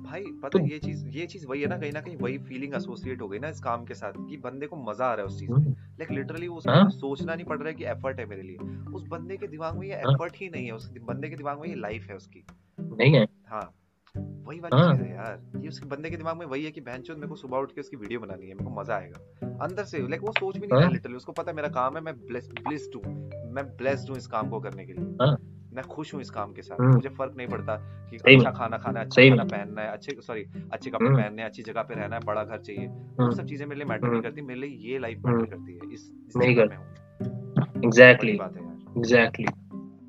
भाई 0.03 0.23
पता 0.23 0.49
तो- 0.49 0.71
ये 0.71 0.79
चीज़ 0.79 1.07
ये 1.07 1.25
चीज़ 1.25 1.47
वही 1.47 1.61
है 1.61 1.67
ना 1.67 1.77
कहीं 1.77 1.91
ना 1.91 2.01
कहीं 2.01 2.17
वही 2.17 2.37
फीलिंग 2.37 2.75
एसोसिएट 2.75 3.21
हो 3.21 3.27
गई 3.27 3.39
ना 3.39 3.49
इस 3.49 3.59
काम 3.59 3.85
के 3.85 3.93
साथ 3.93 4.13
कि 4.17 4.37
बंदे 4.37 4.67
को 4.67 4.75
मज़ा 4.75 5.05
आ 5.05 5.13
रहा 5.13 5.21
है 5.21 5.27
उस 5.27 5.39
चीज़ 5.39 5.51
में 5.51 5.71
लाइक 5.71 6.11
लिटरली 6.11 6.47
उसको 6.47 6.71
हाँ। 6.71 6.89
सोचना 6.89 7.35
नहीं 7.35 7.45
पड़ 7.45 7.59
रहा 7.59 7.67
है 7.67 7.73
कि 7.73 7.85
एफर्ट 7.85 8.19
है 8.19 8.25
मेरे 8.25 8.41
लिए। 8.41 8.57
उस 8.93 9.07
बंदे 9.07 9.37
के 9.37 9.47
दिमाग 9.47 9.77
में 9.77 9.87
ये 9.87 9.93
हाँ। 9.93 10.13
एफर्ट 10.13 10.33
ही 10.35 10.49
नहीं 10.49 10.65
है 10.65 10.71
उस 10.71 10.93
बंदे 10.97 11.29
के 11.29 11.35
दिमाग 11.35 11.61
में 11.61 11.69
ये 11.69 11.75
लाइफ 11.75 12.07
है 12.09 12.15
उसकी। 12.15 12.45
नहीं 12.79 13.15
है। 13.15 13.27
हाँ। 13.45 13.71
वही 14.17 14.59
वाली 14.59 14.79
हाँ। 14.79 14.93
चीज़ 14.93 15.05
है 15.05 15.13
यार। 15.15 15.61
ये 15.61 15.67
उसके 15.67 15.85
बंदे 15.85 16.09
के 16.09 16.17
दिमाग 16.17 16.37
में 16.37 16.45
वही 16.45 16.65
है 16.65 16.71
कि 16.71 16.81
बहनचोद 16.81 17.17
मेरे 17.17 17.27
को 17.27 17.35
सुबह 17.35 17.57
उठ 17.57 17.71
के 17.71 17.81
उसकी 17.81 17.97
वीडियो 17.97 18.19
बनानी 18.19 18.47
है 18.47 18.53
मेरे 18.53 18.65
को 18.65 18.81
मज़ा 18.81 18.95
आएगा। 18.95 19.47
अंदर 19.47 19.83
से 19.83 19.97
लाइक 19.97 20.21
वो 20.21 20.31
सोच 20.31 20.53
भी 20.53 20.67
नहीं 20.67 20.71
रहा 20.71 20.81
हाँ। 20.81 20.91
लिटरली 20.91 21.15
उसको 21.15 21.31
पता 21.31 21.51
है 21.51 21.55
मेरा 21.55 21.67
काम 21.67 21.95
है 21.95 22.01
मैं 22.01 22.13
ब्लेस्ड 22.15 22.95
हूँ। 22.95 23.31
मैं 23.51 23.65
ब्लेस्ड 23.77 24.09
हूँ 24.09 24.17
इस 24.17 24.27
काम 24.27 24.49
को 24.49 24.59
करने 24.59 24.85
के 24.85 24.93
लिए। 24.93 25.05
हाँ। 25.05 25.37
मैं 25.73 25.83
खुश 25.85 26.13
हूँ 26.13 26.21
इस 26.21 26.29
काम 26.29 26.53
के 26.53 26.61
साथ। 26.61 26.79
हम्म। 26.79 26.93
मुझे 26.93 27.09
फ़र्क 27.09 27.33
नहीं 27.37 27.47
पड़ता 27.47 27.75
कि 28.09 28.17
अच्छा 28.35 28.51
खाना 28.51 28.77
खाना 28.77 28.99
है 28.99 29.05
अच्छा 29.05 29.29
खाना 29.29 29.43
पहनना 29.43 29.81
है 29.81 29.87
अच्छे 29.87 30.15
सॉरी 30.21 30.43
अच्छे 30.71 30.89
कपड़े 30.89 31.07
हम्म। 31.09 31.21
पहनने 31.21 31.41
हैं 31.41 31.49
अच्छी 31.49 31.63
जगह 31.63 31.81
पे 31.81 31.93
रहना 31.93 32.15
है 32.15 32.21
बड़ा 32.25 32.43
घर 32.43 32.57
चाहिए। 32.59 32.87
वो 32.87 33.23
हम्म, 33.23 33.31
सब 33.31 33.45
चीज़ें 33.45 33.65
मेरे 33.65 33.77
लिए 33.79 33.85
मैटर 33.85 34.07
नहीं। 34.07 34.21
करती 34.21 34.41
मेरे 34.41 34.59
लिए 34.59 34.91
ये 34.91 34.99
लाइफ। 34.99 35.25
मैटर 35.25 35.45
करती 35.45 35.73
है 35.73 35.93
इस 35.93 36.11
जगह 36.37 36.65
में 36.65 36.75
हूँ। 36.77 37.83
एग्जैक्टली 37.85 38.33
बात 38.33 38.55
है 38.57 38.63
यार। 38.63 38.97
एग्जैक्टली 38.97 39.45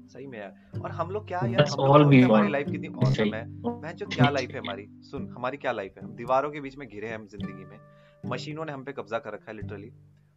सही 0.09 0.27
में 0.27 0.39
यार। 0.39 0.81
और 0.81 0.91
हम 0.91 1.11
लोग 1.11 1.27
क्या 1.29 1.39
यार 1.39 1.67
हम 1.73 1.99
लोग 1.99 2.12
हैं 2.15 2.23
हमारी 2.23 2.49
लाइफ 2.49 2.71
कितनी 2.71 2.89
ऑसम 3.07 3.35
है। 3.35 3.47
मैं 3.83 3.97
जो 3.97 4.07
क्या 4.07 4.31
लाइफ 4.31 4.51
है 4.51 4.59
हमारी 4.65 4.87
सुन 5.03 5.29
हमारी 5.37 5.57
क्या 5.57 5.73
लाइफ 5.73 5.95
है? 5.99 6.05
हम 6.05 6.15
दीवारों 6.15 6.51
के 6.51 6.61
बीच 6.61 6.77
में 6.79 6.89
घिरे 6.89 7.09
हैं 7.09 7.15
हम 7.15 7.27
ज़िंदगी 7.27 7.65
में। 7.65 7.79
मशीनों 8.27 8.65
ने 8.65 8.73
हम 8.73 8.85
पे 8.85 8.93
कब्जा 8.93 9.19
कर 9.19 9.33
रखा 9.33 9.51
है 9.51 9.57
लिटरली 9.57 9.91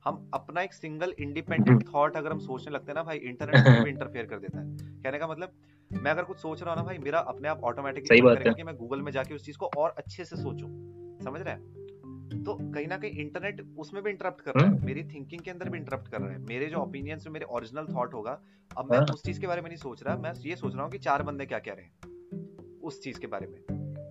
हम 0.08 0.32
अपना 0.34 0.62
एक 0.62 0.74
सिंगल 0.74 1.14
इंडिपेंडेंट 1.20 1.84
थॉट 1.94 2.18
अगर 2.18 2.32
हम 2.32 2.40
सोचने 2.40 2.74
लगते 2.74 2.92
हैं 2.92 2.96
ना 2.96 3.04
भाई 3.04 3.18
इंटरनेट 3.18 3.84
भी 3.84 3.90
इंटरफेयर 3.90 4.26
कर 4.26 4.40
देता 4.40 4.60
है। 4.60 4.78
कहने 5.04 5.20
का 5.20 5.28
मतलब 5.28 5.52
मैं 6.04 6.12
अगर 6.12 6.24
कुछ 6.24 6.38
सोच 6.38 6.62
रहा 6.62 6.72
हूँ 6.72 6.78
ना 6.78 6.86
भाई 6.86 6.98
मेरा 6.98 7.20
अपने 7.20 7.48
आप 7.48 7.64
ऑटोमेटिकली 7.64 8.22
करेगा 8.22 8.52
कि 8.52 8.64
मैं 8.64 8.76
गूगल 8.76 9.02
में 9.02 9.12
जाके 9.12 9.36
उस 9.36 9.46
चीज़ 9.46 9.58
को 9.58 9.70
और 9.78 9.96
अच्छे 9.98 10.26
से 10.26 10.36
सोचूं। 10.36 10.68
समझ 11.20 11.42
रहे 11.42 11.54
हैं? 11.54 12.44
तो 12.44 12.54
कहीं 12.54 12.88
ना 12.88 12.98
कहीं 12.98 13.12
इंटरनेट 13.12 13.74
उसमें 13.78 14.04
भी 14.04 14.10
इंटरप्ट 14.10 14.42
कर 14.42 14.52
रहा 14.52 14.66
है। 14.66 14.72
हम्म। 14.72 14.86
मेरी 14.86 15.04
थिंकिंग 15.04 15.42
के 15.42 15.52
अंदर 15.52 15.70
भी 15.70 15.78
इंटरप्ट 15.78 16.08
कर 16.08 16.22
रहा 16.22 16.32
है। 16.32 16.38
मेरे 16.38 16.66
जो 16.66 16.78
ओपिनियंस 16.78 17.26
में 17.28 17.34
मेरे 17.34 17.46
ओरिजिनल 17.46 17.88
थॉट 17.96 18.14
होगा 18.14 18.42
अब 18.78 18.92
मैं 18.92 18.98
हाँ। 18.98 19.06
उस 19.14 19.24
चीज़ 19.24 19.42
के 19.42 19.48
बारे 19.48 19.62
में 19.62 19.70
नहीं 19.70 19.78
सोच 19.78 20.04
रहा। 20.04 20.18
मैं 20.18 20.34
ये 20.40 20.56
सोच 20.56 20.74
रहा 20.74 20.84
हूँ 20.84 20.92
कि 20.92 20.98
चार 20.98 21.24
बंदे 21.24 21.46
क्या 21.46 21.60
कह 21.60 21.74
रहे 21.74 21.86
हैं 21.86 22.80
उस 22.80 23.02
चीज़ 23.02 23.20
के 23.20 23.28
बारे 23.28 23.48
में। 23.48 23.62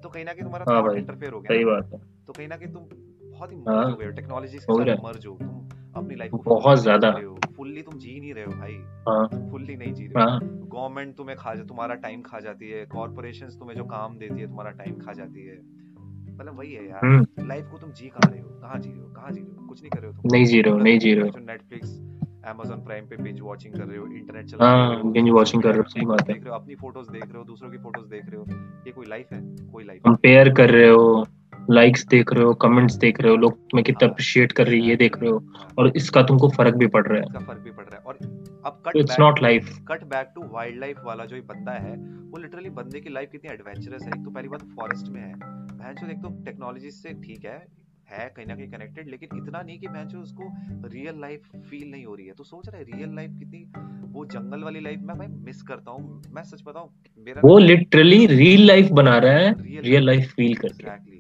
तो 0.01 0.09
कहीं 0.09 0.25
ना 0.25 0.33
कहीं 0.33 0.43
तुम्हारा 0.43 0.73
हाँ 0.73 0.95
इंटरफेयर 0.95 1.33
हो 1.33 1.41
सही 1.41 1.59
गया 1.59 1.67
बात 1.67 1.93
है। 1.93 2.25
तो 2.25 2.33
कहीं 2.33 2.49
ना 2.49 2.57
कहीं 2.57 2.73
तुम 2.73 2.83
बहुत 3.31 3.53
ही 3.53 3.57
हाँ। 3.57 3.77
मर्ज 3.77 3.91
हो 3.91 3.97
गए 3.97 4.13
टेक्नोलॉजी 4.13 4.59
के 4.59 4.73
हो 4.73 4.85
साथ 4.85 5.05
मर्ज 5.05 5.27
हो। 5.27 5.33
तुम 5.33 5.56
अपनी 5.97 6.15
लाइफ 6.15 6.31
को 6.31 6.39
बहुत 6.39 6.79
ज़्यादा। 6.79 7.11
जी 7.11 7.25
हो। 7.25 7.39
फुल्ली 7.57 7.83
तुम 7.83 7.99
जी 7.99 8.21
नहीं 8.21 8.35
रहे 8.35 8.45
हो 8.45 8.53
भाई। 8.53 8.75
हाँ। 9.09 9.51
फुल्ली 9.51 9.77
नहीं 9.77 9.95
जी 9.95 10.07
रहे 10.07 10.25
हो। 10.25 10.31
हाँ। 10.31 10.41
गवर्नमेंट 10.43 11.17
तुम्हें 11.17 11.37
खा 11.39 11.55
तुम्हारा 11.55 11.95
टाइम 11.95 12.23
खा 12.23 12.41
जाती 12.41 12.71
है। 12.71 12.87
कॉर्पोरेशंस 12.87 13.59
तुम्हें 13.59 13.77
जो 13.77 13.85
काम 13.85 14.19
देती 14.19 14.41
है 14.41 14.47
तुम्हारा 14.47 14.71
टाइम 14.71 14.99
खा 14.99 15.13
जाती 15.13 15.47
है। 15.47 15.57
मतलब 16.41 16.59
वही 16.59 16.73
है 16.73 16.89
यार। 16.89 17.07
हम्म। 17.07 17.49
लाइफ 17.49 17.69
को 17.71 17.79
तुम 17.79 17.91
जी 17.91 18.09
कहाँ 18.09 18.31
रहे 18.33 18.41
हो? 18.41 18.49
कहाँ 18.49 18.79
जी 18.79 18.91
रहे 18.91 19.01
हो? 19.01 19.09
कहाँ 19.09 19.31
जी 19.33 19.41
रहे 19.41 19.61
हो? 19.61 19.67
कुछ 19.67 19.83
नहीं 19.83 19.91
कर 19.91 19.99
रहे 19.99 20.11
हो 20.11 20.23
तुम। 20.23 20.33
नहीं 20.33 20.45
जी 20.45 20.61
रहे 20.63 20.73
हो 20.73 20.79
नहीं 20.79 20.99
जी 20.99 21.15
रहे 21.15 21.29
हो। 21.29 21.39
नेटफ्लिक्स 21.39 22.01
Amazon 22.47 22.85
प्राइम 22.85 23.07
पे 23.07 23.17
बिंज 23.17 23.41
वॉचिंग 23.41 23.75
कर 23.75 23.81
रहे 23.81 23.99
हो 23.99 24.07
इंटरनेट 24.07 24.47
चला 24.47 24.65
रहे 24.65 24.87
हाँ। 24.87 25.03
हो 25.03 25.11
बिंज 25.11 25.31
वॉचिंग 25.31 25.63
कर 25.63 25.69
रहे 25.69 25.79
हो 25.79 25.85
सही 25.85 26.07
बात 26.07 26.21
है। 26.21 26.35
देख 26.35 26.45
रहे 26.45 26.55
हो 26.55 26.61
अपनी 26.61 26.75
फ़ोटोज़ 26.75 27.11
देख 27.11 27.23
रहे 27.23 27.39
हो 27.39 27.45
दूसरों 27.45 27.71
की 27.71 27.79
फ़ोटोज़ 27.79 28.07
देख 28.07 28.25
रहे 28.29 28.37
हो। 28.37 28.45
ये 28.87 28.93
कोई 28.93 29.07
लाइफ 29.07 29.33
है? 29.33 29.41
कोई 29.73 29.85
लाइफ 29.85 30.03
कंपेयर 30.05 30.53
कर 30.53 30.71
रहे 30.71 30.89
हो। 30.89 31.27
लाइक्स 31.71 32.07
देख 32.07 32.33
रहे 32.33 32.45
हो 32.45 32.55
कमेंट्स 32.63 32.95
देख 32.97 33.21
रहे 33.21 33.31
हो 33.31 33.37
लोग 33.37 33.57
तुम्हें 33.61 33.85
कितना 33.85 34.07
हाँ। 34.07 34.13
अप्रिशिएट 34.13 34.53
कर 34.53 34.67
रही 34.67 34.81
है 34.81 34.89
ये 34.89 34.97
देख 34.97 35.17
रहे 35.19 35.31
हो 35.31 35.39
हाँ, 35.39 35.69
और 35.79 35.93
इसका 35.97 36.23
तुमको 36.23 36.49
फ़र्क 36.49 36.75
भी 36.75 36.87
पड़ 36.87 37.07
रहा 37.07 37.19
है। 37.19 37.25
इसका 37.25 37.41
फ़र्क 37.43 37.61
भी 37.61 37.71
पड़ 37.71 37.85
रहा 37.85 37.97
है। 37.97 38.03
और 38.03 38.19
अब 38.67 38.73
तो 38.75 38.91
cut 38.91 38.97
it's 38.97 39.19
not 39.21 39.43
life 39.43 39.71
cut 39.89 40.05
back 40.07 40.33
to 40.35 40.49
wild 40.53 40.81
life 40.81 41.01
वाला 41.05 41.25
जो 41.25 41.37
ये 41.37 41.43
बंदा 41.49 41.73
है 41.81 41.97
वो 41.97 42.39
लिटरली 42.39 42.71
बंदे 42.73 43.01
की 43.01 43.11
लाइफ 43.11 43.29
कितनी 43.33 43.53
एडवेंचरस 43.53 44.03
है। 44.03 44.09
एक 44.11 44.25
तो 44.25 44.31
पहली 44.31 44.49
बात 44.49 44.63
फॉरेस्ट 44.77 45.09
में 45.09 45.21
है। 45.21 45.95
जो 45.95 46.07
एक 46.07 46.19
तो 46.19 46.29
टेक्नोलॉजी 46.45 46.91
से 46.93 47.13
ठीक 47.25 47.45
है 47.45 47.59
है 48.09 48.27
कहीं 48.37 48.47
ना 48.47 48.55
कहीं 48.55 48.69
कनेक्टेड 48.71 49.09
लेकिन 49.11 49.29
इतना 49.37 49.61
नहीं 49.61 49.79
कि 49.79 49.87
जो 50.07 50.19
उसको 50.19 50.89
रियल 50.89 51.21
लाइफ 51.21 51.47
फील 51.71 51.91
नहीं 51.91 52.05
हो 52.05 52.15
रही 52.15 52.27
है। 52.27 52.33
तो 52.33 52.45
सोच 52.45 52.69
रहा 52.69 52.79
है 52.79 52.85
रियल 52.87 53.15
लाइफ 53.17 53.31
कितनी 53.39 53.65
वो 54.13 54.25
जंगल 54.27 54.63
वाली 54.65 54.81
लाइफ 54.81 55.01
मैं 55.03 55.17
भाई 55.19 55.27
मिस 55.47 55.63
करता 55.63 55.91
हूँ। 55.91 56.23
मैं 56.35 56.43
सच 56.45 56.63
बताऊँ 56.67 56.89
मेरा 57.27 57.41
वो 57.45 57.59
लिटरली 57.59 58.27
रियल 58.27 58.67
लाइफ 58.67 58.91
बना 58.93 59.17
रहा 59.19 59.33
है 59.35 59.81
रियल 59.83 60.07
लाइफ 60.07 60.33
फील 60.37 60.55
करके। 60.55 60.85
एग्जैक्टली 60.85 61.16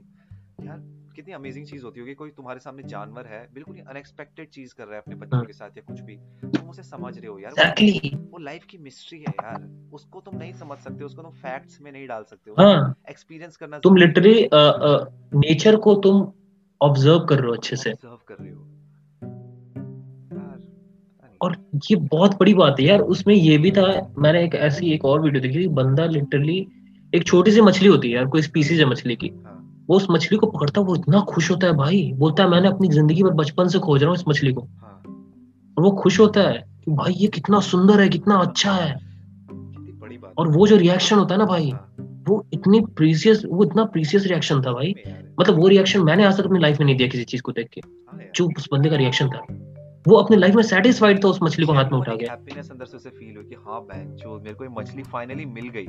यार 0.67 0.83
कितनी 1.17 1.35
अमेजिंग 1.35 1.67
चीज़ 1.67 1.85
होती 1.85 2.01
होगी 2.01 2.15
कोई 2.15 2.31
तुम्हारे 2.31 2.61
सामने 2.61 2.83
जानवर 2.83 3.27
है 3.27 3.49
बिल्कुल 3.55 3.77
ही 3.77 3.83
अनएक्सपेक्टेड 3.89 4.49
चीज़ 4.49 4.75
कर 4.75 4.85
रहा 4.85 4.95
है 4.95 5.01
अपने 5.01 5.15
बच्चों 5.15 5.39
हाँ। 5.39 5.47
के 5.47 5.53
साथ 5.53 5.77
या 5.77 5.83
कुछ 5.87 6.01
भी 6.01 6.17
तुम 6.57 6.69
उसे 6.71 6.83
समझ 6.83 7.19
रहे 7.19 7.27
हो 7.27 7.39
यार 7.39 7.53
वो- 7.53 8.21
वो 8.33 8.39
लाइफ 8.39 8.65
की 8.65 8.79
मिस्ट्री 8.79 9.19
है 9.19 9.33
यार 9.43 9.91
उसको 9.93 10.21
तुम 10.21 10.37
नहीं 10.37 10.53
समझ 10.53 10.79
सकते 10.79 11.05
उसको 11.05 11.23
तुम 11.23 11.31
फैक्ट्स 11.33 11.81
में 11.81 11.93
नहीं 11.93 12.07
डाल 12.09 12.25
सकते 12.25 12.51
हो 12.51 12.57
हाँ। 12.59 12.95
एक्सपीरियंस 13.11 13.57
करना 13.57 13.79
तुम 13.79 13.97
लिटरली 13.97 14.49
नेचर 15.39 15.77
को 15.77 15.95
तुम 15.95 16.33
ऑब्ज़र्व 16.81 17.19
कर 17.19 17.39
रहे 17.39 17.49
हो 17.49 17.53
अच्छे 17.53 17.77
से। 17.77 17.91
ऑब्ज़र्व 17.93 18.19
कर 18.29 18.35
रहे 18.35 18.53
हो। 18.53 18.63
और 21.41 21.57
ये 21.91 21.97
बहुत 21.97 22.39
बड़ी 22.41 22.55
बात 22.55 22.77
है 22.81 22.87
यार 22.87 23.01
उसमें 23.01 23.35
ये 23.35 23.59
भी 23.59 23.71
था 23.71 24.15
मैंने 24.19 24.45
एक 24.45 24.55
ऐसी 24.55 24.91
एक 24.91 25.05
और 25.05 25.21
वीडियो 25.21 25.43
देखी 25.43 25.59
थी 25.59 25.69
बंदा 25.69 26.07
लिटरली 26.07 26.67
एक 27.15 27.25
छोटी 27.25 27.51
सी 27.51 27.61
मछली 27.61 27.89
होती 27.89 28.09
है 28.09 28.15
यार 28.15 28.27
कोई 28.27 28.43
स्पीसीज 28.43 28.81
है 28.81 28.87
मछली 28.87 29.17
की। 29.17 29.29
हाँ, 29.29 29.56
वो 29.89 29.97
उस 29.97 30.07
मछली 30.11 30.39
को 30.39 30.47
पकड़ता 30.47 30.81
है 30.81 30.87
वो 30.87 30.95
इतना 30.97 31.21
खुश 31.29 31.51
होता 31.51 31.67
है 31.67 31.73
भाई। 31.73 32.13
बोलता 32.15 32.43
है 32.43 32.49
मैंने 32.51 32.69
अपनी 32.69 32.89
ज़िंदगी 32.89 33.23
भर 33.23 33.35
बचपन 33.35 33.69
से 33.69 33.79
खोज 33.79 34.03
रहा 34.03 34.11
हूँ 34.11 34.17
इस 34.17 34.25
मछली 34.29 34.53
को। 34.53 34.61
हाँ, 34.61 35.03
और 35.77 35.85
वो 35.85 35.91
खुश 35.93 36.21
होता 36.21 36.41
है 36.41 36.59
कि 36.85 36.91
भाई 36.91 37.13
ये 37.13 37.27
कितना 37.29 37.61
सुंदर 37.61 38.01
है 38.01 38.09
कितना 38.09 38.37
अच्छा 38.37 38.73
है। 38.73 38.95
और 40.39 40.49
वो 40.49 40.67
जो 40.67 40.77
रिएक्शन 40.77 41.17
होता 41.17 41.35
है 41.35 41.39
ना 41.39 41.45
भाई 41.45 41.71
हाँ, 41.71 42.25
वो 42.29 42.45
इतनी 42.53 42.81
प्रीसियस 42.97 43.43
वो 43.47 43.65
इतना 43.65 43.85
प्रीसियस 43.85 44.27
रिएक्शन 44.27 44.63
था 44.63 44.73
भाई। 44.73 44.95
मतलब 45.41 45.59
वो 45.59 45.69
रिएक्शन 45.69 46.03
मैंने 46.03 46.25
आज 46.25 46.39
तक 46.39 46.45
अपनी 46.45 46.59
लाइफ 46.59 46.79
में 46.81 46.87
नहीं 46.87 46.97
दिया 46.97 47.09
किसी 47.09 47.25
चीज़ 47.25 47.43
को 47.43 47.53
देख 47.53 47.69
के। 47.73 47.81
हाँ 47.81 48.21
जो 48.35 48.47
उस 48.49 48.69
बंदे 48.73 48.91
का 48.91 48.97
रिएक्शन 48.97 49.29
था। 49.29 49.47
वो 50.07 50.17
अपनी 50.17 50.37
लाइफ 50.37 50.55
में 50.55 50.63
सेटिस्फाइड 50.63 51.23
था 51.25 51.29
उस 51.29 51.39
मछली 51.43 51.67
को 51.67 51.73
हाथ 51.73 51.85
में 51.85 51.99
उठा 51.99 52.15
के। 52.17 52.25
हैप्पीनेस 52.25 52.71
अंदर 52.71 52.85
से 52.85 52.97
उसे 52.97 53.11
फील 53.11 53.37
हुई 53.37 53.45
कि 53.45 53.55
हाँ 53.55 53.81
बहन 53.83 54.11
जो 54.17 54.39
मेरे 54.41 54.55
को 54.55 54.65
ये 54.65 54.71
मछली 54.71 55.03
फाइनली 55.03 55.45
मिल 55.47 55.69
गई। 55.69 55.87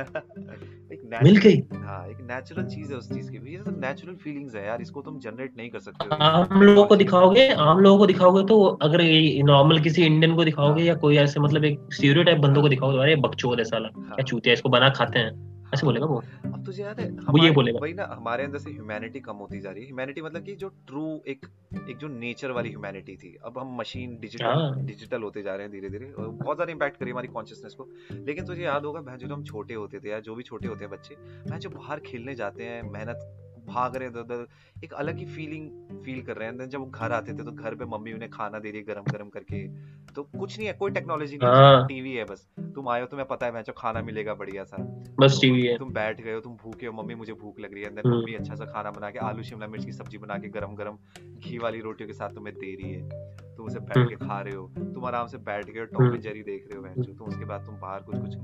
एक 0.00 1.00
मिल 1.22 1.36
गई। 1.36 1.62
हाँ 1.82 2.08
एक 2.08 2.16
नेचुरल 2.20 2.64
चीज़ 2.64 2.92
है 2.92 2.98
उस 2.98 3.08
चीज़ 3.08 3.30
की 3.30 3.52
ये 3.52 3.58
तो 3.58 3.70
नेचुरल 3.70 4.14
फीलिंग्स 4.14 4.54
है 4.54 4.66
यार 4.66 4.82
इसको 4.82 5.02
तुम 5.02 5.18
जनरेट 5.18 5.56
नहीं 5.56 5.70
कर 5.70 5.78
सकते 5.78 6.16
आम 6.16 6.62
लोगों 6.62 6.86
को 6.86 6.96
दिखाओगे 6.96 7.48
आम 7.48 7.80
लोगों 7.80 7.98
को 7.98 8.06
दिखाओगे 8.06 8.44
तो 8.46 8.64
अगर 8.64 9.02
नॉर्मल 9.44 9.80
किसी 9.80 10.02
इंडियन 10.02 10.36
को 10.36 10.44
दिखाओगे 10.44 10.82
या 10.82 10.94
कोई 10.94 11.16
ऐसे 11.16 11.40
मतलब 11.40 11.64
एक 11.64 11.80
स्टीरियोटाइप 11.92 12.38
बंदों 12.38 12.62
को 12.62 12.68
दिखाओगे 12.68 12.98
अरे 12.98 13.16
बकचोद 13.16 13.58
है 13.58 13.64
साला 13.64 13.88
हाँ, 13.88 14.14
क्या 14.14 14.24
चूतिया 14.24 14.52
इसको 14.52 14.68
बना 14.68 14.90
खाते 14.90 15.18
हैं। 15.18 15.49
ऐसे 15.74 15.86
बोलेगा 15.86 16.06
वो? 16.06 16.22
अब 16.46 16.64
तुझे 16.66 16.82
याद 16.82 17.00
है 17.00 17.08
वो 17.10 17.44
ये 17.44 17.50
बोलेगा। 17.50 17.78
वही 17.82 17.92
ना 17.94 18.06
हमारे 18.10 18.44
अंदर 18.44 18.58
से 18.58 18.70
ह्यूमैनिटी 18.70 19.20
कम 19.20 19.36
होती 19.36 19.60
जा 19.60 19.70
रही 19.70 19.80
है। 19.80 19.86
ह्यूमैनिटी 19.86 20.22
मतलब 20.22 20.44
कि 20.44 20.54
जो 20.54 20.68
ट्रू 20.86 21.20
एक 21.28 21.46
एक 21.88 21.96
जो 21.96 22.08
नेचर 22.08 22.50
वाली 22.50 22.68
ह्यूमैनिटी 22.68 23.16
थी। 23.16 23.34
अब 23.44 23.58
हम 23.58 23.76
मशीन 23.78 24.18
डिजिटल। 24.20 24.84
डिजिटल 24.86 25.22
होते 25.22 25.42
जा 25.42 25.54
रहे 25.54 25.66
हैं 25.66 25.72
धीरे 25.72 25.90
धीरे 25.90 26.10
और 26.12 26.28
बहुत 26.28 26.56
ज़्यादा 26.56 26.72
इंपैक्ट 26.72 26.96
करी 26.96 27.10
हमारी 27.10 27.28
कॉन्शियसनेस 27.28 27.74
को। 27.74 27.88
लेकिन 28.26 28.46
तुझे 28.46 28.62
याद 28.62 28.84
होगा 28.84 29.00
भाई 29.00 29.18
जब 29.18 29.32
हम 29.32 29.44
छोटे 29.44 29.74
होते 29.74 30.00
थे 30.00 30.10
या 30.10 30.20
जो 30.20 30.34
भी 30.34 30.42
छोटे 30.42 30.68
होते 30.68 30.84
हैं 30.84 30.92
बच्चे 30.92 31.14
भाई 31.50 31.58
जो 31.58 31.70
बाहर 31.70 32.00
खेलने 32.00 32.34
जाते 32.34 32.64
हैं 32.64 32.82
मेहनत 32.82 33.49
भाग 33.66 33.96
रहे 33.96 34.08
हैं 34.08 34.14
उधर 34.14 34.46
एक 34.84 34.92
अलग 34.92 35.18
ही 35.18 35.24
फीलिंग 35.26 35.70
फील 36.04 36.22
कर 36.22 36.36
रहे 36.36 36.48
हैं। 36.48 36.68
जब 36.68 36.78
वो 36.80 36.86
घर 36.86 37.12
आते 37.12 37.32
थे 37.32 37.44
तो 37.44 37.52
घर 37.52 37.74
पे 37.74 37.84
मम्मी 37.84 38.12
उन्हें 38.12 38.30
खाना 38.30 38.58
दे 38.58 38.70
रही 38.70 38.78
है 38.78 38.84
गरम 38.84 39.12
गरम 39.12 39.28
करके। 39.28 39.68
तो 40.14 40.22
कुछ 40.22 40.58
नहीं 40.58 40.66
है 40.66 40.72
कोई 40.72 40.90
टेक्नोलॉजी 40.90 41.36
नहीं 41.36 41.50
है 41.50 41.56
हाँ। 41.56 41.86
टीवी 41.86 42.12
है 42.12 42.24
बस। 42.24 42.48
तुम 42.74 42.88
आए 42.88 43.00
हो 43.00 43.06
तुम्हें 43.06 43.28
पता 43.28 43.46
है 43.46 43.52
मैं 43.52 43.64
खाना 43.76 44.02
मिलेगा 44.02 44.34
बढ़िया 44.34 44.64
सा। 44.64 44.76
बस 45.20 45.34
तो 45.34 45.40
टीवी 45.40 45.62
है। 45.62 45.78
तुम 45.78 45.92
बैठ 45.92 46.20
गए 46.20 46.34
हो 46.34 46.40
तुम 46.40 46.56
भूखे 46.56 46.86
हो 46.86 46.92
मम्मी 46.92 47.14
मुझे 47.14 47.32
भूख 47.32 47.60
लग 47.60 47.74
रही 47.74 47.82
है। 47.82 47.88
अंदर 47.88 48.02
हम्म। 48.06 48.16
मम्मी 48.16 48.34
अच्छा 48.34 48.54
सा 48.54 48.64
खाना 48.64 48.90
बना 48.90 49.10
के 49.10 49.18
आलू 49.18 49.42
शिमला 49.42 49.66
मिर्च 49.66 49.84
की 49.84 49.92
सब्ज़ी 49.92 50.18
बना 50.18 50.38
के 50.38 50.48
गरम 50.48 50.74
गरम 50.74 50.98
घी 51.38 51.58
वाली 51.58 51.80
रोटियों 51.80 52.06
के 52.06 52.12
साथ 52.12 52.28
तुम्हें 52.28 52.54
दे 52.56 52.74
रही 52.74 52.92
है। 52.92 53.08
तुम 53.56 53.66
उसे 53.66 53.78
बैठ 53.78 54.08
के 54.08 54.14
खा 54.16 54.40
रहे 54.40 54.54
हो। 54.54 54.66
तुम 54.68 55.04
आराम 55.04 55.26
से 55.26 55.38
बैठ 55.38 55.70
गए 55.70 55.80
हम्म। 55.80 56.12
एंड 56.12 56.20
जेरी 56.20 56.42
देख 56.42 56.68
रहे 56.70 56.76
हो 56.76 56.82
बहन 56.82 57.14
तुम 57.14 57.28
उसके 57.28 57.44
बाद 57.44 57.66
तुम 57.66 57.80
बाहर 57.80 58.02
कुछ 58.02 58.16
कुछ 58.16 58.36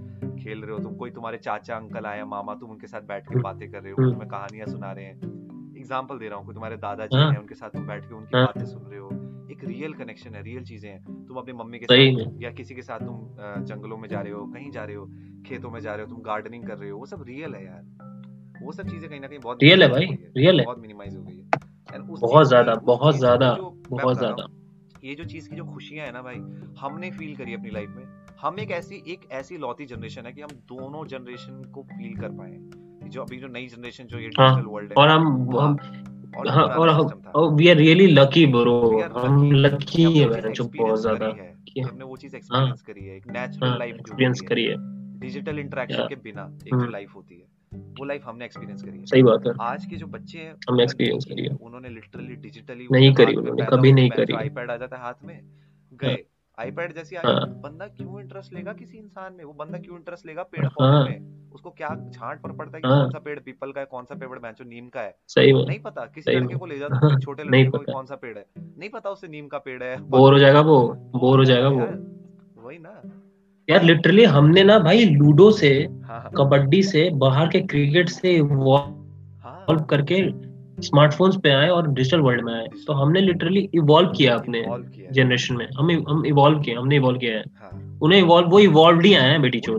खेल 0.45 0.63
रहे 0.63 0.73
हो। 0.73 0.79
तुम 0.79 0.95
कोई 0.97 1.11
तुम्हारे 1.11 1.39
चाचा 1.39 1.77
अंकल 1.77 2.07
आए 2.07 2.23
मामा 2.23 2.55
तुम 2.55 2.71
उनके 2.71 2.87
साथ 2.87 3.01
बैठ 3.01 3.23
के 3.23 3.35
हम्म। 3.35 3.43
बातें 3.43 3.71
कर 3.71 3.83
रहे 3.83 3.93
हो। 3.93 4.03
हम्म। 4.03 4.13
तुम्हें 4.13 4.31
कहानियाँ 4.31 4.67
सुना 4.67 4.93
रहे 4.93 5.05
हैं। 5.05 5.16
एग्ज़ाम्पल 5.23 6.19
दे 6.19 6.29
रहा 6.29 6.39
हूँ 6.39 6.55
तुम्हारे 6.55 6.77
दादाजी 6.77 7.17
हाँ। 7.17 7.31
हैं 7.33 7.39
उनके 7.39 7.55
साथ 7.55 7.71
तुम 7.71 7.87
बैठ 7.87 8.05
के 8.05 8.15
उनकी 8.15 8.37
हाँ। 8.37 8.47
बातें 8.47 8.67
सुन 8.67 8.83
रहे 8.83 8.99
हो। 8.99 9.11
एक 9.51 9.65
रियल 9.65 9.93
कनेक्शन 9.95 10.35
है 10.35 10.43
रियल 10.43 10.65
चीज़ें 10.65 10.91
हैं। 10.91 11.27
तुम 11.27 11.37
अपनी 11.37 11.53
मम्मी 11.53 11.79
के 11.79 11.87
साथ 11.87 12.43
या 12.43 12.51
किसी 12.51 12.75
के 12.75 12.83
साथ 12.83 12.99
तुम 12.99 13.65
जंगलों 13.65 13.97
में 13.97 14.09
जा 14.09 14.21
रहे 14.21 14.33
हो 14.33 14.47
कहीं 14.47 14.71
जा 14.71 14.85
रहे 14.85 14.97
हो 14.97 15.07
खेतों 15.47 15.71
में 15.71 15.81
जा 15.81 15.95
रहे 15.95 16.07
हो 16.07 16.11
तुम 16.11 16.23
गार्डनिंग 16.23 16.67
कर 16.67 16.79
रहे 16.79 16.91
हो 16.91 16.99
वो 16.99 17.07
सब 17.07 17.23
रियल 17.23 17.55
है 17.55 17.65
यार। 17.65 18.63
वो 18.63 18.73
सब 18.73 18.89
चीज़ें 18.89 19.11
कहीं 19.11 19.21
ना 19.21 19.27
कहीं 19.27 19.39
बहुत 19.39 19.59
Real 19.59 19.83
है 19.83 19.89
भाई, 19.89 20.07
real 20.39 20.59
है। 20.59 20.65
बहुत 20.65 20.79
मिनिमाइज 20.79 21.17
हो 21.17 21.23
गई 21.23 21.37
है। 21.37 21.43
बहुत 21.99 22.47
ज़्यादा, 22.47 22.75
बहुत 22.75 23.17
ज़्यादा, 23.17 23.57
बहुत 23.91 24.19
ज़्यादा। 24.19 24.47
ये 25.05 25.15
जो 25.15 25.25
चीज़ 25.25 25.49
की 25.51 25.57
जो 25.57 25.65
खुशियाँ 25.65 26.07
है 26.07 26.13
ना 26.13 26.23
भाई 26.23 26.37
हमने 26.81 27.11
फील 27.11 27.37
करी 27.37 27.55
अपनी 27.55 27.71
लाइफ 27.71 27.91
में। 27.91 28.37
हम 28.41 28.59
एक 28.61 28.71
ऐसी 28.71 29.03
एक 29.09 29.29
ऐसी 29.33 29.57
लौती 29.57 29.87
जनरेशन 29.87 30.27
है 30.27 30.33
कि 30.33 30.41
हम 30.41 30.49
दोनों 30.49 31.07
जनरेशन 31.07 31.63
को 31.65 31.83
फील 31.83 32.17
कर 32.17 32.29
पाए। 32.29 32.86
जो 33.09 33.23
अभी 33.23 33.37
जो 33.37 33.49
नई 33.49 33.67
जनरेशन 33.67 34.05
जो 34.05 34.19
ये 34.19 34.31
हाँ, 34.39 34.51
डिजिटल 34.51 34.69
वर्ल्ड 34.71 34.91
है। 34.91 34.95
और 34.97 35.09
हम 35.09 35.27
हम 35.59 35.77
और 36.39 36.49
हाँ 36.49 36.65
और 36.65 36.89
हम 36.89 37.09
था। 37.09 37.47
We 37.57 37.69
are 37.69 37.77
really 37.77 38.07
lucky 38.07 38.47
bro 38.47 38.77
हम 39.17 39.53
लकी 39.53 40.03
है 40.03 40.41
चीज़ 40.41 40.49
जो 40.49 40.65
बहुत 40.77 41.01
ज़्यादा 41.01 41.29
कि 41.69 41.81
हमने 41.81 42.05
वो 42.05 42.17
चीज़ 42.17 42.37
एक्सपीरियंस 42.37 42.83
करी 42.83 43.05
है 43.05 43.17
एक 43.17 43.27
नेचुरल 43.27 43.69
हाँ 43.69 43.79
लाइफ 43.79 43.95
जो 43.95 44.01
एक्सपीरियंस 44.01 44.41
होती 44.41 44.65
है। 44.65 44.77
डिजिटल 45.21 45.59
इंटरेक्शन 45.59 46.07
के 46.09 46.15
बिना 46.15 46.43
एक 46.43 46.71
जो 46.71 46.77
हम्म। 46.77 46.91
लाइफ 46.93 47.15
होती 47.15 47.35
है 47.35 47.45
वो 47.99 48.05
लाइफ 48.05 48.23
हमने 48.25 48.45
एक्सपीरियंस 48.45 48.83
करी 48.83 48.99
है। 48.99 49.05
सही 49.07 49.23
बात 49.23 49.47
है। 49.47 49.53
आज 49.61 49.87
के 49.87 49.97
जो 49.97 50.07
बच्चे 50.07 50.39
हैं 50.39 50.55
हमने 50.69 50.85
नहीं 50.85 51.19
करी 51.21 51.43
है। 51.43 51.57
उन्होंने 51.61 51.89
लिटरली 51.89 52.37
डिजिटली 52.37 52.89
नहीं 52.93 53.13
करी 53.15 53.35
उन्होंने, 53.35 53.67
कभी 53.67 53.93
नहीं 53.93 54.11
करी। 54.11 54.35
आईपैड 54.35 54.71
आ 54.71 54.77
जाता 54.77 54.97
है 54.97 55.03
हाथ 55.03 55.25
में 55.25 55.41
गए। 55.93 56.17
आईपैड 56.59 56.95
जैसी 56.95 57.17
आई 57.17 57.33
हाँ। 57.33 57.47
बंदा 57.63 57.87
क्यों 57.87 58.21
इंटरेस्ट 58.21 58.53
लेगा 58.55 58.73
किसी 58.73 58.99
इंसान 58.99 59.33
में? 59.33 59.45
वो 59.45 59.53
बंदा 59.53 59.79
क्यों 59.79 59.97
इंटरेस्ट 59.97 60.27
लेगा 60.27 60.43
पेड़ 60.43 60.65
हाँ। 60.65 60.71
पौधे 60.71 61.11
में 61.11 61.51
उसको 61.55 61.71
क्या 61.71 61.89
झांट 61.89 62.41
पर 62.41 62.53
पड़ता 62.53 62.77
है 62.77 62.83
कि 62.83 62.89
हाँ। 62.89 63.01
कौन 63.03 63.11
सा 63.11 63.19
पेड़ 63.19 63.39
पीपल 63.41 63.73
का 63.73 63.81
है 63.81 63.87
कौन 63.87 64.05
सा 64.05 64.15
पेड़ 64.15 64.39
बैंचो 64.39 64.65
नीम 64.65 64.89
का 64.89 65.01
है? 65.01 65.15
सही 65.29 65.53
नहीं 65.53 65.79
पता 65.81 66.05
किसी 66.07 66.33
लड़के 66.33 66.55
को 66.55 66.67
ले 66.67 66.79
जाता 66.79 67.07
है। 67.07 67.21
छोटे 67.21 67.43
लड़के 67.43 67.65
को 67.65 67.79
कौन 67.79 68.07
सा 68.07 68.15
पेड़ 68.15 68.39
है? 68.39 68.45
नहीं 68.59 68.91
पता 68.91 69.11
उसे 69.11 69.29
नीम 69.29 69.47
का 69.47 69.59
पेड़ 69.59 69.83
है 69.83 70.01
बोर 70.01 70.33
हो 70.33 70.39
जाएगा 70.39 70.61
वो 70.61 70.79
बोर 71.17 71.39
हो 71.39 71.45
जाएगा 71.45 71.69
वो। 71.69 71.87
वही 72.67 72.79
ना। 72.79 73.01
यार 73.69 73.83
लिटरली 73.83 74.25
हमने 74.25 74.65
ना 74.65 74.79
भाई 74.79 75.05
लूडो 75.05 75.51
से 75.51 75.69
हाँ 76.05 76.21
हाँ। 76.21 76.31
कबड्डी 76.37 76.83
से 76.83 77.11
बाहर 77.11 77.49
के 77.49 77.61
क्रिकेट 77.61 78.09
से 78.09 78.35
इवॉल्व 78.37 78.95
हाँ 79.45 79.87
करके 79.91 80.21
स्मार्टफोन्स 80.81 81.37
पे 81.37 81.51
आए 81.51 81.69
और 81.69 81.89
डिजिटल 81.89 82.21
वर्ल्ड 82.21 82.45
में 82.45 82.55
आए। 82.55 82.67
तो 82.87 82.93
हमने 82.93 83.21
लिटरली 83.21 83.69
इवॉल्व 83.75 84.13
किया 84.17 84.35
अपने। 84.35 84.65
जनरेशन 85.13 85.57
में। 85.57 85.67
हम 85.79 85.91
हम 86.09 86.25
इवॉल्व 86.27 86.61
किए 86.61 86.75
हमने 86.75 86.97
इवॉल्व 86.97 87.19
किया 87.19 87.37
है। 87.37 87.45
हाँ। 87.61 87.99
उन्हें 88.03 88.19
इवॉल्व 88.19 88.49
वो 88.49 88.59
इवॉल्व 88.61 89.01
ही 89.01 89.15
आए 89.15 89.31
हैं 89.31 89.43
बेटी 89.43 89.61
चोर 89.61 89.79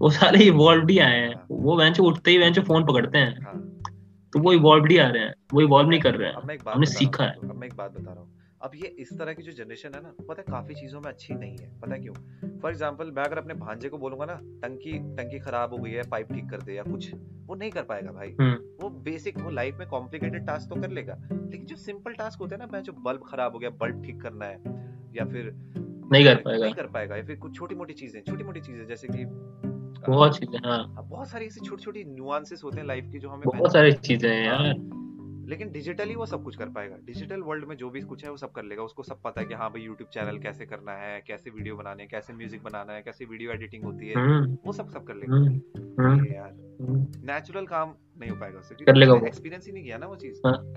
वो 0.00 0.10
सारे 0.10 0.44
इवॉल्व 0.44 0.88
ही 0.88 0.98
आए 0.98 1.18
हैं। 1.18 1.34
हाँ। 1.34 1.46
वो 1.50 1.76
बेंच 1.76 2.00
उठते 2.00 2.30
ही 2.30 2.38
बेंच 2.38 2.58
फ़ोन 2.58 2.84
पकड़ते 2.84 3.18
हैं। 3.18 3.38
हाँ। 3.42 3.62
तो 4.32 4.40
वो 4.40 4.52
इवॉल्व 4.52 4.86
ही 4.86 4.98
आ 4.98 5.08
रहे 5.08 5.22
हैं। 5.22 5.34
वो 5.54 5.60
इवॉल्व 5.60 5.88
नहीं 5.88 6.00
कर 6.00 6.14
रहे 6.14 6.28
हैं। 6.28 6.58
हमने 6.68 6.86
सीखा 6.86 7.24
है 7.24 7.34
मैं 7.42 7.66
एक 7.66 7.74
बात 7.76 7.90
बता 7.90 8.12
रहा 8.12 8.20
हूँ। 8.20 8.28
अब 8.60 8.70
ये 8.74 8.86
इस 8.98 9.12
तरह 9.18 9.32
की 9.32 9.42
जो 9.42 9.52
जनरेशन 9.52 9.94
है 9.94 10.00
ना 10.02 10.12
पता 10.28 10.42
है 10.42 10.44
काफ़ी 10.50 10.74
चीज़ों 10.74 11.00
में 11.00 11.08
अच्छी 11.08 11.34
नहीं 11.34 11.56
है। 11.58 11.68
पता 11.80 11.94
है 11.94 12.00
क्यों? 12.00 12.14
फॉर 12.60 12.70
एग्ज़ाम्पल 12.70 13.10
मैं 13.10 13.22
अगर 13.22 13.38
अपने 13.38 13.54
भांजे 13.54 13.88
को 13.88 13.98
बोलूँगा 13.98 14.24
ना 14.24 14.34
टंकी 14.62 14.92
टंकी 15.16 15.38
खराब 15.38 15.74
हो 15.74 15.78
गई 15.78 15.90
है 15.90 16.02
पाइप 16.10 16.32
ठीक 16.32 16.48
कर 16.50 16.62
दे 16.62 16.74
या 16.74 16.82
कुछ 16.82 17.12
वो 17.46 17.54
नहीं 17.54 17.70
कर 17.70 17.82
पाएगा 17.82 18.12
भाई। 18.12 18.34
हम्म। 18.40 18.82
वो 18.82 18.88
बेसिक 19.04 19.38
वो 19.38 19.50
लाइफ 19.50 19.76
में 19.78 19.86
कॉम्प्लिकेटेड 19.88 20.46
टास्क 20.46 20.68
तो 20.68 20.80
कर 20.80 20.90
लेगा। 20.90 21.18
लेकिन 21.32 21.66
जो 21.66 21.76
सिंपल 21.76 22.12
टास्क 22.12 22.40
होते 22.40 22.54
हैं 22.54 22.60
ना 22.60 22.68
मैं 22.72 22.82
जो 22.82 22.92
बल्ब 22.92 23.22
खराब 23.30 23.52
हो 23.52 23.58
गया 23.58 23.70
बल्ब 23.70 24.02
ठीक 24.04 24.20
करना 24.22 24.46
है 24.46 24.58
या 25.16 25.24
फिर 25.24 25.52
नहीं 26.12 26.24
कर 26.24 26.36
पाएगा। 26.36 26.64
नहीं 26.64 26.74
कर 26.74 26.86
पाएगा 26.86 27.16
या 27.16 27.24
फिर 27.24 27.36
कुछ 27.36 27.56
छोटी 27.56 27.74
मोटी 27.74 27.94
चीज़ें 27.94 28.22
छोटी 28.22 28.44
मोटी 28.44 28.60
चीज़ें 28.60 28.86
जैसे 28.86 29.08
कि 29.08 29.24
बहुत 30.08 30.38
चीज़ें 30.38 30.58
हाँ। 30.64 30.78
हाँ, 30.78 31.06
बहुत 31.08 31.28
सारी 31.28 31.46
ऐसी 31.46 31.60
छोटी 31.60 31.82
छोटी 31.82 32.04
न्यूआंसेस 32.04 32.60
होते 32.64 32.80
हैं 32.80 32.86
लाइफ 32.86 33.10
की 33.12 33.18
जो 33.18 33.28
हमें 33.28 33.46
बहुत 33.46 33.72
सारी 33.72 33.92
चीज़ें 33.92 34.30
हैं 34.30 34.44
यार। 34.44 34.97
लेकिन 35.48 35.70
डिजिटली 35.72 36.14
वो 36.14 36.26
सब 36.26 36.44
कुछ 36.44 36.56
कर 36.56 36.68
पाएगा। 36.68 36.96
डिजिटल 37.04 37.40
वर्ल्ड 37.40 37.64
में 37.64 37.76
जो 37.76 37.90
भी 37.90 38.00
कुछ 38.00 38.24
है 38.24 38.30
वो 38.30 38.36
सब 38.36 38.52
कर 38.52 38.64
लेगा। 38.64 38.82
उसको 38.82 39.02
सब 39.02 39.20
पता 39.24 39.40
है 39.40 39.46
कि 39.46 39.54
हाँ 39.54 39.70
भाई 39.70 39.82
यूट्यूब 39.82 40.10
चैनल 40.10 40.38
कैसे 40.38 40.66
करना 40.66 40.92
है 40.92 41.20
कैसे 41.26 41.50
वीडियो 41.50 41.76
बनाने 41.76 42.02
हैं 42.02 42.10
कैसे 42.10 42.32
म्यूज़िक 42.32 42.62
बनाना 42.62 42.92
है 42.92 43.02
कैसे 43.02 43.24
वीडियो 43.24 43.50
एडिटिंग 43.50 43.84
होती 43.84 44.08
है 44.08 44.14
हम्म। 44.14 44.58
वो 44.66 44.72
सब 44.72 44.88
सब 44.88 45.04
कर 45.04 45.14
लेगा। 45.14 45.36
हम्म। 45.36 46.04
हम्म। 46.04 46.26
यार। 46.26 46.52
नेचुरल 47.24 47.66
काम 47.66 47.94
नहीं 48.20 48.30
हो 48.30 48.36
पाएगा 48.36 48.58
उससे 48.58 48.84
कर 48.84 48.94
लेगा 48.94 49.14
एक्सपीरियंस 49.26 49.66
ही 49.66 49.72
नहीं 49.72 49.84
किया 49.84 49.98
ना 49.98 50.06
वो 50.06 50.16
चीज़। 50.16 50.40
हाँ। 50.46 50.74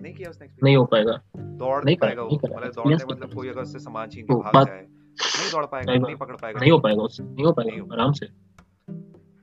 नहीं 0.00 0.14
किया 0.14 0.30
उसने 0.30 0.48
नहीं 0.62 0.76
हो 0.76 0.84
पाएगा। 0.84 1.20
दौड़ 1.36 1.74
नहीं 1.74 1.84
नहीं 1.84 1.96
पाएगा 1.96 2.22
वो। 2.22 2.30
मतलब 2.34 2.72
दौड़ने 2.72 2.94
मतलब 2.94 3.34
कोई 3.34 3.48
अगर 3.48 3.62
उससे 3.62 3.78
छीन 3.78 4.06
के 4.06 4.22
तो 4.22 4.38
भाग 4.40 4.66
जाए 4.66 4.80
नहीं 4.80 5.52
दौड़ 5.52 5.66
पाएगा 5.66 5.92
नहीं 5.92 6.02
नहीं 6.02 6.16
पकड़ 6.16 6.36
पाएगा। 6.36 6.60
नहीं 6.60 6.70
हो 6.70 6.78
पाएगा 6.78 7.02
उससे 7.02 7.22
नहीं 7.24 7.44
हो 7.44 7.52
पाएगा। 7.52 7.94
आराम 7.94 8.12
से। 8.12 8.26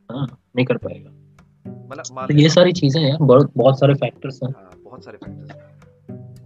हाँ 0.09 0.27
नहीं 0.55 0.65
कर 0.65 0.77
पाएगा। 0.77 1.20
मतलब 1.67 2.25
तो 2.27 2.33
ये 2.33 2.49
सारी 2.49 2.71
चीज़ें 2.71 3.01
हैं 3.01 3.17
बहुत 3.21 3.51
बहुत 3.57 3.79
सारे 3.79 3.93
फैक्टर्स 3.93 4.39
हैं। 4.43 4.51
हाँ 4.51 4.69
बहुत 4.83 5.03
सारे 5.05 5.17
फैक्टर्स 5.17 5.51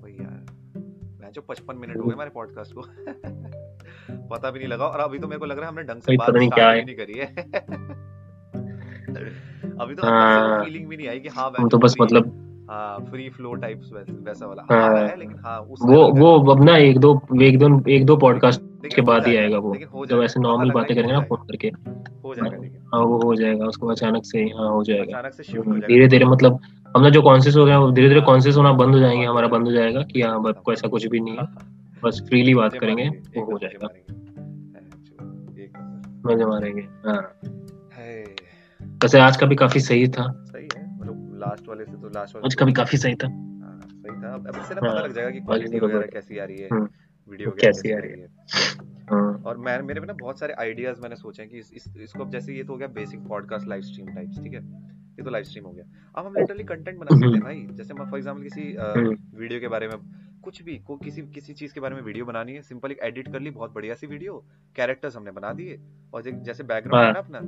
वही 0.04 0.14
यार 0.14 0.46
मैं 1.22 1.32
जो 1.32 1.42
55 1.42 1.76
मिनट 1.76 1.98
हो 1.98 2.04
गए 2.04 2.14
हमारे 2.14 2.30
पॉडकास्ट 2.30 2.74
को 2.74 2.82
पता 4.30 4.52
भी 4.52 4.60
नहीं 4.60 4.68
लगा 4.70 4.86
और 4.86 5.00
अभी 5.00 5.20
तो 5.20 5.28
मेरे 5.28 5.40
को 5.40 5.46
लग 5.46 5.58
रहा 5.58 5.66
है 5.66 5.72
हमने 5.72 5.84
ढंग 5.84 6.02
से 6.02 6.18
बात 6.18 6.30
नहीं 6.30 6.50
है। 6.60 6.96
करी 6.96 7.20
है। 7.20 7.26
अभी 9.82 9.96
तो 9.96 10.08
हाँ। 10.08 10.64
फीलिंग 10.64 10.88
भी 10.88 10.98
नहीं 10.98 11.08
आई 11.08 11.20
कि 11.20 11.30
हाँ 11.30 11.52
हम 11.60 11.70
तो 11.70 11.78
बस 11.78 11.96
मतलब 12.02 12.42
हाँ 12.72 13.00
फ्री 13.00 13.30
फ्लो 13.30 13.54
टाइप्स 13.54 13.90
वैसा 13.94 14.46
वाला। 14.46 14.66
हाँ। 14.72 14.90
रहा 14.94 15.08
है। 15.08 15.18
लेकिन 15.20 15.36
हाँ 15.46 15.60
उस 15.60 15.80
वो 15.86 16.08
वो 16.12 16.52
अब 16.52 16.64
ना 16.64 16.78
एक 16.78 17.00
दो 17.00 17.22
एक 17.42 17.60
दो 17.60 17.84
एक 17.90 18.06
दो 18.06 18.18
पॉडकास्ट 18.18 18.62
के 18.96 19.02
बाद 19.02 19.28
ही 19.28 19.36
आएगा 19.36 19.58
वो 19.58 20.06
जब 20.06 20.22
ऐसे 20.24 20.40
नॉर्मल 20.40 20.68
है 20.68 20.74
बातें 20.74 20.96
करेंगे 20.98 21.14
ना 21.14 21.20
फ़ोन 21.22 21.38
करके। 21.38 21.68
हो 21.68 22.36
जाएगा 22.36 22.58
लेकिन। 22.58 22.85
हाँ 22.96 23.04
वो 23.06 23.18
हो 23.20 23.36
जाएगा 23.36 23.66
उसको 23.66 23.88
अचानक 23.88 24.26
से 24.26 24.44
हाँ 24.58 24.70
हो 24.70 24.84
जाएगा। 24.84 25.18
अचानक 25.18 25.34
से 25.34 25.44
शिफ्ट 25.44 25.58
हो 25.58 25.72
जाएगा। 25.72 25.88
धीरे 25.88 26.08
धीरे 26.08 26.26
मतलब 26.26 26.60
हम 26.96 27.02
ना 27.02 27.10
जो 27.10 27.22
कॉन्शियस 27.22 27.56
हो 27.56 27.66
गए 27.66 27.76
वो 27.76 27.92
धीरे 27.92 28.08
धीरे 28.08 28.20
हाँ, 28.20 28.26
कॉन्शियस 28.28 28.58
होना 28.58 28.72
बंद 28.74 28.94
हो 28.94 29.00
जाएँगे 29.00 29.26
हमारा 29.26 29.48
बंद 29.48 29.68
हो 29.68 29.72
जाएगा 29.72 30.02
कि 30.04 30.22
हाँ 30.22 30.42
बस 30.42 30.56
कोई 30.66 30.74
ऐसा 30.74 30.88
कुछ 30.88 31.06
भी 31.06 31.20
नहीं 31.20 31.38
है। 31.38 31.46
बस 32.04 32.22
फ्रीली 32.30 32.54
बात 32.56 32.78
करेंगे 32.80 33.08
वो 33.10 33.44
हो 33.46 33.58
जाएगा। 33.60 33.88
मज़े 36.26 36.46
मारेंगे। 36.46 36.82
हाँ। 36.82 37.22
है, 37.94 38.24
वैसे 39.04 39.20
आज 39.20 39.38
का 39.38 39.46
भी 39.46 39.56
काफ़ी 39.56 39.80
सही 39.80 40.08
था। 40.08 40.32
सही 40.46 40.68
है 40.76 40.84
मतलब 41.00 41.38
लास्ट 41.40 41.68
वाले 41.70 41.86
से 41.86 41.92
तो 41.92 42.10
लास्ट 42.10 42.36
वाले 42.36 42.46
आज 42.46 42.56
का 42.56 42.66
भी 42.66 42.74
काफ़ी 42.74 42.98
सही 42.98 43.16
था। 43.16 43.28
हाँ, 43.28 43.80
सही 43.92 44.22
था। 44.22 44.34
अब 44.34 44.58
इससे 44.58 44.76
ना 44.76 44.82
हाँ, 44.84 44.94
पता 44.94 45.02
लग 45.02 45.14
जाएगा 45.14 45.30
कि 45.30 45.40
क्वालिटी 45.40 45.80
तो 45.80 45.86
वगैरह 45.86 46.08
कैसी 46.14 46.38
आ 46.38 46.46
रही 46.46 46.58
है। 46.58 46.70
हम्म, 46.72 46.88
वीडियो 47.30 47.52
कैसी 47.52 47.92
आ 47.92 47.98
रही 47.98 48.22
है? 48.22 48.28
हाँ। 49.10 49.44
और 49.46 49.58
मैं 49.58 49.82
मेरे 49.82 50.00
में 50.00 50.08
ना 50.08 50.14
बहुत 50.14 50.40
सारे 50.40 50.54
आइडियाज़ 50.54 51.02
मैंने 51.02 51.16
सोचे 51.16 51.42
हैं 51.42 51.52
कि 51.52 51.58
इस, 51.58 51.72
इस, 51.74 51.94
इसको 51.98 52.24
अब 52.24 52.30
जैसे 52.32 52.54
ये 52.54 52.64
तो 52.64 52.74
हो 52.74 52.78
गया 52.78 52.88
basic 52.88 53.20
podcast 53.20 53.68
live 53.68 53.82
stream 53.82 54.14
types 54.16 54.40
ठीक 54.40 54.54
है? 54.54 54.62
ये 55.18 55.24
तो 55.24 55.30
लाइव 55.30 55.44
स्ट्रीम 55.44 55.66
हो 55.66 55.72
गया। 55.72 55.86
अब 56.16 56.26
हम 56.26 56.34
लिटरली 56.38 56.64
कंटेंट 56.64 56.98
बना 57.00 57.16
सकते 57.16 57.34
हैं 57.34 57.42
भाई। 57.42 57.68
जैसे 57.72 57.94
मैं 57.94 58.06
फॉर 58.06 58.20
एग्जांपल 58.20 58.44
किसी 58.44 58.74
हम्म। 58.74 59.16
वीडियो 59.38 59.60
के 59.60 59.68
बारे 59.68 59.88
में 59.88 59.98
कुछ 60.44 60.62
भी 60.64 60.78
को 60.78 60.98
किसी 60.98 61.22
किसी 61.22 61.54
चीज़ 61.54 61.74
के 61.74 61.80
बारे 61.80 61.96
में 61.96 62.02
वीडियो 62.02 62.26
बनानी 62.26 62.54
है 62.54 62.62
सिंपल 62.62 62.92
एक 62.92 63.00
एडिट 63.04 63.32
कर 63.32 63.40
ली 63.40 63.50
बहुत 63.50 63.74
बढ़िया 63.74 63.96
सी 63.96 64.08
वीडियो 64.08 64.44
कैरेक्टर्स 64.76 65.18
हमने 65.18 65.32
बना 65.32 65.54
दिए। 65.54 65.80
और 66.14 66.22
जैसे 66.22 66.64
बैकग्राउंड 66.64 67.06
है 67.06 67.12
हाँ। 67.14 67.14
ना 67.14 67.20
अपना 67.20 67.40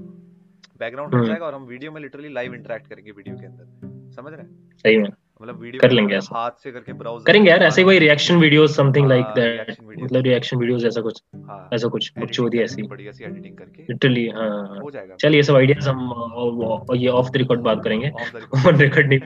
बैकग्राउंड 0.79 1.13
हो 1.13 1.17
हम्म। 1.17 1.27
जाएगा 1.27 1.45
और 1.45 1.53
हम 1.53 1.63
वीडियो 1.63 1.91
में 1.91 2.01
लिटरली 2.01 2.29
लाइव 2.29 2.53
इंटरेक्ट 2.53 2.87
करेंगे 2.87 3.11
वीडियो 3.11 3.37
के 3.37 3.45
अंदर। 3.45 4.11
समझ 4.15 4.33
रहे 4.33 4.41
हैं? 4.41 4.69
सही 4.77 4.97
में 4.97 5.09
मतलब 5.41 5.61
वीडियो 5.61 5.81
कर 5.81 5.91
लेंगे 5.91 6.15
ऐसा। 6.15 6.39
हाथ 6.39 6.51
से 6.63 6.71
करके 6.71 6.93
ब्राउज़र 6.93 7.23
करेंगे 7.25 7.49
यार 7.49 7.63
ऐसे 7.63 7.83
वही 7.83 7.99
रिएक्शन 7.99 8.35
वीडियोस 8.35 8.75
समथिंग 8.75 9.07
लाइक 9.07 9.25
हाँ, 9.25 9.33
दैट 9.35 9.75
मतलब 10.03 10.23
रिएक्शन 10.23 10.57
वीडियोस 10.57 10.85
ऐसा 10.85 11.01
कुछ 11.01 11.21
हाँ 11.35 11.69
ऐसा 11.73 11.87
कुछ 11.87 12.03
editing 12.03 12.23
बकचोदी 12.25 12.57
करके, 12.57 12.63
ऐसी। 12.63 12.81
बढ़िया 12.81 13.11
सी 13.11 13.23
एडिटिंग 13.23 13.57
करके। 13.57 13.83
लिटरली 13.83 14.27
हाँ। 14.27 14.79
हो 14.81 14.91
जाएगा। 14.91 15.15
चल 15.15 15.35
ये 15.35 15.43
सब 15.43 15.55
आइडियाज़ 15.55 15.89
हम 15.89 16.93
ये 16.95 17.07
ऑफ़ 17.07 17.31
द 17.31 17.37
रिकॉर्ड 17.37 17.61
बात 17.61 17.83
करेंगे। 17.83 18.09
ऑफ़ 18.09 18.67
ऑन 18.67 18.75
रिकॉर्ड 18.75 19.07
नहीं 19.07 19.19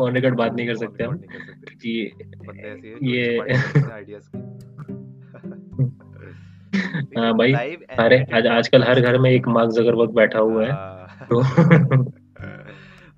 ऑन 0.00 0.14
रिकॉर्ड 0.14 0.34
बात 0.36 0.52
नहीं 0.52 0.66
कर 0.66 0.74
सकते 0.74 1.04
हम। 1.04 1.16
कि 1.82 2.10
ही 3.02 3.12
ये- 3.12 3.40
आइडियाज़ 3.40 4.36
हाँ 7.18 7.34
भाई, 7.34 7.52
अरे 7.98 8.26
आज 8.34 8.46
आजकल 8.46 8.82
हर 8.82 9.00
घर 9.00 9.18
में 9.18 9.30
एक 9.30 9.48
मार्क 9.48 9.70
जगरबर्ग 9.70 10.10
बैठा 10.10 10.38
हुआ 10.38 10.66
है। 10.66 10.72
तो 11.26 11.42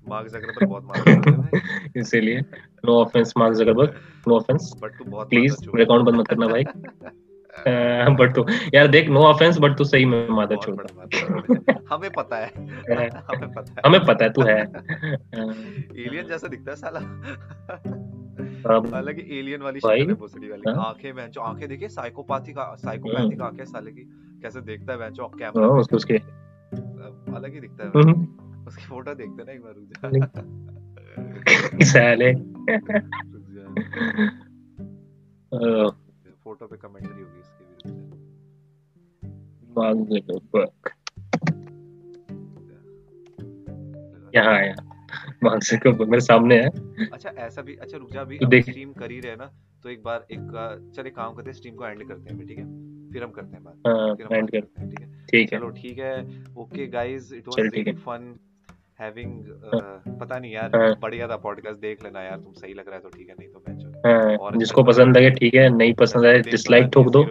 मार्क 0.09 0.27
जकरबर्ग 0.27 0.67
बहुत 0.69 0.83
मार 0.83 1.03
रहा 1.07 1.49
है। 1.55 1.61
इसीलिए 1.95 2.39
no 2.85 3.01
offence 3.01 3.33
Mark 3.37 3.53
Zuckerberg 3.53 3.95
no 4.27 4.35
offence 4.35 4.73
but 4.83 4.91
तू 4.91 5.05
बहुत 5.05 5.29
प्लीज़ 5.29 5.53
मादर 5.53 5.83
अकाउंट 5.83 6.05
बंद 6.05 6.15
मत 6.15 6.27
करना 6.27 6.47
भाई। 6.47 6.63
बट 8.15 8.35
तो 8.35 8.45
यार 8.73 8.87
देख 8.87 9.09
नो 9.09 9.19
ऑफेंस 9.19 9.57
बट 9.57 9.77
तू 9.77 9.83
सही 9.83 10.05
में 10.05 10.29
मादर 10.29 10.55
छोड़ 10.55 10.75
है। 10.75 11.05
हमें 11.89 12.09
पता 12.09 12.37
है। 12.37 12.47
हमें 13.13 13.53
पता 13.53 13.71
है। 13.71 13.81
हमें 13.85 14.05
पता 14.05 14.25
है 14.25 14.33
तू 14.33 14.41
है। 14.41 14.61
एलियन 16.05 16.27
जैसा 16.27 16.47
दिखता 16.47 16.71
है 16.71 16.77
साला। 16.77 16.99
हालाँकि 18.95 19.39
एलियन 19.39 19.61
वाली 19.61 19.79
शक्ल 19.79 20.09
है 20.09 20.13
भोसड़ी 20.13 20.49
वाली। 20.49 20.71
हाँ। 20.71 20.85
आँखें 20.85 21.15
बेंचो 21.15 21.41
आँखें 21.41 21.69
देखिए 21.69 21.87
साइकोपैथी 21.87 22.53
का 22.53 22.75
साइकोपैथिक 22.75 23.33
हम्म। 23.33 23.43
आँखें 23.43 23.65
साले 23.65 23.91
की 23.91 24.01
कैसे 24.41 24.61
देखता 24.61 24.93
है 24.93 24.99
बेंचो 24.99 25.23
हाँ, 25.23 25.31
कैमरा 25.39 25.67
उसके 25.67 25.95
उसके। 25.95 26.13
अलग 27.35 27.53
ही 27.53 27.59
दिखता 27.59 27.83
है। 27.83 27.89
हम्म, 27.89 28.27
उसकी 28.67 28.83
फ़ोटो 28.83 29.13
देखते 29.13 29.43
ना 29.43 29.51
एक 29.51 29.61
बार 29.61 29.73
रुक 29.73 29.85
जा। 29.85 30.09
साले। 31.85 32.33
फ़ोटो 36.43 36.67
पे 36.67 36.77
कमेंट्री 36.77 37.21
होगी 37.21 37.39
इसकी 37.39 37.65
भी 37.65 37.95
मार्क 39.77 39.97
जगरबर्ग 39.97 40.89
जा। 42.69 44.41
यहाँ 44.41 44.53
आया 44.53 44.75
मार्क 45.43 45.63
जगरबर्ग 45.63 46.09
मेरे 46.09 46.21
सामने 46.21 46.55
है। 46.55 46.69
अच्छा 47.05 47.29
ऐसा 47.29 47.61
भी 47.61 47.75
अच्छा 47.75 47.97
रुक 47.97 48.11
जा 48.11 48.21
अभी 48.21 48.37
तो 48.37 48.45
देख- 48.47 48.69
स्ट्रीम 48.69 48.93
कर 48.93 49.11
ही 49.11 49.19
रहे 49.19 49.35
ना 49.35 49.53
तो 49.83 49.89
एक 49.89 50.03
बार 50.03 50.27
एक 50.31 50.39
चल 50.95 51.07
एक 51.07 51.15
काम 51.15 51.33
करते 51.33 51.49
हैं 51.49 51.57
स्ट्रीम 51.57 51.75
को 51.75 51.87
एंड 51.87 52.07
करते 52.07 52.33
हैं 52.33 52.47
ठीक 52.47 52.57
है? 52.57 52.85
फिर 53.11 53.23
हम 53.23 53.31
करते 53.31 53.55
हैं 53.55 53.63
बात। 53.63 53.75
हाँ 53.87 54.15
फिर 54.15 54.25
हम 54.25 54.33
एंड 54.33 54.51
करते 54.51 54.81
हैं 54.81 54.89
ठीक 54.89 54.99
है? 54.99 55.25
ठीक 55.25 55.53
है। 55.53 55.59
चलो 55.59 55.69
ठीक 55.69 55.99
है। 55.99 56.43
Okay 56.57 56.87
guys 56.87 57.33
it 57.33 57.47
was 57.47 57.59
really 57.59 57.91
है। 57.91 57.97
फन 58.99 59.03
हैविंग 59.03 60.19
पता 60.19 60.39
नहीं 60.39 60.51
यार 60.51 60.75
हाँ। 60.75 60.95
बढ़िया 61.01 61.27
था 61.27 61.35
पॉडकास्ट 61.37 61.79
देख 61.81 62.03
लेना 62.03 62.21
यार 62.21 62.37
तुम 62.37 62.53
सही 62.53 62.73
लग 62.73 62.87
रहा 62.87 62.95
है 62.95 63.01
तो 63.01 63.09
ठीक 63.09 63.29
है 63.29 63.35
नहीं 63.39 63.49
तो 63.49 63.63
मैं 63.67 63.75
हाँ, 64.05 64.37
और 64.37 64.57
जिसको 64.57 64.81
अच्छा 64.81 64.91
पसंद 64.91 65.17
आए 65.17 65.29
ठीक 65.29 65.53
है 65.53 65.69
नहीं 65.69 65.93
पसंद 65.93 66.25
आए 66.25 66.39
डिसलाइक 66.41 66.89
ठोक 66.93 67.09
दो 67.09 67.23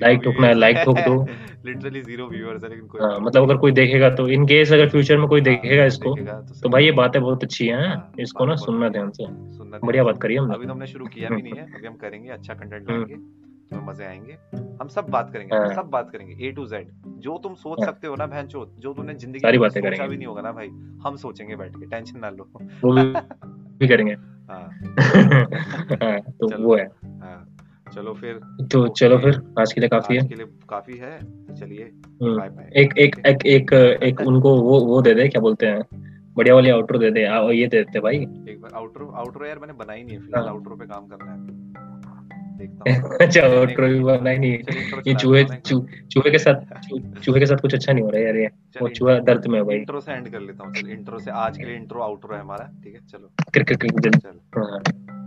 like 0.00 0.22
ठोकना 0.24 0.46
है, 0.46 0.54
like 0.54 0.84
ठोक 0.84 0.98
दो। 0.98 1.26
लिटरली 1.66 2.00
ज़ीरो 2.02 2.26
व्यूअर्स 2.28 2.62
है 2.64 2.68
लेकिन 2.70 2.86
कोई 2.86 3.00
हाँ, 3.00 3.18
मतलब 3.20 3.42
अगर 3.42 3.56
कोई 3.56 3.72
देखेगा 3.72 4.10
तो 4.10 4.28
इन 4.28 4.46
केस 4.46 4.72
अगर 4.72 4.88
फ्यूचर 4.88 5.18
में 5.18 5.26
कोई 5.28 5.40
देखेगा 5.40 5.80
हाँ, 5.80 5.86
इसको 5.86 6.14
तो 6.16 6.54
सही 6.54 6.68
भाई 6.68 6.84
ये 6.84 6.90
है। 6.90 6.96
बातें 6.96 7.22
बहुत 7.22 7.44
अच्छी 7.44 7.66
हैं 7.66 7.86
हाँ, 7.86 8.12
इसको 8.20 8.46
ना 8.46 8.54
सुनना 8.56 8.88
ध्यान 8.88 9.10
से 9.10 9.26
बढ़िया 9.78 10.04
बात 10.04 10.22
करी 10.22 10.34
से। 10.34 10.38
हमने 10.38 10.54
अभी 10.54 10.66
तो 10.66 10.72
हमने 10.72 10.86
शुरू 10.86 11.06
किया 11.06 11.28
भी 11.28 11.42
नहीं 11.42 11.52
है 11.52 11.64
अभी 11.74 11.86
हम 11.86 11.94
करेंगे 11.94 12.30
अच्छा 12.30 12.54
कंटेंट 12.54 12.90
हम्म। 12.90 13.39
लाएँगे 13.72 13.86
तुम्हें 13.86 13.86
मज़े 13.86 14.04
आएँगे। 14.04 14.38
हम 14.80 14.88
सब 14.88 15.06
बात 15.08 15.30
करेंगे 15.32 15.56
हाँ। 15.56 15.74
सब 15.74 15.90
बात 15.90 16.10
करेंगे 16.10 16.48
ए 16.48 16.52
टू 16.52 16.66
जेड 16.66 16.90
जो 17.20 17.38
तुम 17.38 17.54
सोच 17.54 17.78
हाँ। 17.80 17.86
सकते 17.86 18.06
हो 18.06 18.16
ना 18.16 18.26
बहन 18.26 18.46
जो 18.46 18.64
तुमने 18.94 19.14
ज़िंदगी 19.14 19.38
सारी 19.38 19.58
बातें 19.58 19.82
करेंगे। 19.82 20.08
भी 20.08 20.16
नहीं 20.16 20.26
होगा 20.26 20.42
ना 20.42 20.52
भाई 20.52 20.68
हम 21.06 21.16
सोचेंगे 21.16 21.56
बैठ 21.56 21.76
के 21.76 21.86
टेंशन 21.86 22.18
ना 22.18 22.30
लो। 22.30 22.50
वो 22.84 22.92
भी, 22.92 23.88
करेंगे। 23.88 24.12
हाँ। 24.12 24.70
हाँ, 26.02 26.20
तो। 26.20 26.62
वो 26.62 26.76
है। 26.76 26.86
हाँ। 27.20 27.46
चलो 27.94 28.14
फिर 28.14 28.34
तो 28.72 28.88
चलो 28.88 29.18
फिर 29.18 29.54
आज 29.58 29.72
के 29.72 29.80
लिए 29.80 29.88
काफ़ी 29.88 30.16
है। 30.16 30.28
के 30.28 30.34
लिए 30.34 30.46
काफ़ी 30.68 30.96
है 30.96 31.18
चलिए 31.60 31.84
हम्म, 32.22 32.42
एक 32.76 32.98
एक 32.98 33.26
एक 33.26 33.46
एक 33.46 33.72
एक 34.02 34.20
उनको 34.20 34.60
वो 34.60 34.80
वो 34.80 35.02
दे 35.02 35.14
दे 35.14 35.28
क्या 35.28 35.40
बोलते 35.40 35.66
हैं 35.66 35.82
बढ़िया 36.36 36.54
वाली 36.54 36.70
आउटरो 36.70 36.98
दे 36.98 37.10
दे। 37.10 37.20
ये 37.20 37.66
दे 37.66 37.76
देते 37.76 38.00
भाई। 38.00 38.16
एक 38.16 38.60
बार 38.60 38.72
आउटरो 38.74 39.08
आउटरो 39.10 39.46
यार 39.46 39.58
मैंने 39.58 39.72
बनाई 39.72 40.02
नहीं 40.02 40.16
है 40.16 40.22
फ़िलहाल। 40.22 40.48
आउटरो 40.48 40.76
पे 40.76 40.86
काम 40.86 41.06
करना 41.06 41.32
है। 41.32 41.69
देखता 42.60 43.16
अच्छा 43.24 43.42
आउटरो 43.42 43.88
भी 43.88 44.00
बनाई 44.00 44.38
नहीं 44.38 44.52
ये 45.06 45.14
चूहे 45.14 45.44
चूहे 45.44 46.30
के 46.30 46.38
साथ 46.38 46.54
चूहे 47.22 47.40
के 47.40 47.46
साथ 47.46 47.56
कुछ 47.56 47.74
अच्छा 47.74 47.92
नहीं 47.92 48.04
हो 48.04 48.10
रहा 48.10 48.20
है 48.20 48.26
यार 48.26 48.36
ये। 48.36 48.46
वो 48.82 48.88
चूहा 48.88 49.18
दर्द 49.30 49.46
में 49.46 49.58
है 49.58 49.64
भाई। 49.64 49.76
इंट्रो 49.76 50.00
से 50.00 50.12
एंड 50.12 50.28
कर 50.28 50.40
लेता 50.40 50.64
हूँ। 50.64 50.74
चल 50.74 50.90
इंट्रो 50.90 51.18
से 51.18 51.30
आज 51.30 51.58
के 51.58 51.64
लिए 51.64 51.76
इंट्रो 51.76 52.02
आउटरो 52.02 52.34
है 52.34 52.40
हमारा 52.40 52.70
ठीक 52.84 52.94
है? 52.94 53.00
चलो। 53.12 53.30
क्रिकेट 53.52 53.76
क्रिकेट 53.76 54.16
चल। 54.16 55.19